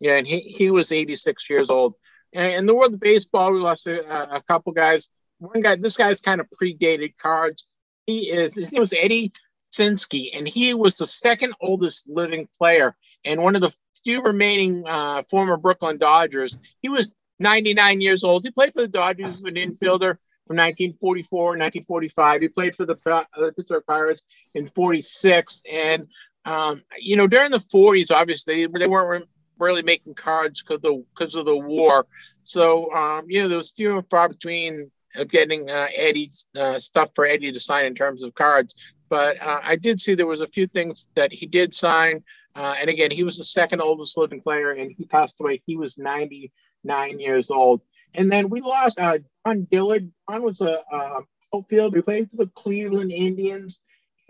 Yeah, 0.00 0.16
and 0.16 0.26
he, 0.26 0.40
he 0.40 0.70
was 0.70 0.92
86 0.92 1.48
years 1.50 1.70
old. 1.70 1.94
And 2.32 2.54
in 2.54 2.66
the 2.66 2.74
world 2.74 2.94
of 2.94 3.00
baseball, 3.00 3.52
we 3.52 3.60
lost 3.60 3.86
a, 3.86 4.36
a 4.36 4.42
couple 4.42 4.72
guys. 4.72 5.08
One 5.38 5.60
guy, 5.60 5.76
this 5.76 5.96
guy's 5.96 6.20
kind 6.20 6.40
of 6.40 6.48
predated 6.60 7.16
cards. 7.18 7.66
He 8.06 8.30
is 8.30 8.56
his 8.56 8.72
name 8.72 8.80
was 8.80 8.92
Eddie 8.92 9.32
Sinsky, 9.72 10.30
and 10.34 10.48
he 10.48 10.74
was 10.74 10.96
the 10.96 11.06
second 11.06 11.54
oldest 11.60 12.08
living 12.08 12.48
player 12.58 12.96
and 13.24 13.42
one 13.42 13.54
of 13.54 13.60
the 13.60 13.74
few 14.04 14.22
remaining 14.22 14.84
uh, 14.86 15.22
former 15.22 15.56
Brooklyn 15.56 15.98
Dodgers. 15.98 16.58
He 16.80 16.88
was 16.88 17.10
99 17.38 18.00
years 18.00 18.24
old. 18.24 18.42
He 18.44 18.50
played 18.50 18.72
for 18.72 18.80
the 18.80 18.88
Dodgers 18.88 19.28
as 19.28 19.42
an 19.42 19.54
infielder 19.54 20.16
from 20.46 20.56
1944, 20.56 21.40
1945. 21.42 22.42
He 22.42 22.48
played 22.48 22.74
for 22.74 22.86
the 22.86 22.96
uh, 23.06 23.24
Pittsburgh 23.56 23.84
Pirates 23.86 24.22
in 24.54 24.66
46. 24.66 25.62
And, 25.70 26.06
um, 26.44 26.82
you 26.98 27.16
know, 27.16 27.26
during 27.26 27.50
the 27.50 27.58
40s, 27.58 28.10
obviously, 28.10 28.66
they 28.66 28.86
weren't 28.86 29.28
really 29.60 29.82
making 29.82 30.14
cards 30.14 30.62
because 30.62 31.34
of 31.34 31.44
the 31.44 31.56
war. 31.56 32.06
So, 32.42 32.92
um, 32.94 33.26
you 33.28 33.42
know, 33.42 33.48
there 33.48 33.56
was 33.56 33.70
few 33.70 33.96
and 33.96 34.08
far 34.10 34.28
between 34.28 34.90
of 35.16 35.28
getting 35.28 35.68
uh, 35.68 35.88
Eddie's 35.94 36.46
uh, 36.56 36.78
stuff 36.78 37.10
for 37.14 37.26
Eddie 37.26 37.52
to 37.52 37.60
sign 37.60 37.84
in 37.84 37.94
terms 37.94 38.22
of 38.22 38.34
cards. 38.34 38.74
But 39.08 39.42
uh, 39.42 39.60
I 39.62 39.76
did 39.76 40.00
see 40.00 40.14
there 40.14 40.26
was 40.26 40.40
a 40.40 40.46
few 40.46 40.66
things 40.66 41.08
that 41.16 41.32
he 41.32 41.46
did 41.46 41.74
sign. 41.74 42.22
Uh, 42.54 42.74
and 42.80 42.88
again, 42.88 43.10
he 43.10 43.24
was 43.24 43.38
the 43.38 43.44
second 43.44 43.80
oldest 43.80 44.16
living 44.16 44.40
player, 44.40 44.70
and 44.70 44.92
he 44.96 45.04
passed 45.04 45.36
away. 45.40 45.62
He 45.66 45.76
was 45.76 45.98
99 45.98 47.20
years 47.20 47.50
old. 47.50 47.80
And 48.14 48.30
then 48.30 48.48
we 48.48 48.60
lost 48.60 48.98
uh, 48.98 49.18
John 49.46 49.66
Dillard. 49.70 50.10
John 50.28 50.42
was 50.42 50.60
a 50.60 50.80
uh, 50.92 51.20
outfield. 51.54 51.94
He 51.94 52.02
played 52.02 52.30
for 52.30 52.36
the 52.36 52.50
Cleveland 52.54 53.12
Indians 53.12 53.80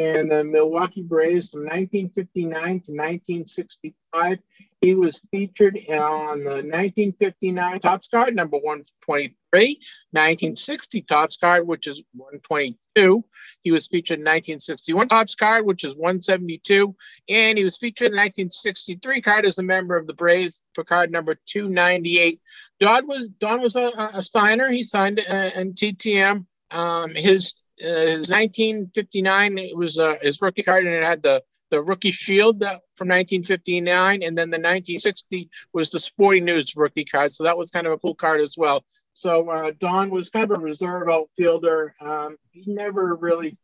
and 0.00 0.30
the 0.30 0.42
Milwaukee 0.42 1.02
Braves 1.02 1.50
from 1.50 1.64
1959 1.64 2.50
to 2.52 2.92
1965. 2.92 4.38
He 4.80 4.94
was 4.94 5.20
featured 5.30 5.76
on 5.90 6.38
the 6.38 6.64
1959 6.64 7.80
Topps 7.80 8.08
card, 8.08 8.34
number 8.34 8.56
123, 8.56 9.78
1960 10.12 11.02
Topps 11.02 11.36
card, 11.36 11.66
which 11.66 11.86
is 11.86 12.02
122. 12.14 13.22
He 13.60 13.70
was 13.70 13.88
featured 13.88 14.20
in 14.20 14.24
1961 14.24 15.08
Topps 15.08 15.34
card, 15.34 15.66
which 15.66 15.84
is 15.84 15.92
172. 15.94 16.96
And 17.28 17.58
he 17.58 17.64
was 17.64 17.76
featured 17.76 18.06
in 18.06 18.16
1963 18.16 19.20
card 19.20 19.44
as 19.44 19.58
a 19.58 19.62
member 19.62 19.98
of 19.98 20.06
the 20.06 20.14
Braves 20.14 20.62
for 20.74 20.82
card 20.82 21.12
number 21.12 21.36
298. 21.44 22.40
Don 22.80 23.06
was 23.06 23.28
Don 23.38 23.60
was 23.60 23.76
a, 23.76 24.10
a 24.14 24.22
signer. 24.22 24.70
He 24.70 24.82
signed 24.82 25.20
uh, 25.20 25.50
in 25.54 25.74
TTM. 25.74 26.46
Um, 26.70 27.14
his 27.14 27.54
his 27.80 28.30
1959 28.30 29.58
it 29.58 29.76
was 29.76 29.98
uh, 29.98 30.16
his 30.20 30.40
rookie 30.42 30.62
card 30.62 30.86
and 30.86 30.94
it 30.94 31.04
had 31.04 31.22
the 31.22 31.42
the 31.70 31.80
rookie 31.82 32.10
shield 32.10 32.60
that, 32.60 32.80
from 32.94 33.08
1959 33.08 34.22
and 34.22 34.36
then 34.36 34.50
the 34.50 34.56
1960 34.56 35.48
was 35.72 35.90
the 35.90 36.00
sporting 36.00 36.44
news 36.44 36.74
rookie 36.76 37.04
card 37.04 37.30
so 37.30 37.44
that 37.44 37.56
was 37.56 37.70
kind 37.70 37.86
of 37.86 37.92
a 37.92 37.98
cool 37.98 38.14
card 38.14 38.40
as 38.40 38.56
well. 38.58 38.84
So 39.12 39.48
uh, 39.50 39.72
don 39.78 40.10
was 40.10 40.30
kind 40.30 40.50
of 40.50 40.58
a 40.58 40.60
reserve 40.60 41.08
outfielder 41.08 41.94
um, 42.00 42.36
he 42.50 42.64
never 42.66 43.14
really 43.14 43.56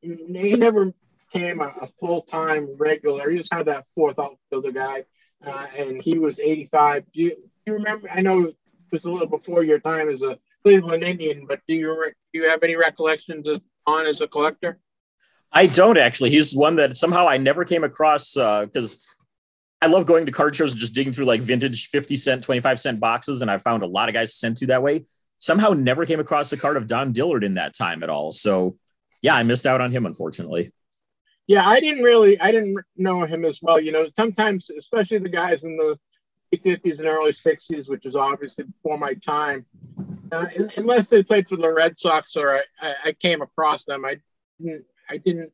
he 0.00 0.56
never 0.56 0.92
became 1.32 1.60
a, 1.60 1.72
a, 1.80 1.86
full-time 1.86 2.68
regular 2.76 3.30
he 3.30 3.38
was 3.38 3.48
kind 3.48 3.60
of 3.60 3.66
that 3.66 3.86
fourth 3.94 4.18
outfielder 4.18 4.72
guy 4.72 5.04
uh, 5.46 5.66
and 5.76 6.02
he 6.02 6.18
was 6.18 6.38
85 6.38 7.10
do 7.12 7.22
you, 7.22 7.30
do 7.30 7.42
you 7.66 7.72
remember 7.74 8.08
i 8.10 8.20
know 8.20 8.44
it 8.44 8.56
was 8.90 9.04
a 9.04 9.10
little 9.10 9.28
before 9.28 9.62
your 9.62 9.78
time 9.78 10.08
as 10.08 10.22
a 10.22 10.38
Cleveland 10.64 11.02
Indian, 11.02 11.46
but 11.46 11.60
do 11.66 11.74
you 11.74 12.12
do 12.32 12.40
you 12.40 12.48
have 12.48 12.62
any 12.62 12.76
recollections 12.76 13.48
of 13.48 13.60
on 13.86 14.06
as 14.06 14.20
a 14.20 14.28
collector? 14.28 14.78
I 15.52 15.66
don't 15.66 15.98
actually. 15.98 16.30
He's 16.30 16.54
one 16.54 16.76
that 16.76 16.96
somehow 16.96 17.28
I 17.28 17.36
never 17.36 17.64
came 17.64 17.84
across 17.84 18.34
because 18.34 19.06
uh, 19.82 19.84
I 19.84 19.88
love 19.88 20.06
going 20.06 20.26
to 20.26 20.32
card 20.32 20.56
shows 20.56 20.72
and 20.72 20.80
just 20.80 20.94
digging 20.94 21.12
through 21.12 21.26
like 21.26 21.40
vintage 21.40 21.88
50 21.88 22.16
cent, 22.16 22.44
25 22.44 22.80
cent 22.80 23.00
boxes. 23.00 23.42
And 23.42 23.50
I 23.50 23.58
found 23.58 23.82
a 23.82 23.86
lot 23.86 24.08
of 24.08 24.14
guys 24.14 24.34
sent 24.34 24.58
to 24.58 24.66
that 24.68 24.82
way. 24.82 25.04
Somehow 25.38 25.70
never 25.70 26.06
came 26.06 26.20
across 26.20 26.50
the 26.50 26.56
card 26.56 26.76
of 26.76 26.86
Don 26.86 27.12
Dillard 27.12 27.44
in 27.44 27.54
that 27.54 27.74
time 27.74 28.02
at 28.02 28.08
all. 28.08 28.32
So 28.32 28.78
yeah, 29.20 29.34
I 29.34 29.42
missed 29.42 29.66
out 29.66 29.80
on 29.80 29.90
him, 29.90 30.06
unfortunately. 30.06 30.72
Yeah, 31.46 31.68
I 31.68 31.80
didn't 31.80 32.04
really, 32.04 32.40
I 32.40 32.52
didn't 32.52 32.78
know 32.96 33.24
him 33.24 33.44
as 33.44 33.58
well. 33.60 33.80
You 33.80 33.92
know, 33.92 34.06
sometimes, 34.16 34.70
especially 34.70 35.18
the 35.18 35.28
guys 35.28 35.64
in 35.64 35.76
the 35.76 35.98
50s 36.58 36.98
and 36.98 37.08
early 37.08 37.32
60s, 37.32 37.88
which 37.88 38.06
is 38.06 38.16
obviously 38.16 38.64
before 38.64 38.98
my 38.98 39.14
time, 39.14 39.64
uh, 40.32 40.46
unless 40.76 41.08
they 41.08 41.22
played 41.22 41.48
for 41.48 41.56
the 41.56 41.72
Red 41.72 41.98
Sox 41.98 42.36
or 42.36 42.60
I, 42.80 42.94
I, 43.04 43.12
came 43.12 43.42
across 43.42 43.84
them. 43.84 44.04
I 44.04 44.16
didn't, 44.60 44.84
I 45.10 45.16
didn't, 45.18 45.52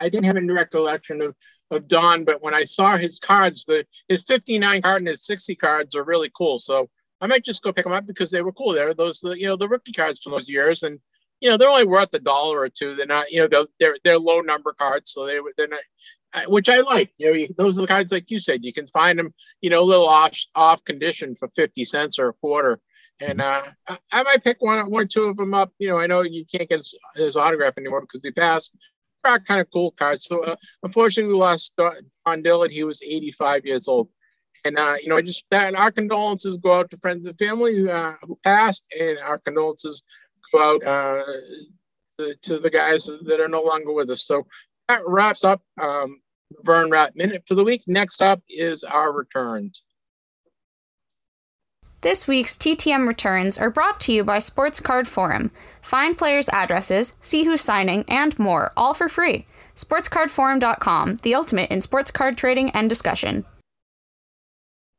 I 0.00 0.08
didn't 0.08 0.26
have 0.26 0.36
any 0.36 0.50
recollection 0.50 1.22
of, 1.22 1.34
of 1.70 1.88
Don, 1.88 2.24
but 2.24 2.42
when 2.42 2.54
I 2.54 2.64
saw 2.64 2.96
his 2.96 3.18
cards, 3.18 3.64
the 3.64 3.84
his 4.08 4.22
59 4.24 4.82
card 4.82 5.02
and 5.02 5.08
his 5.08 5.24
60 5.24 5.54
cards 5.56 5.94
are 5.94 6.04
really 6.04 6.30
cool. 6.36 6.58
So 6.58 6.88
I 7.20 7.26
might 7.26 7.44
just 7.44 7.62
go 7.62 7.72
pick 7.72 7.84
them 7.84 7.92
up 7.92 8.06
because 8.06 8.30
they 8.30 8.42
were 8.42 8.52
cool. 8.52 8.72
They're 8.72 8.94
those, 8.94 9.20
you 9.22 9.46
know, 9.46 9.56
the 9.56 9.68
rookie 9.68 9.92
cards 9.92 10.22
from 10.22 10.32
those 10.32 10.48
years, 10.48 10.82
and 10.82 11.00
you 11.40 11.50
know 11.50 11.56
they're 11.56 11.68
only 11.68 11.86
worth 11.86 12.14
a 12.14 12.18
dollar 12.18 12.60
or 12.60 12.68
two. 12.68 12.94
They're 12.94 13.06
not, 13.06 13.30
you 13.30 13.46
know, 13.46 13.66
they're 13.80 13.96
they're 14.04 14.18
low 14.18 14.40
number 14.40 14.72
cards, 14.72 15.12
so 15.12 15.26
they 15.26 15.38
they're 15.56 15.68
not. 15.68 15.80
Which 16.46 16.68
I 16.68 16.80
like, 16.80 17.10
you 17.18 17.32
know. 17.32 17.46
Those 17.56 17.78
are 17.78 17.82
the 17.82 17.86
cards, 17.86 18.12
like 18.12 18.30
you 18.30 18.38
said, 18.38 18.64
you 18.64 18.72
can 18.72 18.86
find 18.86 19.18
them, 19.18 19.32
you 19.60 19.70
know, 19.70 19.82
a 19.82 19.84
little 19.84 20.08
off 20.08 20.36
off 20.54 20.84
condition 20.84 21.34
for 21.34 21.48
fifty 21.48 21.84
cents 21.84 22.18
or 22.18 22.28
a 22.28 22.32
quarter 22.34 22.80
and 23.20 23.40
uh, 23.40 23.62
I, 23.88 23.98
I, 24.12 24.22
might 24.22 24.44
pick 24.44 24.58
one, 24.60 24.90
one 24.90 25.02
or 25.02 25.06
two 25.06 25.24
of 25.24 25.36
them 25.36 25.54
up. 25.54 25.72
You 25.78 25.88
know, 25.88 25.98
I 25.98 26.06
know 26.06 26.22
you 26.22 26.44
can't 26.44 26.68
get 26.68 26.78
his, 26.78 26.94
his 27.16 27.36
autograph 27.36 27.78
anymore 27.78 28.02
because 28.02 28.20
he 28.22 28.30
passed. 28.30 28.72
Are 29.24 29.40
kind 29.40 29.60
of 29.60 29.68
cool 29.72 29.90
cards. 29.90 30.24
So 30.24 30.44
uh, 30.44 30.56
unfortunately, 30.84 31.34
we 31.34 31.38
lost 31.38 31.74
Don 31.76 32.42
Dillard. 32.42 32.70
He 32.70 32.84
was 32.84 33.02
85 33.02 33.66
years 33.66 33.88
old. 33.88 34.08
And 34.64 34.78
uh, 34.78 34.94
you 35.02 35.08
know, 35.08 35.20
just 35.20 35.44
that 35.50 35.74
our 35.74 35.90
condolences 35.90 36.56
go 36.56 36.78
out 36.78 36.90
to 36.90 36.96
friends 36.98 37.26
and 37.26 37.36
family 37.36 37.76
who, 37.76 37.90
uh, 37.90 38.14
who 38.22 38.38
passed, 38.44 38.86
and 38.98 39.18
our 39.18 39.38
condolences 39.38 40.02
go 40.52 40.76
out 40.76 40.84
uh, 40.86 41.24
to 42.42 42.58
the 42.58 42.70
guys 42.70 43.10
that 43.24 43.40
are 43.40 43.48
no 43.48 43.62
longer 43.62 43.92
with 43.92 44.08
us. 44.10 44.24
So 44.24 44.46
that 44.88 45.02
wraps 45.06 45.44
up 45.44 45.62
um, 45.80 46.20
Vern 46.64 46.90
Rapp 46.90 47.14
Minute 47.14 47.44
for 47.46 47.54
the 47.54 47.64
week. 47.64 47.82
Next 47.86 48.22
up 48.22 48.42
is 48.48 48.84
our 48.84 49.12
returns. 49.12 49.82
This 52.00 52.28
week's 52.28 52.56
TTM 52.56 53.08
returns 53.08 53.58
are 53.58 53.70
brought 53.70 53.98
to 54.02 54.12
you 54.12 54.22
by 54.22 54.38
Sports 54.38 54.78
Card 54.78 55.08
Forum. 55.08 55.50
Find 55.82 56.16
players' 56.16 56.48
addresses, 56.50 57.16
see 57.20 57.44
who's 57.44 57.60
signing, 57.60 58.04
and 58.06 58.38
more, 58.38 58.72
all 58.76 58.94
for 58.94 59.08
free. 59.08 59.46
SportsCardForum.com, 59.74 61.16
the 61.22 61.34
ultimate 61.34 61.70
in 61.72 61.80
sports 61.80 62.12
card 62.12 62.36
trading 62.36 62.70
and 62.70 62.88
discussion. 62.88 63.44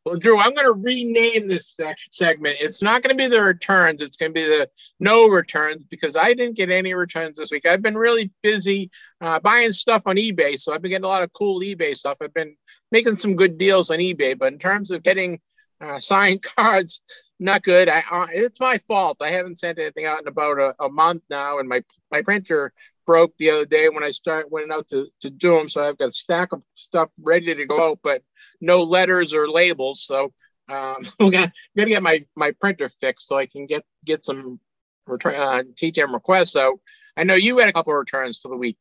Well, 0.10 0.18
Drew, 0.18 0.40
I'm 0.40 0.56
going 0.56 0.66
to 0.66 0.74
rename 0.74 1.48
this 1.48 1.80
segment. 2.12 2.58
It's 2.60 2.82
not 2.82 3.04
going 3.04 3.16
to 3.16 3.24
be 3.24 3.28
the 3.28 3.44
returns. 3.44 4.02
It's 4.02 4.18
going 4.18 4.32
to 4.32 4.34
be 4.34 4.44
the 4.44 4.68
no 5.00 5.28
returns 5.28 5.84
because 5.84 6.16
I 6.16 6.34
didn't 6.34 6.58
get 6.58 6.72
any 6.72 6.96
returns 6.96 7.38
this 7.38 7.52
week. 7.52 7.68
I've 7.68 7.84
been 7.84 7.98
really 7.98 8.32
busy 8.42 8.90
uh, 9.22 9.40
buying 9.40 9.70
stuff 9.70 10.08
on 10.08 10.16
eBay. 10.16 10.58
So 10.58 10.74
I've 10.74 10.82
been 10.82 10.90
getting 10.90 11.06
a 11.06 11.10
lot 11.10 11.22
of 11.22 11.32
cool 11.32 11.62
eBay 11.62 11.96
stuff. 11.96 12.18
I've 12.24 12.34
been 12.34 12.56
making 12.92 13.20
some 13.20 13.36
good 13.36 13.60
deals 13.60 13.92
on 13.92 14.00
eBay. 14.00 14.36
But 14.36 14.52
in 14.52 14.58
terms 14.58 14.90
of 14.90 15.04
getting 15.04 15.40
uh, 15.80 16.00
signed 16.00 16.42
cards, 16.56 17.04
not 17.40 17.62
good. 17.62 17.88
I, 17.88 18.04
uh, 18.10 18.28
it's 18.34 18.60
my 18.60 18.80
fault. 18.88 19.18
I 19.22 19.30
haven't 19.30 19.60
sent 19.60 19.78
anything 19.78 20.06
out 20.06 20.22
in 20.22 20.28
about 20.28 20.58
a, 20.58 20.74
a 20.80 20.90
month 20.90 21.22
now. 21.30 21.60
And 21.60 21.70
my, 21.70 21.84
my 22.10 22.24
printer 22.24 22.74
broke 23.10 23.36
the 23.40 23.50
other 23.50 23.66
day 23.66 23.90
when 23.90 24.04
I 24.04 24.12
start 24.12 24.52
went 24.52 24.72
out 24.72 24.88
to, 24.90 25.08
to 25.22 25.32
do 25.32 25.58
them. 25.58 25.68
So 25.68 25.84
I've 25.84 25.98
got 25.98 26.10
a 26.10 26.12
stack 26.12 26.54
of 26.54 26.62
stuff 26.74 27.10
ready 27.20 27.56
to 27.56 27.66
go 27.66 28.00
but 28.04 28.22
no 28.62 28.84
letters 28.84 29.34
or 29.34 29.50
labels. 29.50 30.04
So 30.06 30.26
um, 30.70 30.98
I'm 31.20 31.32
gonna, 31.32 31.52
gonna 31.76 31.90
get 31.90 32.04
my 32.04 32.24
my 32.36 32.52
printer 32.62 32.88
fixed 32.88 33.28
so 33.28 33.36
I 33.36 33.48
can 33.48 33.66
get 33.66 33.84
get 34.06 34.24
some 34.24 34.60
return 35.08 35.34
uh, 35.34 35.64
TTM 35.74 36.14
requests. 36.14 36.52
So 36.52 36.82
I 37.18 37.24
know 37.24 37.34
you 37.34 37.58
had 37.58 37.68
a 37.68 37.74
couple 37.74 37.94
of 37.94 37.98
returns 37.98 38.38
for 38.38 38.50
the 38.50 38.58
week. 38.58 38.78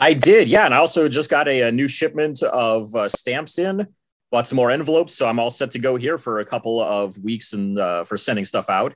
I 0.00 0.12
did, 0.12 0.48
yeah, 0.48 0.64
and 0.64 0.74
I 0.74 0.78
also 0.78 1.08
just 1.08 1.30
got 1.30 1.46
a, 1.46 1.60
a 1.68 1.70
new 1.70 1.86
shipment 1.86 2.42
of 2.42 2.92
uh, 2.96 3.08
stamps 3.08 3.60
in. 3.60 3.86
Bought 4.32 4.48
some 4.48 4.56
more 4.56 4.72
envelopes, 4.72 5.14
so 5.14 5.28
I'm 5.28 5.38
all 5.38 5.52
set 5.52 5.70
to 5.72 5.78
go 5.78 5.94
here 5.94 6.18
for 6.18 6.40
a 6.40 6.44
couple 6.44 6.82
of 6.82 7.16
weeks 7.18 7.52
and 7.52 7.78
uh, 7.78 8.02
for 8.02 8.16
sending 8.16 8.44
stuff 8.44 8.68
out. 8.68 8.92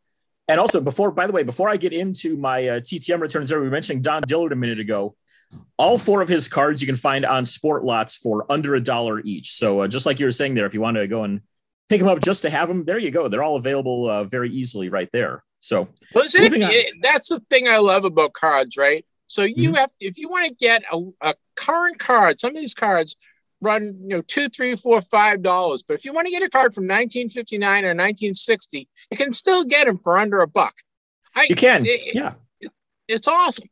And 0.49 0.61
also, 0.61 0.81
before, 0.81 1.11
by 1.11 1.27
the 1.27 1.33
way, 1.33 1.43
before 1.43 1.69
I 1.69 1.77
get 1.77 1.93
into 1.93 2.37
my 2.37 2.69
uh, 2.69 2.81
TTM 2.81 3.21
returns, 3.21 3.51
there 3.51 3.61
we 3.61 3.71
mentioned 3.71 4.03
Don 4.03 4.23
Dillard 4.23 4.53
a 4.53 4.57
minute 4.57 4.79
ago. 4.79 5.17
All 5.79 5.99
four 5.99 6.21
of 6.21 6.29
his 6.29 6.49
cards 6.49 6.83
you 6.83 6.87
can 6.87 6.97
find 6.97 7.25
on 7.25 7.45
SportLots 7.45 8.17
for 8.19 8.51
under 8.51 8.75
a 8.75 8.81
dollar 8.81 9.21
each. 9.21 9.53
So 9.53 9.81
uh, 9.81 9.89
just 9.89 10.05
like 10.05 10.19
you 10.19 10.27
were 10.27 10.33
saying 10.33 10.55
there, 10.55 10.67
if 10.67 10.75
you 10.75 10.81
want 10.81 10.97
to 10.97 11.07
go 11.07 11.25
and 11.25 11.41
pick 11.89 12.01
them 12.01 12.09
up 12.09 12.21
just 12.21 12.43
to 12.43 12.51
have 12.51 12.69
them, 12.69 12.85
there 12.85 12.99
you 12.99 13.11
go. 13.11 13.29
They're 13.29 13.43
all 13.43 13.57
available 13.57 14.11
uh, 14.11 14.25
very 14.25 14.51
easily 14.51 14.89
right 14.89 15.09
there. 15.13 15.45
So 15.61 15.89
listen, 16.15 16.43
it, 16.45 16.95
that's 17.01 17.29
the 17.29 17.41
thing 17.49 17.69
I 17.69 17.79
love 17.79 18.05
about 18.05 18.35
cards, 18.35 18.77
right? 18.77 19.05
So 19.27 19.43
you 19.43 19.71
mm-hmm. 19.71 19.77
have, 19.77 19.91
if 20.01 20.19
you 20.19 20.29
want 20.29 20.47
to 20.47 20.55
get 20.55 20.83
a, 20.93 21.01
a 21.21 21.35
current 21.55 21.99
card, 21.99 22.39
some 22.39 22.51
of 22.51 22.61
these 22.61 22.75
cards 22.75 23.17
run 23.65 23.97
you 24.03 24.17
know 24.17 24.23
two 24.23 24.49
three 24.49 24.77
four 24.77 25.01
five 25.01 25.43
dollars. 25.43 25.83
But 25.83 25.95
if 25.95 26.05
you 26.05 26.13
want 26.13 26.27
to 26.27 26.31
get 26.31 26.43
a 26.43 26.49
card 26.49 26.75
from 26.75 26.85
1959 26.85 27.85
or 27.85 27.89
1960 27.89 28.89
you 29.11 29.17
can 29.17 29.33
still 29.33 29.65
get 29.65 29.87
them 29.87 29.99
for 29.99 30.19
under 30.19 30.41
a 30.41 30.47
buck. 30.47 30.75
I, 31.35 31.47
you 31.49 31.57
can. 31.57 31.85
it, 31.87 32.15
yeah. 32.15 32.35
it, 32.61 32.71
it's 33.09 33.29
awesome. 33.29 33.69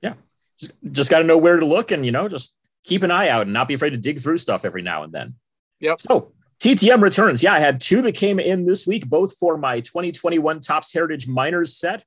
Yeah. 0.00 0.14
Just, 0.58 0.72
just 0.90 1.10
got 1.10 1.18
to 1.18 1.24
know 1.24 1.38
where 1.38 1.60
to 1.60 1.66
look 1.66 1.90
and 1.90 2.04
you 2.04 2.12
know 2.12 2.28
just 2.28 2.56
keep 2.84 3.02
an 3.02 3.10
eye 3.10 3.28
out 3.28 3.42
and 3.42 3.52
not 3.52 3.68
be 3.68 3.74
afraid 3.74 3.90
to 3.90 3.96
dig 3.96 4.20
through 4.20 4.38
stuff 4.38 4.64
every 4.64 4.82
now 4.82 5.02
and 5.02 5.12
then. 5.12 5.34
Yep. 5.80 6.00
So 6.00 6.32
ttm 6.60 7.02
returns. 7.02 7.42
Yeah 7.42 7.52
i 7.52 7.58
had 7.58 7.80
two 7.80 8.00
that 8.00 8.12
came 8.12 8.38
in 8.38 8.64
this 8.64 8.86
week 8.86 9.06
both 9.06 9.36
for 9.38 9.58
my 9.58 9.80
2021 9.80 10.60
Topps 10.60 10.94
heritage 10.94 11.26
Minors 11.26 11.76
set 11.76 12.04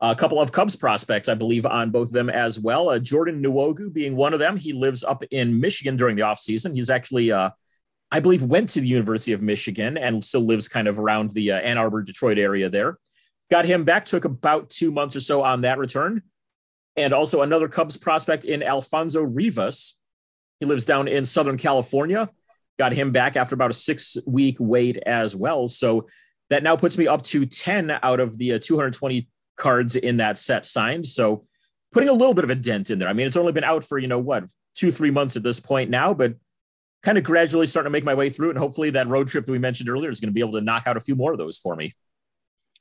a 0.00 0.14
couple 0.14 0.40
of 0.40 0.50
Cubs 0.50 0.76
prospects, 0.76 1.28
I 1.28 1.34
believe, 1.34 1.66
on 1.66 1.90
both 1.90 2.08
of 2.08 2.14
them 2.14 2.30
as 2.30 2.58
well. 2.58 2.88
Uh, 2.88 2.98
Jordan 2.98 3.42
Nwogu 3.42 3.92
being 3.92 4.16
one 4.16 4.32
of 4.32 4.38
them. 4.38 4.56
He 4.56 4.72
lives 4.72 5.04
up 5.04 5.22
in 5.30 5.60
Michigan 5.60 5.96
during 5.96 6.16
the 6.16 6.22
offseason. 6.22 6.74
He's 6.74 6.88
actually, 6.88 7.30
uh, 7.30 7.50
I 8.10 8.20
believe, 8.20 8.42
went 8.42 8.70
to 8.70 8.80
the 8.80 8.88
University 8.88 9.32
of 9.32 9.42
Michigan 9.42 9.98
and 9.98 10.24
still 10.24 10.40
lives 10.40 10.68
kind 10.68 10.88
of 10.88 10.98
around 10.98 11.32
the 11.32 11.52
uh, 11.52 11.58
Ann 11.58 11.76
Arbor, 11.76 12.02
Detroit 12.02 12.38
area 12.38 12.70
there. 12.70 12.96
Got 13.50 13.66
him 13.66 13.84
back, 13.84 14.06
took 14.06 14.24
about 14.24 14.70
two 14.70 14.90
months 14.90 15.16
or 15.16 15.20
so 15.20 15.42
on 15.42 15.62
that 15.62 15.78
return. 15.78 16.22
And 16.96 17.12
also 17.12 17.42
another 17.42 17.68
Cubs 17.68 17.96
prospect 17.96 18.44
in 18.44 18.62
Alfonso 18.62 19.22
Rivas. 19.22 19.98
He 20.60 20.66
lives 20.66 20.86
down 20.86 21.08
in 21.08 21.24
Southern 21.24 21.58
California. 21.58 22.30
Got 22.78 22.92
him 22.92 23.12
back 23.12 23.36
after 23.36 23.54
about 23.54 23.70
a 23.70 23.74
six 23.74 24.16
week 24.26 24.56
wait 24.58 24.96
as 25.04 25.36
well. 25.36 25.68
So 25.68 26.06
that 26.48 26.62
now 26.62 26.76
puts 26.76 26.96
me 26.96 27.06
up 27.06 27.22
to 27.24 27.44
10 27.44 27.90
out 28.02 28.20
of 28.20 28.36
the 28.38 28.54
uh, 28.54 28.58
220 28.58 29.28
cards 29.60 29.94
in 29.94 30.16
that 30.16 30.38
set 30.38 30.66
signed. 30.66 31.06
So 31.06 31.42
putting 31.92 32.08
a 32.08 32.12
little 32.12 32.34
bit 32.34 32.44
of 32.44 32.50
a 32.50 32.54
dent 32.54 32.90
in 32.90 32.98
there. 32.98 33.08
I 33.08 33.12
mean, 33.12 33.26
it's 33.26 33.36
only 33.36 33.52
been 33.52 33.64
out 33.64 33.84
for, 33.84 33.98
you 33.98 34.08
know, 34.08 34.18
what, 34.18 34.44
two, 34.74 34.90
three 34.90 35.10
months 35.10 35.36
at 35.36 35.42
this 35.42 35.60
point 35.60 35.90
now, 35.90 36.14
but 36.14 36.34
kind 37.02 37.18
of 37.18 37.24
gradually 37.24 37.66
starting 37.66 37.88
to 37.88 37.92
make 37.92 38.04
my 38.04 38.14
way 38.14 38.30
through 38.30 38.48
it. 38.48 38.52
And 38.52 38.58
hopefully 38.58 38.90
that 38.90 39.06
road 39.06 39.28
trip 39.28 39.44
that 39.44 39.52
we 39.52 39.58
mentioned 39.58 39.88
earlier 39.88 40.10
is 40.10 40.20
going 40.20 40.28
to 40.28 40.34
be 40.34 40.40
able 40.40 40.52
to 40.52 40.60
knock 40.60 40.86
out 40.86 40.96
a 40.96 41.00
few 41.00 41.14
more 41.14 41.32
of 41.32 41.38
those 41.38 41.58
for 41.58 41.76
me. 41.76 41.94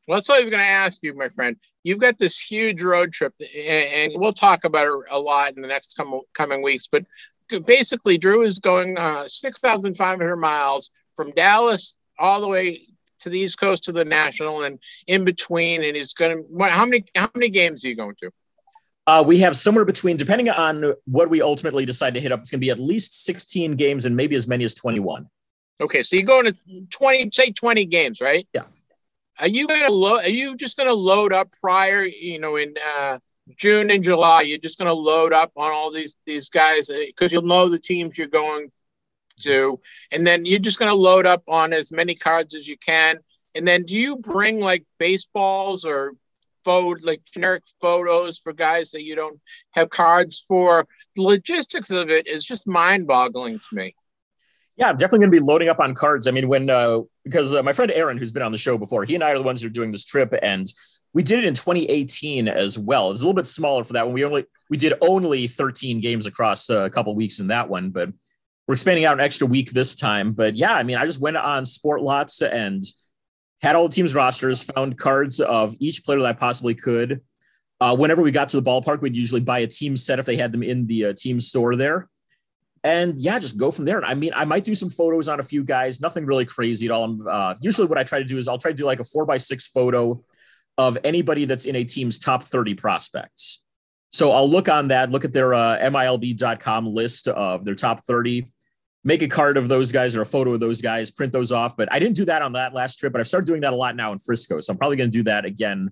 Well, 0.08 0.18
that's 0.18 0.28
what 0.28 0.40
I 0.40 0.42
was 0.42 0.50
going 0.50 0.64
to 0.64 0.68
ask 0.68 1.00
you, 1.04 1.14
my 1.14 1.30
friend. 1.30 1.56
You've 1.84 2.00
got 2.00 2.18
this 2.18 2.40
huge 2.40 2.82
road 2.82 3.14
trip, 3.14 3.34
and 3.56 4.14
we'll 4.16 4.34
talk 4.34 4.64
about 4.64 4.88
it 4.88 4.94
a 5.12 5.20
lot 5.20 5.56
in 5.56 5.62
the 5.62 5.68
next 5.68 6.00
coming 6.34 6.64
weeks. 6.64 6.90
But 6.92 7.06
basically, 7.66 8.18
Drew 8.18 8.42
is 8.42 8.58
going 8.58 8.98
uh, 8.98 9.28
6,500 9.28 10.36
miles 10.38 10.90
from 11.16 11.30
Dallas 11.32 12.00
all 12.18 12.42
the 12.42 12.48
way 12.48 12.88
to 13.20 13.30
the 13.30 13.40
East 13.40 13.60
Coast 13.60 13.84
to 13.86 13.92
the 13.92 14.06
National 14.06 14.64
and 14.64 14.80
in 15.08 15.24
between. 15.24 15.84
And 15.84 15.96
he's 15.96 16.14
going 16.14 16.44
to, 16.44 16.64
how 16.70 16.86
many, 16.86 17.06
how 17.16 17.30
many 17.36 17.50
games 17.50 17.84
are 17.84 17.90
you 17.90 17.96
going 17.96 18.16
to? 18.22 18.32
Uh, 19.08 19.24
we 19.26 19.40
have 19.40 19.56
somewhere 19.56 19.86
between, 19.86 20.18
depending 20.18 20.50
on 20.50 20.94
what 21.06 21.30
we 21.30 21.42
ultimately 21.42 21.86
decide 21.86 22.14
to 22.14 22.20
hit 22.20 22.32
up, 22.32 22.42
it's 22.42 22.52
going 22.52 22.60
to 22.60 22.66
be 22.66 22.70
at 22.70 22.80
least 22.80 23.26
16 23.26 23.76
games 23.76 24.06
and 24.06 24.16
maybe 24.16 24.36
as 24.36 24.48
many 24.48 24.64
as 24.64 24.74
21. 24.76 25.28
Okay. 25.82 26.04
So 26.04 26.16
you're 26.16 26.26
going 26.26 26.46
to 26.46 26.56
20, 26.90 27.30
say 27.34 27.52
20 27.52 27.86
games, 27.86 28.22
right? 28.22 28.48
Yeah. 28.54 28.64
Are 29.40 29.48
you 29.48 29.68
going 29.68 29.86
to 29.86 29.92
load, 29.92 30.26
are 30.26 30.30
you 30.30 30.56
just 30.56 30.78
going 30.78 30.90
to 30.90 30.94
load 30.94 31.34
up 31.34 31.54
prior, 31.62 32.04
you 32.04 32.40
know, 32.40 32.58
in, 32.58 32.76
uh, 32.98 33.20
June 33.56 33.90
and 33.90 34.04
July, 34.04 34.42
you're 34.42 34.60
just 34.60 34.78
going 34.78 34.88
to 34.88 34.94
load 34.94 35.34
up 35.34 35.52
on 35.56 35.72
all 35.72 35.92
these 35.92 36.18
these 36.26 36.50
guys 36.50 36.88
because 36.90 37.34
uh, 37.34 37.36
you'll 37.36 37.48
know 37.48 37.68
the 37.68 37.80
teams 37.80 38.18
you're 38.18 38.28
going 38.28 38.72
to, 39.40 39.80
and 40.12 40.26
then 40.26 40.46
you're 40.46 40.60
just 40.60 40.80
going 40.80 40.90
to 40.90 40.96
load 40.96 41.26
up 41.26 41.44
on 41.48 41.74
as 41.74 41.92
many 41.92 42.16
cards 42.16 42.56
as 42.56 42.68
you 42.68 42.78
can. 42.78 43.20
And 43.56 43.68
then 43.68 43.84
do 43.84 43.98
you 43.98 44.18
bring 44.18 44.60
like 44.60 44.86
baseballs 45.00 45.86
or 45.86 46.14
photo, 46.64 47.00
like 47.02 47.22
generic 47.34 47.64
photos 47.82 48.40
for 48.40 48.54
guys 48.54 48.92
that 48.92 49.04
you 49.04 49.16
don't 49.16 49.40
have 49.72 49.90
cards 49.90 50.44
for? 50.48 50.86
The 51.16 51.24
logistics 51.24 51.90
of 51.90 52.10
it 52.10 52.28
is 52.28 52.46
just 52.46 52.68
mind 52.68 53.08
boggling 53.08 53.60
to 53.60 53.76
me. 53.76 53.96
Yeah, 54.78 54.88
I'm 54.88 54.96
definitely 54.96 55.26
going 55.26 55.32
to 55.32 55.38
be 55.38 55.44
loading 55.44 55.68
up 55.68 55.82
on 55.82 55.94
cards. 55.94 56.26
I 56.26 56.32
mean, 56.32 56.48
when, 56.48 56.70
uh, 56.70 57.02
because 57.26 57.54
uh, 57.54 57.62
my 57.64 57.74
friend 57.74 57.92
Aaron, 57.92 58.18
who's 58.18 58.32
been 58.32 58.44
on 58.44 58.54
the 58.54 58.58
show 58.58 58.78
before, 58.78 59.04
he 59.04 59.14
and 59.14 59.24
I 59.24 59.32
are 59.32 59.38
the 59.38 59.44
ones 59.44 59.62
who 59.62 59.68
are 59.68 59.72
doing 59.72 59.92
this 59.92 60.06
trip. 60.06 60.34
And 60.42 60.72
we 61.14 61.22
did 61.22 61.40
it 61.40 61.46
in 61.46 61.54
2018 61.54 62.48
as 62.48 62.80
well. 62.80 63.12
It's 63.12 63.20
a 63.20 63.24
little 63.24 63.34
bit 63.34 63.48
smaller 63.48 63.84
for 63.84 63.94
that 63.94 64.06
one. 64.06 64.14
We 64.14 64.24
only, 64.24 64.46
we 64.70 64.78
did 64.78 64.94
only 65.02 65.48
13 65.48 66.00
games 66.00 66.28
across 66.28 66.70
uh, 66.70 66.84
a 66.84 66.90
couple 66.90 67.14
weeks 67.14 67.40
in 67.40 67.48
that 67.48 67.68
one, 67.68 67.90
but 67.90 68.10
we're 68.70 68.74
expanding 68.74 69.04
out 69.04 69.16
an 69.16 69.20
extra 69.20 69.48
week 69.48 69.72
this 69.72 69.96
time. 69.96 70.32
But 70.32 70.56
yeah, 70.56 70.76
I 70.76 70.84
mean, 70.84 70.96
I 70.96 71.08
just 71.08 71.20
went 71.20 71.38
on 71.38 71.64
SportLots 71.64 72.48
and 72.48 72.86
had 73.64 73.76
all 73.76 73.88
the 73.88 73.96
teams' 73.96 74.14
rosters, 74.14 74.62
found 74.62 74.96
cards 74.96 75.40
of 75.40 75.76
each 75.80 76.06
player 76.06 76.20
that 76.20 76.28
I 76.28 76.34
possibly 76.34 76.76
could. 76.76 77.22
Uh, 77.82 77.96
whenever 77.96 78.22
we 78.22 78.30
got 78.30 78.50
to 78.50 78.62
the 78.62 78.70
ballpark, 78.70 79.02
we'd 79.02 79.16
usually 79.16 79.42
buy 79.42 79.58
a 79.58 79.68
team 79.68 79.98
set 79.98 80.20
if 80.20 80.28
they 80.28 80.38
had 80.38 80.52
them 80.52 80.62
in 80.62 80.86
the 80.86 81.06
uh, 81.06 81.14
team 81.18 81.40
store 81.40 81.76
there. 81.76 82.10
And 82.84 83.18
yeah, 83.18 83.40
just 83.40 83.58
go 83.58 83.72
from 83.72 83.86
there. 83.86 84.06
I 84.06 84.14
mean, 84.14 84.34
I 84.36 84.46
might 84.46 84.66
do 84.66 84.76
some 84.76 84.92
photos 84.92 85.28
on 85.28 85.40
a 85.40 85.44
few 85.44 85.64
guys, 85.64 86.00
nothing 86.00 86.28
really 86.28 86.46
crazy 86.46 86.86
at 86.86 86.92
all. 86.92 87.28
Uh, 87.28 87.56
usually, 87.60 87.88
what 87.88 87.98
I 87.98 88.04
try 88.04 88.20
to 88.20 88.24
do 88.24 88.38
is 88.38 88.48
I'll 88.48 88.60
try 88.60 88.70
to 88.70 88.78
do 88.78 88.86
like 88.86 89.00
a 89.00 89.04
four 89.04 89.26
by 89.26 89.38
six 89.38 89.66
photo 89.66 90.24
of 90.78 90.96
anybody 91.04 91.46
that's 91.46 91.66
in 91.66 91.76
a 91.76 91.84
team's 91.84 92.20
top 92.20 92.44
30 92.44 92.76
prospects. 92.76 93.64
So 94.12 94.32
I'll 94.32 94.50
look 94.50 94.70
on 94.70 94.90
that, 94.90 95.10
look 95.10 95.26
at 95.26 95.34
their 95.34 95.56
uh, 95.56 95.80
MILB.com 95.80 96.94
list 96.94 97.28
of 97.28 97.66
their 97.66 97.74
top 97.74 98.06
30 98.06 98.46
make 99.10 99.24
a 99.24 99.28
card 99.28 99.58
of 99.58 99.68
those 99.68 99.92
guys 99.92 100.16
or 100.16 100.22
a 100.22 100.26
photo 100.26 100.54
of 100.54 100.60
those 100.60 100.82
guys, 100.84 101.10
print 101.10 101.34
those 101.34 101.52
off. 101.52 101.76
But 101.76 101.92
I 101.92 101.98
didn't 101.98 102.16
do 102.16 102.26
that 102.26 102.44
on 102.44 102.54
that 102.54 102.76
last 102.76 103.00
trip, 103.00 103.12
but 103.12 103.20
I've 103.20 103.28
started 103.28 103.48
doing 103.48 103.62
that 103.62 103.74
a 103.74 103.76
lot 103.76 103.96
now 103.96 104.12
in 104.12 104.20
Frisco. 104.20 104.62
So 104.62 104.72
I'm 104.72 104.78
probably 104.78 104.98
going 104.98 105.10
to 105.10 105.18
do 105.18 105.24
that 105.24 105.46
again 105.46 105.90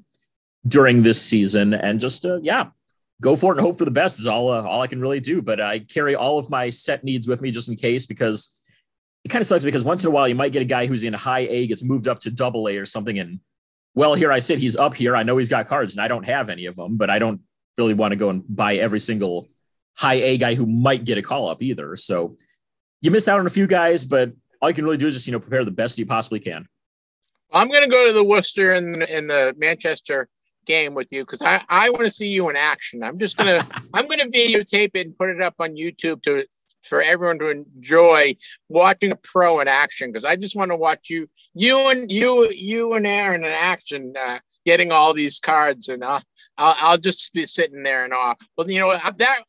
during 0.68 1.02
this 1.02 1.20
season 1.20 1.74
and 1.74 2.00
just, 2.00 2.24
uh, 2.26 2.40
yeah, 2.44 2.68
go 3.20 3.36
for 3.36 3.54
it 3.54 3.58
and 3.58 3.66
hope 3.66 3.80
for 3.80 3.86
the 3.86 3.92
best 3.92 4.20
is 4.20 4.28
all, 4.28 4.52
uh, 4.52 4.62
all 4.62 4.82
I 4.82 4.88
can 4.88 5.02
really 5.02 5.20
do. 5.20 5.42
But 5.42 5.60
I 5.60 5.80
carry 5.80 6.16
all 6.16 6.38
of 6.38 6.52
my 6.52 6.70
set 6.70 7.04
needs 7.04 7.28
with 7.28 7.42
me 7.42 7.50
just 7.50 7.70
in 7.70 7.76
case 7.76 8.06
because 8.06 8.56
it 9.26 9.30
kind 9.30 9.42
of 9.42 9.48
sucks 9.48 9.64
because 9.64 9.84
once 9.84 10.04
in 10.04 10.10
a 10.10 10.12
while 10.12 10.28
you 10.28 10.36
might 10.36 10.52
get 10.52 10.62
a 10.62 10.66
guy 10.66 10.86
who's 10.86 11.04
in 11.04 11.14
high 11.14 11.48
A 11.50 11.66
gets 11.66 11.84
moved 11.84 12.08
up 12.08 12.20
to 12.20 12.30
double 12.30 12.70
A 12.70 12.78
or 12.78 12.86
something. 12.86 13.18
And 13.18 13.40
well, 13.96 14.14
here 14.14 14.32
I 14.32 14.38
sit, 14.38 14.60
he's 14.60 14.78
up 14.78 14.94
here. 14.94 15.16
I 15.16 15.24
know 15.24 15.38
he's 15.38 15.50
got 15.50 15.68
cards 15.68 15.96
and 15.96 16.04
I 16.04 16.08
don't 16.08 16.26
have 16.26 16.50
any 16.50 16.68
of 16.68 16.76
them, 16.76 16.98
but 16.98 17.10
I 17.10 17.18
don't 17.18 17.42
really 17.80 17.96
want 17.96 18.12
to 18.12 18.16
go 18.16 18.30
and 18.30 18.44
buy 18.48 18.76
every 18.76 19.00
single 19.00 19.48
high 19.96 20.22
A 20.22 20.38
guy 20.38 20.54
who 20.54 20.68
might 20.68 21.04
get 21.04 21.18
a 21.18 21.24
call 21.24 21.50
up 21.50 21.64
either. 21.64 21.96
So 21.96 22.38
you 23.02 23.12
miss 23.12 23.28
out 23.28 23.40
on 23.40 23.46
a 23.46 23.52
few 23.52 23.68
guys, 23.68 24.06
but 24.06 24.32
all 24.62 24.70
you 24.70 24.76
can 24.76 24.86
really 24.86 24.98
do 24.98 25.08
is 25.08 25.14
just 25.14 25.28
you 25.28 25.34
know 25.34 25.40
prepare 25.40 25.64
the 25.64 25.72
best 25.72 25.98
you 25.98 26.06
possibly 26.06 26.40
can. 26.40 26.68
I'm 27.52 27.70
going 27.70 27.84
to 27.84 27.90
go 27.90 28.08
to 28.08 28.14
the 28.14 28.24
Worcester 28.24 28.74
and 28.74 29.04
in 29.04 29.28
the 29.28 29.56
Manchester 29.58 30.28
game 30.66 30.94
with 30.94 31.12
you 31.12 31.24
because 31.24 31.42
I, 31.42 31.64
I 31.70 31.90
want 31.90 32.04
to 32.04 32.10
see 32.10 32.28
you 32.28 32.50
in 32.50 32.56
action. 32.56 33.04
I'm 33.04 33.18
just 33.18 33.38
gonna 33.38 33.66
I'm 33.94 34.08
gonna 34.08 34.26
videotape 34.26 34.92
it 34.94 35.08
and 35.08 35.18
put 35.18 35.30
it 35.30 35.42
up 35.42 35.56
on 35.60 35.76
YouTube 35.76 36.22
to 36.24 36.46
for 36.84 37.02
everyone 37.02 37.40
to 37.40 37.50
enjoy 37.50 38.36
watching 38.70 39.12
a 39.12 39.16
pro 39.16 39.60
in 39.60 39.68
action 39.68 40.12
because 40.12 40.26
I 40.26 40.36
just 40.36 40.56
want 40.56 40.70
to 40.72 40.76
watch 40.76 41.10
you 41.10 41.28
you 41.54 41.90
and 41.90 42.12
you 42.12 42.50
you 42.52 42.94
and 42.94 43.08
Aaron 43.08 43.44
in 43.44 43.52
action 43.52 44.14
uh, 44.20 44.40
getting 44.66 44.92
all 44.92 45.14
these 45.14 45.40
cards 45.40 45.90
and 45.90 46.04
uh, 46.04 46.20
I'll 46.58 46.76
I'll 46.80 46.98
just 46.98 47.34
be 47.34 47.46
sitting 47.46 47.84
there 47.84 48.04
and 48.04 48.14
awe. 48.14 48.36
Well, 48.58 48.70
you 48.70 48.82
know 48.82 48.92
that 49.18 49.44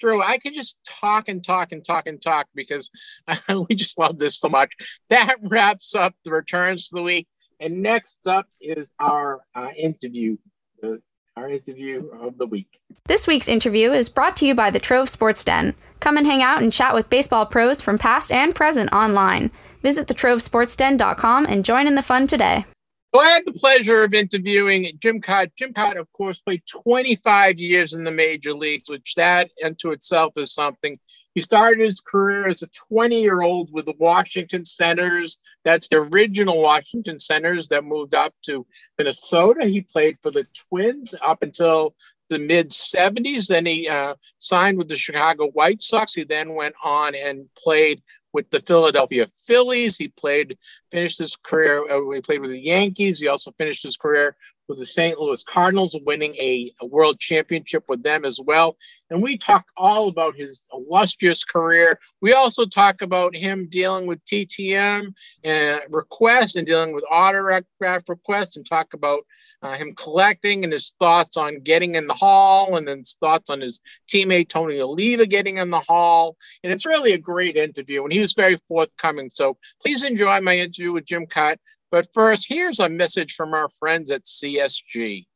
Drew, 0.00 0.22
I 0.22 0.38
could 0.38 0.54
just 0.54 0.76
talk 0.84 1.28
and 1.28 1.44
talk 1.44 1.72
and 1.72 1.84
talk 1.84 2.06
and 2.06 2.20
talk 2.20 2.48
because 2.54 2.90
we 3.68 3.74
just 3.74 3.98
love 3.98 4.18
this 4.18 4.38
so 4.38 4.48
much. 4.48 4.72
That 5.08 5.36
wraps 5.42 5.94
up 5.94 6.14
the 6.24 6.30
returns 6.30 6.88
for 6.88 6.96
the 6.96 7.02
week. 7.02 7.28
And 7.60 7.82
next 7.82 8.26
up 8.26 8.46
is 8.60 8.92
our 8.98 9.42
uh, 9.54 9.68
interview, 9.76 10.38
uh, 10.82 10.94
our 11.36 11.48
interview 11.50 12.08
of 12.20 12.38
the 12.38 12.46
week. 12.46 12.80
This 13.06 13.26
week's 13.26 13.48
interview 13.48 13.92
is 13.92 14.08
brought 14.08 14.36
to 14.38 14.46
you 14.46 14.54
by 14.54 14.70
the 14.70 14.80
Trove 14.80 15.10
Sports 15.10 15.44
Den. 15.44 15.74
Come 16.00 16.16
and 16.16 16.26
hang 16.26 16.42
out 16.42 16.62
and 16.62 16.72
chat 16.72 16.94
with 16.94 17.10
baseball 17.10 17.44
pros 17.44 17.82
from 17.82 17.98
past 17.98 18.32
and 18.32 18.54
present 18.54 18.90
online. 18.92 19.50
Visit 19.82 20.08
thetrovesportsden.com 20.08 21.46
and 21.46 21.64
join 21.64 21.86
in 21.86 21.94
the 21.94 22.02
fun 22.02 22.26
today. 22.26 22.64
So 23.12 23.20
I 23.20 23.28
had 23.30 23.44
the 23.44 23.52
pleasure 23.52 24.04
of 24.04 24.14
interviewing 24.14 24.86
Jim 25.00 25.20
Kaat. 25.20 25.50
Jim 25.56 25.72
Kaat, 25.72 25.98
of 25.98 26.10
course, 26.12 26.40
played 26.40 26.62
25 26.66 27.58
years 27.58 27.92
in 27.92 28.04
the 28.04 28.12
major 28.12 28.54
leagues, 28.54 28.88
which 28.88 29.14
that 29.16 29.50
unto 29.64 29.90
itself 29.90 30.34
is 30.36 30.54
something. 30.54 30.96
He 31.34 31.40
started 31.40 31.80
his 31.80 32.00
career 32.00 32.46
as 32.46 32.62
a 32.62 32.68
20 32.68 33.20
year 33.20 33.42
old 33.42 33.72
with 33.72 33.86
the 33.86 33.94
Washington 33.98 34.64
Senators. 34.64 35.38
That's 35.64 35.88
the 35.88 35.96
original 35.96 36.62
Washington 36.62 37.18
Senators 37.18 37.66
that 37.68 37.84
moved 37.84 38.14
up 38.14 38.32
to 38.46 38.64
Minnesota. 38.96 39.66
He 39.66 39.80
played 39.80 40.16
for 40.22 40.30
the 40.30 40.46
Twins 40.68 41.14
up 41.20 41.42
until 41.42 41.96
the 42.28 42.38
mid 42.38 42.70
70s. 42.70 43.48
Then 43.48 43.66
he 43.66 43.88
uh, 43.88 44.14
signed 44.38 44.78
with 44.78 44.88
the 44.88 44.96
Chicago 44.96 45.48
White 45.48 45.82
Sox. 45.82 46.14
He 46.14 46.22
then 46.22 46.54
went 46.54 46.76
on 46.84 47.16
and 47.16 47.48
played 47.56 48.02
with 48.32 48.50
the 48.50 48.60
Philadelphia 48.60 49.26
Phillies. 49.46 49.96
He 49.96 50.08
played, 50.08 50.56
finished 50.90 51.18
his 51.18 51.36
career, 51.36 51.84
uh, 51.90 52.10
he 52.12 52.20
played 52.20 52.40
with 52.40 52.50
the 52.50 52.60
Yankees. 52.60 53.20
He 53.20 53.28
also 53.28 53.52
finished 53.58 53.82
his 53.82 53.96
career 53.96 54.36
with 54.68 54.78
the 54.78 54.86
St. 54.86 55.18
Louis 55.18 55.42
Cardinals, 55.42 55.98
winning 56.06 56.34
a, 56.36 56.72
a, 56.80 56.86
world 56.86 57.18
championship 57.18 57.84
with 57.88 58.04
them 58.04 58.24
as 58.24 58.40
well. 58.42 58.76
And 59.10 59.20
we 59.20 59.36
talk 59.36 59.64
all 59.76 60.08
about 60.08 60.36
his 60.36 60.64
illustrious 60.72 61.42
career. 61.42 61.98
We 62.20 62.34
also 62.34 62.66
talk 62.66 63.02
about 63.02 63.34
him 63.34 63.66
dealing 63.68 64.06
with 64.06 64.24
TTM 64.26 65.12
and 65.42 65.80
requests 65.90 66.54
and 66.54 66.66
dealing 66.66 66.94
with 66.94 67.04
autograph 67.10 67.64
requests 68.08 68.56
and 68.56 68.64
talk 68.64 68.94
about 68.94 69.24
uh, 69.62 69.74
him 69.74 69.94
collecting 69.94 70.64
and 70.64 70.72
his 70.72 70.94
thoughts 70.98 71.36
on 71.36 71.60
getting 71.60 71.94
in 71.94 72.06
the 72.06 72.14
hall 72.14 72.76
and 72.76 72.88
his 72.88 73.16
thoughts 73.20 73.50
on 73.50 73.60
his 73.60 73.80
teammate 74.08 74.48
Tony 74.48 74.80
Oliva 74.80 75.26
getting 75.26 75.58
in 75.58 75.70
the 75.70 75.80
hall. 75.80 76.36
And 76.64 76.72
it's 76.72 76.86
really 76.86 77.12
a 77.12 77.18
great 77.18 77.56
interview, 77.56 78.02
and 78.02 78.12
he 78.12 78.20
was 78.20 78.32
very 78.32 78.56
forthcoming. 78.68 79.30
So 79.30 79.56
please 79.82 80.02
enjoy 80.02 80.40
my 80.40 80.58
interview 80.58 80.92
with 80.92 81.04
Jim 81.04 81.26
Kaat. 81.26 81.56
But 81.90 82.06
first, 82.14 82.46
here's 82.48 82.80
a 82.80 82.88
message 82.88 83.34
from 83.34 83.52
our 83.52 83.68
friends 83.68 84.10
at 84.10 84.24
CSG. 84.24 85.26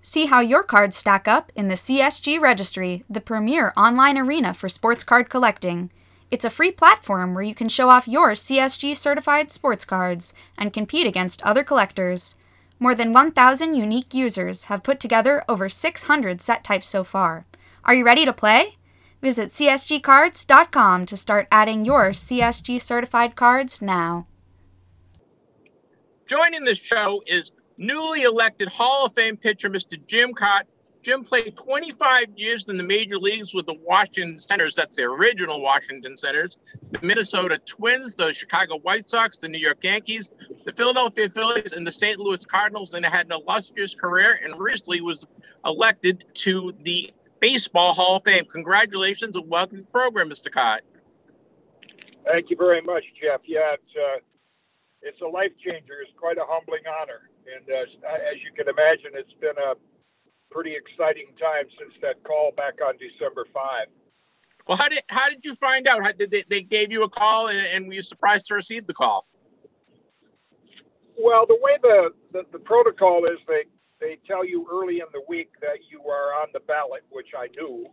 See 0.00 0.26
how 0.26 0.40
your 0.40 0.62
cards 0.62 0.96
stack 0.96 1.26
up 1.26 1.50
in 1.56 1.68
the 1.68 1.74
CSG 1.74 2.40
Registry, 2.40 3.04
the 3.10 3.20
premier 3.20 3.72
online 3.76 4.16
arena 4.16 4.54
for 4.54 4.68
sports 4.68 5.02
card 5.02 5.28
collecting. 5.28 5.90
It's 6.30 6.44
a 6.44 6.50
free 6.50 6.70
platform 6.70 7.34
where 7.34 7.42
you 7.42 7.54
can 7.54 7.68
show 7.68 7.90
off 7.90 8.06
your 8.06 8.32
CSG 8.32 8.96
certified 8.96 9.50
sports 9.50 9.84
cards 9.84 10.34
and 10.56 10.72
compete 10.72 11.06
against 11.06 11.42
other 11.42 11.64
collectors. 11.64 12.36
More 12.80 12.94
than 12.94 13.12
1,000 13.12 13.74
unique 13.74 14.14
users 14.14 14.64
have 14.64 14.84
put 14.84 15.00
together 15.00 15.42
over 15.48 15.68
600 15.68 16.40
set 16.40 16.62
types 16.62 16.88
so 16.88 17.02
far. 17.02 17.46
Are 17.84 17.94
you 17.94 18.04
ready 18.04 18.24
to 18.24 18.32
play? 18.32 18.76
Visit 19.20 19.48
CSGcards.com 19.48 21.06
to 21.06 21.16
start 21.16 21.48
adding 21.50 21.84
your 21.84 22.10
CSG 22.10 22.80
certified 22.80 23.34
cards 23.34 23.82
now. 23.82 24.26
Joining 26.26 26.62
the 26.62 26.74
show 26.74 27.22
is 27.26 27.50
newly 27.78 28.22
elected 28.22 28.68
Hall 28.68 29.06
of 29.06 29.14
Fame 29.14 29.36
pitcher 29.36 29.70
Mr. 29.70 29.98
Jim 30.06 30.32
Kaat, 30.34 30.62
Jim 31.02 31.22
played 31.22 31.56
25 31.56 32.26
years 32.36 32.64
in 32.68 32.76
the 32.76 32.82
major 32.82 33.18
leagues 33.18 33.54
with 33.54 33.66
the 33.66 33.76
Washington 33.84 34.38
Senators. 34.38 34.74
That's 34.74 34.96
the 34.96 35.04
original 35.04 35.60
Washington 35.60 36.16
Senators, 36.16 36.56
the 36.90 37.06
Minnesota 37.06 37.58
Twins, 37.58 38.16
the 38.16 38.32
Chicago 38.32 38.78
White 38.78 39.08
Sox, 39.08 39.38
the 39.38 39.48
New 39.48 39.58
York 39.58 39.78
Yankees, 39.82 40.30
the 40.64 40.72
Philadelphia 40.72 41.28
Phillies, 41.30 41.72
and 41.72 41.86
the 41.86 41.92
St. 41.92 42.18
Louis 42.18 42.44
Cardinals, 42.44 42.94
and 42.94 43.06
had 43.06 43.26
an 43.26 43.32
illustrious 43.32 43.94
career 43.94 44.40
and 44.42 44.58
recently 44.58 45.00
was 45.00 45.24
elected 45.64 46.24
to 46.34 46.74
the 46.82 47.10
Baseball 47.40 47.94
Hall 47.94 48.16
of 48.16 48.24
Fame. 48.24 48.44
Congratulations 48.46 49.36
and 49.36 49.48
welcome 49.48 49.78
to 49.78 49.82
the 49.84 49.90
program, 49.90 50.28
Mr. 50.28 50.48
Kaat. 50.48 50.80
Thank 52.26 52.50
you 52.50 52.56
very 52.56 52.82
much, 52.82 53.04
Jeff. 53.22 53.40
Yeah, 53.46 53.74
it's, 53.74 53.96
uh, 53.96 54.18
it's 55.02 55.20
a 55.20 55.28
life 55.28 55.52
changer. 55.64 56.02
It's 56.02 56.12
quite 56.18 56.36
a 56.36 56.44
humbling 56.44 56.82
honor. 57.00 57.30
And 57.46 57.64
uh, 57.70 58.08
as 58.30 58.36
you 58.44 58.52
can 58.52 58.68
imagine, 58.68 59.12
it's 59.14 59.32
been 59.40 59.56
a 59.56 59.74
pretty 60.50 60.74
exciting 60.74 61.26
time 61.40 61.64
since 61.78 61.92
that 62.02 62.22
call 62.24 62.52
back 62.56 62.74
on 62.84 62.94
December 62.98 63.44
5. 63.52 63.86
Well, 64.66 64.76
how 64.76 64.88
did 64.88 65.00
how 65.08 65.28
did 65.30 65.44
you 65.44 65.54
find 65.54 65.88
out? 65.88 66.02
How 66.02 66.12
did 66.12 66.30
they, 66.30 66.44
they 66.48 66.62
gave 66.62 66.92
you 66.92 67.02
a 67.02 67.08
call 67.08 67.48
and, 67.48 67.66
and 67.72 67.88
were 67.88 67.94
you 67.94 68.02
surprised 68.02 68.46
to 68.48 68.54
receive 68.54 68.86
the 68.86 68.92
call? 68.92 69.26
Well, 71.18 71.46
the 71.46 71.58
way 71.60 71.78
the, 71.82 72.10
the, 72.32 72.42
the 72.52 72.58
protocol 72.58 73.24
is, 73.24 73.38
they 73.48 73.64
they 74.00 74.18
tell 74.26 74.44
you 74.44 74.68
early 74.70 75.00
in 75.00 75.08
the 75.12 75.22
week 75.26 75.50
that 75.60 75.78
you 75.90 76.02
are 76.02 76.34
on 76.40 76.48
the 76.52 76.60
ballot, 76.60 77.02
which 77.10 77.28
I 77.36 77.48
knew, 77.56 77.86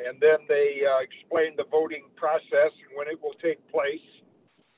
and 0.00 0.18
then 0.20 0.38
they 0.48 0.82
uh, 0.82 1.02
explain 1.02 1.54
the 1.56 1.64
voting 1.70 2.04
process 2.16 2.72
and 2.72 2.96
when 2.96 3.06
it 3.06 3.22
will 3.22 3.36
take 3.40 3.60
place, 3.70 4.02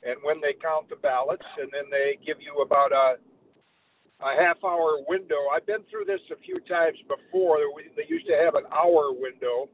and 0.02 0.16
when 0.22 0.40
they 0.40 0.52
count 0.60 0.90
the 0.90 0.96
ballots, 0.96 1.46
and 1.58 1.70
then 1.72 1.88
they 1.90 2.18
give 2.26 2.36
you 2.40 2.60
about 2.60 2.92
a 2.92 3.16
a 4.22 4.32
half 4.36 4.62
hour 4.64 5.00
window. 5.08 5.48
I've 5.52 5.66
been 5.66 5.82
through 5.90 6.04
this 6.04 6.20
a 6.32 6.38
few 6.44 6.60
times 6.68 6.98
before. 7.08 7.58
They 7.96 8.06
used 8.08 8.26
to 8.26 8.36
have 8.36 8.54
an 8.54 8.64
hour 8.72 9.12
window, 9.12 9.68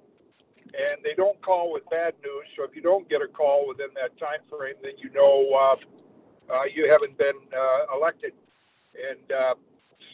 and 0.70 1.02
they 1.02 1.14
don't 1.14 1.40
call 1.42 1.72
with 1.72 1.82
bad 1.90 2.14
news. 2.22 2.46
So 2.56 2.64
if 2.64 2.74
you 2.74 2.82
don't 2.82 3.08
get 3.08 3.22
a 3.22 3.28
call 3.28 3.66
within 3.68 3.90
that 3.94 4.14
time 4.18 4.42
frame, 4.50 4.78
then 4.82 4.94
you 4.98 5.10
know 5.10 5.50
uh, 5.50 5.76
uh, 6.52 6.64
you 6.70 6.90
haven't 6.90 7.18
been 7.18 7.38
uh, 7.50 7.96
elected. 7.96 8.32
And 8.94 9.26
uh, 9.30 9.54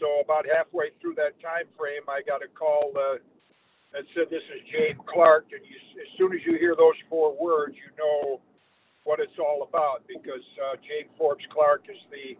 so 0.00 0.20
about 0.24 0.46
halfway 0.48 0.90
through 1.00 1.14
that 1.16 1.36
time 1.40 1.68
frame, 1.78 2.08
I 2.08 2.22
got 2.24 2.40
a 2.42 2.48
call 2.48 2.92
uh, 2.96 3.20
that 3.92 4.04
said, 4.16 4.32
"This 4.32 4.44
is 4.48 4.64
Jane 4.72 4.96
Clark." 5.04 5.52
And 5.52 5.60
you, 5.60 5.76
as 6.00 6.08
soon 6.16 6.32
as 6.32 6.40
you 6.46 6.56
hear 6.58 6.74
those 6.74 6.96
four 7.08 7.36
words, 7.36 7.76
you 7.76 7.92
know 8.00 8.40
what 9.04 9.20
it's 9.20 9.36
all 9.38 9.66
about 9.68 10.06
because 10.06 10.46
uh, 10.62 10.76
Jane 10.80 11.10
Forbes 11.18 11.44
Clark 11.52 11.84
is 11.90 11.98
the 12.10 12.38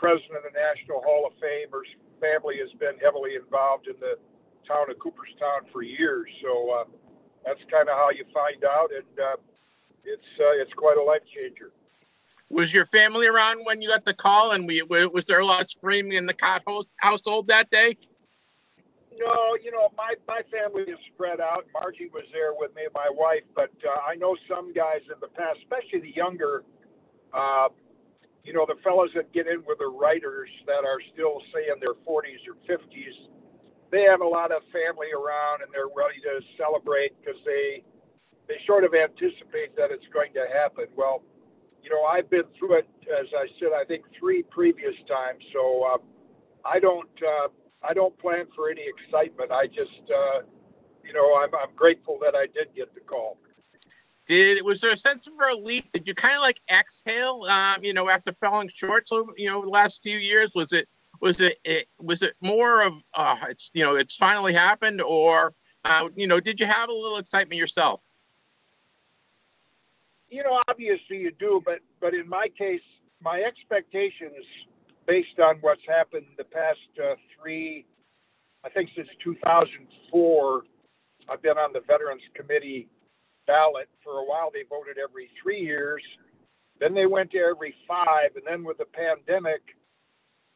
president 0.00 0.40
of 0.40 0.48
the 0.48 0.56
National 0.56 1.04
Hall 1.04 1.28
of 1.28 1.36
Fame. 1.36 1.68
Her 1.68 1.84
family 2.24 2.56
has 2.56 2.72
been 2.80 2.96
heavily 3.04 3.36
involved 3.36 3.86
in 3.86 4.00
the 4.00 4.16
town 4.66 4.88
of 4.88 4.98
Cooperstown 4.98 5.68
for 5.70 5.82
years. 5.82 6.28
So 6.40 6.72
uh, 6.72 6.84
that's 7.44 7.60
kind 7.70 7.88
of 7.88 8.00
how 8.00 8.08
you 8.08 8.24
find 8.32 8.64
out, 8.64 8.88
and 8.96 9.12
uh, 9.20 9.36
it's 10.04 10.30
uh, 10.40 10.56
it's 10.56 10.72
quite 10.72 10.96
a 10.96 11.02
life 11.02 11.22
changer. 11.28 11.72
Was 12.48 12.74
your 12.74 12.86
family 12.86 13.28
around 13.28 13.60
when 13.64 13.80
you 13.80 13.88
got 13.88 14.04
the 14.04 14.14
call, 14.14 14.52
and 14.52 14.66
we, 14.66 14.82
was 14.82 15.26
there 15.26 15.38
a 15.38 15.46
lot 15.46 15.60
of 15.60 15.70
screaming 15.70 16.14
in 16.14 16.26
the 16.26 16.34
Kaat 16.34 16.62
household 16.96 17.46
that 17.46 17.70
day? 17.70 17.96
No, 19.20 19.56
you 19.62 19.70
know 19.70 19.90
my 19.96 20.14
my 20.26 20.40
family 20.50 20.82
is 20.90 20.98
spread 21.12 21.40
out. 21.40 21.66
Margie 21.74 22.10
was 22.12 22.24
there 22.32 22.54
with 22.56 22.74
me, 22.74 22.84
and 22.84 22.94
my 22.94 23.10
wife, 23.12 23.44
but 23.54 23.70
uh, 23.86 24.00
I 24.08 24.14
know 24.16 24.34
some 24.48 24.72
guys 24.72 25.02
in 25.12 25.20
the 25.20 25.28
past, 25.28 25.58
especially 25.62 26.00
the 26.00 26.16
younger 26.16 26.64
uh, 27.32 27.68
you 28.44 28.52
know, 28.52 28.66
the 28.66 28.76
fellows 28.82 29.10
that 29.14 29.32
get 29.32 29.46
in 29.46 29.62
with 29.66 29.78
the 29.78 29.88
writers 29.88 30.50
that 30.66 30.84
are 30.84 31.00
still, 31.12 31.40
say, 31.52 31.68
in 31.72 31.80
their 31.80 31.94
40s 32.06 32.42
or 32.48 32.56
50s, 32.68 33.16
they 33.92 34.02
have 34.02 34.20
a 34.20 34.26
lot 34.28 34.52
of 34.52 34.62
family 34.72 35.10
around 35.12 35.62
and 35.62 35.70
they're 35.72 35.90
ready 35.92 36.20
to 36.22 36.40
celebrate 36.56 37.12
because 37.20 37.40
they 37.44 37.82
they 38.48 38.56
sort 38.66 38.84
of 38.84 38.94
anticipate 38.94 39.76
that 39.76 39.90
it's 39.90 40.06
going 40.12 40.32
to 40.34 40.44
happen. 40.52 40.86
Well, 40.96 41.22
you 41.82 41.90
know, 41.90 42.04
I've 42.04 42.28
been 42.30 42.44
through 42.58 42.78
it, 42.78 42.88
as 43.06 43.26
I 43.36 43.46
said, 43.60 43.70
I 43.74 43.84
think 43.84 44.04
three 44.18 44.42
previous 44.42 44.94
times. 45.08 45.42
So 45.52 45.84
uh, 45.84 45.98
I 46.64 46.80
don't 46.80 47.10
uh, 47.22 47.48
I 47.82 47.94
don't 47.94 48.16
plan 48.18 48.46
for 48.54 48.70
any 48.70 48.82
excitement. 48.86 49.50
I 49.52 49.66
just, 49.66 50.04
uh, 50.10 50.42
you 51.04 51.12
know, 51.14 51.36
I'm, 51.36 51.50
I'm 51.54 51.74
grateful 51.76 52.18
that 52.22 52.34
I 52.34 52.46
did 52.46 52.74
get 52.76 52.94
the 52.94 53.00
call. 53.00 53.38
Did 54.26 54.64
was 54.64 54.80
there 54.80 54.92
a 54.92 54.96
sense 54.96 55.26
of 55.26 55.34
relief? 55.38 55.90
Did 55.92 56.06
you 56.06 56.14
kind 56.14 56.34
of 56.34 56.42
like 56.42 56.60
exhale? 56.70 57.44
Um, 57.48 57.82
you 57.82 57.92
know, 57.92 58.08
after 58.08 58.32
falling 58.32 58.68
short, 58.68 59.08
so 59.08 59.28
you 59.36 59.48
know, 59.48 59.62
the 59.62 59.68
last 59.68 60.02
few 60.02 60.18
years, 60.18 60.52
was 60.54 60.72
it 60.72 60.88
was 61.20 61.40
it, 61.40 61.58
it 61.64 61.86
was 61.98 62.22
it 62.22 62.34
more 62.40 62.82
of 62.82 62.94
uh, 63.14 63.36
it's 63.48 63.70
you 63.74 63.82
know 63.82 63.96
it's 63.96 64.16
finally 64.16 64.52
happened, 64.52 65.00
or 65.00 65.54
uh, 65.84 66.08
you 66.14 66.26
know, 66.26 66.40
did 66.40 66.60
you 66.60 66.66
have 66.66 66.88
a 66.88 66.92
little 66.92 67.18
excitement 67.18 67.58
yourself? 67.58 68.06
You 70.28 70.44
know, 70.44 70.62
obviously 70.68 71.18
you 71.18 71.32
do, 71.38 71.60
but 71.64 71.80
but 72.00 72.14
in 72.14 72.28
my 72.28 72.48
case, 72.56 72.82
my 73.22 73.40
expectations 73.40 74.44
based 75.06 75.40
on 75.40 75.56
what's 75.60 75.82
happened 75.88 76.24
the 76.38 76.44
past 76.44 76.78
uh, 77.02 77.14
three, 77.36 77.84
I 78.64 78.68
think 78.68 78.90
since 78.94 79.08
2004, 79.24 80.62
I've 81.28 81.42
been 81.42 81.58
on 81.58 81.72
the 81.72 81.80
Veterans 81.80 82.22
Committee 82.34 82.88
ballot. 83.50 83.88
For 84.04 84.22
a 84.22 84.24
while, 84.24 84.50
they 84.52 84.62
voted 84.68 84.96
every 85.02 85.28
three 85.42 85.60
years. 85.60 86.02
Then 86.78 86.94
they 86.94 87.06
went 87.06 87.32
to 87.32 87.38
every 87.38 87.74
five. 87.88 88.30
And 88.36 88.44
then 88.46 88.62
with 88.62 88.78
the 88.78 88.86
pandemic, 88.86 89.62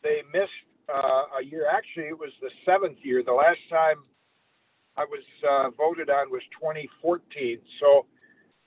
they 0.03 0.23
missed 0.33 0.69
uh, 0.89 1.41
a 1.41 1.45
year. 1.45 1.67
Actually, 1.71 2.09
it 2.15 2.19
was 2.19 2.31
the 2.41 2.51
seventh 2.65 2.99
year. 3.03 3.23
The 3.25 3.33
last 3.33 3.59
time 3.69 3.97
I 4.97 5.05
was 5.05 5.25
uh, 5.43 5.71
voted 5.77 6.09
on 6.09 6.31
was 6.31 6.43
2014. 6.61 7.59
So 7.81 8.07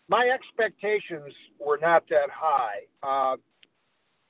my 0.09 0.29
expectations 0.33 1.33
were 1.59 1.79
not 1.81 2.03
that 2.09 2.29
high. 2.29 2.83
Uh, 3.01 3.37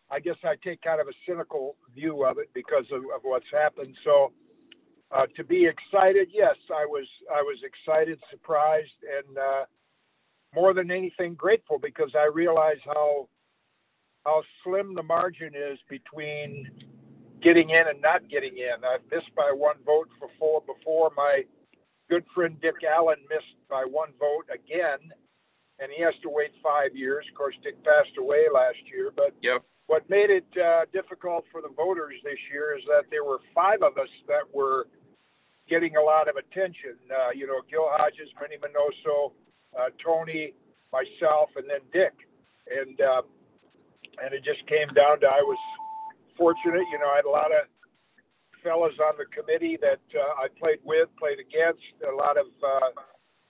I 0.09 0.19
guess 0.19 0.37
I 0.43 0.55
take 0.63 0.81
kind 0.81 1.01
of 1.01 1.07
a 1.07 1.17
cynical 1.27 1.75
view 1.93 2.23
of 2.23 2.37
it 2.37 2.49
because 2.53 2.85
of, 2.91 3.01
of 3.15 3.21
what's 3.23 3.49
happened. 3.51 3.95
So 4.05 4.31
uh, 5.11 5.25
to 5.35 5.43
be 5.43 5.65
excited, 5.65 6.29
yes, 6.31 6.55
I 6.69 6.85
was. 6.85 7.07
I 7.33 7.41
was 7.41 7.57
excited, 7.63 8.19
surprised, 8.29 8.99
and 9.03 9.37
uh, 9.37 9.63
more 10.57 10.73
than 10.73 10.89
anything 10.89 11.35
grateful 11.35 11.77
because 11.77 12.09
I 12.17 12.25
realize 12.33 12.81
how 12.83 13.29
how 14.25 14.41
slim 14.63 14.95
the 14.95 15.03
margin 15.03 15.53
is 15.53 15.77
between 15.87 16.67
getting 17.43 17.69
in 17.69 17.83
and 17.87 18.01
not 18.01 18.27
getting 18.27 18.57
in. 18.57 18.83
I've 18.83 19.05
missed 19.11 19.33
by 19.35 19.51
one 19.53 19.77
vote 19.85 20.09
before. 20.19 20.63
Before 20.65 21.11
my 21.15 21.43
good 22.09 22.25
friend 22.33 22.59
Dick 22.59 22.81
Allen 22.83 23.19
missed 23.29 23.55
by 23.69 23.83
one 23.85 24.09
vote 24.19 24.49
again, 24.51 24.99
and 25.79 25.91
he 25.95 26.01
has 26.01 26.15
to 26.23 26.29
wait 26.29 26.51
five 26.63 26.95
years. 26.95 27.23
Of 27.29 27.37
course, 27.37 27.55
Dick 27.61 27.77
passed 27.83 28.17
away 28.17 28.45
last 28.51 28.81
year, 28.91 29.13
but 29.15 29.35
yep. 29.43 29.63
what 29.85 30.09
made 30.09 30.31
it 30.31 30.49
uh, 30.57 30.85
difficult 30.91 31.45
for 31.51 31.61
the 31.61 31.69
voters 31.77 32.15
this 32.23 32.41
year 32.51 32.75
is 32.75 32.83
that 32.87 33.03
there 33.11 33.23
were 33.23 33.39
five 33.53 33.83
of 33.83 33.95
us 33.99 34.09
that 34.27 34.49
were 34.51 34.87
getting 35.69 35.97
a 35.97 36.01
lot 36.01 36.27
of 36.27 36.35
attention. 36.35 36.97
Uh, 37.13 37.29
you 37.29 37.45
know, 37.45 37.61
Gil 37.69 37.85
Hodges, 37.93 38.33
Minnie 38.41 38.57
Minoso, 38.57 39.33
uh, 39.75 39.89
Tony, 40.03 40.53
myself, 40.91 41.49
and 41.55 41.65
then 41.69 41.81
Dick, 41.91 42.13
and 42.69 42.99
uh, 43.01 43.21
and 44.23 44.33
it 44.33 44.43
just 44.43 44.65
came 44.67 44.87
down 44.93 45.19
to 45.21 45.27
I 45.27 45.41
was 45.41 45.59
fortunate. 46.37 46.85
You 46.91 46.99
know, 46.99 47.09
I 47.09 47.17
had 47.17 47.25
a 47.25 47.29
lot 47.29 47.51
of 47.51 47.67
fellas 48.63 48.93
on 48.99 49.13
the 49.17 49.25
committee 49.29 49.77
that 49.81 50.01
uh, 50.13 50.43
I 50.43 50.47
played 50.59 50.79
with, 50.83 51.09
played 51.19 51.39
against, 51.39 51.83
a 52.03 52.15
lot 52.15 52.37
of 52.37 52.47
uh, 52.59 52.91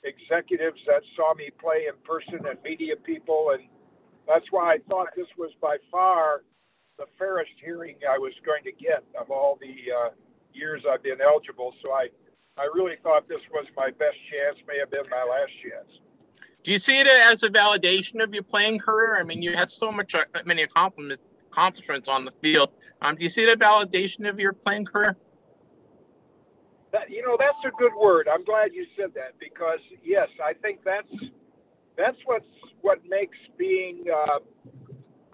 executives 0.03 0.79
that 0.87 1.01
saw 1.15 1.33
me 1.33 1.49
play 1.59 1.87
in 1.87 1.95
person 2.03 2.45
and 2.45 2.57
media 2.63 2.95
people. 2.95 3.51
And 3.53 3.63
that's 4.27 4.45
why 4.51 4.75
I 4.75 4.77
thought 4.89 5.07
this 5.15 5.27
was 5.37 5.51
by 5.61 5.77
far 5.91 6.43
the 6.97 7.05
fairest 7.17 7.51
hearing 7.63 7.95
I 8.09 8.17
was 8.17 8.33
going 8.45 8.63
to 8.63 8.71
get 8.71 9.03
of 9.19 9.29
all 9.29 9.57
the 9.61 9.73
uh, 9.93 10.09
years 10.53 10.81
I've 10.89 11.03
been 11.03 11.21
eligible. 11.21 11.73
So 11.83 11.91
I, 11.91 12.09
I 12.57 12.65
really 12.73 12.95
thought 13.03 13.27
this 13.29 13.43
was 13.53 13.65
my 13.75 13.89
best 13.91 14.17
chance, 14.33 14.57
may 14.67 14.79
have 14.79 14.89
been 14.89 15.05
my 15.09 15.23
last 15.23 15.53
chance. 15.61 15.91
Do 16.63 16.71
you 16.71 16.77
see 16.77 16.99
it 16.99 17.07
as 17.07 17.43
a 17.43 17.49
validation 17.49 18.21
of 18.21 18.33
your 18.33 18.43
playing 18.43 18.79
career? 18.79 19.17
I 19.17 19.23
mean, 19.23 19.41
you 19.41 19.53
had 19.53 19.69
so 19.69 19.91
much 19.91 20.15
uh, 20.15 20.23
many 20.45 20.63
accomplishments 20.63 22.09
on 22.09 22.25
the 22.25 22.31
field. 22.43 22.69
Um, 23.01 23.15
do 23.15 23.23
you 23.23 23.29
see 23.29 23.43
it 23.43 23.49
a 23.49 23.57
validation 23.57 24.27
of 24.29 24.39
your 24.39 24.53
playing 24.53 24.85
career? 24.85 25.15
That, 26.91 27.09
you 27.09 27.21
know, 27.21 27.37
that's 27.39 27.57
a 27.65 27.71
good 27.77 27.93
word. 27.99 28.27
I'm 28.31 28.43
glad 28.43 28.73
you 28.73 28.85
said 28.97 29.13
that 29.15 29.39
because 29.39 29.79
yes, 30.03 30.27
I 30.43 30.53
think 30.53 30.79
that's 30.83 31.07
that's 31.97 32.17
what's 32.25 32.45
what 32.81 32.99
makes 33.07 33.37
being 33.57 34.03
uh, 34.13 34.39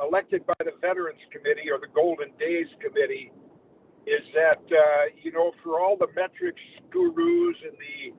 elected 0.04 0.46
by 0.46 0.54
the 0.60 0.72
Veterans 0.82 1.22
Committee 1.32 1.70
or 1.72 1.80
the 1.80 1.92
Golden 1.94 2.32
Days 2.40 2.68
Committee 2.80 3.32
is 4.06 4.24
that 4.34 4.62
uh, 4.72 5.04
you 5.22 5.32
know 5.32 5.52
for 5.64 5.80
all 5.80 5.98
the 5.98 6.08
metrics 6.16 6.62
gurus 6.90 7.58
and 7.64 7.74
the 7.74 8.14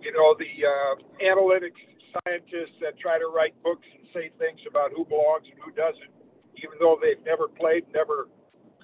you 0.00 0.12
know 0.12 0.34
the 0.38 0.66
uh, 0.66 0.94
analytics 1.22 1.78
scientists 2.12 2.76
that 2.80 2.98
try 2.98 3.18
to 3.18 3.28
write 3.28 3.54
books 3.62 3.86
and 3.94 4.06
say 4.14 4.30
things 4.38 4.60
about 4.68 4.90
who 4.94 5.04
belongs 5.04 5.46
and 5.50 5.58
who 5.62 5.70
doesn't, 5.72 6.10
even 6.56 6.76
though 6.78 6.98
they've 7.00 7.22
never 7.24 7.48
played, 7.48 7.86
never 7.94 8.28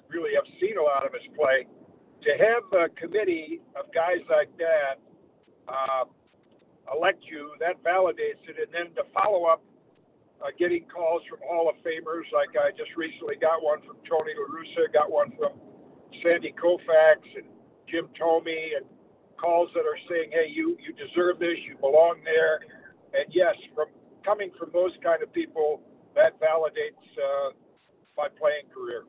really 0.09 0.31
have 0.35 0.47
seen 0.59 0.77
a 0.77 0.83
lot 0.83 1.05
of 1.05 1.13
us 1.13 1.25
play, 1.35 1.67
to 2.23 2.31
have 2.39 2.63
a 2.73 2.89
committee 2.95 3.61
of 3.75 3.91
guys 3.93 4.23
like 4.29 4.49
that 4.57 4.97
uh, 5.67 6.05
elect 6.95 7.23
you, 7.27 7.53
that 7.59 7.81
validates 7.83 8.41
it. 8.47 8.55
And 8.57 8.71
then 8.71 8.87
to 8.95 9.03
follow 9.13 9.45
up, 9.45 9.61
uh, 10.41 10.53
getting 10.57 10.85
calls 10.85 11.21
from 11.29 11.39
Hall 11.41 11.67
of 11.67 11.75
Famers, 11.81 12.29
like 12.31 12.53
I 12.53 12.69
just 12.71 12.93
recently 12.95 13.35
got 13.41 13.63
one 13.63 13.81
from 13.81 13.97
Tony 14.05 14.37
La 14.37 14.45
Russa, 14.45 14.85
got 14.93 15.11
one 15.11 15.33
from 15.33 15.57
Sandy 16.21 16.53
Koufax 16.53 17.25
and 17.35 17.49
Jim 17.89 18.07
Thome, 18.19 18.45
and 18.45 18.85
calls 19.37 19.69
that 19.73 19.85
are 19.85 19.97
saying, 20.09 20.29
hey, 20.31 20.49
you, 20.49 20.77
you 20.77 20.93
deserve 20.93 21.39
this, 21.39 21.57
you 21.65 21.77
belong 21.77 22.21
there. 22.23 22.59
And 23.13 23.25
yes, 23.29 23.55
from 23.75 23.87
coming 24.25 24.51
from 24.57 24.69
those 24.73 24.91
kind 25.03 25.23
of 25.23 25.31
people, 25.33 25.81
that 26.15 26.39
validates 26.39 27.05
uh, 27.17 27.51
my 28.17 28.27
playing 28.39 28.65
career. 28.73 29.03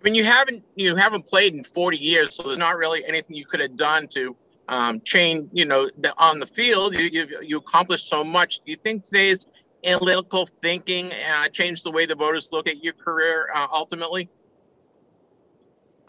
I 0.00 0.04
mean, 0.04 0.14
you 0.14 0.24
haven't 0.24 0.64
you 0.74 0.96
haven't 0.96 1.26
played 1.26 1.54
in 1.54 1.62
40 1.64 1.96
years, 1.96 2.36
so 2.36 2.42
there's 2.44 2.58
not 2.58 2.76
really 2.76 3.04
anything 3.06 3.36
you 3.36 3.46
could 3.46 3.60
have 3.60 3.76
done 3.76 4.08
to 4.08 4.36
um, 4.68 5.00
change. 5.04 5.48
You 5.52 5.64
know, 5.64 5.88
the, 5.98 6.12
on 6.18 6.40
the 6.40 6.46
field, 6.46 6.94
you, 6.94 7.02
you 7.02 7.26
you 7.42 7.58
accomplished 7.58 8.08
so 8.08 8.24
much. 8.24 8.56
Do 8.58 8.72
you 8.72 8.76
think 8.76 9.04
today's 9.04 9.46
analytical 9.84 10.46
thinking 10.60 11.10
uh, 11.12 11.48
changed 11.48 11.84
the 11.84 11.90
way 11.90 12.06
the 12.06 12.14
voters 12.14 12.48
look 12.52 12.68
at 12.68 12.82
your 12.82 12.94
career 12.94 13.48
uh, 13.54 13.66
ultimately? 13.72 14.28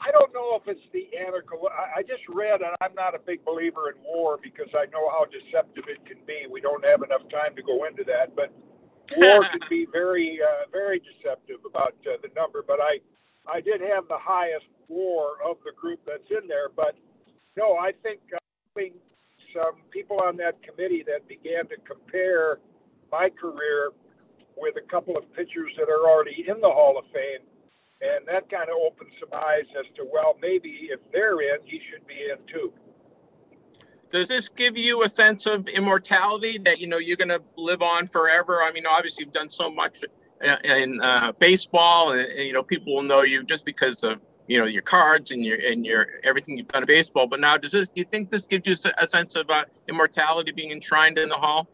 I 0.04 0.12
don't 0.12 0.34
know 0.34 0.60
if 0.60 0.68
it's 0.68 0.84
the 0.92 1.08
analytical. 1.18 1.70
I, 1.72 2.00
I 2.00 2.02
just 2.04 2.28
read, 2.28 2.60
and 2.60 2.76
I'm 2.82 2.94
not 2.94 3.16
a 3.16 3.20
big 3.20 3.44
believer 3.46 3.90
in 3.90 3.96
WAR 4.04 4.38
because 4.38 4.68
I 4.76 4.86
know 4.92 5.08
how 5.10 5.26
deceptive 5.26 5.86
it 5.88 6.06
can 6.06 6.20
be. 6.28 6.44
We 6.52 6.60
don't 6.60 6.84
have 6.84 7.04
enough 7.04 7.24
time 7.32 7.56
to 7.56 7.64
go 7.64 7.86
into 7.86 8.04
that, 8.06 8.36
but 8.36 8.52
WAR 9.16 9.44
can 9.52 9.62
be 9.70 9.88
very, 9.92 10.40
uh, 10.44 10.68
very 10.72 11.00
deceptive 11.00 11.64
about 11.66 11.96
uh, 12.04 12.20
the 12.22 12.30
number. 12.36 12.64
But 12.68 12.80
I, 12.82 13.00
I 13.48 13.62
did 13.62 13.80
have 13.80 14.08
the 14.10 14.20
highest 14.20 14.66
WAR 14.90 15.40
of 15.46 15.58
the 15.64 15.72
group 15.72 16.02
that's 16.06 16.30
in 16.30 16.48
there. 16.48 16.68
But 16.76 16.96
no, 17.56 17.78
I 17.78 17.94
think 18.04 18.20
uh, 18.34 18.40
having 18.76 18.94
some 19.56 19.88
people 19.92 20.20
on 20.20 20.36
that 20.38 20.62
committee 20.64 21.04
that 21.08 21.28
began 21.28 21.68
to 21.68 21.78
compare 21.88 22.60
my 23.12 23.30
career 23.30 23.92
with 24.58 24.76
a 24.78 24.86
couple 24.90 25.18
of 25.18 25.32
pitchers 25.34 25.72
that 25.78 25.90
are 25.90 26.10
already 26.10 26.46
in 26.48 26.60
the 26.62 26.70
Hall 26.70 26.98
of 26.98 27.06
Fame. 27.14 27.46
And 28.04 28.28
that 28.28 28.50
kind 28.50 28.70
of 28.70 28.76
opens 28.76 29.14
some 29.20 29.30
eyes 29.34 29.66
as 29.80 29.86
to, 29.96 30.06
well, 30.12 30.36
maybe 30.42 30.90
if 30.92 31.00
they're 31.12 31.40
in, 31.40 31.60
he 31.64 31.80
should 31.90 32.06
be 32.06 32.16
in 32.32 32.38
too. 32.52 32.74
Does 34.12 34.28
this 34.28 34.50
give 34.50 34.78
you 34.78 35.04
a 35.04 35.10
sense 35.10 35.46
of 35.48 35.68
immortality 35.68 36.60
that 36.60 36.80
you 36.80 36.86
know 36.86 36.98
you're 36.98 37.18
going 37.18 37.30
to 37.30 37.42
live 37.58 37.82
on 37.82 38.06
forever? 38.06 38.62
I 38.62 38.72
mean 38.72 38.86
obviously 38.86 39.26
you've 39.26 39.34
done 39.34 39.50
so 39.50 39.72
much 39.72 40.04
uh, 40.46 40.58
in 40.66 41.02
uh, 41.02 41.32
baseball 41.40 42.12
and, 42.12 42.22
and, 42.22 42.46
you 42.46 42.54
know 42.54 42.62
people 42.62 42.94
will 42.94 43.02
know 43.02 43.24
you 43.24 43.44
just 43.44 43.66
because 43.66 44.04
of 44.04 44.20
you 44.48 44.60
know 44.60 44.66
your 44.66 44.84
cards 44.84 45.32
and 45.32 45.44
your 45.44 45.58
and 45.66 45.84
your 45.84 46.06
everything 46.24 46.60
you've 46.60 46.68
done 46.68 46.84
in 46.84 46.88
baseball. 46.88 47.26
But 47.26 47.40
now 47.40 47.58
does 47.58 47.72
this 47.72 47.88
do 47.88 47.94
you 47.96 48.04
think 48.04 48.30
this 48.30 48.46
gives 48.46 48.68
you 48.68 48.92
a 49.00 49.08
sense 49.08 49.36
of 49.36 49.50
uh, 49.50 49.66
immortality 49.90 50.52
being 50.52 50.70
enshrined 50.70 51.18
in 51.18 51.30
the 51.30 51.36
hall 51.36 51.68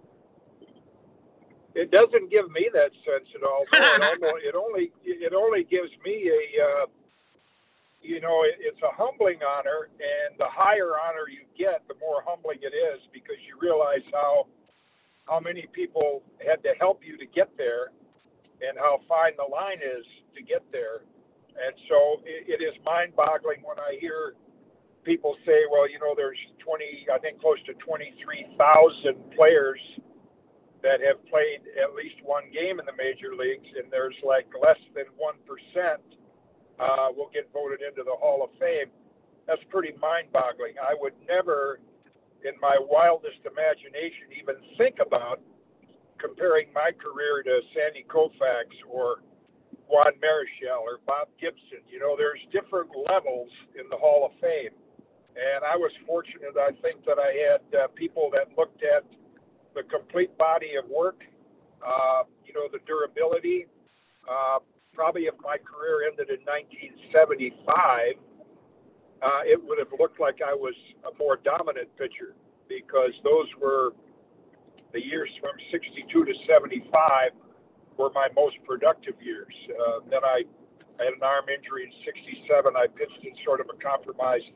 it 1.75 1.91
doesn't 1.91 2.31
give 2.31 2.49
me 2.51 2.69
that 2.73 2.91
sense 3.05 3.29
at 3.35 3.43
all 3.43 3.65
it, 3.73 4.55
only, 4.55 4.91
it 5.05 5.33
only 5.33 5.63
gives 5.65 5.91
me 6.05 6.29
a 6.29 6.63
uh, 6.63 6.85
you 8.01 8.21
know, 8.21 8.43
it, 8.43 8.57
it's 8.59 8.81
a 8.83 8.93
humbling 8.95 9.39
honor, 9.43 9.89
and 9.99 10.37
the 10.39 10.49
higher 10.49 10.97
honor 10.99 11.29
you 11.29 11.45
get, 11.57 11.83
the 11.87 11.95
more 11.99 12.23
humbling 12.25 12.59
it 12.61 12.73
is 12.75 12.99
because 13.13 13.37
you 13.47 13.57
realize 13.61 14.03
how 14.13 14.47
how 15.27 15.39
many 15.39 15.67
people 15.73 16.23
had 16.45 16.63
to 16.63 16.73
help 16.79 17.01
you 17.05 17.17
to 17.17 17.25
get 17.27 17.49
there, 17.57 17.91
and 18.61 18.77
how 18.77 18.99
fine 19.07 19.33
the 19.37 19.47
line 19.47 19.79
is 19.79 20.05
to 20.35 20.41
get 20.43 20.63
there. 20.71 21.05
And 21.57 21.75
so 21.89 22.21
it, 22.25 22.59
it 22.59 22.63
is 22.63 22.73
mind-boggling 22.85 23.61
when 23.63 23.79
I 23.79 23.97
hear 24.01 24.35
people 25.03 25.37
say, 25.45 25.65
"Well, 25.71 25.89
you 25.89 25.99
know, 25.99 26.13
there's 26.15 26.39
20, 26.65 27.07
I 27.13 27.19
think, 27.19 27.41
close 27.41 27.61
to 27.67 27.73
23,000 27.75 29.31
players." 29.35 29.81
That 30.79 31.03
have 31.03 31.19
played 31.27 31.67
at 31.75 31.91
least 31.91 32.15
one 32.23 32.47
game 32.55 32.79
in 32.79 32.85
the 32.87 32.95
major 32.95 33.35
leagues, 33.35 33.67
and 33.75 33.91
there's 33.91 34.15
like 34.23 34.47
less 34.55 34.79
than 34.95 35.11
one 35.19 35.35
percent 35.43 35.99
uh, 36.79 37.11
will 37.11 37.29
get 37.33 37.51
voted 37.51 37.83
into 37.83 38.07
the 38.07 38.15
Hall 38.15 38.47
of 38.47 38.51
Fame. 38.55 38.87
That's 39.43 39.59
pretty 39.67 39.91
mind 39.99 40.31
boggling. 40.31 40.79
I 40.79 40.95
would 40.95 41.11
never, 41.27 41.83
in 42.47 42.55
my 42.61 42.79
wildest 42.79 43.43
imagination, 43.43 44.31
even 44.39 44.55
think 44.79 45.03
about 45.03 45.43
comparing 46.15 46.71
my 46.71 46.91
career 46.95 47.43
to 47.43 47.59
Sandy 47.75 48.05
Koufax 48.07 48.71
or 48.87 49.19
Juan 49.87 50.15
Marichal 50.23 50.79
or 50.79 51.03
Bob 51.03 51.27
Gibson. 51.41 51.83
You 51.91 51.99
know, 51.99 52.15
there's 52.15 52.39
different 52.55 52.91
levels 53.09 53.49
in 53.75 53.89
the 53.89 53.97
Hall 53.97 54.23
of 54.23 54.31
Fame. 54.39 54.71
And 55.35 55.63
I 55.63 55.75
was 55.75 55.91
fortunate, 56.07 56.55
I 56.55 56.71
think, 56.79 57.03
that 57.03 57.19
I 57.19 57.31
had 57.35 57.63
uh, 57.75 57.87
people 57.95 58.29
that 58.31 58.47
looked 58.55 58.83
at 58.83 59.03
the 59.79 59.87
complete 59.87 60.35
body 60.37 60.75
of 60.75 60.89
work, 60.89 61.23
uh, 61.79 62.23
you 62.43 62.53
know, 62.53 62.67
the 62.71 62.79
durability, 62.85 63.67
uh, 64.27 64.59
probably 64.93 65.23
if 65.23 65.35
my 65.39 65.55
career 65.63 66.03
ended 66.11 66.27
in 66.27 66.43
1975, 66.43 68.19
uh, 69.23 69.43
it 69.47 69.55
would 69.55 69.79
have 69.79 69.91
looked 69.99 70.19
like 70.19 70.39
I 70.43 70.53
was 70.53 70.75
a 71.07 71.15
more 71.17 71.39
dominant 71.39 71.87
pitcher 71.95 72.35
because 72.67 73.15
those 73.23 73.47
were 73.61 73.95
the 74.91 74.99
years 74.99 75.29
from 75.39 75.55
62 75.71 76.03
to 76.11 76.33
75 76.47 77.31
were 77.95 78.11
my 78.11 78.27
most 78.35 78.55
productive 78.67 79.15
years. 79.21 79.53
Uh, 79.71 79.99
then 80.09 80.23
I, 80.23 80.43
I 80.99 81.03
had 81.07 81.13
an 81.15 81.23
arm 81.23 81.47
injury 81.47 81.87
in 81.87 81.93
67. 82.03 82.75
I 82.75 82.87
pitched 82.87 83.23
in 83.23 83.31
sort 83.45 83.59
of 83.59 83.67
a 83.71 83.77
compromised 83.79 84.51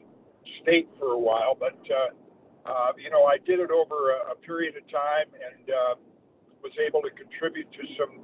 state 0.62 0.88
for 1.00 1.16
a 1.16 1.20
while, 1.20 1.56
but 1.56 1.80
uh, 1.88 2.12
Uh, 2.66 2.96
you 2.96 3.12
know, 3.12 3.26
I 3.26 3.38
did 3.44 3.60
it 3.60 3.72
over 3.72 4.16
a, 4.16 4.32
a 4.32 4.36
period 4.40 4.76
of 4.78 4.88
time 4.88 5.28
and 5.36 5.64
uh, 5.68 5.94
was 6.64 6.72
able 6.80 7.04
to 7.04 7.12
contribute 7.12 7.68
to 7.76 7.84
some 8.00 8.24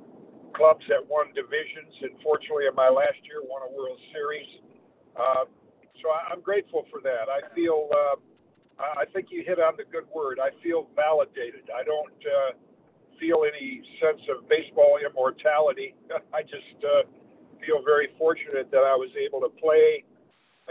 clubs 0.56 0.84
that 0.88 1.04
won 1.04 1.36
divisions. 1.36 1.92
And 2.02 2.16
fortunately, 2.24 2.66
in 2.72 2.76
my 2.76 2.88
last 2.88 3.20
year, 3.28 3.44
won 3.44 3.68
a 3.68 3.72
World 3.76 4.00
Series. 4.16 4.48
Uh, 5.16 5.44
so 6.00 6.08
I, 6.08 6.32
I'm 6.32 6.40
grateful 6.40 6.88
for 6.88 7.04
that. 7.04 7.28
I 7.28 7.44
feel, 7.52 7.92
uh, 7.92 8.16
I 8.80 9.04
think 9.12 9.28
you 9.30 9.44
hit 9.44 9.60
on 9.60 9.76
the 9.76 9.84
good 9.92 10.08
word. 10.16 10.40
I 10.40 10.56
feel 10.64 10.88
validated. 10.96 11.68
I 11.68 11.84
don't 11.84 12.16
uh, 12.24 12.52
feel 13.20 13.44
any 13.44 13.84
sense 14.00 14.24
of 14.32 14.48
baseball 14.48 15.04
immortality. 15.04 15.96
I 16.34 16.42
just 16.44 16.80
uh, 16.80 17.04
feel 17.60 17.84
very 17.84 18.16
fortunate 18.18 18.72
that 18.72 18.88
I 18.88 18.96
was 18.96 19.12
able 19.20 19.44
to 19.44 19.52
play 19.60 20.08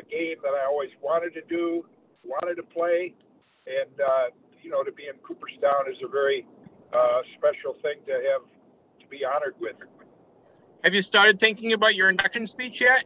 a 0.01 0.03
game 0.03 0.41
that 0.43 0.57
I 0.57 0.65
always 0.65 0.91
wanted 1.03 1.35
to 1.35 1.43
do, 1.49 1.85
wanted 2.25 2.55
to 2.57 2.63
play, 2.63 3.15
and 3.69 4.01
uh, 4.01 4.25
you 4.63 4.71
know, 4.71 4.83
to 4.83 4.93
be 4.93 5.05
in 5.05 5.15
Cooperstown 5.23 5.91
is 5.91 5.99
a 6.05 6.09
very 6.09 6.47
uh, 6.93 7.21
special 7.37 7.75
thing 7.83 8.01
to 8.07 8.13
have 8.13 8.43
to 9.01 9.07
be 9.11 9.25
honored 9.25 9.55
with. 9.61 9.77
Have 10.85 10.95
you 10.95 11.03
started 11.03 11.39
thinking 11.39 11.73
about 11.73 11.95
your 11.95 12.09
induction 12.09 12.47
speech 12.47 12.81
yet? 12.81 13.05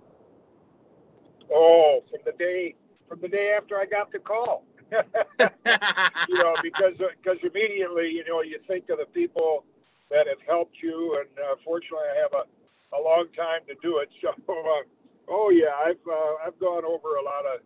Oh, 1.53 2.03
from 2.11 2.21
the 2.25 2.33
day 2.33 2.75
from 3.09 3.21
the 3.21 3.29
day 3.29 3.55
after 3.57 3.79
I 3.79 3.87
got 3.87 4.13
the 4.13 4.19
call. 4.19 4.65
you 4.93 6.35
know, 6.35 6.55
because 6.63 6.95
because 6.99 7.39
immediately, 7.43 8.11
you 8.11 8.25
know, 8.29 8.43
you 8.43 8.59
think 8.69 8.89
of 8.91 8.99
the 8.99 9.07
people 9.07 9.65
that 10.11 10.27
have 10.27 10.41
helped 10.47 10.77
you, 10.83 11.19
and 11.19 11.29
uh, 11.39 11.57
fortunately, 11.65 12.05
I 12.15 12.21
have 12.21 12.33
a, 12.33 12.97
a 12.97 13.01
long 13.01 13.27
time 13.37 13.61
to 13.69 13.75
do 13.83 13.99
it. 13.99 14.09
So, 14.23 14.53
uh, 14.53 14.83
oh 15.29 15.51
yeah, 15.51 15.73
I've 15.77 16.03
uh, 16.07 16.47
I've 16.47 16.59
gone 16.59 16.85
over 16.85 17.17
a 17.17 17.25
lot 17.25 17.47
of 17.47 17.61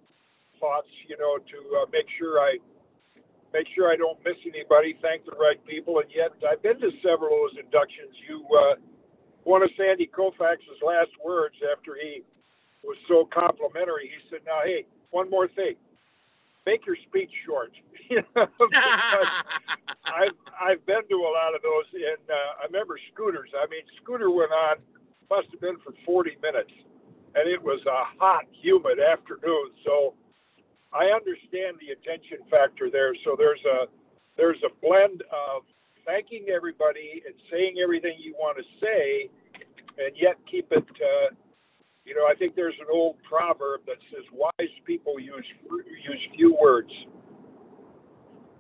thoughts, 0.60 0.88
you 1.08 1.16
know, 1.18 1.38
to 1.38 1.58
uh, 1.82 1.86
make 1.92 2.06
sure 2.18 2.38
I 2.38 2.58
make 3.56 3.66
sure 3.74 3.88
I 3.90 3.96
don't 3.96 4.20
miss 4.20 4.36
anybody, 4.44 4.98
thank 5.00 5.24
the 5.24 5.32
right 5.32 5.56
people, 5.64 5.98
and 6.00 6.10
yet 6.12 6.36
I've 6.44 6.62
been 6.62 6.78
to 6.80 6.90
several 7.00 7.32
of 7.32 7.56
those 7.56 7.64
inductions. 7.64 8.12
You, 8.28 8.44
uh, 8.52 8.76
one 9.44 9.62
of 9.62 9.70
Sandy 9.76 10.10
Koufax's 10.12 10.84
last 10.84 11.10
words 11.24 11.56
after 11.72 11.96
he 11.96 12.20
was 12.84 12.98
so 13.08 13.24
complimentary, 13.32 14.12
he 14.12 14.20
said, 14.28 14.44
"Now, 14.44 14.60
hey, 14.62 14.84
one 15.10 15.30
more 15.30 15.48
thing, 15.48 15.76
make 16.66 16.84
your 16.84 16.96
speech 17.08 17.32
short." 17.46 17.72
I've 20.04 20.36
I've 20.60 20.84
been 20.84 21.08
to 21.08 21.16
a 21.16 21.32
lot 21.32 21.56
of 21.56 21.62
those, 21.62 21.88
and 21.94 22.24
uh, 22.28 22.60
I 22.60 22.66
remember 22.66 22.98
Scooters. 23.14 23.50
I 23.56 23.66
mean, 23.70 23.82
Scooter 24.02 24.30
went 24.30 24.52
on, 24.52 24.76
must 25.30 25.48
have 25.50 25.60
been 25.60 25.78
for 25.80 25.94
40 26.04 26.36
minutes, 26.42 26.72
and 27.34 27.48
it 27.48 27.62
was 27.62 27.80
a 27.86 28.04
hot, 28.20 28.44
humid 28.52 29.00
afternoon, 29.00 29.70
so 29.84 30.14
I 30.96 31.12
understand 31.12 31.76
the 31.78 31.92
attention 31.92 32.38
factor 32.50 32.90
there. 32.90 33.14
So 33.24 33.36
there's 33.36 33.60
a 33.64 33.86
there's 34.36 34.62
a 34.64 34.72
blend 34.80 35.22
of 35.22 35.62
thanking 36.06 36.46
everybody 36.48 37.22
and 37.26 37.34
saying 37.50 37.76
everything 37.82 38.14
you 38.18 38.34
want 38.38 38.56
to 38.56 38.64
say, 38.80 39.28
and 39.98 40.16
yet 40.16 40.36
keep 40.50 40.72
it. 40.72 40.84
Uh, 40.84 41.34
you 42.06 42.14
know, 42.14 42.26
I 42.26 42.34
think 42.34 42.54
there's 42.54 42.78
an 42.80 42.86
old 42.90 43.16
proverb 43.28 43.80
that 43.86 43.98
says 44.10 44.24
wise 44.32 44.70
people 44.84 45.20
use 45.20 45.44
use 45.70 46.28
few 46.34 46.56
words. 46.60 46.92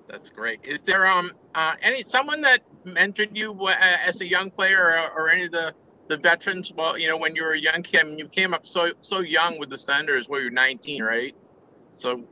That's 0.08 0.30
great. 0.30 0.60
Is 0.64 0.82
there 0.82 1.06
um 1.06 1.32
uh, 1.54 1.72
any 1.80 2.02
someone 2.02 2.42
that 2.42 2.60
mentored 2.84 3.34
you 3.36 3.52
uh, 3.52 3.74
as 4.06 4.20
a 4.20 4.28
young 4.28 4.50
player, 4.50 4.98
or, 4.98 5.22
or, 5.22 5.30
any 5.30 5.44
of 5.44 5.52
the 5.52 5.74
the 6.08 6.18
veterans? 6.18 6.72
Well, 6.72 6.98
you 6.98 7.08
know, 7.08 7.16
when 7.16 7.34
you 7.34 7.44
were 7.44 7.52
a 7.52 7.58
young 7.58 7.82
kid, 7.82 8.00
I 8.00 8.04
mean, 8.04 8.18
you 8.18 8.28
came 8.28 8.52
up 8.52 8.66
so 8.66 8.92
so 9.00 9.20
young 9.20 9.58
with 9.58 9.70
the 9.70 9.78
Senators, 9.78 10.28
where 10.28 10.42
you're 10.42 10.50
19, 10.50 11.02
right? 11.02 11.34
So, 11.96 12.22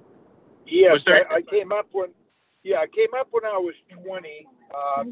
yes, 0.67 1.05
there... 1.05 1.27
I, 1.33 1.37
I, 1.37 1.43
came 1.43 1.73
up 1.73 1.89
when, 1.93 2.09
yeah, 2.63 2.79
I 2.79 2.87
came 2.87 3.15
up 3.19 3.29
when 3.31 3.47
I 3.47 3.57
was 3.57 3.75
20. 4.05 4.47
Uh, 4.75 5.05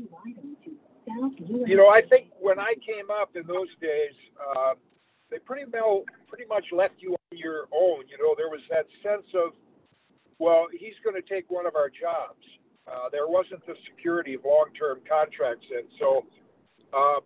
you 1.67 1.77
know, 1.77 1.89
I 1.89 2.03
think 2.03 2.29
when 2.39 2.59
I 2.59 2.75
came 2.87 3.11
up 3.11 3.35
in 3.35 3.47
those 3.47 3.69
days, 3.81 4.13
uh, 4.39 4.75
they 5.31 5.39
pretty 5.39 5.65
well, 5.73 6.05
pretty 6.29 6.45
much 6.45 6.67
left 6.71 6.95
you 6.99 7.13
on 7.13 7.39
your 7.39 7.65
own. 7.73 8.05
You 8.09 8.19
know, 8.21 8.35
there 8.37 8.51
was 8.51 8.61
that 8.69 8.87
sense 9.03 9.27
of, 9.35 9.53
well, 10.39 10.67
he's 10.71 10.95
going 11.03 11.17
to 11.17 11.27
take 11.27 11.51
one 11.51 11.67
of 11.67 11.75
our 11.75 11.89
jobs. 11.89 12.45
Uh, 12.87 13.09
there 13.11 13.27
wasn't 13.27 13.65
the 13.67 13.75
security 13.89 14.35
of 14.35 14.45
long-term 14.45 15.01
contracts, 15.09 15.67
and 15.75 15.89
so 15.99 16.27
uh, 16.93 17.21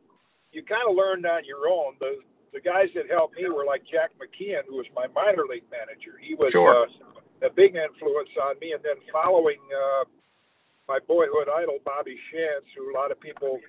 you 0.52 0.62
kind 0.62 0.82
of 0.88 0.94
learned 0.94 1.26
on 1.26 1.44
your 1.44 1.66
own. 1.68 1.94
The 1.98 2.18
the 2.56 2.64
guys 2.64 2.88
that 2.96 3.04
helped 3.12 3.36
me 3.36 3.44
were 3.52 3.68
like 3.68 3.84
Jack 3.84 4.16
McKeon, 4.16 4.64
who 4.64 4.80
was 4.80 4.88
my 4.96 5.04
minor 5.12 5.44
league 5.44 5.68
manager. 5.68 6.16
He 6.16 6.32
was 6.32 6.48
sure. 6.56 6.88
uh, 6.88 7.44
a 7.44 7.52
big 7.52 7.76
influence 7.76 8.32
on 8.40 8.56
me. 8.64 8.72
And 8.72 8.80
then 8.80 8.96
following 9.12 9.60
uh, 9.68 10.08
my 10.88 10.96
boyhood 11.04 11.52
idol, 11.52 11.84
Bobby 11.84 12.16
Shantz, 12.32 12.64
who 12.72 12.88
a 12.88 12.94
lot 12.96 13.12
of 13.12 13.20
people 13.20 13.60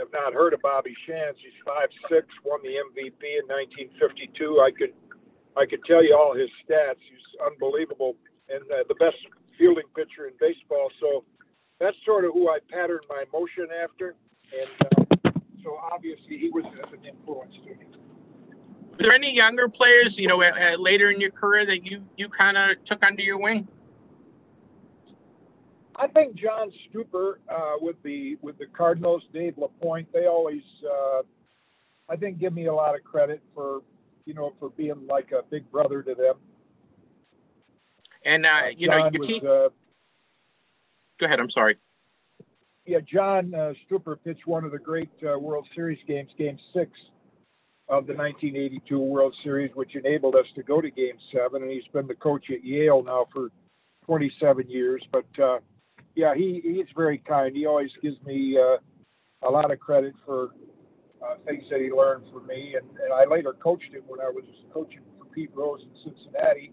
have 0.00 0.08
not 0.08 0.32
heard 0.32 0.56
of 0.56 0.64
Bobby 0.64 0.96
Shantz. 1.04 1.36
He's 1.36 1.52
five 1.68 1.92
six, 2.08 2.24
won 2.48 2.64
the 2.64 2.80
MVP 2.80 3.20
in 3.20 3.44
1952. 3.92 4.56
I 4.56 4.72
could 4.72 4.96
I 5.52 5.68
could 5.68 5.84
tell 5.84 6.00
you 6.00 6.16
all 6.16 6.32
his 6.32 6.48
stats. 6.64 7.04
He's 7.04 7.28
unbelievable 7.44 8.16
and 8.48 8.64
uh, 8.72 8.88
the 8.88 8.96
best 8.96 9.20
fielding 9.60 9.84
pitcher 9.92 10.32
in 10.32 10.34
baseball. 10.40 10.88
So 10.96 11.24
that's 11.78 11.96
sort 12.06 12.24
of 12.24 12.32
who 12.32 12.48
I 12.48 12.56
patterned 12.72 13.04
my 13.10 13.28
motion 13.36 13.68
after. 13.68 14.16
And 14.48 14.72
uh, 14.80 15.30
so 15.62 15.76
obviously 15.92 16.38
he 16.38 16.48
was 16.48 16.64
an 16.64 17.04
influence 17.04 17.52
to 17.66 17.74
me. 17.76 17.97
Were 18.98 19.04
there 19.04 19.12
any 19.12 19.32
younger 19.32 19.68
players, 19.68 20.18
you 20.18 20.26
know, 20.26 20.42
uh, 20.42 20.76
later 20.76 21.10
in 21.10 21.20
your 21.20 21.30
career 21.30 21.64
that 21.64 21.86
you 21.86 22.02
you 22.16 22.28
kind 22.28 22.56
of 22.56 22.82
took 22.82 23.04
under 23.06 23.22
your 23.22 23.38
wing? 23.38 23.68
I 25.94 26.08
think 26.08 26.34
John 26.34 26.72
Stuper 26.72 27.34
uh, 27.48 27.76
with 27.80 27.94
the 28.02 28.38
with 28.42 28.58
the 28.58 28.66
Cardinals, 28.66 29.22
Dave 29.32 29.54
LaPoint, 29.56 30.06
they 30.12 30.26
always, 30.26 30.62
uh, 30.84 31.22
I 32.08 32.16
think, 32.16 32.40
give 32.40 32.52
me 32.52 32.66
a 32.66 32.74
lot 32.74 32.96
of 32.96 33.04
credit 33.04 33.40
for, 33.54 33.82
you 34.24 34.34
know, 34.34 34.52
for 34.58 34.70
being 34.70 35.06
like 35.06 35.30
a 35.30 35.42
big 35.48 35.70
brother 35.70 36.02
to 36.02 36.16
them. 36.16 36.34
And 38.24 38.46
uh, 38.46 38.62
you 38.76 38.88
know, 38.88 38.96
your 38.96 39.10
was, 39.16 39.26
team. 39.28 39.46
Uh, 39.46 39.68
Go 41.18 41.26
ahead. 41.26 41.38
I'm 41.38 41.50
sorry. 41.50 41.76
Yeah, 42.84 42.98
John 43.00 43.54
uh, 43.54 43.74
Stuper 43.88 44.16
pitched 44.24 44.46
one 44.46 44.64
of 44.64 44.72
the 44.72 44.78
great 44.78 45.10
World 45.22 45.68
Series 45.72 45.98
games, 46.08 46.30
Game 46.36 46.58
Six 46.74 46.90
of 47.88 48.06
the 48.06 48.12
1982 48.12 48.98
World 48.98 49.34
Series, 49.42 49.70
which 49.74 49.96
enabled 49.96 50.34
us 50.34 50.44
to 50.54 50.62
go 50.62 50.80
to 50.80 50.90
Game 50.90 51.16
Seven. 51.32 51.62
And 51.62 51.70
he's 51.70 51.86
been 51.92 52.06
the 52.06 52.14
coach 52.14 52.46
at 52.50 52.62
Yale 52.62 53.02
now 53.02 53.26
for 53.32 53.48
27 54.04 54.68
years. 54.68 55.02
But 55.10 55.26
uh, 55.42 55.58
yeah, 56.14 56.34
he 56.34 56.60
he's 56.62 56.86
very 56.94 57.18
kind. 57.18 57.56
He 57.56 57.66
always 57.66 57.90
gives 58.02 58.16
me 58.24 58.58
uh, 58.58 58.76
a 59.46 59.50
lot 59.50 59.70
of 59.70 59.80
credit 59.80 60.14
for 60.26 60.50
uh, 61.22 61.34
things 61.46 61.64
that 61.70 61.80
he 61.80 61.90
learned 61.90 62.24
from 62.32 62.46
me. 62.46 62.74
And, 62.76 62.88
and 63.02 63.12
I 63.12 63.24
later 63.24 63.54
coached 63.54 63.92
him 63.92 64.02
when 64.06 64.20
I 64.20 64.28
was 64.28 64.44
coaching 64.72 65.00
for 65.18 65.24
Pete 65.26 65.50
Rose 65.54 65.80
in 65.82 66.12
Cincinnati. 66.12 66.72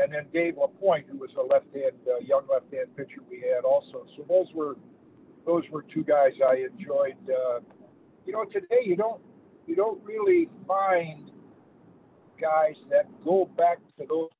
And 0.00 0.12
then 0.12 0.26
Dave 0.32 0.54
LaPoint, 0.54 1.04
who 1.10 1.18
was 1.18 1.30
a 1.36 1.42
left-hand, 1.42 1.96
uh, 2.06 2.18
young 2.20 2.46
left-hand 2.50 2.96
pitcher 2.96 3.20
we 3.28 3.40
had 3.40 3.64
also. 3.64 4.06
So 4.16 4.24
those 4.28 4.46
were 4.54 4.76
those 5.46 5.64
were 5.70 5.82
two 5.82 6.04
guys 6.04 6.32
I 6.46 6.66
enjoyed. 6.72 7.16
Uh, 7.28 7.60
you 8.26 8.32
know, 8.32 8.44
today 8.44 8.82
you 8.84 8.96
don't 8.96 9.20
you 9.68 9.76
don't 9.76 10.02
really 10.02 10.48
find 10.66 11.30
guys 12.40 12.74
that 12.90 13.06
go 13.24 13.50
back 13.56 13.78
to 13.98 14.06
those 14.08 14.30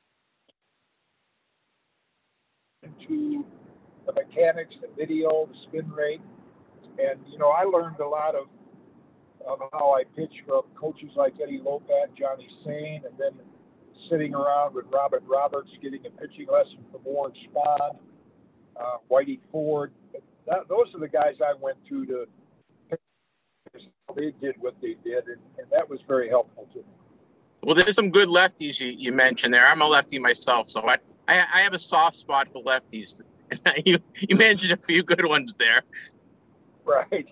into 2.83 3.45
the 4.07 4.13
mechanics, 4.13 4.75
the 4.81 4.89
video, 4.97 5.47
the 5.47 5.55
spin 5.69 5.91
rate, 5.91 6.23
and 6.99 7.21
you 7.31 7.39
know 7.39 7.51
I 7.51 7.65
learned 7.65 8.01
a 8.01 8.09
lot 8.09 8.35
of 8.35 8.47
of 9.47 9.59
how 9.73 9.95
I 9.95 10.05
pitch 10.17 10.33
from 10.47 10.63
coaches 10.75 11.11
like 11.15 11.35
Eddie 11.43 11.61
Lopat, 11.61 12.17
Johnny 12.19 12.49
Sain, 12.65 13.03
and 13.05 13.15
then 13.19 13.33
sitting 14.11 14.35
around 14.35 14.75
with 14.75 14.87
Robin 14.93 15.21
Roberts, 15.27 15.71
getting 15.83 16.01
a 16.07 16.11
pitching 16.11 16.47
lesson 16.51 16.79
from 16.91 17.03
Warren 17.05 17.33
Spahn, 17.47 17.97
uh, 18.81 18.97
Whitey 19.11 19.41
Ford. 19.53 19.93
That, 20.47 20.69
those 20.69 20.87
are 20.95 21.01
the 21.01 21.09
guys 21.09 21.35
I 21.45 21.53
went 21.61 21.77
to 21.91 22.07
to 22.07 22.27
they 24.15 24.33
did 24.41 24.57
what 24.59 24.75
they 24.81 24.97
did, 25.05 25.27
and, 25.27 25.41
and 25.59 25.67
that 25.71 25.89
was 25.89 26.01
very 26.07 26.29
helpful 26.29 26.69
to 26.73 26.79
me. 26.79 26.85
Well, 27.63 27.75
there's 27.75 27.97
some 27.97 28.11
good 28.11 28.29
lefties 28.29 28.81
you, 28.81 28.89
you 28.89 29.13
mentioned 29.13 29.53
there. 29.53 29.67
I'm 29.67 29.83
a 29.83 29.87
lefty 29.87 30.19
myself, 30.19 30.69
so 30.69 30.89
I, 30.89 30.97
I, 31.27 31.45
I 31.55 31.61
have 31.61 31.75
a 31.75 31.79
soft 31.79 32.17
spot 32.17 32.49
for 32.49 32.63
lefties. 32.63 33.21
you 33.85 33.99
you 34.21 34.37
mentioned 34.37 34.73
a 34.73 34.77
few 34.77 35.03
good 35.03 35.27
ones 35.27 35.55
there. 35.55 35.83
Right. 36.85 37.29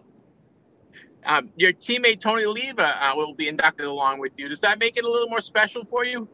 Um, 1.24 1.50
your 1.56 1.72
teammate 1.72 2.20
Tony 2.20 2.44
Oliva 2.44 3.04
uh, 3.04 3.16
will 3.16 3.34
be 3.34 3.48
inducted 3.48 3.86
along 3.86 4.20
with 4.20 4.38
you. 4.38 4.48
Does 4.48 4.60
that 4.60 4.78
make 4.78 4.96
it 4.96 5.04
a 5.04 5.10
little 5.10 5.28
more 5.28 5.40
special 5.40 5.84
for 5.84 6.04
you? 6.04 6.28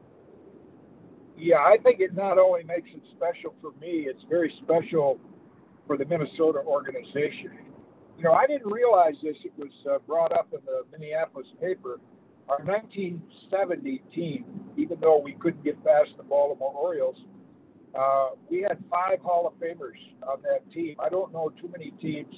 Yeah, 1.37 1.59
I 1.59 1.79
think 1.83 2.01
it 2.01 2.15
not 2.15 2.39
only 2.39 2.63
makes 2.63 2.91
it 2.95 3.03
special 3.17 3.55
for 3.61 3.73
me, 3.81 4.07
it's 4.09 4.23
very 4.29 4.55
special 4.63 5.19
for 5.87 5.97
the 5.97 6.05
Minnesota 6.05 6.61
organization 6.65 7.53
you 8.17 8.25
know, 8.25 8.33
I 8.33 8.47
didn't 8.47 8.71
realize 8.71 9.15
this. 9.23 9.37
It 9.45 9.53
was 9.57 9.71
uh, 9.91 9.99
brought 10.07 10.33
up 10.33 10.49
in 10.53 10.61
the 10.65 10.83
Minneapolis 10.91 11.47
paper. 11.61 11.99
Our 12.49 12.59
1970 12.65 14.03
team, 14.15 14.45
even 14.77 14.99
though 15.01 15.19
we 15.19 15.33
couldn't 15.33 15.65
get 15.65 15.83
past 15.85 16.11
the 16.17 16.23
Baltimore 16.23 16.73
Orioles, 16.75 17.17
uh, 17.99 18.31
we 18.51 18.63
had 18.63 18.83
five 18.91 19.21
Hall 19.21 19.47
of 19.47 19.55
Famers 19.55 19.99
on 20.27 20.43
that 20.43 20.71
team. 20.73 20.97
I 20.99 21.09
don't 21.09 21.33
know 21.33 21.51
too 21.61 21.69
many 21.69 21.93
teams. 22.03 22.35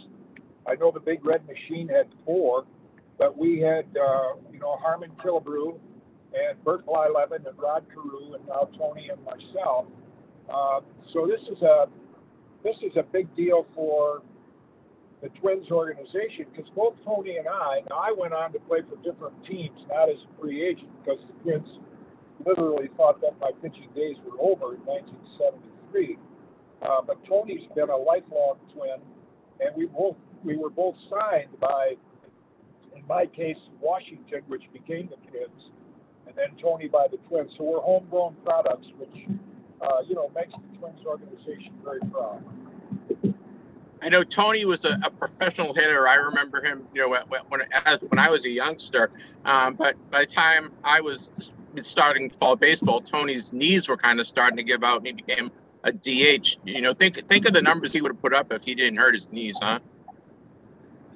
I 0.66 0.74
know 0.74 0.90
the 0.90 1.00
Big 1.00 1.24
Red 1.24 1.42
Machine 1.46 1.88
had 1.88 2.06
four, 2.24 2.64
but 3.18 3.36
we 3.36 3.60
had, 3.60 3.86
uh, 3.96 4.34
you 4.52 4.58
know, 4.58 4.76
Harmon 4.76 5.10
Killebrew 5.24 5.78
and 6.34 6.62
Bert 6.64 6.84
Blyleven 6.86 7.46
and 7.46 7.58
Rod 7.58 7.84
Carew 7.88 8.34
and 8.34 8.46
now 8.48 8.68
Tony 8.78 9.08
and 9.10 9.22
myself. 9.24 9.86
Uh, 10.52 10.80
so 11.12 11.26
this 11.26 11.40
is 11.50 11.62
a 11.62 11.86
this 12.62 12.76
is 12.82 12.92
a 12.96 13.02
big 13.02 13.34
deal 13.36 13.66
for 13.74 14.22
the 15.24 15.30
Twins 15.40 15.70
organization 15.70 16.44
because 16.52 16.70
both 16.76 16.94
Tony 17.02 17.38
and 17.38 17.48
I, 17.48 17.80
now 17.88 17.96
I 17.96 18.12
went 18.12 18.34
on 18.34 18.52
to 18.52 18.60
play 18.60 18.80
for 18.84 19.00
different 19.00 19.34
teams, 19.48 19.80
not 19.88 20.10
as 20.10 20.20
a 20.20 20.40
free 20.40 20.62
agent 20.62 20.90
because 21.00 21.18
the 21.26 21.32
Twins 21.42 21.66
literally 22.44 22.90
thought 22.94 23.22
that 23.22 23.32
my 23.40 23.50
pitching 23.62 23.88
days 23.96 24.16
were 24.20 24.36
over 24.36 24.76
in 24.76 24.84
1973. 24.84 26.18
Uh, 26.82 27.00
but 27.06 27.16
Tony's 27.24 27.64
been 27.74 27.88
a 27.88 27.96
lifelong 27.96 28.60
twin, 28.76 29.00
and 29.64 29.74
we 29.74 29.86
both 29.86 30.16
we 30.44 30.56
were 30.56 30.68
both 30.68 30.94
signed 31.08 31.48
by, 31.58 31.94
in 32.94 33.02
my 33.08 33.24
case, 33.24 33.56
Washington, 33.80 34.42
which 34.46 34.64
became 34.74 35.08
the 35.08 35.16
Twins, 35.30 35.72
and 36.26 36.36
then 36.36 36.52
Tony 36.60 36.86
by 36.86 37.06
the 37.10 37.16
Twins. 37.28 37.50
So 37.56 37.64
we're 37.64 37.80
homegrown 37.80 38.36
products, 38.44 38.88
which 38.98 39.24
uh, 39.80 40.04
you 40.06 40.16
know 40.16 40.30
makes 40.36 40.52
the 40.52 40.76
Twins 40.76 41.00
organization 41.06 41.72
very 41.82 42.00
proud. 42.12 42.44
I 44.04 44.10
know 44.10 44.22
Tony 44.22 44.66
was 44.66 44.84
a, 44.84 45.00
a, 45.02 45.10
professional 45.10 45.72
hitter. 45.72 46.06
I 46.06 46.16
remember 46.16 46.62
him, 46.62 46.86
you 46.94 47.00
know, 47.00 47.08
when, 47.08 47.40
when 47.48 47.62
as 47.86 48.02
when 48.02 48.18
I 48.18 48.28
was 48.28 48.44
a 48.44 48.50
youngster. 48.50 49.10
Um, 49.46 49.74
but 49.74 49.96
by 50.10 50.20
the 50.20 50.26
time 50.26 50.72
I 50.84 51.00
was 51.00 51.50
starting 51.78 52.28
to 52.28 52.38
fall 52.38 52.54
baseball, 52.54 53.00
Tony's 53.00 53.54
knees 53.54 53.88
were 53.88 53.96
kind 53.96 54.20
of 54.20 54.26
starting 54.26 54.58
to 54.58 54.62
give 54.62 54.84
out, 54.84 54.98
and 54.98 55.06
he 55.06 55.12
became 55.14 55.50
a 55.84 55.90
DH. 55.90 56.58
You 56.66 56.82
know, 56.82 56.92
think 56.92 57.26
think 57.26 57.46
of 57.46 57.54
the 57.54 57.62
numbers 57.62 57.94
he 57.94 58.02
would 58.02 58.10
have 58.10 58.20
put 58.20 58.34
up 58.34 58.52
if 58.52 58.64
he 58.64 58.74
didn't 58.74 58.98
hurt 58.98 59.14
his 59.14 59.32
knees, 59.32 59.58
huh? 59.62 59.78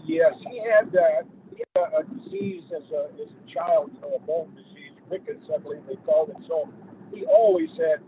Yes, 0.06 0.32
he 0.50 0.58
had, 0.60 0.96
uh, 0.96 1.24
he 1.54 1.62
had 1.76 1.92
a, 1.92 2.04
disease 2.04 2.64
as 2.74 2.90
a 2.90 3.10
as 3.20 3.28
a 3.28 3.52
child, 3.52 3.90
you 3.94 4.00
know, 4.00 4.14
a 4.16 4.18
bone 4.20 4.50
disease, 4.56 4.92
rickets, 5.10 5.44
I 5.54 5.58
believe 5.58 5.82
they 5.86 5.96
called 5.96 6.30
it. 6.30 6.36
So 6.48 6.72
he 7.12 7.26
always 7.26 7.68
had 7.72 8.00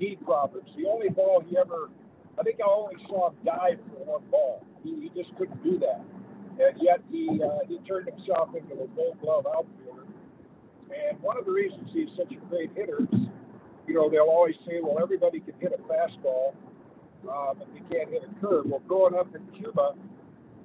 knee 0.00 0.16
problems. 0.24 0.70
The 0.74 0.88
only 0.88 1.10
ball 1.10 1.44
he 1.46 1.58
ever 1.58 1.90
I 2.38 2.42
think 2.42 2.58
I 2.60 2.68
only 2.68 2.96
saw 3.08 3.30
him 3.30 3.36
dive 3.44 3.78
for 3.88 4.04
one 4.04 4.22
ball. 4.30 4.64
He, 4.82 5.08
he 5.08 5.10
just 5.14 5.34
couldn't 5.36 5.62
do 5.62 5.78
that, 5.78 6.02
and 6.58 6.80
yet 6.80 7.00
he 7.10 7.40
uh, 7.42 7.64
he 7.68 7.78
turned 7.86 8.08
himself 8.08 8.50
into 8.56 8.74
a 8.82 8.88
Gold 8.96 9.20
Glove 9.20 9.46
outfielder. 9.46 10.06
And 10.92 11.20
one 11.20 11.38
of 11.38 11.44
the 11.44 11.52
reasons 11.52 11.88
he's 11.92 12.08
such 12.16 12.32
a 12.32 12.40
great 12.48 12.70
hitter 12.74 13.00
is, 13.00 13.20
you 13.86 13.94
know, 13.94 14.10
they'll 14.10 14.28
always 14.28 14.56
say, 14.66 14.80
well, 14.82 14.98
everybody 15.02 15.40
can 15.40 15.54
hit 15.60 15.72
a 15.72 15.80
fastball, 15.88 16.52
um, 17.28 17.62
and 17.62 17.70
you 17.74 17.82
can't 17.90 18.10
hit 18.10 18.22
a 18.24 18.40
curve. 18.40 18.66
Well, 18.66 18.82
growing 18.86 19.14
up 19.14 19.34
in 19.34 19.40
Cuba, 19.56 19.94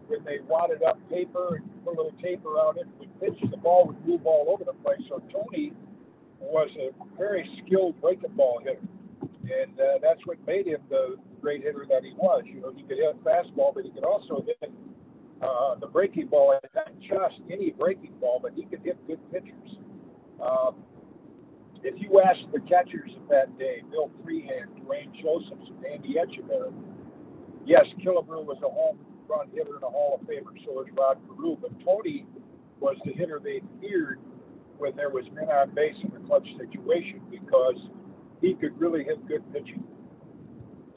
when 0.07 0.23
they 0.25 0.39
wadded 0.47 0.83
up 0.83 0.99
paper 1.09 1.55
and 1.55 1.85
put 1.85 1.95
a 1.95 1.97
little 1.97 2.17
tape 2.21 2.45
around 2.45 2.77
it, 2.77 2.87
we 2.99 3.07
pitch, 3.21 3.39
the 3.49 3.57
ball 3.57 3.87
would 3.87 4.05
move 4.05 4.25
all 4.25 4.47
over 4.49 4.63
the 4.63 4.73
place. 4.83 4.99
So 5.07 5.21
Tony 5.31 5.71
was 6.39 6.69
a 6.79 6.91
very 7.17 7.49
skilled 7.65 7.99
breaking 8.01 8.31
ball 8.35 8.59
hitter 8.63 8.79
and 9.49 9.79
uh, 9.79 9.99
that's 10.01 10.19
what 10.25 10.37
made 10.45 10.67
him 10.67 10.81
the 10.89 11.15
great 11.41 11.63
hitter 11.63 11.85
that 11.89 12.03
he 12.03 12.13
was. 12.17 12.43
You 12.45 12.61
know, 12.61 12.73
he 12.75 12.83
could 12.83 12.97
hit 12.97 13.23
fastball, 13.23 13.73
but 13.73 13.83
he 13.83 13.91
could 13.91 14.03
also 14.03 14.43
hit 14.45 14.71
uh, 15.41 15.75
the 15.75 15.87
breaking 15.87 16.27
ball, 16.27 16.53
and 16.53 16.61
not 16.75 16.91
just 16.99 17.41
any 17.51 17.71
breaking 17.71 18.13
ball, 18.19 18.39
but 18.41 18.53
he 18.53 18.63
could 18.65 18.81
hit 18.83 18.97
good 19.07 19.19
pitchers. 19.31 19.77
Um, 20.41 20.75
if 21.83 21.95
you 22.01 22.21
ask 22.21 22.39
the 22.53 22.59
catchers 22.61 23.11
of 23.21 23.29
that 23.29 23.57
day, 23.57 23.81
Bill 23.91 24.11
Freehan, 24.23 24.67
Duane 24.81 25.13
Josephson, 25.21 25.77
and 25.77 25.85
Andy 25.85 26.15
Etchebarren, 26.15 26.73
yes, 27.65 27.85
Killebrew 28.03 28.45
was 28.45 28.57
a 28.63 28.69
home 28.69 28.99
run 29.27 29.49
hitter 29.53 29.75
and 29.75 29.83
a 29.83 29.89
Hall 29.89 30.19
of 30.19 30.27
Famer, 30.27 30.55
so 30.65 30.71
was 30.71 30.87
Rod 30.97 31.17
Carew, 31.27 31.57
but 31.61 31.71
Tony 31.83 32.25
was 32.79 32.95
the 33.05 33.11
hitter 33.13 33.39
they 33.43 33.61
feared 33.81 34.19
when 34.77 34.95
there 34.95 35.09
was 35.09 35.25
men 35.33 35.49
on 35.49 35.73
base 35.73 35.95
in 36.03 36.15
a 36.15 36.27
clutch 36.27 36.47
situation 36.57 37.21
because 37.29 37.75
he 38.41 38.53
could 38.53 38.79
really 38.79 39.03
hit 39.03 39.25
good 39.27 39.43
pitching. 39.51 39.83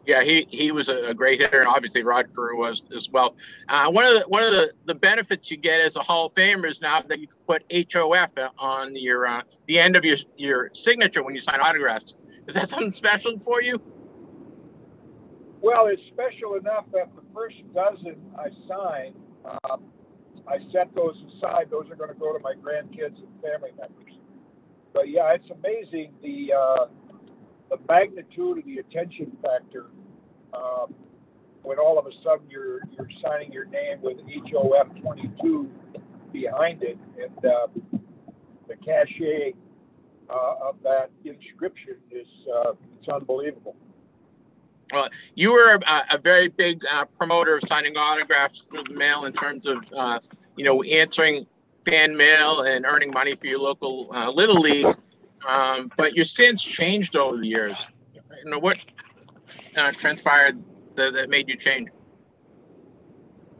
Yeah, 0.07 0.23
he, 0.23 0.47
he 0.51 0.73
was 0.73 0.89
a, 0.89 1.13
great 1.15 1.41
hitter, 1.41 1.59
and 1.59 1.69
obviously 1.69 2.03
Rod 2.03 2.35
Carew 2.35 2.57
was 2.57 2.87
as 2.95 3.11
well. 3.11 3.37
Uh, 3.69 3.91
one 3.91 4.07
of 4.07 4.15
the 4.15 4.25
one 4.29 4.43
of 4.43 4.51
the, 4.51 4.73
the 4.87 4.95
benefits 4.95 5.51
you 5.51 5.57
get 5.57 5.81
as 5.81 5.97
a 5.97 6.01
Hall 6.01 6.27
of 6.27 6.33
Famer 6.33 6.67
is 6.67 6.81
now 6.81 7.03
that 7.03 7.21
you 7.21 7.27
can 7.29 7.39
put 7.47 7.65
HOF 7.93 8.33
on 8.59 8.97
your 8.97 9.27
uh, 9.27 9.43
the 9.67 9.79
end 9.79 9.97
of 9.97 10.05
your 10.05 10.17
your 10.37 10.71
signature 10.73 11.23
when 11.23 11.35
you 11.35 11.41
sign 11.41 11.61
autographs. 11.61 12.15
Is 12.47 12.55
that 12.55 12.69
something 12.69 12.91
special 12.91 13.39
for 13.39 13.63
you? 13.63 13.81
Well, 15.61 15.87
it's 15.87 16.03
special 16.13 16.55
enough 16.55 16.87
that 16.93 17.15
the 17.15 17.23
first 17.35 17.57
dozen 17.75 18.17
I 18.39 18.49
signed, 18.67 19.15
um, 19.45 19.83
I 20.49 20.59
set 20.73 20.95
those 20.95 21.17
aside. 21.37 21.67
Those 21.71 21.91
are 21.91 21.97
going 21.97 22.09
to 22.09 22.19
go 22.19 22.33
to 22.33 22.43
my 22.43 22.55
grandkids 22.55 23.19
and 23.19 23.29
family 23.43 23.71
members. 23.79 24.15
But 24.95 25.11
yeah, 25.11 25.35
it's 25.35 25.51
amazing 25.51 26.15
the 26.23 26.55
uh, 26.55 26.87
the 27.71 27.79
magnitude 27.89 28.59
of 28.59 28.65
the 28.65 28.79
attention 28.79 29.31
factor 29.43 29.87
um, 30.53 30.93
when 31.63 31.79
all 31.79 31.99
of 31.99 32.07
a 32.07 32.11
sudden 32.23 32.49
you're 32.51 32.81
you're 32.97 33.09
signing 33.23 33.53
your 33.53 33.67
name 33.67 34.01
with 34.03 34.19
HOF 34.51 34.89
22 35.01 35.71
behind 36.33 36.83
it, 36.83 36.99
and 37.23 37.45
uh, 37.45 37.67
the 38.69 38.77
cachet 38.77 39.55
uh, 40.29 40.69
of 40.69 40.77
that 40.83 41.11
inscription 41.25 41.97
is 42.11 42.27
uh, 42.55 42.73
it's 42.99 43.09
unbelievable. 43.09 43.77
Well, 44.93 45.09
you 45.37 45.53
were 45.53 45.79
a, 45.87 46.03
a 46.15 46.19
very 46.19 46.49
big 46.49 46.85
uh, 46.91 47.05
promoter 47.05 47.57
of 47.57 47.63
signing 47.65 47.97
autographs 47.97 48.63
through 48.63 48.85
the 48.85 48.95
mail 48.95 49.25
in 49.25 49.33
terms 49.33 49.67
of 49.67 49.79
uh, 49.97 50.19
you 50.57 50.65
know 50.65 50.83
answering 50.83 51.47
fan 51.85 52.17
mail 52.17 52.63
and 52.63 52.85
earning 52.85 53.11
money 53.11 53.35
for 53.35 53.47
your 53.47 53.61
local 53.61 54.11
uh, 54.13 54.31
little 54.31 54.61
leagues. 54.61 54.99
Um, 55.47 55.91
but 55.97 56.15
your 56.15 56.25
stance 56.25 56.63
changed 56.63 57.17
over 57.17 57.39
the 57.39 57.47
years. 57.47 57.91
You 58.45 58.51
know 58.51 58.59
what 58.59 58.79
uh, 59.77 59.93
transpired 59.93 60.63
that, 60.97 61.13
that, 61.15 61.31
made 61.31 61.49
you 61.49 61.57
change? 61.57 61.89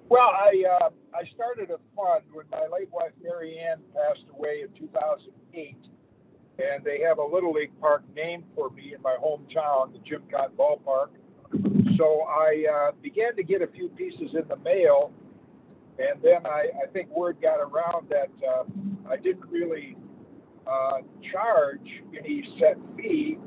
Well, 0.09 0.29
I 0.29 0.65
uh, 0.81 0.91
I 1.15 1.25
started 1.35 1.71
a 1.71 1.79
fund 1.97 2.25
when 2.33 2.47
my 2.51 2.67
late 2.73 2.89
wife 2.93 3.13
Mary 3.23 3.59
Ann 3.59 3.79
passed 3.95 4.25
away 4.37 4.63
in 4.63 4.69
2008, 4.79 5.77
and 6.59 6.85
they 6.85 7.01
have 7.01 7.19
a 7.19 7.25
little 7.25 7.53
league 7.53 7.79
park 7.81 8.03
named 8.15 8.45
for 8.55 8.71
me 8.71 8.95
in 8.95 9.03
my 9.03 9.17
hometown, 9.23 9.93
the 9.93 9.99
Jim 10.05 10.23
Kaat 10.33 10.51
Ballpark. 10.53 11.11
So 11.97 12.23
I 12.23 12.65
uh, 12.73 12.93
began 13.03 13.37
to 13.37 13.43
get 13.43 13.63
a 13.63 13.67
few 13.67 13.89
pieces 13.89 14.35
in 14.35 14.47
the 14.49 14.57
mail, 14.57 15.13
and 15.99 16.21
then 16.23 16.47
I, 16.47 16.69
I 16.83 16.87
think 16.93 17.11
word 17.11 17.39
got 17.41 17.61
around 17.61 18.09
that 18.09 18.31
uh, 18.47 18.65
I 19.09 19.17
didn't 19.17 19.49
really 19.51 19.97
uh, 20.71 20.99
charge 21.33 21.87
any 22.17 22.45
set 22.59 22.77
fee, 22.97 23.39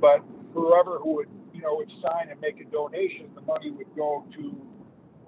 but 0.00 0.20
whoever 0.52 0.98
who 0.98 1.16
would 1.16 1.28
you 1.54 1.62
know 1.62 1.76
would 1.76 1.90
sign 2.02 2.28
and 2.30 2.40
make 2.40 2.60
a 2.60 2.64
donation, 2.64 3.30
the 3.34 3.40
money 3.42 3.70
would 3.70 3.86
go 3.94 4.24
to 4.34 4.66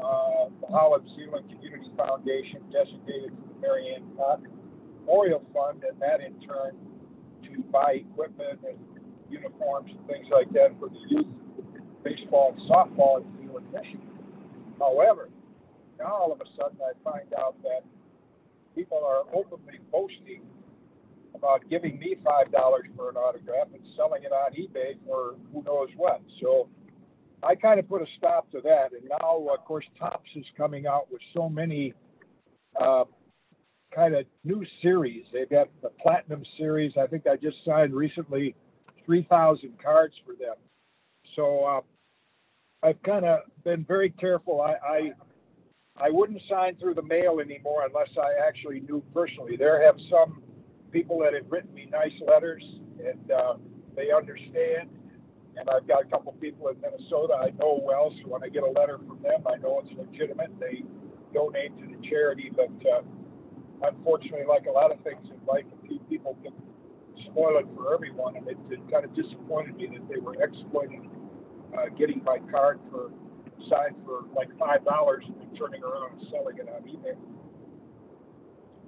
uh, 0.02 0.48
the 0.60 0.66
Holland 0.66 1.08
Zeeland 1.16 1.48
Community 1.48 1.90
Foundation, 1.96 2.60
designated 2.72 3.30
for 3.30 3.54
the 3.54 3.60
Mary 3.60 3.94
Ann 3.94 4.02
Kaat 4.16 4.42
Memorial 5.00 5.44
Fund, 5.54 5.84
and 5.88 6.00
that 6.00 6.20
in 6.20 6.34
turn 6.40 6.76
to 7.44 7.62
buy 7.70 8.02
equipment 8.02 8.58
and 8.66 8.78
uniforms 9.30 9.90
and 9.90 10.06
things 10.06 10.26
like 10.32 10.50
that 10.52 10.74
for 10.78 10.88
the 10.88 11.00
youth 11.08 11.26
baseball 12.04 12.54
and 12.56 12.70
softball 12.70 13.20
in 13.20 13.46
Zeeland, 13.46 13.66
Michigan. 13.72 14.00
However, 14.78 15.28
now 15.98 16.14
all 16.14 16.32
of 16.32 16.40
a 16.40 16.48
sudden 16.56 16.78
I 16.82 16.92
find 17.02 17.32
out 17.34 17.60
that 17.62 17.82
people 18.74 19.02
are 19.04 19.24
openly 19.34 19.80
boasting 19.90 20.42
about 21.34 21.68
giving 21.68 21.98
me 21.98 22.16
five 22.24 22.50
dollars 22.52 22.86
for 22.96 23.10
an 23.10 23.16
autograph 23.16 23.68
and 23.72 23.82
selling 23.96 24.22
it 24.24 24.32
on 24.32 24.52
eBay 24.52 24.96
for 25.06 25.34
who 25.52 25.62
knows 25.62 25.88
what. 25.96 26.20
So 26.40 26.68
I 27.42 27.54
kind 27.54 27.78
of 27.78 27.88
put 27.88 28.02
a 28.02 28.06
stop 28.16 28.50
to 28.52 28.60
that, 28.62 28.92
and 28.92 29.08
now 29.08 29.46
of 29.48 29.64
course 29.64 29.84
Topps 29.98 30.30
is 30.34 30.44
coming 30.56 30.86
out 30.86 31.10
with 31.10 31.20
so 31.34 31.48
many 31.48 31.94
uh, 32.80 33.04
kind 33.94 34.14
of 34.14 34.26
new 34.44 34.64
series. 34.82 35.24
They've 35.32 35.48
got 35.48 35.68
the 35.82 35.90
Platinum 36.02 36.42
series. 36.56 36.92
I 37.00 37.06
think 37.06 37.26
I 37.26 37.36
just 37.36 37.56
signed 37.64 37.94
recently 37.94 38.54
three 39.04 39.26
thousand 39.30 39.72
cards 39.82 40.14
for 40.26 40.34
them. 40.34 40.56
So 41.36 41.64
uh, 41.64 41.80
I've 42.86 43.02
kind 43.02 43.24
of 43.24 43.40
been 43.64 43.84
very 43.84 44.10
careful. 44.10 44.60
I, 44.60 44.74
I 44.86 45.12
I 46.00 46.10
wouldn't 46.10 46.40
sign 46.48 46.76
through 46.76 46.94
the 46.94 47.02
mail 47.02 47.38
anymore 47.40 47.84
unless 47.86 48.10
I 48.16 48.46
actually 48.46 48.80
knew 48.80 49.02
personally. 49.12 49.56
There 49.56 49.84
have 49.84 49.96
some 50.10 50.42
people 50.92 51.18
that 51.20 51.34
have 51.34 51.50
written 51.50 51.72
me 51.74 51.88
nice 51.90 52.12
letters 52.26 52.62
and 53.04 53.30
uh, 53.30 53.54
they 53.96 54.10
understand. 54.10 54.90
And 55.56 55.68
I've 55.68 55.88
got 55.88 56.02
a 56.02 56.06
couple 56.06 56.32
people 56.34 56.68
in 56.68 56.80
Minnesota 56.80 57.34
I 57.34 57.50
know 57.58 57.80
well, 57.82 58.14
so 58.22 58.28
when 58.28 58.44
I 58.44 58.48
get 58.48 58.62
a 58.62 58.70
letter 58.70 58.98
from 58.98 59.20
them, 59.22 59.42
I 59.46 59.56
know 59.56 59.82
it's 59.84 59.92
legitimate. 59.98 60.50
They 60.60 60.84
donate 61.34 61.76
to 61.78 61.86
the 61.86 62.08
charity, 62.08 62.50
but 62.54 62.70
uh, 62.86 63.02
unfortunately, 63.82 64.46
like 64.48 64.66
a 64.66 64.70
lot 64.70 64.92
of 64.92 65.00
things 65.02 65.26
in 65.26 65.38
life, 65.46 65.64
a 65.82 65.86
few 65.88 65.98
people 66.08 66.38
can 66.42 66.52
spoil 67.26 67.58
it 67.58 67.66
for 67.74 67.92
everyone, 67.92 68.36
and 68.36 68.46
it, 68.48 68.56
it 68.70 68.80
kind 68.90 69.04
of 69.04 69.14
disappointed 69.14 69.76
me 69.76 69.88
that 69.88 70.08
they 70.08 70.20
were 70.20 70.40
exploiting 70.42 71.10
uh, 71.76 71.88
getting 71.98 72.22
my 72.24 72.38
card 72.50 72.80
for 72.90 73.10
signed 73.68 73.96
for 74.04 74.24
like 74.36 74.48
five 74.58 74.84
dollars 74.84 75.24
and 75.26 75.36
then 75.40 75.58
turning 75.58 75.82
around 75.82 76.18
and 76.18 76.28
selling 76.30 76.56
it 76.58 76.68
on 76.68 76.82
eBay. 76.82 77.16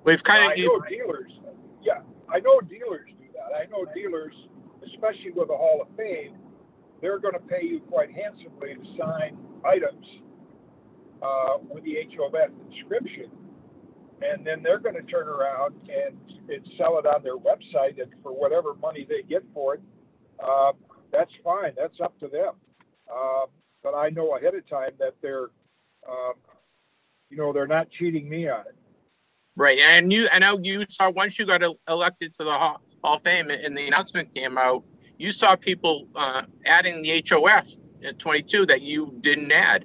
We've 0.05 0.23
kind 0.23 0.45
I 0.45 0.53
of 0.53 0.59
know 0.59 0.81
dealers. 0.89 1.33
I 2.33 2.41
know 2.41 2.61
dealers 2.61 3.09
do 3.19 3.27
that. 3.35 3.57
I 3.57 3.67
know 3.67 3.85
dealers, 3.95 4.35
especially 4.87 5.33
with 5.35 5.51
a 5.51 5.57
Hall 5.57 5.81
of 5.83 5.89
Fame, 5.97 6.37
they're 7.01 7.19
going 7.19 7.35
to 7.35 7.41
pay 7.41 7.65
you 7.65 7.81
quite 7.81 8.11
handsomely 8.13 8.75
to 8.75 8.99
sign 8.99 9.37
items 9.65 10.07
uh, 11.23 11.59
with 11.69 11.85
the 11.85 11.97
HOF 12.17 12.51
inscription, 12.71 13.31
and 14.23 14.47
then 14.47 14.63
they're 14.63 14.79
going 14.79 14.95
to 14.95 15.03
turn 15.03 15.29
around 15.29 15.75
and, 15.83 16.17
and 16.49 16.67
sell 16.79 16.99
it 16.99 17.07
on 17.07 17.23
their 17.23 17.37
website, 17.37 18.01
and 18.01 18.13
for 18.23 18.33
whatever 18.33 18.75
money 18.75 19.07
they 19.09 19.23
get 19.23 19.43
for 19.55 19.75
it, 19.75 19.81
uh, 20.43 20.73
that's 21.13 21.33
fine. 21.43 21.73
That's 21.77 21.99
up 22.03 22.19
to 22.21 22.29
them. 22.29 22.55
Uh, 23.11 23.47
but 23.83 23.95
I 23.95 24.11
know 24.11 24.37
ahead 24.37 24.55
of 24.55 24.69
time 24.69 24.93
that 24.99 25.15
they're, 25.23 25.49
um, 26.09 26.35
you 27.29 27.37
know, 27.37 27.53
they're 27.53 27.67
not 27.67 27.89
cheating 27.99 28.29
me 28.29 28.49
on 28.49 28.61
it. 28.61 28.77
Right, 29.57 29.79
and 29.79 30.13
you, 30.13 30.29
I 30.33 30.39
know 30.39 30.59
you 30.63 30.87
saw 30.89 31.11
once 31.11 31.39
you 31.39 31.47
got 31.47 31.63
elected 31.89 32.33
to 32.35 32.45
the 32.45 32.53
Hall, 32.53 32.81
Hall 33.05 33.17
of 33.17 33.23
Fame, 33.23 33.51
and 33.51 33.77
the 33.77 33.87
announcement 33.89 34.35
came 34.35 34.59
out. 34.59 34.85
You 35.19 35.33
saw 35.33 35.57
people 35.57 36.09
uh, 36.15 36.43
adding 36.65 37.03
the 37.03 37.23
HOF 37.29 37.69
at 38.05 38.19
22 38.19 38.67
that 38.67 38.83
you 38.83 39.15
didn't 39.21 39.53
add. 39.53 39.85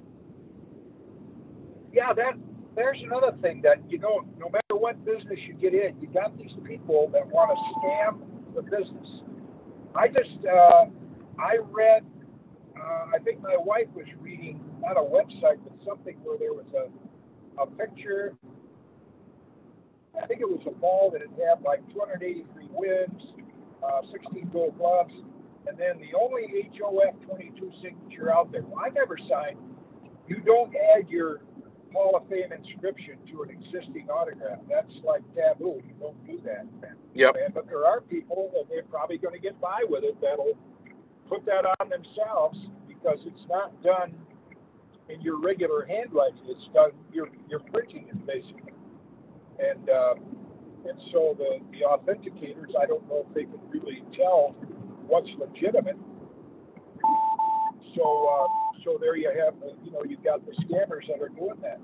yeah, 1.92 2.12
that 2.12 2.34
there's 2.76 2.98
another 3.02 3.32
thing 3.40 3.62
that 3.62 3.78
you 3.88 3.98
know, 3.98 4.20
no 4.38 4.50
matter 4.50 4.76
what 4.76 5.02
business 5.04 5.38
you 5.46 5.54
get 5.54 5.74
in, 5.74 5.98
you 6.00 6.08
got 6.08 6.36
these 6.38 6.52
people 6.64 7.08
that 7.12 7.26
want 7.28 7.50
to 7.50 7.58
scam 7.80 8.20
the 8.54 8.62
business. 8.62 9.08
I 9.94 10.08
just 10.08 10.46
uh, 10.46 10.86
I 11.40 11.56
read, 11.70 12.04
uh, 12.78 13.06
I 13.14 13.18
think 13.24 13.40
my 13.40 13.56
wife 13.58 13.88
was 13.94 14.06
reading 14.20 14.60
not 14.80 14.98
a 14.98 15.00
website 15.00 15.58
but 15.64 15.72
something 15.86 16.16
where 16.22 16.38
there 16.38 16.52
was 16.52 16.66
a 16.76 17.62
a 17.62 17.66
picture. 17.66 18.34
I 20.22 20.26
think 20.26 20.40
it 20.40 20.48
was 20.48 20.62
a 20.66 20.70
ball 20.70 21.10
that 21.12 21.20
had 21.20 21.30
had 21.30 21.62
like 21.62 21.80
283 21.92 22.68
wins, 22.72 23.22
uh, 23.82 24.00
16 24.12 24.50
gold 24.52 24.78
gloves, 24.78 25.12
and 25.66 25.78
then 25.78 25.98
the 25.98 26.16
only 26.18 26.70
HOF 26.78 27.14
22 27.26 27.72
signature 27.82 28.32
out 28.32 28.52
there. 28.52 28.62
Well, 28.62 28.84
I 28.84 28.90
never 28.90 29.18
signed. 29.28 29.58
You 30.28 30.40
don't 30.40 30.74
add 30.94 31.08
your 31.08 31.42
Hall 31.92 32.16
of 32.16 32.28
Fame 32.28 32.52
inscription 32.52 33.16
to 33.30 33.42
an 33.42 33.50
existing 33.50 34.08
autograph. 34.10 34.58
That's 34.68 34.92
like 35.02 35.22
taboo. 35.34 35.82
You 35.86 35.94
don't 35.98 36.26
do 36.26 36.40
that. 36.44 36.66
Yep. 37.14 37.36
And, 37.44 37.54
but 37.54 37.66
there 37.66 37.86
are 37.86 38.00
people, 38.00 38.52
and 38.56 38.68
they're 38.68 38.84
probably 38.84 39.18
going 39.18 39.34
to 39.34 39.40
get 39.40 39.60
by 39.60 39.84
with 39.88 40.04
it, 40.04 40.20
that'll 40.20 40.58
put 41.28 41.44
that 41.46 41.64
on 41.80 41.88
themselves 41.88 42.58
because 42.86 43.18
it's 43.24 43.46
not 43.48 43.82
done 43.82 44.14
in 45.08 45.20
your 45.20 45.40
regular 45.40 45.86
handwriting. 45.86 46.38
It's 46.46 46.68
done, 46.74 46.90
you're, 47.12 47.28
you're 47.48 47.64
printing 47.72 48.08
it 48.08 48.26
basically. 48.26 48.75
And, 49.58 49.88
uh, 49.88 50.14
and 50.88 50.98
so 51.12 51.36
the, 51.38 51.58
the 51.72 51.84
authenticators, 51.84 52.76
I 52.78 52.86
don't 52.86 53.06
know 53.08 53.26
if 53.28 53.34
they 53.34 53.44
can 53.44 53.58
really 53.70 54.02
tell 54.14 54.54
what's 55.06 55.28
legitimate. 55.38 55.96
So, 57.96 58.28
uh, 58.28 58.46
so 58.84 58.98
there 59.00 59.16
you 59.16 59.28
have, 59.28 59.58
the, 59.60 59.72
you 59.84 59.90
know, 59.90 60.02
you've 60.06 60.22
got 60.22 60.44
the 60.44 60.52
scammers 60.52 61.08
that 61.08 61.22
are 61.22 61.28
doing 61.30 61.56
that. 61.62 61.80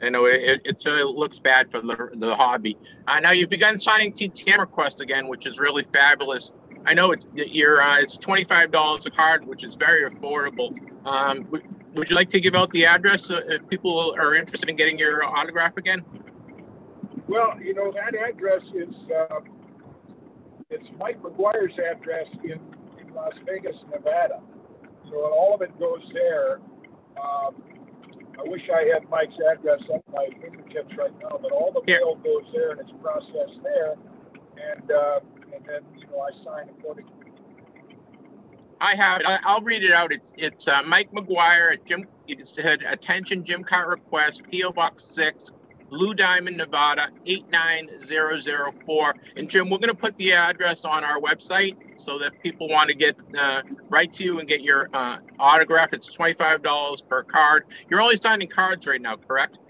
I 0.00 0.10
know 0.10 0.26
it, 0.26 0.62
it, 0.64 0.86
it 0.86 1.04
looks 1.06 1.38
bad 1.38 1.70
for 1.70 1.80
the, 1.80 2.10
the 2.14 2.34
hobby. 2.34 2.76
Uh, 3.06 3.18
now 3.20 3.32
you've 3.32 3.48
begun 3.48 3.78
signing 3.78 4.12
TTM 4.12 4.58
requests 4.58 5.00
again, 5.00 5.26
which 5.26 5.46
is 5.46 5.58
really 5.58 5.82
fabulous. 5.82 6.52
I 6.86 6.94
know 6.94 7.10
it's 7.10 7.26
you're, 7.34 7.82
uh, 7.82 7.98
it's 7.98 8.16
twenty 8.16 8.44
five 8.44 8.70
dollars 8.70 9.06
a 9.06 9.10
card, 9.10 9.44
which 9.44 9.64
is 9.64 9.74
very 9.74 10.08
affordable. 10.08 10.78
Um, 11.04 11.46
would, 11.50 11.62
would 11.94 12.10
you 12.10 12.14
like 12.14 12.28
to 12.28 12.40
give 12.40 12.54
out 12.54 12.70
the 12.70 12.86
address 12.86 13.30
uh, 13.30 13.40
if 13.48 13.68
people 13.68 14.14
are 14.16 14.34
interested 14.34 14.70
in 14.70 14.76
getting 14.76 14.98
your 14.98 15.24
autograph 15.24 15.76
again? 15.76 16.04
Well, 17.28 17.60
you 17.60 17.74
know, 17.74 17.92
that 17.92 18.14
address 18.14 18.62
is, 18.74 18.94
uh, 19.14 19.40
it's 20.70 20.88
Mike 20.98 21.22
McGuire's 21.22 21.78
address 21.78 22.26
in, 22.42 22.58
in 22.98 23.14
Las 23.14 23.34
Vegas, 23.44 23.76
Nevada. 23.92 24.40
And 25.04 25.14
all 25.14 25.54
of 25.54 25.62
it 25.62 25.78
goes 25.78 26.02
there. 26.12 26.60
Um, 27.22 27.62
I 28.38 28.48
wish 28.48 28.62
I 28.74 28.84
had 28.94 29.08
Mike's 29.10 29.34
address 29.52 29.80
at 29.92 30.02
my 30.12 30.28
fingertips 30.40 30.94
right 30.96 31.12
now, 31.20 31.38
but 31.40 31.52
all 31.52 31.72
the 31.72 31.82
mail 31.86 32.16
goes 32.16 32.44
there 32.52 32.72
and 32.72 32.80
it's 32.80 32.92
processed 33.02 33.62
there. 33.62 33.94
And, 34.72 34.90
uh, 34.90 35.20
and 35.54 35.64
then, 35.66 35.80
you 35.98 36.06
know, 36.06 36.20
I 36.20 36.30
sign 36.44 36.68
accordingly. 36.78 37.12
I 38.80 38.94
have 38.94 39.20
it. 39.20 39.26
I'll 39.44 39.60
read 39.60 39.82
it 39.82 39.92
out. 39.92 40.12
It's 40.12 40.34
it's 40.38 40.68
uh, 40.68 40.82
Mike 40.86 41.10
McGuire 41.10 41.72
at 41.72 41.84
Jim. 41.84 42.06
It 42.28 42.46
said 42.46 42.82
attention 42.82 43.42
Jim 43.42 43.64
Kaat 43.64 43.88
request 43.88 44.44
PO 44.50 44.70
Box 44.70 45.04
six, 45.04 45.52
Blue 45.90 46.14
Diamond, 46.14 46.56
Nevada 46.56 47.10
eight 47.26 47.48
nine 47.50 47.88
zero 48.00 48.36
zero 48.38 48.72
four. 48.72 49.14
And 49.36 49.48
Jim, 49.48 49.70
we're 49.70 49.78
gonna 49.78 49.94
put 49.94 50.16
the 50.16 50.32
address 50.32 50.84
on 50.84 51.04
our 51.04 51.20
website 51.20 51.76
so 51.96 52.18
that 52.18 52.32
if 52.32 52.42
people 52.42 52.68
want 52.68 52.88
to 52.90 52.94
get 52.94 53.16
uh, 53.38 53.62
right 53.88 54.12
to 54.14 54.24
you 54.24 54.38
and 54.38 54.48
get 54.48 54.62
your 54.62 54.88
uh, 54.92 55.18
autograph, 55.38 55.92
it's 55.92 56.12
twenty 56.12 56.34
five 56.34 56.62
dollars 56.62 57.02
per 57.02 57.22
card. 57.22 57.64
You're 57.88 58.00
only 58.00 58.16
signing 58.16 58.48
cards 58.48 58.86
right 58.86 59.00
now, 59.00 59.16
correct? 59.16 59.60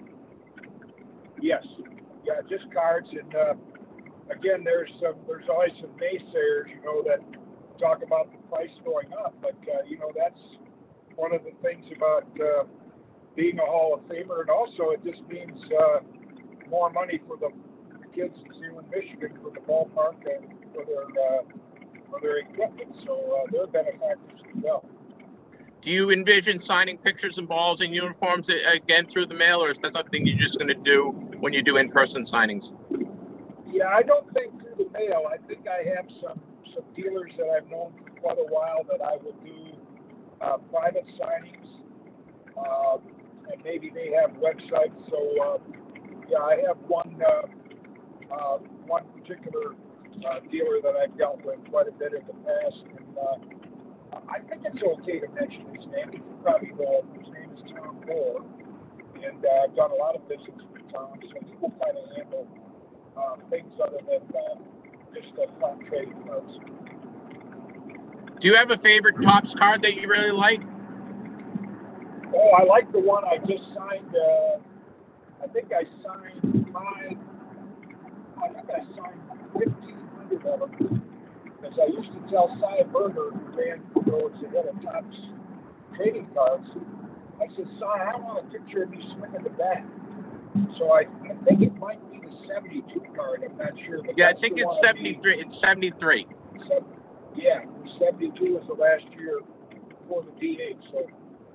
Yes, 1.41 1.65
yeah, 2.27 2.41
just 2.49 2.73
cards. 2.73 3.09
And 3.13 3.35
uh, 3.35 3.55
again, 4.31 4.65
there's 4.65 4.91
some, 5.01 5.15
there's 5.27 5.49
always 5.49 5.73
some 5.81 5.91
naysayers, 5.91 6.69
you 6.69 6.83
know, 6.85 7.03
that 7.05 7.21
talk 7.79 8.03
about 8.03 8.31
the 8.33 8.39
price 8.49 8.71
going 8.85 9.13
up. 9.13 9.35
But 9.41 9.55
uh, 9.73 9.85
you 9.87 9.99
know, 9.99 10.13
that's 10.17 10.41
one 11.15 11.33
of 11.33 11.43
the 11.45 11.53
things 11.63 11.87
about 11.97 12.27
uh, 12.41 12.65
being 13.39 13.59
a 13.61 13.65
Hall 13.65 13.95
of 13.95 14.01
Famer, 14.09 14.41
and 14.41 14.51
also 14.51 14.91
it 14.91 15.01
just 15.05 15.23
means 15.29 15.57
uh, 15.81 16.01
more 16.69 16.91
money 16.91 17.21
for 17.27 17.37
the 17.37 17.51
kids 18.13 18.35
in 18.45 18.53
Zeeland, 18.61 18.89
Michigan, 18.91 19.39
for 19.41 19.53
the 19.53 19.61
ballpark 19.61 20.17
and 20.27 20.45
for 20.75 20.85
their 20.85 21.05
uh, 21.05 21.43
for 22.11 22.21
their 22.21 22.39
equipment. 22.39 22.93
So 23.07 23.15
uh, 23.15 23.47
they're 23.53 23.69
benefactors 23.69 24.41
as 24.45 24.63
well. 24.63 24.85
Do 25.83 25.93
you 25.93 26.11
envision 26.11 26.59
signing 26.59 26.99
pictures 26.99 27.39
and 27.39 27.47
balls 27.47 27.81
and 27.81 27.95
uniforms 27.95 28.49
again 28.49 29.07
through 29.07 29.27
the 29.27 29.37
mail, 29.37 29.63
or 29.63 29.71
is 29.71 29.79
that 29.79 29.95
something 29.95 30.27
you're 30.27 30.37
just 30.37 30.59
gonna 30.59 30.75
do 30.75 31.11
when 31.39 31.53
you 31.53 31.63
do 31.63 31.77
in 31.77 31.91
person 31.91 32.25
signings? 32.25 32.73
Yeah, 33.71 33.87
I 33.87 34.03
don't 34.03 34.27
think 34.35 34.51
through 34.61 34.85
the 34.85 34.91
mail. 34.91 35.23
I 35.33 35.37
think 35.47 35.69
I 35.69 35.89
have 35.95 36.07
some 36.21 36.41
some 36.75 36.85
dealers 36.97 37.31
that 37.39 37.47
I've 37.51 37.71
known 37.71 37.93
for 38.03 38.11
quite 38.21 38.39
a 38.39 38.49
while 38.53 38.83
that 38.91 39.01
I 39.01 39.17
will 39.23 39.37
do 39.45 39.79
uh, 40.41 40.57
private 40.73 41.07
signings, 41.21 41.69
uh, 42.57 42.99
and 43.53 43.63
maybe 43.65 43.91
they 43.95 44.11
have 44.21 44.31
websites. 44.39 44.97
So 45.11 45.19
uh, 45.43 45.59
yeah, 46.29 46.39
I 46.39 46.57
have 46.67 46.77
one 46.87 47.21
uh, 47.23 48.35
uh, 48.35 48.59
one 48.87 49.05
particular 49.17 49.75
uh, 50.27 50.41
dealer 50.51 50.81
that 50.83 50.95
I've 50.97 51.17
dealt 51.17 51.45
with 51.45 51.59
quite 51.71 51.89
a 51.89 51.93
bit 51.93 52.13
in 52.13 52.27
the 52.27 52.35
past, 52.45 52.85
and 52.97 54.23
I 54.29 54.41
think 54.41 54.63
it's 54.65 54.83
okay 54.83 55.21
to 55.21 55.29
mention 55.29 55.67
his 55.75 55.87
name. 55.93 56.13
You 56.13 56.39
probably 56.43 56.73
know 56.73 57.05
his 57.19 57.29
name 57.33 57.51
is 57.55 57.73
Tom 57.73 58.01
Moore, 58.07 58.45
and 59.15 59.45
I've 59.65 59.75
done 59.77 59.91
a 59.91 59.95
lot 59.95 60.15
of 60.17 60.23
visits 60.29 60.63
with 60.73 60.83
Tom, 60.93 61.19
so 61.23 61.47
he 61.47 61.55
will 61.61 61.73
kind 61.83 61.97
of 61.97 62.17
handle 62.17 62.49
things 63.51 63.73
other 63.83 63.99
than 64.07 64.21
just 65.15 65.35
the 65.37 65.47
fun 65.61 65.85
trading 65.89 66.23
cards. 66.27 66.53
Do 68.41 68.49
you 68.49 68.55
have 68.55 68.71
a 68.71 68.77
favorite 68.77 69.21
Topps 69.21 69.55
card 69.55 69.83
that 69.83 69.97
you 69.97 70.09
really 70.09 70.31
like? 70.31 70.63
Oh, 72.35 72.51
I 72.59 72.65
like 72.65 72.91
the 72.93 73.01
one 73.01 73.25
I 73.25 73.39
just 73.39 73.65
signed. 73.75 74.15
Uh, 74.15 74.59
I 75.43 75.47
think 75.53 75.73
I 75.73 75.85
signed 76.05 76.67
five. 76.73 77.17
I 78.43 78.49
think 78.53 78.69
I 78.71 78.81
signed 78.97 79.21
fifteen 79.55 79.99
hundred 80.17 80.47
of 80.47 80.61
them. 80.79 81.03
As 81.65 81.73
I 81.81 81.87
used 81.87 82.13
to 82.13 82.31
tell 82.31 82.49
Sy 82.61 82.83
Berger, 82.93 83.31
who 83.31 83.59
ran 83.59 83.83
those 84.07 84.33
ahead 84.45 84.67
of 84.67 84.81
Topps 84.83 85.17
trading 85.97 86.29
cards, 86.35 86.69
I 87.41 87.47
said, 87.57 87.67
Cy, 87.79 87.87
I 87.87 88.17
want 88.19 88.47
a 88.47 88.59
picture 88.59 88.85
of 88.85 88.91
me 88.91 88.99
swinging 89.17 89.43
the 89.43 89.51
bat. 89.51 89.85
So 90.79 90.93
I, 90.93 91.03
I 91.25 91.35
think 91.45 91.63
it 91.63 91.77
might 91.79 91.99
be 92.11 92.19
the 92.19 92.35
72 92.53 93.01
card. 93.17 93.43
I'm 93.45 93.57
not 93.57 93.73
sure. 93.87 94.03
But 94.03 94.17
Yeah, 94.19 94.29
I 94.29 94.33
think 94.41 94.59
it's 94.59 94.81
one 94.81 94.97
I 94.97 94.99
73. 94.99 95.35
It's 95.35 95.61
73. 95.61 96.27
Sev- 96.69 96.85
yeah, 97.37 97.61
72 97.99 98.55
was 98.55 98.65
the 98.67 98.75
last 98.75 99.05
year 99.19 99.41
before 99.89 100.25
the 100.25 100.33
DH. 100.39 100.79
So, 100.93 101.07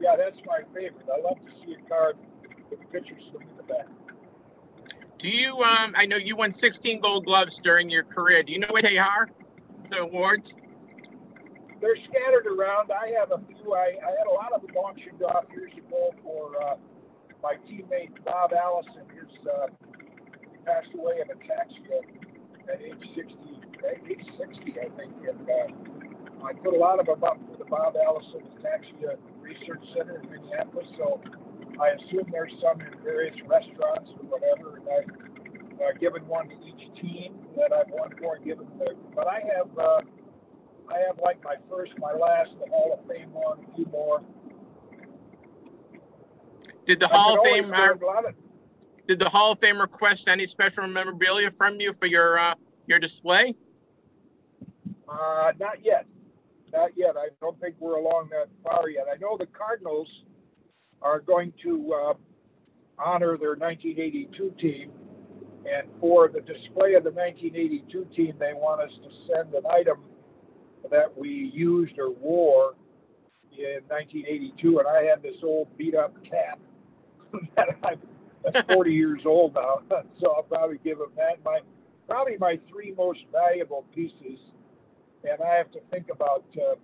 yeah, 0.04 0.16
that's 0.18 0.38
my 0.46 0.60
favorite. 0.74 1.08
I 1.08 1.22
love 1.22 1.40
to 1.40 1.52
see 1.66 1.76
a 1.80 1.90
card 1.90 2.18
with 2.70 2.80
a 2.82 2.86
picture 2.92 3.16
swinging 3.32 3.56
the 3.56 3.64
bat. 3.64 3.88
Do 5.18 5.30
you, 5.30 5.54
um, 5.62 5.94
I 5.96 6.06
know 6.06 6.18
you 6.18 6.36
won 6.36 6.52
16 6.52 7.00
gold 7.00 7.26
gloves 7.26 7.58
during 7.58 7.90
your 7.90 8.04
career. 8.04 8.44
Do 8.44 8.52
you 8.52 8.60
know 8.60 8.68
where 8.72 8.82
they 8.82 8.98
are? 8.98 9.30
The 9.90 10.02
awards? 10.02 10.58
They're 11.80 11.96
scattered 12.10 12.48
around. 12.48 12.92
I 12.92 13.18
have 13.18 13.32
a 13.32 13.40
few. 13.48 13.74
I, 13.74 13.96
I 14.04 14.12
had 14.12 14.28
a 14.28 14.34
lot 14.34 14.52
of 14.54 14.62
them 14.62 14.76
auctioned 14.76 15.22
off 15.24 15.46
years 15.56 15.72
ago 15.78 16.14
for 16.22 16.52
uh, 16.62 16.76
my 17.42 17.56
teammate 17.68 18.12
Bob 18.26 18.52
Allison. 18.54 19.04
His 19.16 19.48
uh, 19.48 19.68
he 20.42 20.58
passed 20.66 20.94
away 20.94 21.20
of 21.22 21.28
ataxia 21.28 22.04
at 22.72 22.82
age 22.82 23.04
60, 23.16 23.36
at 23.80 24.12
age 24.12 24.26
60, 24.38 24.80
I 24.80 24.90
think. 24.98 25.14
And 25.28 25.50
uh, 25.50 26.46
I 26.46 26.54
put 26.54 26.74
a 26.74 26.78
lot 26.78 27.00
of 27.00 27.06
them 27.06 27.24
up 27.24 27.38
for 27.50 27.58
the 27.58 27.66
Bob 27.66 27.96
Allison 27.96 28.44
Ataxia 28.60 29.18
Research 29.44 29.84
Center 29.96 30.22
in 30.24 30.32
Minneapolis, 30.32 30.88
so 30.98 31.22
I 31.80 31.90
assume 31.90 32.26
there's 32.32 32.54
some 32.62 32.80
in 32.82 32.94
various 33.04 33.36
restaurants 33.46 34.10
or 34.18 34.24
whatever, 34.32 34.78
and 34.78 34.88
I've 34.88 35.82
uh, 35.82 36.00
given 36.00 36.26
one 36.28 36.48
to 36.48 36.56
each 36.56 37.02
team 37.02 37.36
that 37.58 37.74
I've 37.74 37.90
won 37.90 38.12
for 38.20 38.36
and 38.36 38.46
given 38.46 38.68
the, 38.80 38.96
but 39.14 39.28
I 39.28 39.42
have, 39.56 39.78
uh, 39.78 40.02
I 40.90 41.00
have 41.08 41.20
like 41.22 41.44
my 41.44 41.56
first, 41.70 41.92
my 41.98 42.14
last, 42.14 42.52
the 42.64 42.70
Hall 42.70 42.98
of 43.00 43.08
Fame 43.08 43.34
one, 43.34 43.60
a 43.72 43.76
few 43.76 43.86
more. 43.88 44.24
Did 46.86 47.00
the 47.00 47.08
I 47.08 47.18
Hall 47.18 47.34
of 47.38 47.44
Fame 47.44 47.66
always 47.66 47.80
learn 47.80 48.02
a 48.02 48.06
lot 48.06 48.26
of- 48.26 48.36
did 49.08 49.20
the 49.20 49.30
Hall 49.30 49.52
of 49.52 49.60
Fame 49.60 49.82
request 49.82 50.30
any 50.30 50.46
special 50.46 50.88
memorabilia 50.88 51.52
from 51.52 51.80
you 51.82 51.92
for 51.92 52.06
your 52.06 52.40
uh, 52.40 52.56
your 52.88 53.00
display? 53.00 53.54
Uh, 55.10 55.52
not 55.60 55.84
yet. 55.84 56.06
Not 56.74 56.92
yet. 56.96 57.16
I 57.16 57.28
don't 57.40 57.60
think 57.62 57.76
we're 57.80 57.98
along 57.98 58.30
that 58.32 58.48
far 58.64 58.90
yet. 58.90 59.06
I 59.14 59.18
know 59.20 59.38
the 59.38 59.46
Cardinals 59.46 60.08
are 61.02 61.20
going 61.20 61.54
to 61.64 61.94
uh, 61.94 62.14
honor 62.98 63.38
their 63.38 63.56
1982 63.56 64.56
team, 64.60 64.92
and 65.72 65.88
for 66.00 66.30
the 66.30 66.42
display 66.42 66.96
of 66.96 67.04
the 67.04 67.12
1982 67.12 68.08
team, 68.16 68.34
they 68.40 68.54
want 68.54 68.82
us 68.82 68.92
to 69.04 69.10
send 69.28 69.54
an 69.54 69.64
item 69.70 70.00
that 70.90 71.16
we 71.16 71.52
used 71.54 71.98
or 72.00 72.12
wore 72.12 72.74
in 73.52 73.82
1982. 73.88 74.80
And 74.80 74.88
I 74.88 75.04
had 75.04 75.22
this 75.22 75.36
old 75.44 75.68
beat 75.78 75.96
up 75.96 76.16
cap 76.26 76.60
that 77.56 77.78
I'm 77.84 78.00
that's 78.44 78.74
40 78.74 78.92
years 78.92 79.22
old 79.26 79.54
now, 79.54 79.82
so 80.20 80.34
I'll 80.36 80.44
probably 80.44 80.80
give 80.84 80.98
them 80.98 81.12
that. 81.16 81.44
My 81.46 81.60
probably 82.08 82.38
my 82.40 82.60
three 82.70 82.94
most 82.98 83.20
valuable 83.32 83.86
pieces 83.94 84.40
and 85.24 85.42
I 85.42 85.56
have 85.56 85.72
to 85.72 85.80
think 85.92 86.08
about 86.12 86.46
uh, 86.58 86.76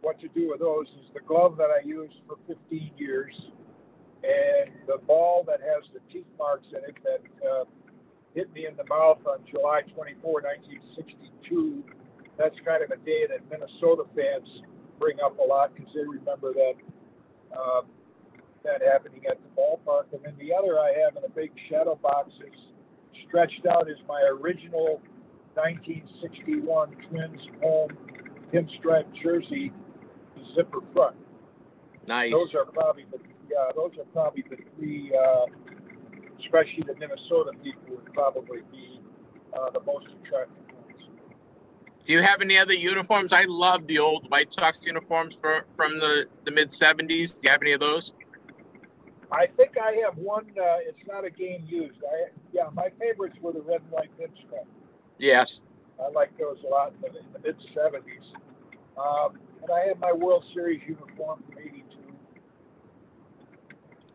what 0.00 0.20
to 0.20 0.28
do 0.28 0.50
with 0.50 0.60
those. 0.60 0.86
Is 0.88 1.10
the 1.14 1.20
glove 1.20 1.56
that 1.58 1.70
I 1.70 1.84
used 1.84 2.14
for 2.26 2.36
15 2.46 2.92
years, 2.96 3.34
and 4.22 4.70
the 4.86 4.98
ball 5.06 5.44
that 5.46 5.60
has 5.60 5.84
the 5.92 6.00
teeth 6.12 6.26
marks 6.38 6.66
in 6.70 6.84
it 6.88 6.96
that 7.04 7.48
uh, 7.48 7.64
hit 8.34 8.52
me 8.52 8.66
in 8.66 8.76
the 8.76 8.84
mouth 8.84 9.18
on 9.26 9.38
July 9.50 9.82
24, 9.94 10.42
1962. 10.42 11.84
That's 12.36 12.54
kind 12.64 12.82
of 12.82 12.90
a 12.90 12.96
day 13.04 13.26
that 13.28 13.40
Minnesota 13.50 14.04
fans 14.14 14.48
bring 14.98 15.18
up 15.24 15.38
a 15.38 15.42
lot 15.42 15.74
because 15.74 15.92
they 15.94 16.06
remember 16.06 16.52
that 16.52 16.74
uh, 17.56 17.82
that 18.64 18.82
happening 18.82 19.22
at 19.28 19.38
the 19.42 19.60
ballpark. 19.60 20.12
And 20.12 20.22
then 20.24 20.34
the 20.38 20.54
other 20.54 20.78
I 20.78 20.92
have 21.02 21.16
in 21.16 21.24
a 21.24 21.34
big 21.34 21.50
shadow 21.68 21.98
box 22.00 22.30
is 22.44 22.54
stretched 23.26 23.66
out 23.66 23.90
is 23.90 23.98
my 24.06 24.22
original 24.22 25.00
1961 25.58 26.96
Twins 27.08 27.40
home 27.60 27.90
pinstripe 28.52 29.06
jersey 29.22 29.72
zipper 30.54 30.80
front. 30.92 31.16
Nice. 32.06 32.32
Those 32.32 32.54
are 32.54 32.64
probably 32.64 33.06
the 33.10 33.18
yeah, 33.50 33.72
those 33.74 33.92
are 33.98 34.04
probably 34.12 34.44
the 34.48 34.56
three, 34.76 35.12
uh, 35.14 35.46
especially 36.38 36.84
the 36.86 36.94
Minnesota 36.94 37.52
people 37.62 37.82
would 37.88 38.12
probably 38.12 38.60
be 38.70 39.00
uh, 39.52 39.70
the 39.70 39.80
most 39.80 40.06
attractive 40.22 40.64
ones. 40.74 41.02
Do 42.04 42.12
you 42.12 42.22
have 42.22 42.42
any 42.42 42.58
other 42.58 42.74
uniforms? 42.74 43.32
I 43.32 43.44
love 43.44 43.86
the 43.86 43.98
old 43.98 44.30
White 44.30 44.52
Sox 44.52 44.84
uniforms 44.86 45.36
for, 45.36 45.64
from 45.76 45.98
the, 45.98 46.26
the 46.44 46.50
mid 46.50 46.68
70s. 46.68 47.38
Do 47.38 47.46
you 47.46 47.50
have 47.50 47.62
any 47.62 47.72
of 47.72 47.80
those? 47.80 48.14
I 49.32 49.46
think 49.46 49.76
I 49.78 50.00
have 50.04 50.16
one. 50.16 50.46
Uh, 50.50 50.78
it's 50.86 51.06
not 51.06 51.24
a 51.24 51.30
game 51.30 51.64
used. 51.66 51.98
I 52.02 52.30
yeah, 52.52 52.68
my 52.72 52.88
favorites 52.98 53.36
were 53.42 53.52
the 53.52 53.60
red 53.60 53.82
and 53.82 53.90
white 53.90 54.10
pinstripe. 54.18 54.66
Yes. 55.18 55.62
I 56.02 56.08
like 56.10 56.36
those 56.38 56.58
a 56.64 56.68
lot 56.68 56.92
in 57.04 57.12
the, 57.12 57.38
mid 57.40 57.56
70s. 57.74 58.02
Um, 58.96 59.38
and 59.62 59.70
I 59.70 59.86
had 59.88 60.00
my 60.00 60.12
World 60.12 60.44
Series 60.54 60.80
uniform 60.86 61.42
from 61.46 61.58
'82. 61.58 61.82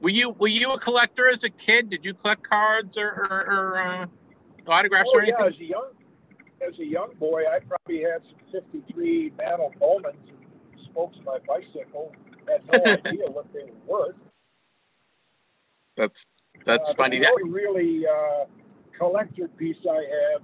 Were 0.01 0.09
you 0.09 0.31
were 0.31 0.47
you 0.47 0.71
a 0.71 0.79
collector 0.79 1.29
as 1.29 1.43
a 1.43 1.49
kid? 1.49 1.89
Did 1.89 2.05
you 2.05 2.13
collect 2.13 2.43
cards 2.43 2.97
or, 2.97 3.07
or, 3.07 3.51
or 3.51 3.77
uh, 3.77 4.05
autographs 4.67 5.11
Oh 5.13 5.17
or 5.17 5.21
yeah, 5.21 5.35
anything? 5.35 5.47
as 5.47 5.59
a 5.59 5.63
young 5.63 5.87
as 6.67 6.79
a 6.79 6.85
young 6.85 7.13
boy, 7.19 7.43
I 7.49 7.59
probably 7.59 8.03
had 8.03 8.21
some 8.51 8.61
'53 8.71 9.33
Mantle 9.37 9.73
Bowmans 9.79 10.15
and 10.27 10.83
spokes 10.85 11.17
my 11.25 11.39
bicycle. 11.47 12.13
Had 12.47 12.65
no 12.67 12.85
idea 13.05 13.27
what 13.27 13.51
they 13.53 13.63
were 13.87 13.99
worth. 13.99 14.15
That's 15.95 16.25
that's 16.65 16.91
Uh, 16.91 16.95
funny. 16.95 17.19
The 17.19 17.29
only 17.29 17.49
really 17.49 18.05
uh, 18.07 18.45
collector 18.97 19.47
piece 19.47 19.77
I 19.89 20.03
have 20.33 20.41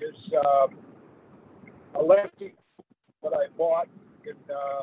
is 0.00 0.32
um, 0.34 0.76
a 1.94 2.02
lefty 2.02 2.54
that 3.22 3.32
I 3.32 3.46
bought 3.56 3.88
in 4.24 4.36
uh, 4.50 4.82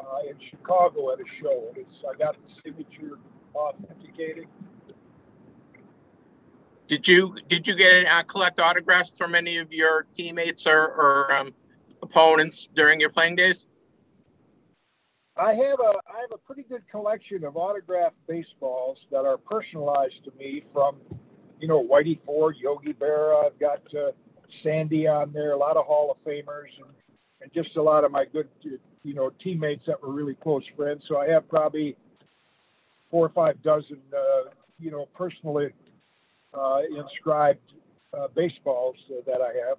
uh, 0.00 0.28
in 0.28 0.36
Chicago 0.50 1.12
at 1.12 1.20
a 1.20 1.24
show. 1.40 1.72
It's 1.76 1.94
I 2.08 2.16
got 2.16 2.36
the 2.36 2.52
signature 2.64 3.18
authenticated. 3.54 4.46
Did 6.86 7.08
you 7.08 7.36
did 7.48 7.66
you 7.66 7.74
get 7.74 8.06
uh, 8.06 8.22
collect 8.24 8.60
autographs 8.60 9.16
from 9.16 9.34
any 9.34 9.58
of 9.58 9.72
your 9.72 10.06
teammates 10.14 10.66
or, 10.66 10.78
or 10.78 11.32
um, 11.34 11.54
opponents 12.02 12.66
during 12.66 13.00
your 13.00 13.10
playing 13.10 13.36
days? 13.36 13.66
I 15.36 15.54
have 15.54 15.80
a 15.80 15.92
I 16.06 16.20
have 16.20 16.32
a 16.32 16.38
pretty 16.38 16.64
good 16.64 16.82
collection 16.90 17.44
of 17.44 17.56
autographed 17.56 18.16
baseballs 18.28 18.98
that 19.10 19.24
are 19.24 19.38
personalized 19.38 20.22
to 20.24 20.32
me 20.38 20.64
from, 20.72 20.96
you 21.62 21.68
know, 21.68 21.82
Whitey 21.82 22.18
Ford, 22.26 22.56
Yogi 22.60 22.92
Berra. 22.92 23.46
I've 23.46 23.58
got 23.58 23.82
uh, 23.94 24.10
Sandy 24.64 25.06
on 25.06 25.32
there, 25.32 25.52
a 25.52 25.56
lot 25.56 25.76
of 25.76 25.86
Hall 25.86 26.10
of 26.10 26.18
Famers, 26.30 26.66
and, 26.76 26.90
and 27.40 27.52
just 27.54 27.76
a 27.76 27.82
lot 27.82 28.02
of 28.04 28.10
my 28.10 28.24
good, 28.24 28.48
you 29.04 29.14
know, 29.14 29.30
teammates 29.42 29.84
that 29.86 30.02
were 30.02 30.12
really 30.12 30.34
close 30.34 30.64
friends. 30.76 31.04
So 31.08 31.18
I 31.18 31.28
have 31.28 31.48
probably 31.48 31.96
four 33.12 33.24
or 33.24 33.28
five 33.28 33.62
dozen, 33.62 34.00
uh, 34.12 34.50
you 34.80 34.90
know, 34.90 35.06
personally 35.14 35.68
uh, 36.52 36.80
inscribed 36.98 37.60
uh, 38.12 38.26
baseballs 38.34 38.96
that 39.26 39.40
I 39.40 39.68
have. 39.68 39.78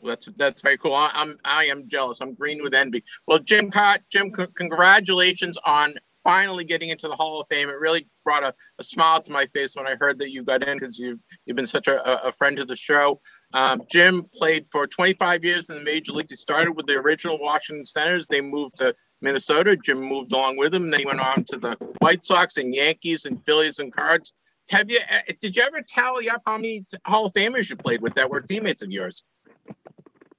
Well, 0.00 0.10
that's 0.10 0.28
that's 0.36 0.62
very 0.62 0.78
cool. 0.78 0.94
I, 0.94 1.10
I'm 1.12 1.38
I 1.44 1.64
am 1.66 1.88
jealous. 1.88 2.20
I'm 2.20 2.34
green 2.34 2.62
with 2.62 2.72
envy. 2.72 3.02
Well, 3.26 3.40
Jim 3.40 3.68
Kaat, 3.68 3.98
Jim, 4.08 4.32
c- 4.32 4.46
congratulations 4.54 5.58
on 5.64 5.94
finally 6.22 6.64
getting 6.64 6.90
into 6.90 7.08
the 7.08 7.14
Hall 7.14 7.40
of 7.40 7.46
Fame. 7.48 7.68
It 7.68 7.78
really 7.78 8.06
brought 8.24 8.42
a, 8.42 8.54
a 8.78 8.82
smile 8.82 9.20
to 9.22 9.32
my 9.32 9.46
face 9.46 9.74
when 9.74 9.86
I 9.86 9.96
heard 9.98 10.18
that 10.18 10.30
you 10.30 10.42
got 10.42 10.66
in 10.66 10.78
because 10.78 10.98
you've 10.98 11.18
you've 11.44 11.56
been 11.56 11.66
such 11.66 11.88
a, 11.88 12.26
a 12.26 12.32
friend 12.32 12.56
to 12.56 12.64
the 12.64 12.76
show. 12.76 13.20
Um, 13.54 13.82
Jim 13.90 14.24
played 14.32 14.66
for 14.70 14.86
25 14.86 15.44
years 15.44 15.70
in 15.70 15.76
the 15.76 15.82
major 15.82 16.12
leagues. 16.12 16.32
He 16.32 16.36
started 16.36 16.72
with 16.72 16.86
the 16.86 16.94
original 16.94 17.38
Washington 17.40 17.84
Senators. 17.84 18.26
They 18.26 18.40
moved 18.40 18.76
to 18.76 18.94
Minnesota. 19.20 19.76
Jim 19.76 20.00
moved 20.00 20.32
along 20.32 20.58
with 20.58 20.72
them. 20.72 20.90
Then 20.90 21.00
he 21.00 21.06
went 21.06 21.20
on 21.20 21.44
to 21.44 21.58
the 21.58 21.76
White 22.00 22.24
Sox 22.26 22.56
and 22.58 22.74
Yankees 22.74 23.24
and 23.24 23.44
Phillies 23.46 23.78
and 23.78 23.92
Cards. 23.92 24.34
Have 24.70 24.90
you? 24.90 24.98
uh, 25.10 25.32
Did 25.40 25.56
you 25.56 25.62
ever 25.62 25.80
tally 25.80 26.28
up 26.28 26.42
how 26.46 26.56
many 26.56 26.84
Hall 27.06 27.26
of 27.26 27.32
Famers 27.32 27.70
you 27.70 27.76
played 27.76 28.02
with 28.02 28.14
that 28.14 28.28
were 28.30 28.40
teammates 28.40 28.82
of 28.82 28.92
yours? 28.92 29.24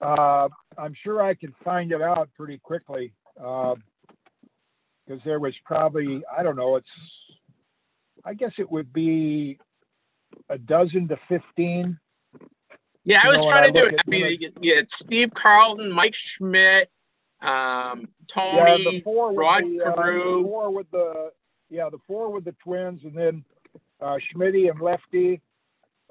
Uh, 0.01 0.47
I'm 0.77 0.93
sure 0.93 1.21
I 1.21 1.33
can 1.33 1.53
find 1.63 1.91
it 1.91 2.01
out 2.01 2.29
pretty 2.37 2.57
quickly 2.59 3.11
because 5.09 5.23
there 5.25 5.39
was 5.39 5.53
probably 5.65 6.23
I 6.35 6.43
don't 6.43 6.55
know. 6.55 6.75
It's 6.75 6.87
I 8.23 8.33
guess 8.33 8.51
it 8.57 8.69
would 8.69 8.93
be 8.93 9.59
a 10.49 10.57
dozen 10.57 11.07
to 11.07 11.17
fifteen. 11.27 11.99
Yeah, 13.03 13.21
I 13.23 13.29
was 13.29 13.39
know, 13.39 13.49
trying 13.49 13.63
I 13.63 13.67
to 13.67 13.73
do 13.73 13.85
it. 13.87 14.01
I 14.05 14.09
mean, 14.09 14.37
yeah, 14.61 14.75
it's 14.75 14.99
Steve 14.99 15.33
Carlton, 15.33 15.91
Mike 15.91 16.13
Schmidt, 16.13 16.91
um, 17.41 18.09
Yeah, 18.35 18.77
the 18.77 18.83
Tony. 18.83 19.01
four 19.01 19.33
Rod 19.33 19.63
the, 19.63 19.83
uh, 19.83 19.95
Carew. 19.95 20.37
the 20.37 20.43
four 20.43 20.71
with 20.71 20.91
the 20.91 21.31
yeah 21.69 21.89
the 21.89 21.99
four 22.05 22.31
with 22.31 22.45
the 22.45 22.55
Twins, 22.63 23.01
and 23.03 23.15
then 23.15 23.43
uh, 24.01 24.17
Schmitty 24.33 24.69
and 24.69 24.79
Lefty. 24.79 25.41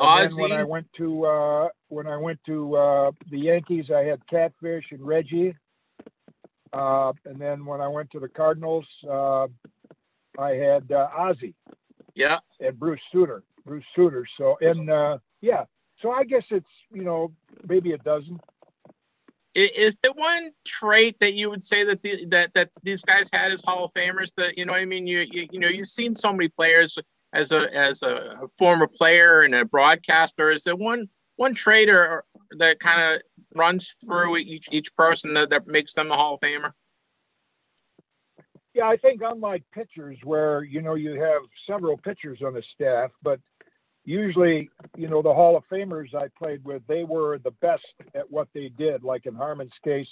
And 0.01 0.31
then 0.31 0.43
when 0.43 0.53
I 0.53 0.65
went 0.65 0.87
to 0.97 1.25
uh, 1.27 1.69
when 1.89 2.07
I 2.07 2.17
went 2.17 2.41
to 2.47 2.75
uh, 2.77 3.11
the 3.31 3.39
Yankees, 3.39 3.91
I 3.95 4.01
had 4.05 4.27
Catfish 4.29 4.87
and 4.91 5.07
Reggie. 5.07 5.55
Uh, 6.73 7.13
and 7.25 7.41
then 7.41 7.65
when 7.65 7.81
I 7.81 7.89
went 7.89 8.11
to 8.13 8.21
the 8.21 8.29
Cardinals, 8.29 8.87
uh, 9.09 9.47
I 10.39 10.51
had 10.51 10.91
uh, 10.93 11.09
Ozzie. 11.17 11.55
Yeah, 12.15 12.39
and 12.61 12.79
Bruce 12.79 13.01
Sutter, 13.13 13.43
Bruce 13.65 13.85
Sutter. 13.95 14.27
So 14.37 14.59
and 14.61 14.91
uh, 14.91 15.19
yeah, 15.41 15.65
so 16.03 16.11
I 16.11 16.25
guess 16.25 16.45
it's 16.51 16.67
you 16.93 17.05
know 17.05 17.33
maybe 17.69 17.93
a 17.93 17.99
dozen. 17.99 18.41
Is 19.55 19.99
there 20.03 20.13
one 20.13 20.51
trait 20.65 21.19
that 21.21 21.35
you 21.35 21.51
would 21.51 21.65
say 21.65 21.83
that 21.85 22.03
the, 22.03 22.25
that 22.27 22.55
that 22.55 22.71
these 22.83 23.03
guys 23.03 23.29
had 23.33 23.51
as 23.51 23.63
Hall 23.63 23.85
of 23.85 23.93
Famers? 23.93 24.33
That 24.37 24.57
you 24.59 24.65
know, 24.65 24.75
I 24.75 24.85
mean, 24.85 25.07
you, 25.07 25.21
you 25.21 25.49
you 25.51 25.59
know, 25.59 25.69
you've 25.69 25.89
seen 25.89 26.15
so 26.15 26.33
many 26.33 26.49
players 26.49 26.99
as 27.33 27.53
a 27.53 27.73
as 27.75 28.03
a 28.03 28.49
former 28.57 28.87
player 28.87 29.43
and 29.43 29.55
a 29.55 29.65
broadcaster. 29.65 30.51
Is 30.51 30.65
there 30.65 30.77
one 30.77 31.09
one 31.39 31.55
trait 31.55 31.89
or 31.89 32.25
that 32.59 32.81
kind 32.81 33.01
of 33.01 33.23
runs 33.55 33.95
through 34.05 34.37
each 34.39 34.69
each 34.73 34.95
person 34.97 35.35
that, 35.35 35.51
that 35.51 35.67
makes 35.67 35.95
them 35.95 36.11
a 36.11 36.17
Hall 36.17 36.35
of 36.35 36.41
Famer? 36.41 36.73
Yeah, 38.75 38.89
I 38.89 38.97
think 38.97 39.23
unlike 39.25 39.63
pitchers 39.73 40.19
where 40.25 40.65
you 40.65 40.83
know 40.83 40.95
you 40.95 41.21
have 41.21 41.43
several 41.67 41.97
pitchers 41.97 42.41
on 42.45 42.55
the 42.55 42.63
staff, 42.75 43.11
but 43.23 43.41
usually 44.05 44.69
you 44.97 45.09
know 45.09 45.23
the 45.23 45.33
Hall 45.33 45.57
of 45.57 45.63
Famers 45.73 46.13
I 46.13 46.27
played 46.37 46.65
with 46.65 46.83
they 46.89 47.05
were 47.05 47.39
the 47.39 47.53
best 47.63 47.87
at 48.15 48.31
what 48.31 48.49
they 48.53 48.71
did. 48.77 49.05
Like 49.05 49.27
in 49.27 49.35
Harmon's 49.35 49.71
case, 49.85 50.09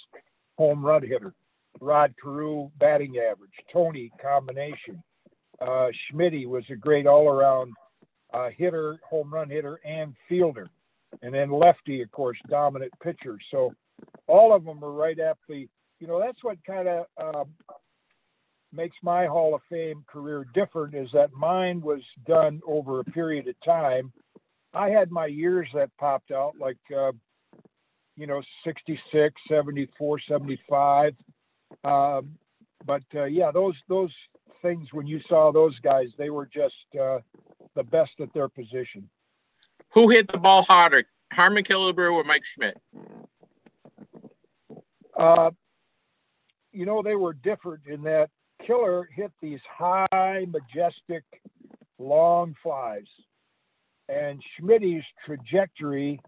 home 0.57 0.83
run 0.83 1.03
hitter. 1.03 1.33
Rod 1.81 2.15
Carew 2.23 2.71
batting 2.79 3.17
average, 3.17 3.51
Tony 3.71 4.11
combination. 4.19 5.03
Uh, 5.59 5.89
Schmidt 5.91 6.47
was 6.47 6.63
a 6.71 6.75
great 6.75 7.05
all-around 7.05 7.73
uh, 8.33 8.49
hitter, 8.55 8.99
home 9.07 9.31
run 9.31 9.49
hitter, 9.49 9.79
and 9.85 10.15
fielder. 10.27 10.69
And 11.21 11.33
then 11.33 11.51
lefty, 11.51 12.01
of 12.01 12.11
course, 12.11 12.37
dominant 12.49 12.91
pitcher. 13.01 13.37
So 13.51 13.73
all 14.27 14.53
of 14.53 14.65
them 14.65 14.83
are 14.83 14.91
right 14.91 15.17
at 15.19 15.37
the, 15.47 15.67
you 15.99 16.07
know, 16.07 16.19
that's 16.19 16.43
what 16.43 16.57
kind 16.65 16.87
of 16.87 17.05
uh, 17.17 17.43
makes 18.71 18.95
my 19.01 19.25
Hall 19.25 19.55
of 19.55 19.61
Fame 19.69 20.03
career 20.07 20.45
different 20.53 20.93
is 20.93 21.09
that 21.13 21.33
mine 21.33 21.81
was 21.81 22.01
done 22.25 22.61
over 22.67 22.99
a 22.99 23.05
period 23.05 23.47
of 23.47 23.55
time. 23.65 24.11
I 24.73 24.89
had 24.89 25.11
my 25.11 25.25
years 25.25 25.67
that 25.73 25.89
popped 25.97 26.31
out, 26.31 26.53
like, 26.59 26.77
uh, 26.95 27.13
you 28.15 28.27
know, 28.27 28.41
66, 28.63 29.33
74, 29.49 30.19
75. 30.27 31.13
Um, 31.83 32.37
but 32.85 33.03
uh, 33.15 33.25
yeah, 33.25 33.51
those 33.51 33.75
those 33.89 34.11
things 34.61 34.87
when 34.91 35.07
you 35.07 35.19
saw 35.27 35.51
those 35.51 35.77
guys, 35.79 36.07
they 36.17 36.29
were 36.29 36.45
just 36.45 36.73
uh, 36.99 37.19
the 37.75 37.83
best 37.83 38.11
at 38.19 38.33
their 38.33 38.49
position. 38.49 39.09
Who 39.93 40.09
hit 40.09 40.27
the 40.27 40.37
ball 40.37 40.63
harder, 40.63 41.03
Harmon 41.31 41.63
Killebrew 41.63 42.13
or 42.13 42.23
Mike 42.23 42.45
Schmidt? 42.45 42.77
Uh, 45.17 45.51
you 46.71 46.85
know, 46.85 47.01
they 47.01 47.15
were 47.15 47.33
different 47.33 47.81
in 47.87 48.03
that 48.03 48.29
Killer 48.65 49.09
hit 49.15 49.31
these 49.41 49.59
high, 49.69 50.45
majestic, 50.47 51.23
long 51.99 52.55
flies, 52.61 53.05
and 54.09 54.41
Schmidt's 54.55 55.05
trajectory 55.25 56.19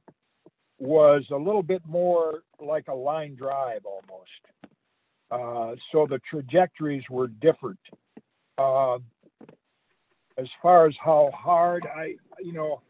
was 0.80 1.26
a 1.32 1.36
little 1.36 1.64
bit 1.64 1.82
more 1.86 2.44
like 2.60 2.88
a 2.88 2.94
line 2.94 3.36
drive 3.36 3.82
almost. 3.86 4.30
Uh, 5.30 5.76
so 5.92 6.08
the 6.08 6.20
trajectories 6.30 7.04
were 7.10 7.28
different. 7.28 7.80
Uh, 8.58 8.98
as 10.38 10.48
far 10.62 10.88
as 10.88 10.96
how 11.04 11.30
hard 11.34 11.86
I, 11.86 12.16
you 12.40 12.54
know, 12.54 12.82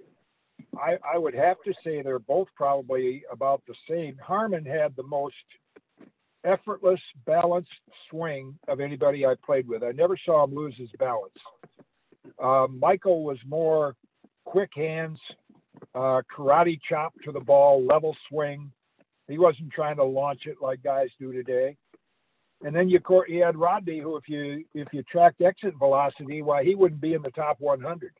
I, 0.77 0.97
I 1.13 1.17
would 1.17 1.33
have 1.33 1.57
to 1.65 1.73
say 1.83 2.01
they're 2.01 2.19
both 2.19 2.47
probably 2.55 3.23
about 3.31 3.61
the 3.67 3.75
same. 3.89 4.17
Harmon 4.23 4.65
had 4.65 4.95
the 4.95 5.03
most 5.03 5.35
effortless, 6.43 6.99
balanced 7.25 7.69
swing 8.09 8.57
of 8.67 8.79
anybody 8.79 9.25
I 9.25 9.35
played 9.45 9.67
with. 9.67 9.83
I 9.83 9.91
never 9.91 10.17
saw 10.25 10.43
him 10.43 10.55
lose 10.55 10.75
his 10.77 10.89
balance. 10.97 11.33
Uh, 12.41 12.67
Michael 12.69 13.23
was 13.23 13.37
more 13.47 13.95
quick 14.45 14.69
hands, 14.75 15.19
uh, 15.95 16.21
karate 16.35 16.79
chop 16.87 17.13
to 17.23 17.31
the 17.31 17.39
ball, 17.39 17.85
level 17.85 18.15
swing. 18.29 18.71
He 19.27 19.37
wasn't 19.37 19.71
trying 19.71 19.97
to 19.97 20.03
launch 20.03 20.41
it 20.45 20.57
like 20.61 20.81
guys 20.83 21.09
do 21.19 21.31
today. 21.31 21.75
And 22.61 22.75
then 22.75 22.89
you, 22.89 22.99
you 23.27 23.43
had 23.43 23.55
Rodney, 23.55 23.99
who 23.99 24.17
if 24.17 24.27
you 24.27 24.65
if 24.73 24.87
you 24.91 25.01
tracked 25.03 25.41
exit 25.41 25.75
velocity, 25.77 26.41
why 26.41 26.63
he 26.63 26.75
wouldn't 26.75 26.99
be 26.99 27.13
in 27.13 27.21
the 27.21 27.31
top 27.31 27.57
100. 27.59 28.11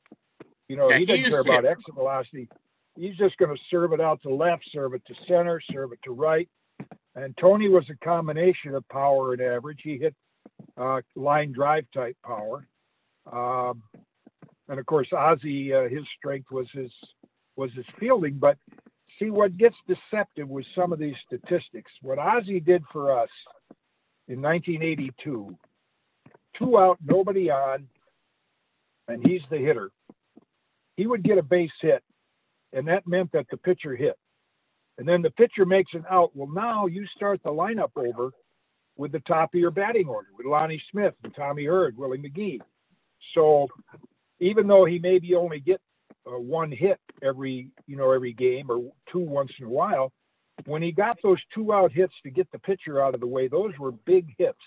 You 0.70 0.76
know, 0.76 0.90
Yeah, 0.90 1.00
he 1.00 1.06
didn't 1.06 1.32
care 1.32 1.42
about 1.42 1.66
exit 1.66 1.96
velocity. 1.96 2.48
He's 2.96 3.18
just 3.18 3.38
going 3.38 3.54
to 3.54 3.62
serve 3.70 3.92
it 3.94 4.00
out 4.00 4.22
to 4.22 4.34
left, 4.34 4.64
serve 4.72 4.94
it 4.94 5.02
to 5.08 5.16
center, 5.28 5.60
serve 5.72 5.92
it 5.92 6.00
to 6.04 6.12
right. 6.12 6.48
And 7.16 7.36
Tony 7.38 7.68
was 7.68 7.86
a 7.90 8.06
combination 8.06 8.76
of 8.76 8.88
power 8.90 9.34
and 9.34 9.42
average. 9.42 9.80
He 9.84 9.98
hit 9.98 10.16
uh, 10.78 11.02
line 11.16 11.52
drive 11.52 11.86
type 11.94 12.16
power. 12.24 12.68
Um, 13.32 13.84
and 14.68 14.80
of 14.80 14.86
course, 14.86 15.08
Ozzie, 15.12 15.74
uh, 15.74 15.90
his 15.90 16.04
strength 16.18 16.52
was 16.52 16.68
his 16.72 16.92
was 17.56 17.72
his 17.74 17.86
fielding. 18.00 18.38
But 18.38 18.58
see, 19.18 19.32
what 19.32 19.58
gets 19.58 19.76
deceptive 19.88 20.48
with 20.48 20.66
some 20.76 20.94
of 20.94 21.00
these 21.00 21.16
statistics. 21.26 21.92
What 22.02 22.20
Ozzie 22.20 22.60
did 22.60 22.84
for 22.92 23.18
us 23.20 23.30
in 24.28 24.42
1982, 24.42 25.58
two 26.58 26.78
out, 26.78 26.98
nobody 27.04 27.50
on, 27.50 27.88
and 29.08 29.26
he's 29.26 29.42
the 29.50 29.58
hitter. 29.58 29.92
He 31.00 31.08
would 31.08 31.24
get 31.24 31.38
a 31.38 31.42
base 31.42 31.72
hit, 31.80 32.04
and 32.74 32.86
that 32.90 33.08
meant 33.08 33.32
that 33.32 33.46
the 33.50 33.56
pitcher 33.56 33.96
hit. 33.96 34.18
And 34.98 35.08
then 35.08 35.22
the 35.22 35.32
pitcher 35.32 35.66
makes 35.66 35.94
an 35.94 36.04
out. 36.12 36.36
Well, 36.36 36.50
now 36.54 36.88
you 36.88 37.08
start 37.16 37.40
the 37.42 37.52
lineup 37.52 37.92
over 37.96 38.32
with 38.98 39.14
the 39.14 39.22
top 39.22 39.54
of 39.54 39.62
your 39.62 39.72
batting 39.72 40.10
order 40.10 40.28
with 40.38 40.46
Lonnie 40.46 40.84
Smith 40.92 41.14
and 41.24 41.34
Tommy 41.34 41.64
Herr, 41.64 41.94
Willie 41.96 42.18
McGee. 42.18 42.60
So 43.34 43.70
even 44.42 44.68
though 44.68 44.84
he 44.84 45.00
maybe 45.00 45.36
only 45.36 45.62
get 45.62 45.80
uh, 46.28 46.38
one 46.38 46.70
hit 46.70 47.00
every 47.24 47.70
you 47.88 47.96
know 47.96 48.12
every 48.12 48.34
game 48.34 48.70
or 48.70 48.92
two 49.10 49.20
once 49.20 49.52
in 49.58 49.68
a 49.68 49.70
while, 49.70 50.12
when 50.66 50.82
he 50.82 50.92
got 50.92 51.18
those 51.24 51.40
two 51.56 51.72
out 51.72 51.94
hits 51.94 52.14
to 52.24 52.30
get 52.30 52.52
the 52.52 52.60
pitcher 52.60 53.02
out 53.02 53.14
of 53.14 53.22
the 53.22 53.28
way, 53.28 53.48
those 53.48 53.72
were 53.80 53.94
big 53.94 54.36
hits, 54.38 54.60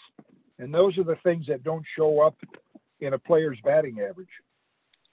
and 0.59 0.73
those 0.73 0.97
are 0.97 1.05
the 1.05 1.19
things 1.25 1.45
that 1.49 1.63
don't 1.63 1.85
show 1.95 2.21
up 2.21 2.37
in 3.01 3.13
a 3.13 3.19
player's 3.19 3.59
batting 3.63 4.01
average. 4.01 4.31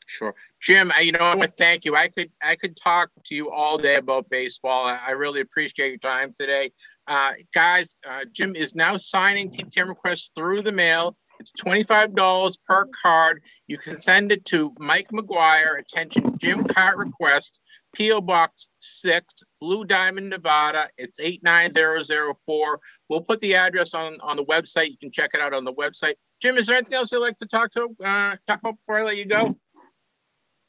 Sure, 0.09 0.33
Jim. 0.59 0.91
I, 0.95 1.01
you 1.01 1.11
know, 1.11 1.19
I 1.19 1.35
want 1.35 1.51
to 1.51 1.55
thank 1.55 1.85
you. 1.85 1.95
I 1.95 2.07
could 2.07 2.31
I 2.41 2.55
could 2.55 2.75
talk 2.75 3.11
to 3.25 3.35
you 3.35 3.51
all 3.51 3.77
day 3.77 3.97
about 3.97 4.27
baseball. 4.27 4.87
I, 4.87 5.11
really 5.11 5.39
appreciate 5.39 5.89
your 5.89 5.99
time 5.99 6.33
today, 6.33 6.71
uh, 7.07 7.33
guys. 7.53 7.95
Uh, 8.09 8.25
Jim 8.33 8.55
is 8.55 8.73
now 8.73 8.97
signing 8.97 9.51
TTM 9.51 9.87
requests 9.87 10.31
through 10.35 10.63
the 10.63 10.71
mail. 10.71 11.15
It's 11.39 11.51
twenty 11.51 11.83
five 11.83 12.15
dollars 12.15 12.57
per 12.57 12.87
card. 13.03 13.43
You 13.67 13.77
can 13.77 13.99
send 13.99 14.31
it 14.31 14.45
to 14.45 14.73
Mike 14.79 15.09
McGuire. 15.09 15.77
Attention, 15.77 16.35
Jim 16.39 16.63
Kaat 16.63 16.95
request. 16.97 17.61
PO 17.97 18.21
Box 18.21 18.69
six, 18.79 19.33
Blue 19.59 19.83
Diamond, 19.83 20.29
Nevada. 20.29 20.89
It's 20.97 21.19
eight 21.19 21.43
nine 21.43 21.69
zero 21.69 22.01
zero 22.01 22.33
four. 22.45 22.79
We'll 23.09 23.21
put 23.21 23.39
the 23.41 23.55
address 23.55 23.93
on 23.93 24.19
on 24.21 24.37
the 24.37 24.45
website. 24.45 24.89
You 24.89 24.97
can 24.97 25.11
check 25.11 25.31
it 25.33 25.41
out 25.41 25.53
on 25.53 25.65
the 25.65 25.73
website. 25.73 26.13
Jim, 26.41 26.57
is 26.57 26.67
there 26.67 26.77
anything 26.77 26.95
else 26.95 27.11
you'd 27.11 27.19
like 27.19 27.37
to 27.39 27.47
talk 27.47 27.71
to 27.71 27.95
uh, 28.03 28.35
talk 28.47 28.59
about 28.59 28.77
before 28.77 28.99
I 28.99 29.03
let 29.03 29.17
you 29.17 29.25
go? 29.25 29.55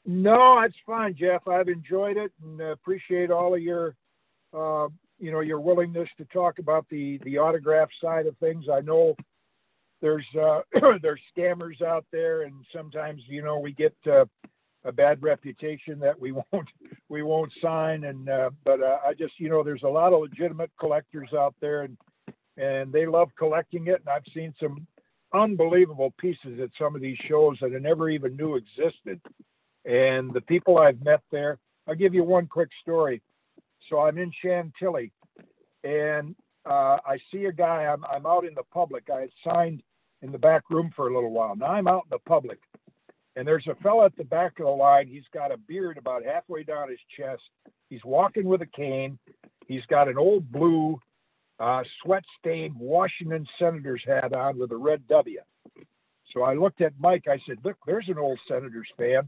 No, 0.05 0.59
that's 0.61 0.75
fine, 0.85 1.15
Jeff. 1.15 1.47
I've 1.47 1.67
enjoyed 1.69 2.17
it 2.17 2.31
and 2.43 2.59
appreciate 2.59 3.29
all 3.29 3.53
of 3.53 3.61
your, 3.61 3.95
uh, 4.53 4.87
you 5.19 5.31
know, 5.31 5.41
your 5.41 5.59
willingness 5.59 6.09
to 6.17 6.25
talk 6.25 6.59
about 6.59 6.85
the 6.89 7.19
the 7.23 7.37
autograph 7.37 7.89
side 8.01 8.25
of 8.25 8.35
things. 8.37 8.65
I 8.71 8.81
know 8.81 9.15
there's 10.01 10.25
uh, 10.39 10.61
there's 11.01 11.21
scammers 11.37 11.81
out 11.83 12.05
there, 12.11 12.43
and 12.43 12.53
sometimes 12.75 13.21
you 13.27 13.43
know 13.43 13.59
we 13.59 13.73
get 13.73 13.95
uh, 14.07 14.25
a 14.85 14.91
bad 14.91 15.21
reputation 15.21 15.99
that 15.99 16.19
we 16.19 16.31
won't 16.51 16.69
we 17.09 17.21
won't 17.21 17.53
sign. 17.61 18.05
And 18.05 18.27
uh, 18.27 18.49
but 18.65 18.81
uh, 18.81 18.97
I 19.05 19.13
just 19.13 19.39
you 19.39 19.49
know 19.49 19.63
there's 19.63 19.83
a 19.83 19.87
lot 19.89 20.13
of 20.13 20.21
legitimate 20.21 20.71
collectors 20.79 21.29
out 21.37 21.53
there, 21.61 21.83
and 21.83 21.97
and 22.57 22.91
they 22.91 23.05
love 23.05 23.29
collecting 23.37 23.87
it. 23.87 23.99
And 24.01 24.09
I've 24.09 24.33
seen 24.33 24.53
some 24.59 24.87
unbelievable 25.33 26.13
pieces 26.19 26.59
at 26.59 26.69
some 26.79 26.95
of 26.95 27.01
these 27.01 27.17
shows 27.27 27.57
that 27.61 27.71
I 27.75 27.79
never 27.79 28.09
even 28.09 28.35
knew 28.35 28.55
existed 28.55 29.21
and 29.85 30.33
the 30.33 30.41
people 30.41 30.77
I've 30.77 31.01
met 31.03 31.21
there. 31.31 31.57
I'll 31.87 31.95
give 31.95 32.13
you 32.13 32.23
one 32.23 32.47
quick 32.47 32.69
story. 32.81 33.21
So 33.89 33.99
I'm 33.99 34.17
in 34.17 34.31
Chantilly, 34.41 35.11
and 35.83 36.35
uh, 36.65 36.97
I 37.05 37.17
see 37.31 37.45
a 37.45 37.51
guy. 37.51 37.85
I'm, 37.85 38.05
I'm 38.05 38.25
out 38.25 38.45
in 38.45 38.53
the 38.53 38.63
public. 38.71 39.09
I 39.13 39.21
had 39.21 39.31
signed 39.43 39.81
in 40.21 40.31
the 40.31 40.37
back 40.37 40.69
room 40.69 40.91
for 40.95 41.09
a 41.09 41.13
little 41.13 41.31
while. 41.31 41.55
Now 41.55 41.67
I'm 41.67 41.87
out 41.87 42.03
in 42.05 42.11
the 42.11 42.19
public, 42.19 42.59
and 43.35 43.47
there's 43.47 43.67
a 43.67 43.75
fella 43.81 44.05
at 44.05 44.15
the 44.15 44.23
back 44.23 44.59
of 44.59 44.65
the 44.65 44.71
line. 44.71 45.07
He's 45.07 45.25
got 45.33 45.51
a 45.51 45.57
beard 45.57 45.97
about 45.97 46.23
halfway 46.23 46.63
down 46.63 46.89
his 46.89 46.99
chest. 47.17 47.41
He's 47.89 48.03
walking 48.05 48.45
with 48.45 48.61
a 48.61 48.67
cane. 48.67 49.17
He's 49.67 49.85
got 49.89 50.07
an 50.07 50.17
old 50.17 50.51
blue, 50.51 50.99
uh, 51.59 51.83
sweat-stained 52.03 52.75
Washington 52.77 53.47
Senators 53.57 54.03
hat 54.05 54.33
on 54.33 54.59
with 54.59 54.71
a 54.71 54.77
red 54.77 55.07
W. 55.07 55.39
So 56.33 56.43
I 56.43 56.53
looked 56.53 56.81
at 56.81 56.93
Mike. 56.99 57.27
I 57.27 57.39
said, 57.45 57.57
"Look, 57.63 57.77
there's 57.85 58.07
an 58.07 58.17
old 58.17 58.39
Senators 58.47 58.87
fan." 58.95 59.27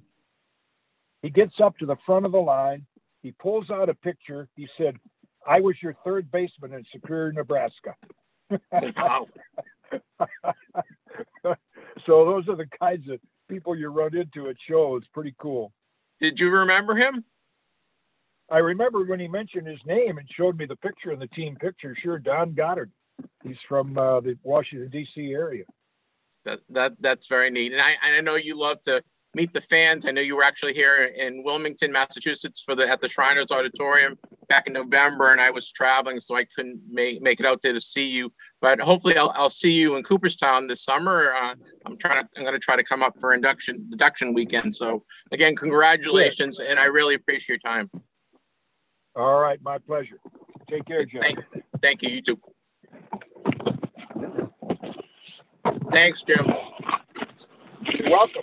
He 1.23 1.29
gets 1.29 1.55
up 1.63 1.77
to 1.79 1.85
the 1.87 1.95
front 2.05 2.25
of 2.25 2.33
the 2.33 2.37
line. 2.37 2.85
He 3.23 3.31
pulls 3.31 3.71
out 3.71 3.89
a 3.89 3.93
picture. 3.95 4.47
He 4.55 4.67
said, 4.77 4.97
I 5.47 5.61
was 5.61 5.75
your 5.81 5.95
third 6.05 6.29
baseman 6.29 6.73
in 6.73 6.83
Superior, 6.91 7.31
Nebraska. 7.31 7.95
Wow. 8.97 9.27
so 11.43 11.55
those 12.05 12.47
are 12.49 12.55
the 12.55 12.67
kinds 12.79 13.09
of 13.09 13.19
people 13.49 13.75
you 13.75 13.87
run 13.87 14.15
into 14.15 14.49
at 14.49 14.57
shows. 14.69 15.03
Pretty 15.13 15.33
cool. 15.39 15.71
Did 16.19 16.39
you 16.39 16.51
remember 16.51 16.95
him? 16.95 17.23
I 18.51 18.57
remember 18.57 19.05
when 19.05 19.19
he 19.19 19.27
mentioned 19.27 19.65
his 19.65 19.79
name 19.85 20.17
and 20.17 20.27
showed 20.29 20.57
me 20.57 20.65
the 20.65 20.75
picture 20.75 21.11
in 21.11 21.19
the 21.19 21.27
team 21.27 21.55
picture. 21.55 21.95
Sure, 22.01 22.19
Don 22.19 22.53
Goddard. 22.53 22.91
He's 23.43 23.57
from 23.69 23.97
uh, 23.97 24.19
the 24.19 24.37
Washington 24.43 24.89
D.C. 24.89 25.31
area. 25.31 25.63
That 26.43 26.59
that 26.69 26.95
that's 26.99 27.27
very 27.27 27.49
neat. 27.49 27.71
And 27.71 27.81
I 27.81 27.91
and 28.05 28.15
I 28.15 28.21
know 28.21 28.35
you 28.35 28.59
love 28.59 28.81
to 28.83 29.01
meet 29.35 29.53
the 29.53 29.61
fans. 29.61 30.05
I 30.05 30.11
know 30.11 30.21
you 30.21 30.35
were 30.35 30.43
actually 30.43 30.73
here 30.73 31.05
in 31.05 31.43
Wilmington, 31.43 31.91
Massachusetts, 31.91 32.61
for 32.61 32.75
the 32.75 32.87
at 32.87 33.01
the 33.01 33.07
Shriners 33.07 33.51
Auditorium 33.51 34.17
back 34.47 34.67
in 34.67 34.73
November, 34.73 35.31
and 35.31 35.41
I 35.41 35.49
was 35.49 35.71
traveling, 35.71 36.19
so 36.19 36.35
I 36.35 36.45
couldn't 36.45 36.79
make 36.89 37.21
make 37.21 37.39
it 37.39 37.45
out 37.45 37.61
there 37.61 37.73
to 37.73 37.81
see 37.81 38.07
you. 38.07 38.31
But 38.61 38.79
hopefully, 38.79 39.17
I'll, 39.17 39.33
I'll 39.35 39.49
see 39.49 39.71
you 39.71 39.95
in 39.95 40.03
Cooperstown 40.03 40.67
this 40.67 40.83
summer. 40.83 41.33
Uh, 41.33 41.55
I'm 41.85 41.97
trying 41.97 42.23
to 42.23 42.29
I'm 42.37 42.43
going 42.43 42.53
to 42.53 42.59
try 42.59 42.75
to 42.75 42.83
come 42.83 43.01
up 43.01 43.13
for 43.19 43.33
induction 43.33 43.87
induction 43.91 44.33
weekend. 44.33 44.75
So 44.75 45.03
again, 45.31 45.55
congratulations, 45.55 46.59
and 46.59 46.79
I 46.79 46.85
really 46.85 47.15
appreciate 47.15 47.61
your 47.63 47.73
time. 47.73 47.89
All 49.15 49.39
right, 49.39 49.59
my 49.61 49.77
pleasure. 49.77 50.19
Take 50.69 50.85
care, 50.85 51.05
Jeff. 51.05 51.21
Thank, 51.21 51.39
thank 51.81 52.03
you. 52.03 52.09
You 52.09 52.21
too. 52.21 52.39
Thanks, 55.91 56.23
Jim. 56.23 56.45
You're 57.83 58.09
welcome. 58.09 58.41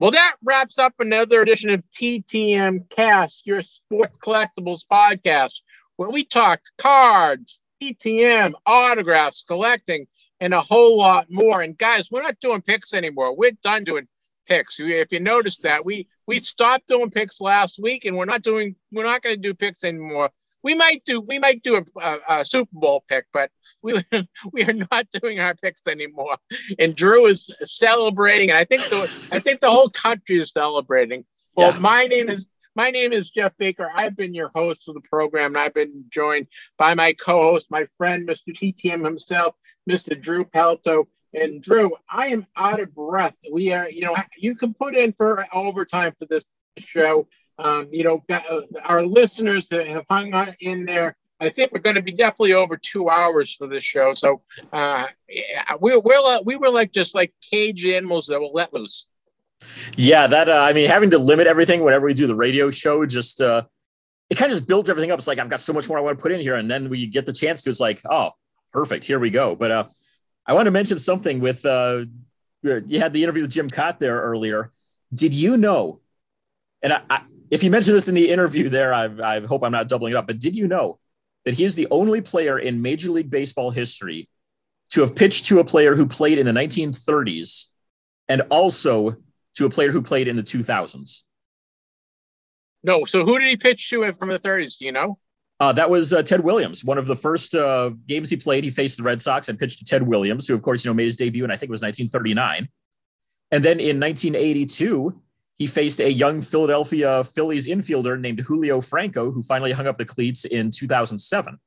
Well, 0.00 0.12
that 0.12 0.36
wraps 0.44 0.78
up 0.78 0.94
another 1.00 1.42
edition 1.42 1.70
of 1.70 1.82
TTM 1.90 2.88
Cast, 2.88 3.48
your 3.48 3.60
sports 3.60 4.16
collectibles 4.18 4.82
podcast, 4.90 5.62
where 5.96 6.08
we 6.08 6.24
talk 6.24 6.60
cards, 6.76 7.60
TTM, 7.82 8.52
autographs, 8.64 9.42
collecting, 9.42 10.06
and 10.38 10.54
a 10.54 10.60
whole 10.60 10.98
lot 10.98 11.26
more. 11.30 11.62
And 11.62 11.76
guys, 11.76 12.12
we're 12.12 12.22
not 12.22 12.38
doing 12.38 12.62
picks 12.62 12.94
anymore. 12.94 13.36
We're 13.36 13.58
done 13.60 13.82
doing 13.82 14.06
picks. 14.46 14.78
If 14.78 15.10
you 15.10 15.18
noticed 15.18 15.64
that, 15.64 15.84
we 15.84 16.06
we 16.28 16.38
stopped 16.38 16.86
doing 16.86 17.10
picks 17.10 17.40
last 17.40 17.80
week, 17.82 18.04
and 18.04 18.16
we're 18.16 18.24
not 18.24 18.42
doing 18.42 18.76
we're 18.92 19.02
not 19.02 19.22
going 19.22 19.34
to 19.34 19.42
do 19.42 19.52
picks 19.52 19.82
anymore. 19.82 20.30
We 20.62 20.74
might 20.74 21.04
do 21.04 21.20
we 21.20 21.38
might 21.38 21.62
do 21.62 21.76
a, 21.76 21.84
a, 22.00 22.40
a 22.40 22.44
Super 22.44 22.70
Bowl 22.72 23.04
pick, 23.08 23.26
but 23.32 23.50
we 23.82 24.00
we 24.52 24.64
are 24.64 24.72
not 24.72 25.06
doing 25.22 25.40
our 25.40 25.54
picks 25.54 25.86
anymore. 25.86 26.36
And 26.78 26.94
Drew 26.94 27.26
is 27.26 27.50
celebrating, 27.62 28.50
and 28.50 28.58
I 28.58 28.64
think 28.64 28.82
the 28.90 29.02
I 29.32 29.38
think 29.38 29.60
the 29.60 29.70
whole 29.70 29.90
country 29.90 30.38
is 30.38 30.52
celebrating. 30.52 31.24
Well, 31.54 31.72
yeah. 31.72 31.78
my 31.78 32.06
name 32.06 32.28
is 32.28 32.48
my 32.78 32.90
name 32.90 33.12
is 33.12 33.30
Jeff 33.30 33.52
Baker. 33.58 33.90
I've 33.92 34.16
been 34.16 34.34
your 34.34 34.50
host 34.54 34.88
of 34.88 34.94
the 34.94 35.00
program, 35.00 35.46
and 35.46 35.58
I've 35.58 35.74
been 35.74 36.04
joined 36.10 36.46
by 36.76 36.94
my 36.94 37.12
co-host, 37.12 37.72
my 37.72 37.86
friend, 37.96 38.28
Mr. 38.28 38.54
TTM 38.54 39.04
himself, 39.04 39.56
Mr. 39.90 40.20
Drew 40.20 40.44
Pelto. 40.44 41.08
And 41.34 41.60
Drew, 41.60 41.92
I 42.08 42.28
am 42.28 42.46
out 42.56 42.80
of 42.80 42.94
breath. 42.94 43.34
We 43.52 43.72
are, 43.72 43.90
you 43.90 44.02
know, 44.02 44.16
you 44.36 44.54
can 44.54 44.74
put 44.74 44.94
in 44.94 45.12
for 45.12 45.44
overtime 45.52 46.14
for 46.18 46.26
this 46.26 46.44
show. 46.78 47.26
Um, 47.58 47.88
you 47.90 48.04
know, 48.04 48.22
uh, 48.30 48.60
our 48.84 49.04
listeners 49.04 49.68
that 49.68 49.86
have 49.88 50.04
hung 50.08 50.32
on 50.32 50.54
in 50.60 50.84
there 50.84 51.16
I 51.40 51.48
think 51.48 51.72
we're 51.72 51.80
going 51.80 51.96
to 51.96 52.02
be 52.02 52.12
definitely 52.12 52.52
over 52.54 52.76
two 52.76 53.08
hours 53.08 53.54
for 53.54 53.66
this 53.66 53.84
show. 53.84 54.14
So 54.14 54.42
uh, 54.72 55.06
yeah, 55.28 55.74
we're 55.78 56.00
we're 56.00 56.18
uh, 56.18 56.40
we 56.44 56.56
were 56.56 56.70
like 56.70 56.92
just 56.92 57.14
like 57.14 57.32
caged 57.40 57.86
animals 57.86 58.26
that 58.26 58.40
were 58.40 58.48
let 58.52 58.72
loose. 58.74 59.06
Yeah, 59.96 60.26
that 60.26 60.48
uh, 60.48 60.60
I 60.60 60.72
mean, 60.72 60.88
having 60.88 61.10
to 61.10 61.18
limit 61.18 61.46
everything 61.46 61.84
whenever 61.84 62.06
we 62.06 62.14
do 62.14 62.26
the 62.26 62.34
radio 62.34 62.70
show, 62.70 63.06
just 63.06 63.40
uh, 63.40 63.62
it 64.30 64.36
kind 64.36 64.50
of 64.50 64.58
just 64.58 64.68
builds 64.68 64.90
everything 64.90 65.10
up. 65.10 65.18
It's 65.18 65.28
like 65.28 65.38
I've 65.38 65.48
got 65.48 65.60
so 65.60 65.72
much 65.72 65.88
more 65.88 65.98
I 65.98 66.00
want 66.00 66.18
to 66.18 66.22
put 66.22 66.32
in 66.32 66.40
here, 66.40 66.56
and 66.56 66.68
then 66.68 66.88
we 66.88 67.06
get 67.06 67.24
the 67.24 67.32
chance 67.32 67.62
to. 67.62 67.70
It's 67.70 67.80
like, 67.80 68.00
oh, 68.10 68.30
perfect, 68.72 69.04
here 69.04 69.20
we 69.20 69.30
go. 69.30 69.54
But 69.54 69.70
uh, 69.70 69.84
I 70.44 70.54
want 70.54 70.66
to 70.66 70.72
mention 70.72 70.98
something 70.98 71.38
with 71.38 71.64
uh, 71.64 72.04
you 72.62 72.98
had 72.98 73.12
the 73.12 73.22
interview 73.22 73.42
with 73.42 73.52
Jim 73.52 73.68
Kaat 73.68 74.00
there 74.00 74.20
earlier. 74.20 74.72
Did 75.14 75.34
you 75.34 75.56
know? 75.56 76.00
And 76.82 76.92
I, 76.92 77.22
if 77.50 77.62
you 77.62 77.70
mentioned 77.70 77.96
this 77.96 78.08
in 78.08 78.14
the 78.14 78.30
interview 78.30 78.68
there, 78.68 78.92
I, 78.92 79.08
I 79.22 79.40
hope 79.40 79.62
I'm 79.62 79.72
not 79.72 79.88
doubling 79.88 80.12
it 80.12 80.16
up. 80.16 80.26
But 80.26 80.38
did 80.38 80.54
you 80.54 80.68
know 80.68 80.98
that 81.44 81.54
he 81.54 81.64
is 81.64 81.74
the 81.74 81.88
only 81.90 82.20
player 82.20 82.58
in 82.58 82.82
Major 82.82 83.10
League 83.10 83.30
Baseball 83.30 83.70
history 83.70 84.28
to 84.90 85.00
have 85.00 85.14
pitched 85.14 85.46
to 85.46 85.60
a 85.60 85.64
player 85.64 85.94
who 85.94 86.06
played 86.06 86.38
in 86.38 86.46
the 86.46 86.52
1930s 86.52 87.66
and 88.28 88.42
also 88.50 89.16
to 89.56 89.66
a 89.66 89.70
player 89.70 89.90
who 89.90 90.02
played 90.02 90.28
in 90.28 90.36
the 90.36 90.42
2000s. 90.42 91.22
No, 92.82 93.04
so 93.04 93.24
who 93.24 93.38
did 93.38 93.48
he 93.48 93.56
pitch 93.56 93.88
to 93.90 94.12
from 94.12 94.28
the 94.28 94.38
30s? 94.38 94.78
Do 94.78 94.84
you 94.84 94.92
know? 94.92 95.18
Uh, 95.60 95.72
that 95.72 95.90
was 95.90 96.12
uh, 96.12 96.22
Ted 96.22 96.40
Williams. 96.40 96.84
One 96.84 96.98
of 96.98 97.06
the 97.06 97.16
first 97.16 97.54
uh, 97.54 97.90
games 98.06 98.30
he 98.30 98.36
played, 98.36 98.62
he 98.62 98.70
faced 98.70 98.96
the 98.96 99.02
Red 99.02 99.20
Sox 99.20 99.48
and 99.48 99.58
pitched 99.58 99.80
to 99.80 99.84
Ted 99.84 100.02
Williams, 100.02 100.46
who, 100.46 100.54
of 100.54 100.62
course, 100.62 100.84
you 100.84 100.90
know, 100.90 100.94
made 100.94 101.06
his 101.06 101.16
debut 101.16 101.44
in 101.44 101.50
I 101.50 101.54
think 101.54 101.70
it 101.70 101.72
was 101.72 101.82
1939. 101.82 102.68
And 103.50 103.64
then 103.64 103.80
in 103.80 103.98
1982, 103.98 105.20
he 105.58 105.66
faced 105.66 106.00
a 106.00 106.10
young 106.10 106.40
Philadelphia 106.40 107.24
Phillies 107.24 107.66
infielder 107.66 108.18
named 108.18 108.40
Julio 108.40 108.80
Franco, 108.80 109.30
who 109.30 109.42
finally 109.42 109.72
hung 109.72 109.86
up 109.86 109.98
the 109.98 110.04
cleats 110.04 110.44
in 110.44 110.70
2007. 110.70 111.58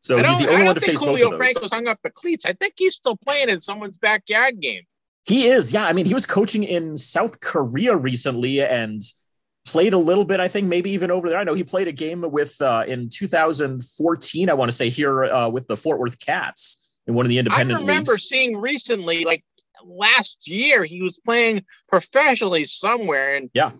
So 0.00 0.16
he's 0.20 0.38
the 0.40 0.48
only 0.50 0.64
one 0.64 0.74
to 0.74 0.80
face 0.80 0.98
Julio 0.98 1.30
both 1.30 1.34
of 1.34 1.38
those. 1.38 1.52
Franco's 1.52 1.72
hung 1.72 1.86
up 1.86 2.00
the 2.02 2.10
cleats. 2.10 2.44
I 2.44 2.54
think 2.54 2.74
he's 2.76 2.94
still 2.94 3.16
playing 3.16 3.48
in 3.48 3.60
someone's 3.60 3.98
backyard 3.98 4.60
game. 4.60 4.82
He 5.24 5.46
is, 5.46 5.72
yeah. 5.72 5.86
I 5.86 5.92
mean, 5.92 6.06
he 6.06 6.14
was 6.14 6.26
coaching 6.26 6.64
in 6.64 6.96
South 6.96 7.40
Korea 7.40 7.96
recently 7.96 8.60
and 8.60 9.00
played 9.64 9.92
a 9.92 9.98
little 9.98 10.24
bit. 10.24 10.40
I 10.40 10.48
think 10.48 10.66
maybe 10.66 10.90
even 10.90 11.12
over 11.12 11.28
there. 11.28 11.38
I 11.38 11.44
know 11.44 11.54
he 11.54 11.62
played 11.62 11.86
a 11.86 11.92
game 11.92 12.28
with 12.32 12.60
uh, 12.60 12.84
in 12.88 13.08
2014. 13.10 14.50
I 14.50 14.54
want 14.54 14.70
to 14.72 14.76
say 14.76 14.88
here 14.88 15.24
uh, 15.24 15.48
with 15.48 15.68
the 15.68 15.76
Fort 15.76 16.00
Worth 16.00 16.18
Cats 16.18 16.88
in 17.06 17.14
one 17.14 17.24
of 17.24 17.30
the 17.30 17.38
independent. 17.38 17.78
Leagues. 17.78 17.88
I 17.88 17.92
remember 17.92 18.12
leagues. 18.12 18.24
seeing 18.24 18.56
recently, 18.56 19.24
like 19.24 19.44
last 19.86 20.48
year 20.48 20.84
he 20.84 21.02
was 21.02 21.20
playing 21.24 21.64
professionally 21.88 22.64
somewhere 22.64 23.36
and 23.36 23.50
yeah. 23.54 23.72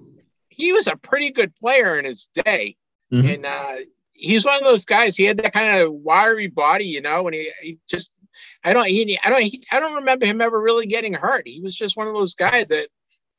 he 0.49 0.73
was 0.73 0.87
a 0.87 0.97
pretty 0.97 1.31
good 1.31 1.55
player 1.57 1.99
in 1.99 2.05
his 2.05 2.29
day. 2.45 2.77
Mm-hmm. 3.13 3.29
and 3.29 3.47
uh, 3.47 3.77
he's 4.23 4.47
one 4.47 4.57
of 4.57 4.65
those 4.65 4.85
guys 4.85 5.17
he 5.17 5.25
had 5.25 5.39
that 5.39 5.53
kind 5.53 5.79
of 5.79 5.93
wiry 5.93 6.47
body 6.47 6.87
you 6.87 7.01
know 7.01 7.27
and 7.27 7.35
he, 7.35 7.51
he 7.61 7.79
just 7.89 8.11
i 8.65 8.73
don't 8.73 8.87
he, 8.87 9.19
i 9.25 9.31
don't 9.31 9.43
he, 9.43 9.63
i 9.73 9.81
don't 9.81 9.97
remember 9.97 10.25
him 10.25 10.41
ever 10.41 10.61
really 10.61 10.87
getting 10.87 11.13
hurt. 11.13 11.47
He 11.47 11.61
was 11.61 11.77
just 11.77 11.97
one 11.97 12.09
of 12.09 12.15
those 12.15 12.35
guys 12.35 12.69
that 12.69 12.89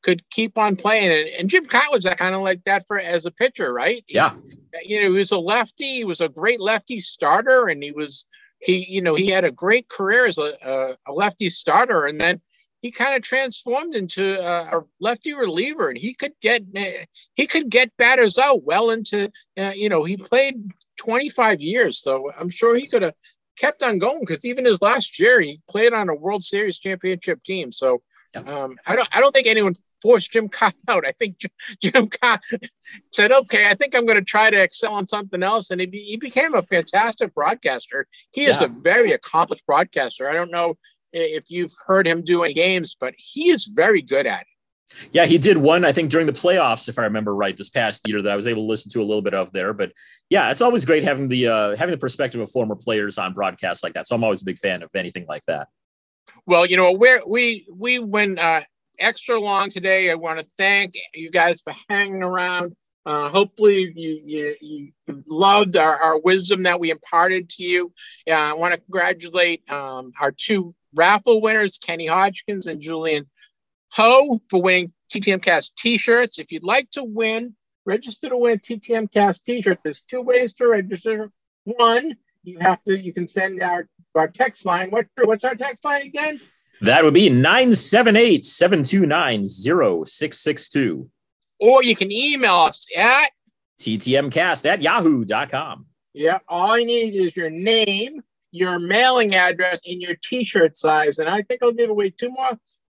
could 0.01 0.29
keep 0.29 0.57
on 0.57 0.75
playing 0.75 1.11
and, 1.11 1.29
and 1.39 1.49
jim 1.49 1.65
Kaat 1.65 1.91
was 1.91 2.03
that 2.03 2.17
kind 2.17 2.35
of 2.35 2.41
like 2.41 2.63
that 2.65 2.85
for 2.85 2.99
as 2.99 3.25
a 3.25 3.31
pitcher 3.31 3.71
right? 3.73 4.03
Yeah. 4.07 4.35
he, 4.81 4.93
you 4.93 5.01
know 5.01 5.11
he 5.11 5.17
was 5.17 5.31
a 5.31 5.39
lefty 5.39 5.95
he 5.95 6.03
was 6.03 6.21
a 6.21 6.29
great 6.29 6.59
lefty 6.59 6.99
starter 6.99 7.67
and 7.67 7.81
he 7.81 7.91
was 7.91 8.25
he 8.59 8.85
you 8.89 9.01
know 9.01 9.15
he 9.15 9.27
had 9.27 9.45
a 9.45 9.51
great 9.51 9.87
career 9.89 10.25
as 10.25 10.37
a, 10.37 10.53
a, 10.61 11.11
a 11.11 11.13
lefty 11.13 11.49
starter 11.49 12.05
and 12.05 12.19
then 12.19 12.41
he 12.83 12.91
kind 12.91 13.15
of 13.15 13.21
transformed 13.21 13.95
into 13.95 14.37
a, 14.39 14.77
a, 14.77 14.81
lefty 14.99 15.33
reliever, 15.33 15.87
and 15.87 15.97
he 15.97 16.13
could 16.13 16.33
get 16.41 16.61
he 17.33 17.47
could 17.47 17.69
get 17.69 17.95
batters 17.97 18.37
out 18.37 18.63
well 18.63 18.91
into 18.91 19.31
uh, 19.57 19.71
you 19.73 19.89
know 19.89 20.03
he 20.03 20.17
played 20.17 20.63
25 20.97 21.61
years, 21.61 21.99
so 21.99 22.29
I'm 22.37 22.49
sure 22.49 22.75
he 22.75 22.85
could 22.85 23.01
have 23.01 23.15
kept 23.57 23.83
on 23.83 23.99
going 23.99 24.19
because 24.19 24.45
even 24.45 24.65
his 24.65 24.81
last 24.81 25.17
year 25.17 25.39
he 25.39 25.61
played 25.69 25.93
on 25.93 26.09
a 26.09 26.15
World 26.15 26.43
Series 26.43 26.77
championship 26.77 27.41
team. 27.43 27.71
So 27.71 28.01
um, 28.35 28.75
I 28.85 28.97
don't 28.97 29.07
I 29.13 29.21
don't 29.21 29.33
think 29.33 29.47
anyone 29.47 29.75
forced 30.01 30.33
Jim 30.33 30.49
Kaat 30.49 30.73
out. 30.89 31.07
I 31.07 31.13
think 31.13 31.39
Jim 31.81 32.09
Kaat 32.09 32.41
said, 33.13 33.31
"Okay, 33.31 33.69
I 33.69 33.75
think 33.75 33.95
I'm 33.95 34.05
going 34.05 34.19
to 34.19 34.25
try 34.25 34.49
to 34.49 34.61
excel 34.61 34.95
on 34.95 35.07
something 35.07 35.41
else," 35.41 35.71
and 35.71 35.79
he, 35.79 35.87
he 35.87 36.17
became 36.17 36.53
a 36.53 36.61
fantastic 36.61 37.33
broadcaster. 37.33 38.07
He 38.33 38.43
is 38.43 38.59
yeah. 38.59 38.67
a 38.67 38.69
very 38.81 39.13
accomplished 39.13 39.65
broadcaster. 39.65 40.29
I 40.29 40.33
don't 40.33 40.51
know 40.51 40.75
if 41.13 41.49
you've 41.49 41.73
heard 41.85 42.07
him 42.07 42.23
doing 42.23 42.53
games, 42.53 42.95
but 42.99 43.13
he 43.17 43.49
is 43.49 43.65
very 43.67 44.01
good 44.01 44.25
at 44.25 44.41
it. 44.41 44.47
Yeah, 45.11 45.25
he 45.25 45.37
did 45.37 45.57
one, 45.57 45.85
I 45.85 45.91
think, 45.91 46.11
during 46.11 46.27
the 46.27 46.33
playoffs, 46.33 46.87
if 46.87 46.99
I 46.99 47.03
remember 47.03 47.35
right, 47.35 47.57
this 47.57 47.69
past 47.69 48.07
year 48.07 48.21
that 48.21 48.31
I 48.31 48.35
was 48.35 48.47
able 48.47 48.63
to 48.63 48.67
listen 48.67 48.91
to 48.91 49.01
a 49.01 49.05
little 49.05 49.21
bit 49.21 49.33
of 49.33 49.51
there. 49.51 49.73
But 49.73 49.91
yeah, 50.29 50.51
it's 50.51 50.61
always 50.61 50.85
great 50.85 51.03
having 51.03 51.27
the 51.27 51.47
uh, 51.47 51.75
having 51.75 51.91
the 51.91 51.97
perspective 51.97 52.41
of 52.41 52.51
former 52.51 52.75
players 52.75 53.17
on 53.17 53.33
broadcasts 53.33 53.83
like 53.83 53.93
that. 53.93 54.07
So 54.07 54.15
I'm 54.15 54.23
always 54.23 54.41
a 54.41 54.45
big 54.45 54.59
fan 54.59 54.83
of 54.83 54.91
anything 54.95 55.25
like 55.27 55.43
that. 55.47 55.67
Well, 56.45 56.65
you 56.65 56.77
know, 56.77 56.91
we 56.91 57.21
we 57.25 57.67
we 57.71 57.99
went 57.99 58.39
uh, 58.39 58.61
extra 58.99 59.39
long 59.39 59.69
today. 59.69 60.11
I 60.11 60.15
want 60.15 60.39
to 60.39 60.45
thank 60.57 60.95
you 61.13 61.31
guys 61.31 61.61
for 61.61 61.73
hanging 61.89 62.23
around. 62.23 62.75
Uh, 63.05 63.27
hopefully, 63.27 63.91
you, 63.95 64.21
you, 64.23 64.55
you 64.61 64.91
loved 65.27 65.75
our, 65.75 66.01
our 66.01 66.19
wisdom 66.19 66.63
that 66.63 66.79
we 66.79 66.89
imparted 66.89 67.49
to 67.49 67.63
you. 67.63 67.91
Uh, 68.29 68.33
I 68.33 68.53
want 68.53 68.73
to 68.73 68.79
congratulate 68.79 69.69
um, 69.69 70.13
our 70.21 70.31
two 70.31 70.73
raffle 70.95 71.41
winners, 71.41 71.77
Kenny 71.77 72.07
Hodgkins 72.07 72.67
and 72.67 72.81
Julian 72.81 73.29
Ho, 73.93 74.41
for 74.49 74.61
winning 74.61 74.93
TTM 75.11 75.41
Cast 75.41 75.75
t-shirts. 75.77 76.39
If 76.39 76.51
you'd 76.51 76.63
like 76.63 76.89
to 76.91 77.03
win, 77.03 77.55
register 77.85 78.29
to 78.29 78.37
win 78.37 78.59
TTM 78.59 79.11
Cast 79.11 79.45
t-shirt. 79.45 79.79
There's 79.83 80.01
two 80.01 80.21
ways 80.21 80.53
to 80.53 80.67
register. 80.67 81.31
One, 81.65 82.15
you 82.43 82.59
have 82.59 82.83
to, 82.83 82.97
you 82.97 83.13
can 83.13 83.27
send 83.27 83.61
our, 83.61 83.87
our 84.15 84.27
text 84.27 84.65
line. 84.65 84.89
What, 84.89 85.07
what's 85.23 85.43
our 85.43 85.55
text 85.55 85.85
line 85.85 86.07
again? 86.07 86.39
That 86.81 87.03
would 87.03 87.13
be 87.13 87.29
978 87.29 88.45
729 88.45 89.45
0662. 89.45 91.09
Or 91.59 91.83
you 91.83 91.95
can 91.95 92.11
email 92.11 92.55
us 92.55 92.85
at 92.95 93.31
ttmcast 93.79 94.65
at 94.65 94.81
yahoo.com. 94.81 95.85
Yeah, 96.13 96.39
all 96.47 96.77
you 96.77 96.85
need 96.85 97.15
is 97.15 97.35
your 97.35 97.49
name, 97.49 98.21
your 98.53 98.77
mailing 98.77 99.33
address 99.33 99.81
and 99.85 99.99
your 99.99 100.15
t-shirt 100.15 100.77
size. 100.77 101.17
And 101.17 101.27
I 101.27 101.41
think 101.41 101.63
I'll 101.63 101.71
give 101.71 101.89
away 101.89 102.11
two 102.11 102.29
more 102.29 102.51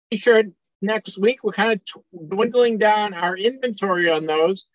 t-shirt 0.10 0.48
next 0.82 1.18
week. 1.18 1.44
We're 1.44 1.52
kind 1.52 1.74
of 1.74 1.84
t- 1.84 2.00
dwindling 2.30 2.78
down 2.78 3.14
our 3.14 3.36
inventory 3.36 4.10
on 4.10 4.26
those. 4.26 4.66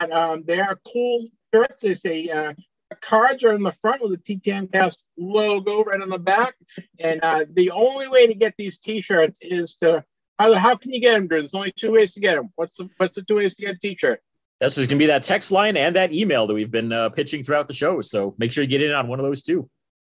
And, 0.00 0.12
um, 0.12 0.42
they 0.44 0.58
are 0.58 0.80
cool 0.92 1.24
shirts. 1.54 1.84
They 1.84 1.94
say 1.94 2.28
uh, 2.28 2.54
cards 3.00 3.44
are 3.44 3.54
in 3.54 3.62
the 3.62 3.70
front 3.70 4.02
with 4.02 4.20
the 4.20 4.36
TTM 4.36 4.72
Cast 4.72 5.06
logo 5.16 5.84
right 5.84 6.00
on 6.00 6.08
the 6.08 6.18
back. 6.18 6.54
And 6.98 7.20
uh, 7.22 7.44
the 7.48 7.70
only 7.70 8.08
way 8.08 8.26
to 8.26 8.34
get 8.34 8.54
these 8.58 8.78
t-shirts 8.78 9.38
is 9.42 9.76
to 9.76 10.04
how, 10.40 10.54
how 10.54 10.74
can 10.74 10.92
you 10.92 11.00
get 11.00 11.12
them, 11.12 11.28
Drew? 11.28 11.38
There's 11.38 11.54
only 11.54 11.70
two 11.70 11.92
ways 11.92 12.14
to 12.14 12.20
get 12.20 12.34
them. 12.34 12.50
What's 12.56 12.74
the 12.74 12.90
what's 12.96 13.14
the 13.14 13.22
two 13.22 13.36
ways 13.36 13.54
to 13.54 13.62
get 13.62 13.76
a 13.76 13.78
t-shirt? 13.78 14.20
That's 14.58 14.74
just 14.74 14.90
gonna 14.90 14.98
be 14.98 15.06
that 15.06 15.22
text 15.22 15.52
line 15.52 15.76
and 15.76 15.94
that 15.94 16.12
email 16.12 16.48
that 16.48 16.54
we've 16.54 16.70
been 16.70 16.92
uh, 16.92 17.10
pitching 17.10 17.44
throughout 17.44 17.68
the 17.68 17.74
show. 17.74 18.00
So 18.00 18.34
make 18.38 18.50
sure 18.50 18.64
you 18.64 18.70
get 18.70 18.82
in 18.82 18.90
on 18.90 19.06
one 19.06 19.20
of 19.20 19.24
those 19.24 19.44
two 19.44 19.70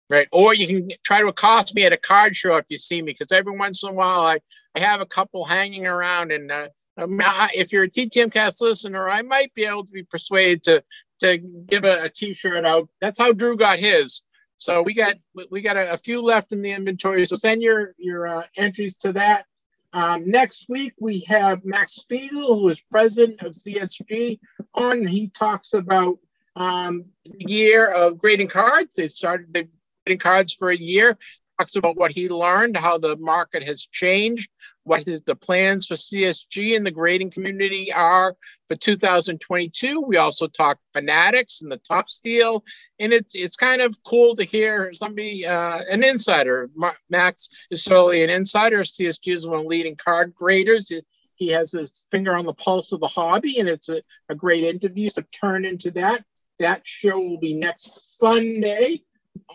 right? 0.09 0.28
Or 0.32 0.55
you 0.55 0.66
can 0.66 0.90
try 1.05 1.20
to 1.20 1.28
accost 1.28 1.74
me 1.74 1.85
at 1.85 1.93
a 1.93 1.97
card 1.97 2.35
show 2.35 2.56
if 2.56 2.66
you 2.68 2.78
see 2.78 3.02
me, 3.02 3.12
because 3.12 3.32
every 3.32 3.56
once 3.56 3.82
in 3.82 3.90
a 3.90 3.93
while 3.93 4.26
I, 4.26 4.39
I 4.74 4.80
have 4.80 5.01
a 5.01 5.06
couple 5.06 5.44
hanging 5.44 5.86
around, 5.86 6.32
and 6.32 6.51
uh, 6.51 6.68
um, 6.98 7.20
if 7.55 7.72
you're 7.72 7.85
a 7.85 7.90
TTM 7.90 8.32
cast 8.32 8.60
listener, 8.60 9.09
I 9.09 9.22
might 9.22 9.55
be 9.55 9.64
able 9.64 9.85
to 9.85 9.90
be 9.90 10.02
persuaded 10.02 10.62
to 10.64 10.85
to 11.20 11.39
give 11.39 11.85
a 11.85 12.05
a 12.05 12.09
T-shirt 12.09 12.64
out. 12.64 12.89
That's 13.01 13.18
how 13.18 13.32
Drew 13.32 13.56
got 13.56 13.78
his. 13.78 14.22
So 14.56 14.82
we 14.82 14.93
got 14.93 15.14
we 15.51 15.62
got 15.62 15.76
a, 15.76 15.93
a 15.93 15.97
few 15.97 16.20
left 16.20 16.52
in 16.52 16.60
the 16.60 16.72
inventory. 16.72 17.24
So 17.26 17.36
send 17.36 17.62
your 17.62 17.94
your 17.97 18.26
uh, 18.26 18.43
entries 18.56 18.94
to 18.97 19.12
that. 19.12 19.47
Um, 19.93 20.28
next 20.28 20.66
week 20.68 20.93
we 21.01 21.20
have 21.20 21.64
Max 21.64 21.94
Spiegel, 21.94 22.60
who 22.60 22.68
is 22.68 22.80
president 22.80 23.43
of 23.43 23.52
CSG, 23.52 24.39
on. 24.74 25.06
He 25.06 25.28
talks 25.28 25.72
about 25.74 26.18
um, 26.56 27.05
the 27.24 27.44
year 27.47 27.89
of 27.89 28.18
grading 28.18 28.48
cards. 28.48 28.94
They 28.94 29.09
started 29.09 29.52
grading 29.52 29.68
cards 30.16 30.55
for 30.55 30.70
a 30.70 30.76
year 30.76 31.18
talks 31.59 31.76
about 31.76 31.97
what 31.97 32.12
he 32.12 32.28
learned, 32.28 32.76
how 32.76 32.98
the 32.98 33.16
market 33.16 33.62
has 33.62 33.86
changed, 33.86 34.48
what 34.85 35.05
the 35.05 35.36
plans 35.36 35.86
for 35.86 35.94
CSG 35.94 36.76
and 36.76 36.86
the 36.86 36.90
grading 36.90 37.30
community 37.30 37.93
are 37.93 38.35
for 38.68 38.76
2022. 38.76 40.01
We 40.01 40.16
also 40.16 40.47
talk 40.47 40.78
fanatics 40.93 41.60
and 41.60 41.70
the 41.70 41.78
Topps 41.78 42.20
deal, 42.20 42.64
and 42.98 43.12
it's 43.12 43.35
it's 43.35 43.56
kind 43.56 43.82
of 43.82 43.97
cool 44.05 44.35
to 44.36 44.44
hear 44.44 44.93
somebody, 44.94 45.47
uh, 45.47 45.80
an 45.90 46.05
insider. 46.05 46.70
Max 47.10 47.51
is 47.70 47.85
certainly 47.85 48.22
an 48.22 48.30
insider. 48.30 48.80
CSG 48.80 49.35
is 49.35 49.47
one 49.47 49.59
of 49.59 49.62
the 49.64 49.68
leading 49.68 49.97
card 49.97 50.35
graders. 50.35 50.90
It, 50.90 51.05
he 51.35 51.48
has 51.48 51.70
his 51.72 52.06
finger 52.10 52.36
on 52.36 52.47
the 52.47 52.52
pulse 52.52 52.90
of 52.93 53.01
the 53.01 53.06
hobby, 53.06 53.60
and 53.60 53.68
it's 53.68 53.89
a, 53.89 54.02
a 54.28 54.35
great 54.35 54.64
interview. 54.64 55.09
So 55.09 55.22
turn 55.32 55.64
into 55.64 55.90
that. 55.93 56.24
That 56.59 56.85
show 56.85 57.20
will 57.20 57.39
be 57.39 57.55
next 57.55 58.18
Sunday 58.18 59.02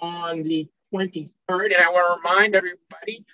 on 0.02 0.44
the 0.44 0.68
23rd. 0.94 1.28
And 1.50 1.76
I 1.76 1.90
want 1.90 2.24
to 2.24 2.30
remind 2.30 2.56
everybody 2.56 3.26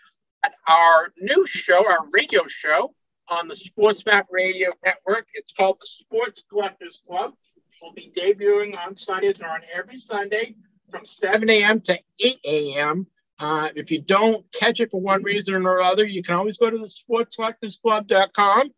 that 0.43 0.53
our 0.67 1.11
new 1.19 1.45
show, 1.45 1.87
our 1.87 2.07
radio 2.11 2.47
show 2.47 2.93
on 3.27 3.47
the 3.47 3.55
Sports 3.55 4.05
Map 4.05 4.27
Radio 4.31 4.71
Network, 4.85 5.27
it's 5.33 5.53
called 5.53 5.77
the 5.79 5.85
Sports 5.85 6.43
Collectors 6.49 7.01
Club. 7.05 7.33
will 7.81 7.93
be 7.93 8.11
debuting 8.15 8.77
on 8.77 8.95
Sundays 8.95 9.41
or 9.41 9.47
on 9.47 9.61
every 9.73 9.97
Sunday 9.97 10.55
from 10.89 11.05
7 11.05 11.49
a.m. 11.49 11.81
to 11.81 11.99
8 12.19 12.39
a.m. 12.45 13.07
Uh, 13.39 13.69
if 13.75 13.89
you 13.89 14.01
don't 14.01 14.45
catch 14.51 14.79
it 14.79 14.91
for 14.91 14.99
one 14.99 15.23
reason 15.23 15.65
or 15.65 15.81
other, 15.81 16.05
you 16.05 16.21
can 16.21 16.35
always 16.35 16.57
go 16.57 16.69
to 16.69 16.77
the 16.77 16.91
sportscollectorsclub.com. 17.09 18.71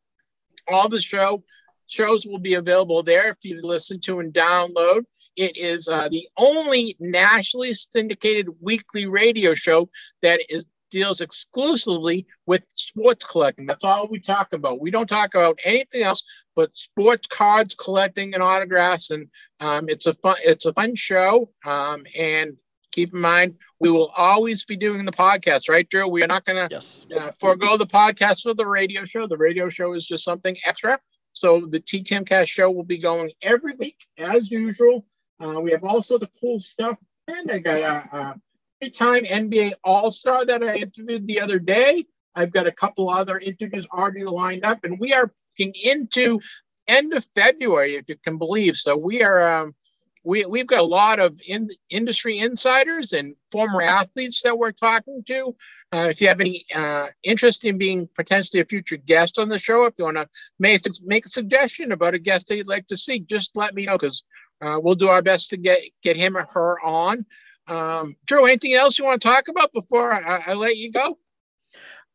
All 0.68 0.89
the 0.89 1.02
show 1.02 1.43
shows 1.88 2.26
will 2.26 2.39
be 2.39 2.53
available 2.53 3.03
there 3.03 3.30
if 3.30 3.38
you 3.43 3.60
listen 3.64 3.99
to 4.02 4.19
and 4.19 4.34
download. 4.34 5.03
It 5.35 5.57
is 5.57 5.87
uh, 5.87 6.09
the 6.09 6.27
only 6.37 6.95
nationally 6.99 7.73
syndicated 7.73 8.49
weekly 8.59 9.07
radio 9.07 9.53
show 9.53 9.89
that 10.21 10.41
is 10.49 10.65
deals 10.91 11.21
exclusively 11.21 12.27
with 12.45 12.63
sports 12.75 13.25
collecting. 13.25 13.65
That's 13.65 13.83
all 13.83 14.07
we 14.07 14.19
talk 14.19 14.53
about. 14.53 14.81
We 14.81 14.91
don't 14.91 15.07
talk 15.07 15.33
about 15.33 15.59
anything 15.63 16.03
else 16.03 16.23
but 16.55 16.75
sports 16.75 17.27
cards 17.27 17.73
collecting 17.73 18.33
and 18.33 18.43
autographs. 18.43 19.09
And 19.09 19.27
um, 19.59 19.89
it's 19.89 20.05
a 20.05 20.13
fun 20.15 20.35
it's 20.43 20.65
a 20.65 20.73
fun 20.73 20.95
show. 20.95 21.49
Um, 21.65 22.05
and 22.15 22.57
keep 22.91 23.13
in 23.13 23.21
mind 23.21 23.55
we 23.79 23.89
will 23.89 24.11
always 24.17 24.63
be 24.65 24.75
doing 24.75 25.05
the 25.05 25.11
podcast, 25.11 25.69
right, 25.69 25.89
Drew? 25.89 26.07
We 26.07 26.23
are 26.23 26.27
not 26.27 26.45
going 26.45 26.57
to 26.57 26.67
yes. 26.69 27.07
uh, 27.17 27.31
forego 27.39 27.77
the 27.77 27.87
podcast 27.87 28.43
for 28.43 28.53
the 28.53 28.67
radio 28.67 29.05
show. 29.05 29.25
The 29.25 29.37
radio 29.37 29.69
show 29.69 29.93
is 29.93 30.05
just 30.05 30.23
something 30.23 30.55
extra. 30.65 30.99
So 31.33 31.65
the 31.69 31.79
TTMcast 31.79 32.49
show 32.49 32.69
will 32.69 32.83
be 32.83 32.97
going 32.97 33.31
every 33.41 33.73
week 33.79 33.95
as 34.17 34.51
usual. 34.51 35.05
Uh, 35.41 35.59
we 35.59 35.72
have 35.72 35.84
also 35.84 36.18
the 36.18 36.30
cool 36.39 36.59
stuff. 36.59 36.97
And 37.27 37.51
I 37.51 37.59
got 37.59 37.80
a, 37.80 38.18
a 38.18 38.35
three-time 38.80 39.23
NBA 39.23 39.73
All-Star 39.84 40.45
that 40.45 40.63
I 40.63 40.77
interviewed 40.77 41.27
the 41.27 41.41
other 41.41 41.59
day. 41.59 42.05
I've 42.35 42.51
got 42.51 42.68
a 42.68 42.72
couple 42.72 43.09
other 43.09 43.39
interviews 43.39 43.88
already 43.91 44.23
lined 44.23 44.65
up, 44.65 44.84
and 44.84 44.99
we 44.99 45.13
are 45.13 45.31
into 45.59 46.39
end 46.88 47.13
of 47.13 47.26
February, 47.35 47.95
if 47.95 48.09
you 48.09 48.15
can 48.18 48.38
believe. 48.38 48.76
So 48.76 48.97
we 48.97 49.22
are 49.22 49.61
um, 49.61 49.76
we 50.23 50.45
we've 50.45 50.68
got 50.68 50.80
a 50.80 50.84
lot 50.84 51.19
of 51.19 51.39
in, 51.47 51.69
industry 51.89 52.39
insiders 52.39 53.13
and 53.13 53.35
former 53.51 53.81
athletes 53.81 54.41
that 54.43 54.57
we're 54.57 54.72
talking 54.72 55.23
to. 55.27 55.55
Uh, 55.93 56.07
if 56.09 56.22
you 56.22 56.27
have 56.27 56.39
any 56.39 56.65
uh, 56.73 57.07
interest 57.23 57.65
in 57.65 57.77
being 57.77 58.07
potentially 58.15 58.61
a 58.61 58.65
future 58.65 58.97
guest 58.97 59.38
on 59.38 59.49
the 59.49 59.57
show, 59.57 59.85
if 59.85 59.93
you 59.97 60.05
want 60.05 60.18
to 60.18 60.27
make, 60.57 60.81
make 61.03 61.26
a 61.26 61.30
suggestion 61.30 61.91
about 61.91 62.13
a 62.13 62.19
guest 62.19 62.47
that 62.47 62.55
you'd 62.55 62.68
like 62.68 62.88
to 62.88 62.95
see, 62.95 63.19
just 63.19 63.57
let 63.57 63.76
me 63.76 63.85
know 63.85 63.97
because 63.97 64.23
uh, 64.61 64.79
we'll 64.81 64.95
do 64.95 65.09
our 65.09 65.21
best 65.21 65.49
to 65.49 65.57
get 65.57 65.79
get 66.01 66.15
him 66.15 66.38
or 66.38 66.47
her 66.51 66.79
on. 66.81 67.25
Um, 67.67 68.15
Drew, 68.25 68.45
anything 68.45 68.73
else 68.73 68.99
you 68.99 69.05
want 69.05 69.21
to 69.21 69.27
talk 69.27 69.47
about 69.47 69.71
before 69.73 70.13
I, 70.13 70.43
I, 70.47 70.53
let 70.53 70.77
you 70.77 70.91
go? 70.91 71.17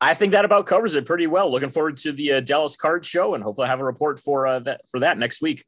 I 0.00 0.12
think 0.12 0.32
that 0.32 0.44
about 0.44 0.66
covers 0.66 0.96
it 0.96 1.06
pretty 1.06 1.26
well. 1.26 1.50
Looking 1.50 1.70
forward 1.70 1.96
to 1.98 2.12
the 2.12 2.34
uh, 2.34 2.40
Dallas 2.40 2.76
Card 2.76 3.04
Show, 3.04 3.34
and 3.34 3.42
hopefully 3.42 3.66
I 3.66 3.70
have 3.70 3.80
a 3.80 3.84
report 3.84 4.20
for 4.20 4.46
uh, 4.46 4.58
that 4.60 4.82
for 4.90 5.00
that 5.00 5.18
next 5.18 5.40
week. 5.40 5.64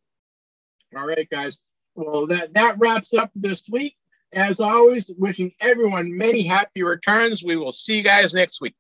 All 0.97 1.07
right, 1.07 1.29
guys. 1.31 1.59
Well, 1.95 2.27
that 2.27 2.55
that 2.55 2.77
wraps 2.79 3.15
up 3.15 3.31
this 3.35 3.69
week. 3.71 3.95
As 4.33 4.61
always, 4.61 5.11
wishing 5.17 5.53
everyone 5.61 6.15
many 6.15 6.43
happy 6.43 6.83
returns. 6.83 7.43
We 7.43 7.57
will 7.57 7.73
see 7.73 7.97
you 7.97 8.03
guys 8.03 8.35
next 8.35 8.61
week. 8.61 8.75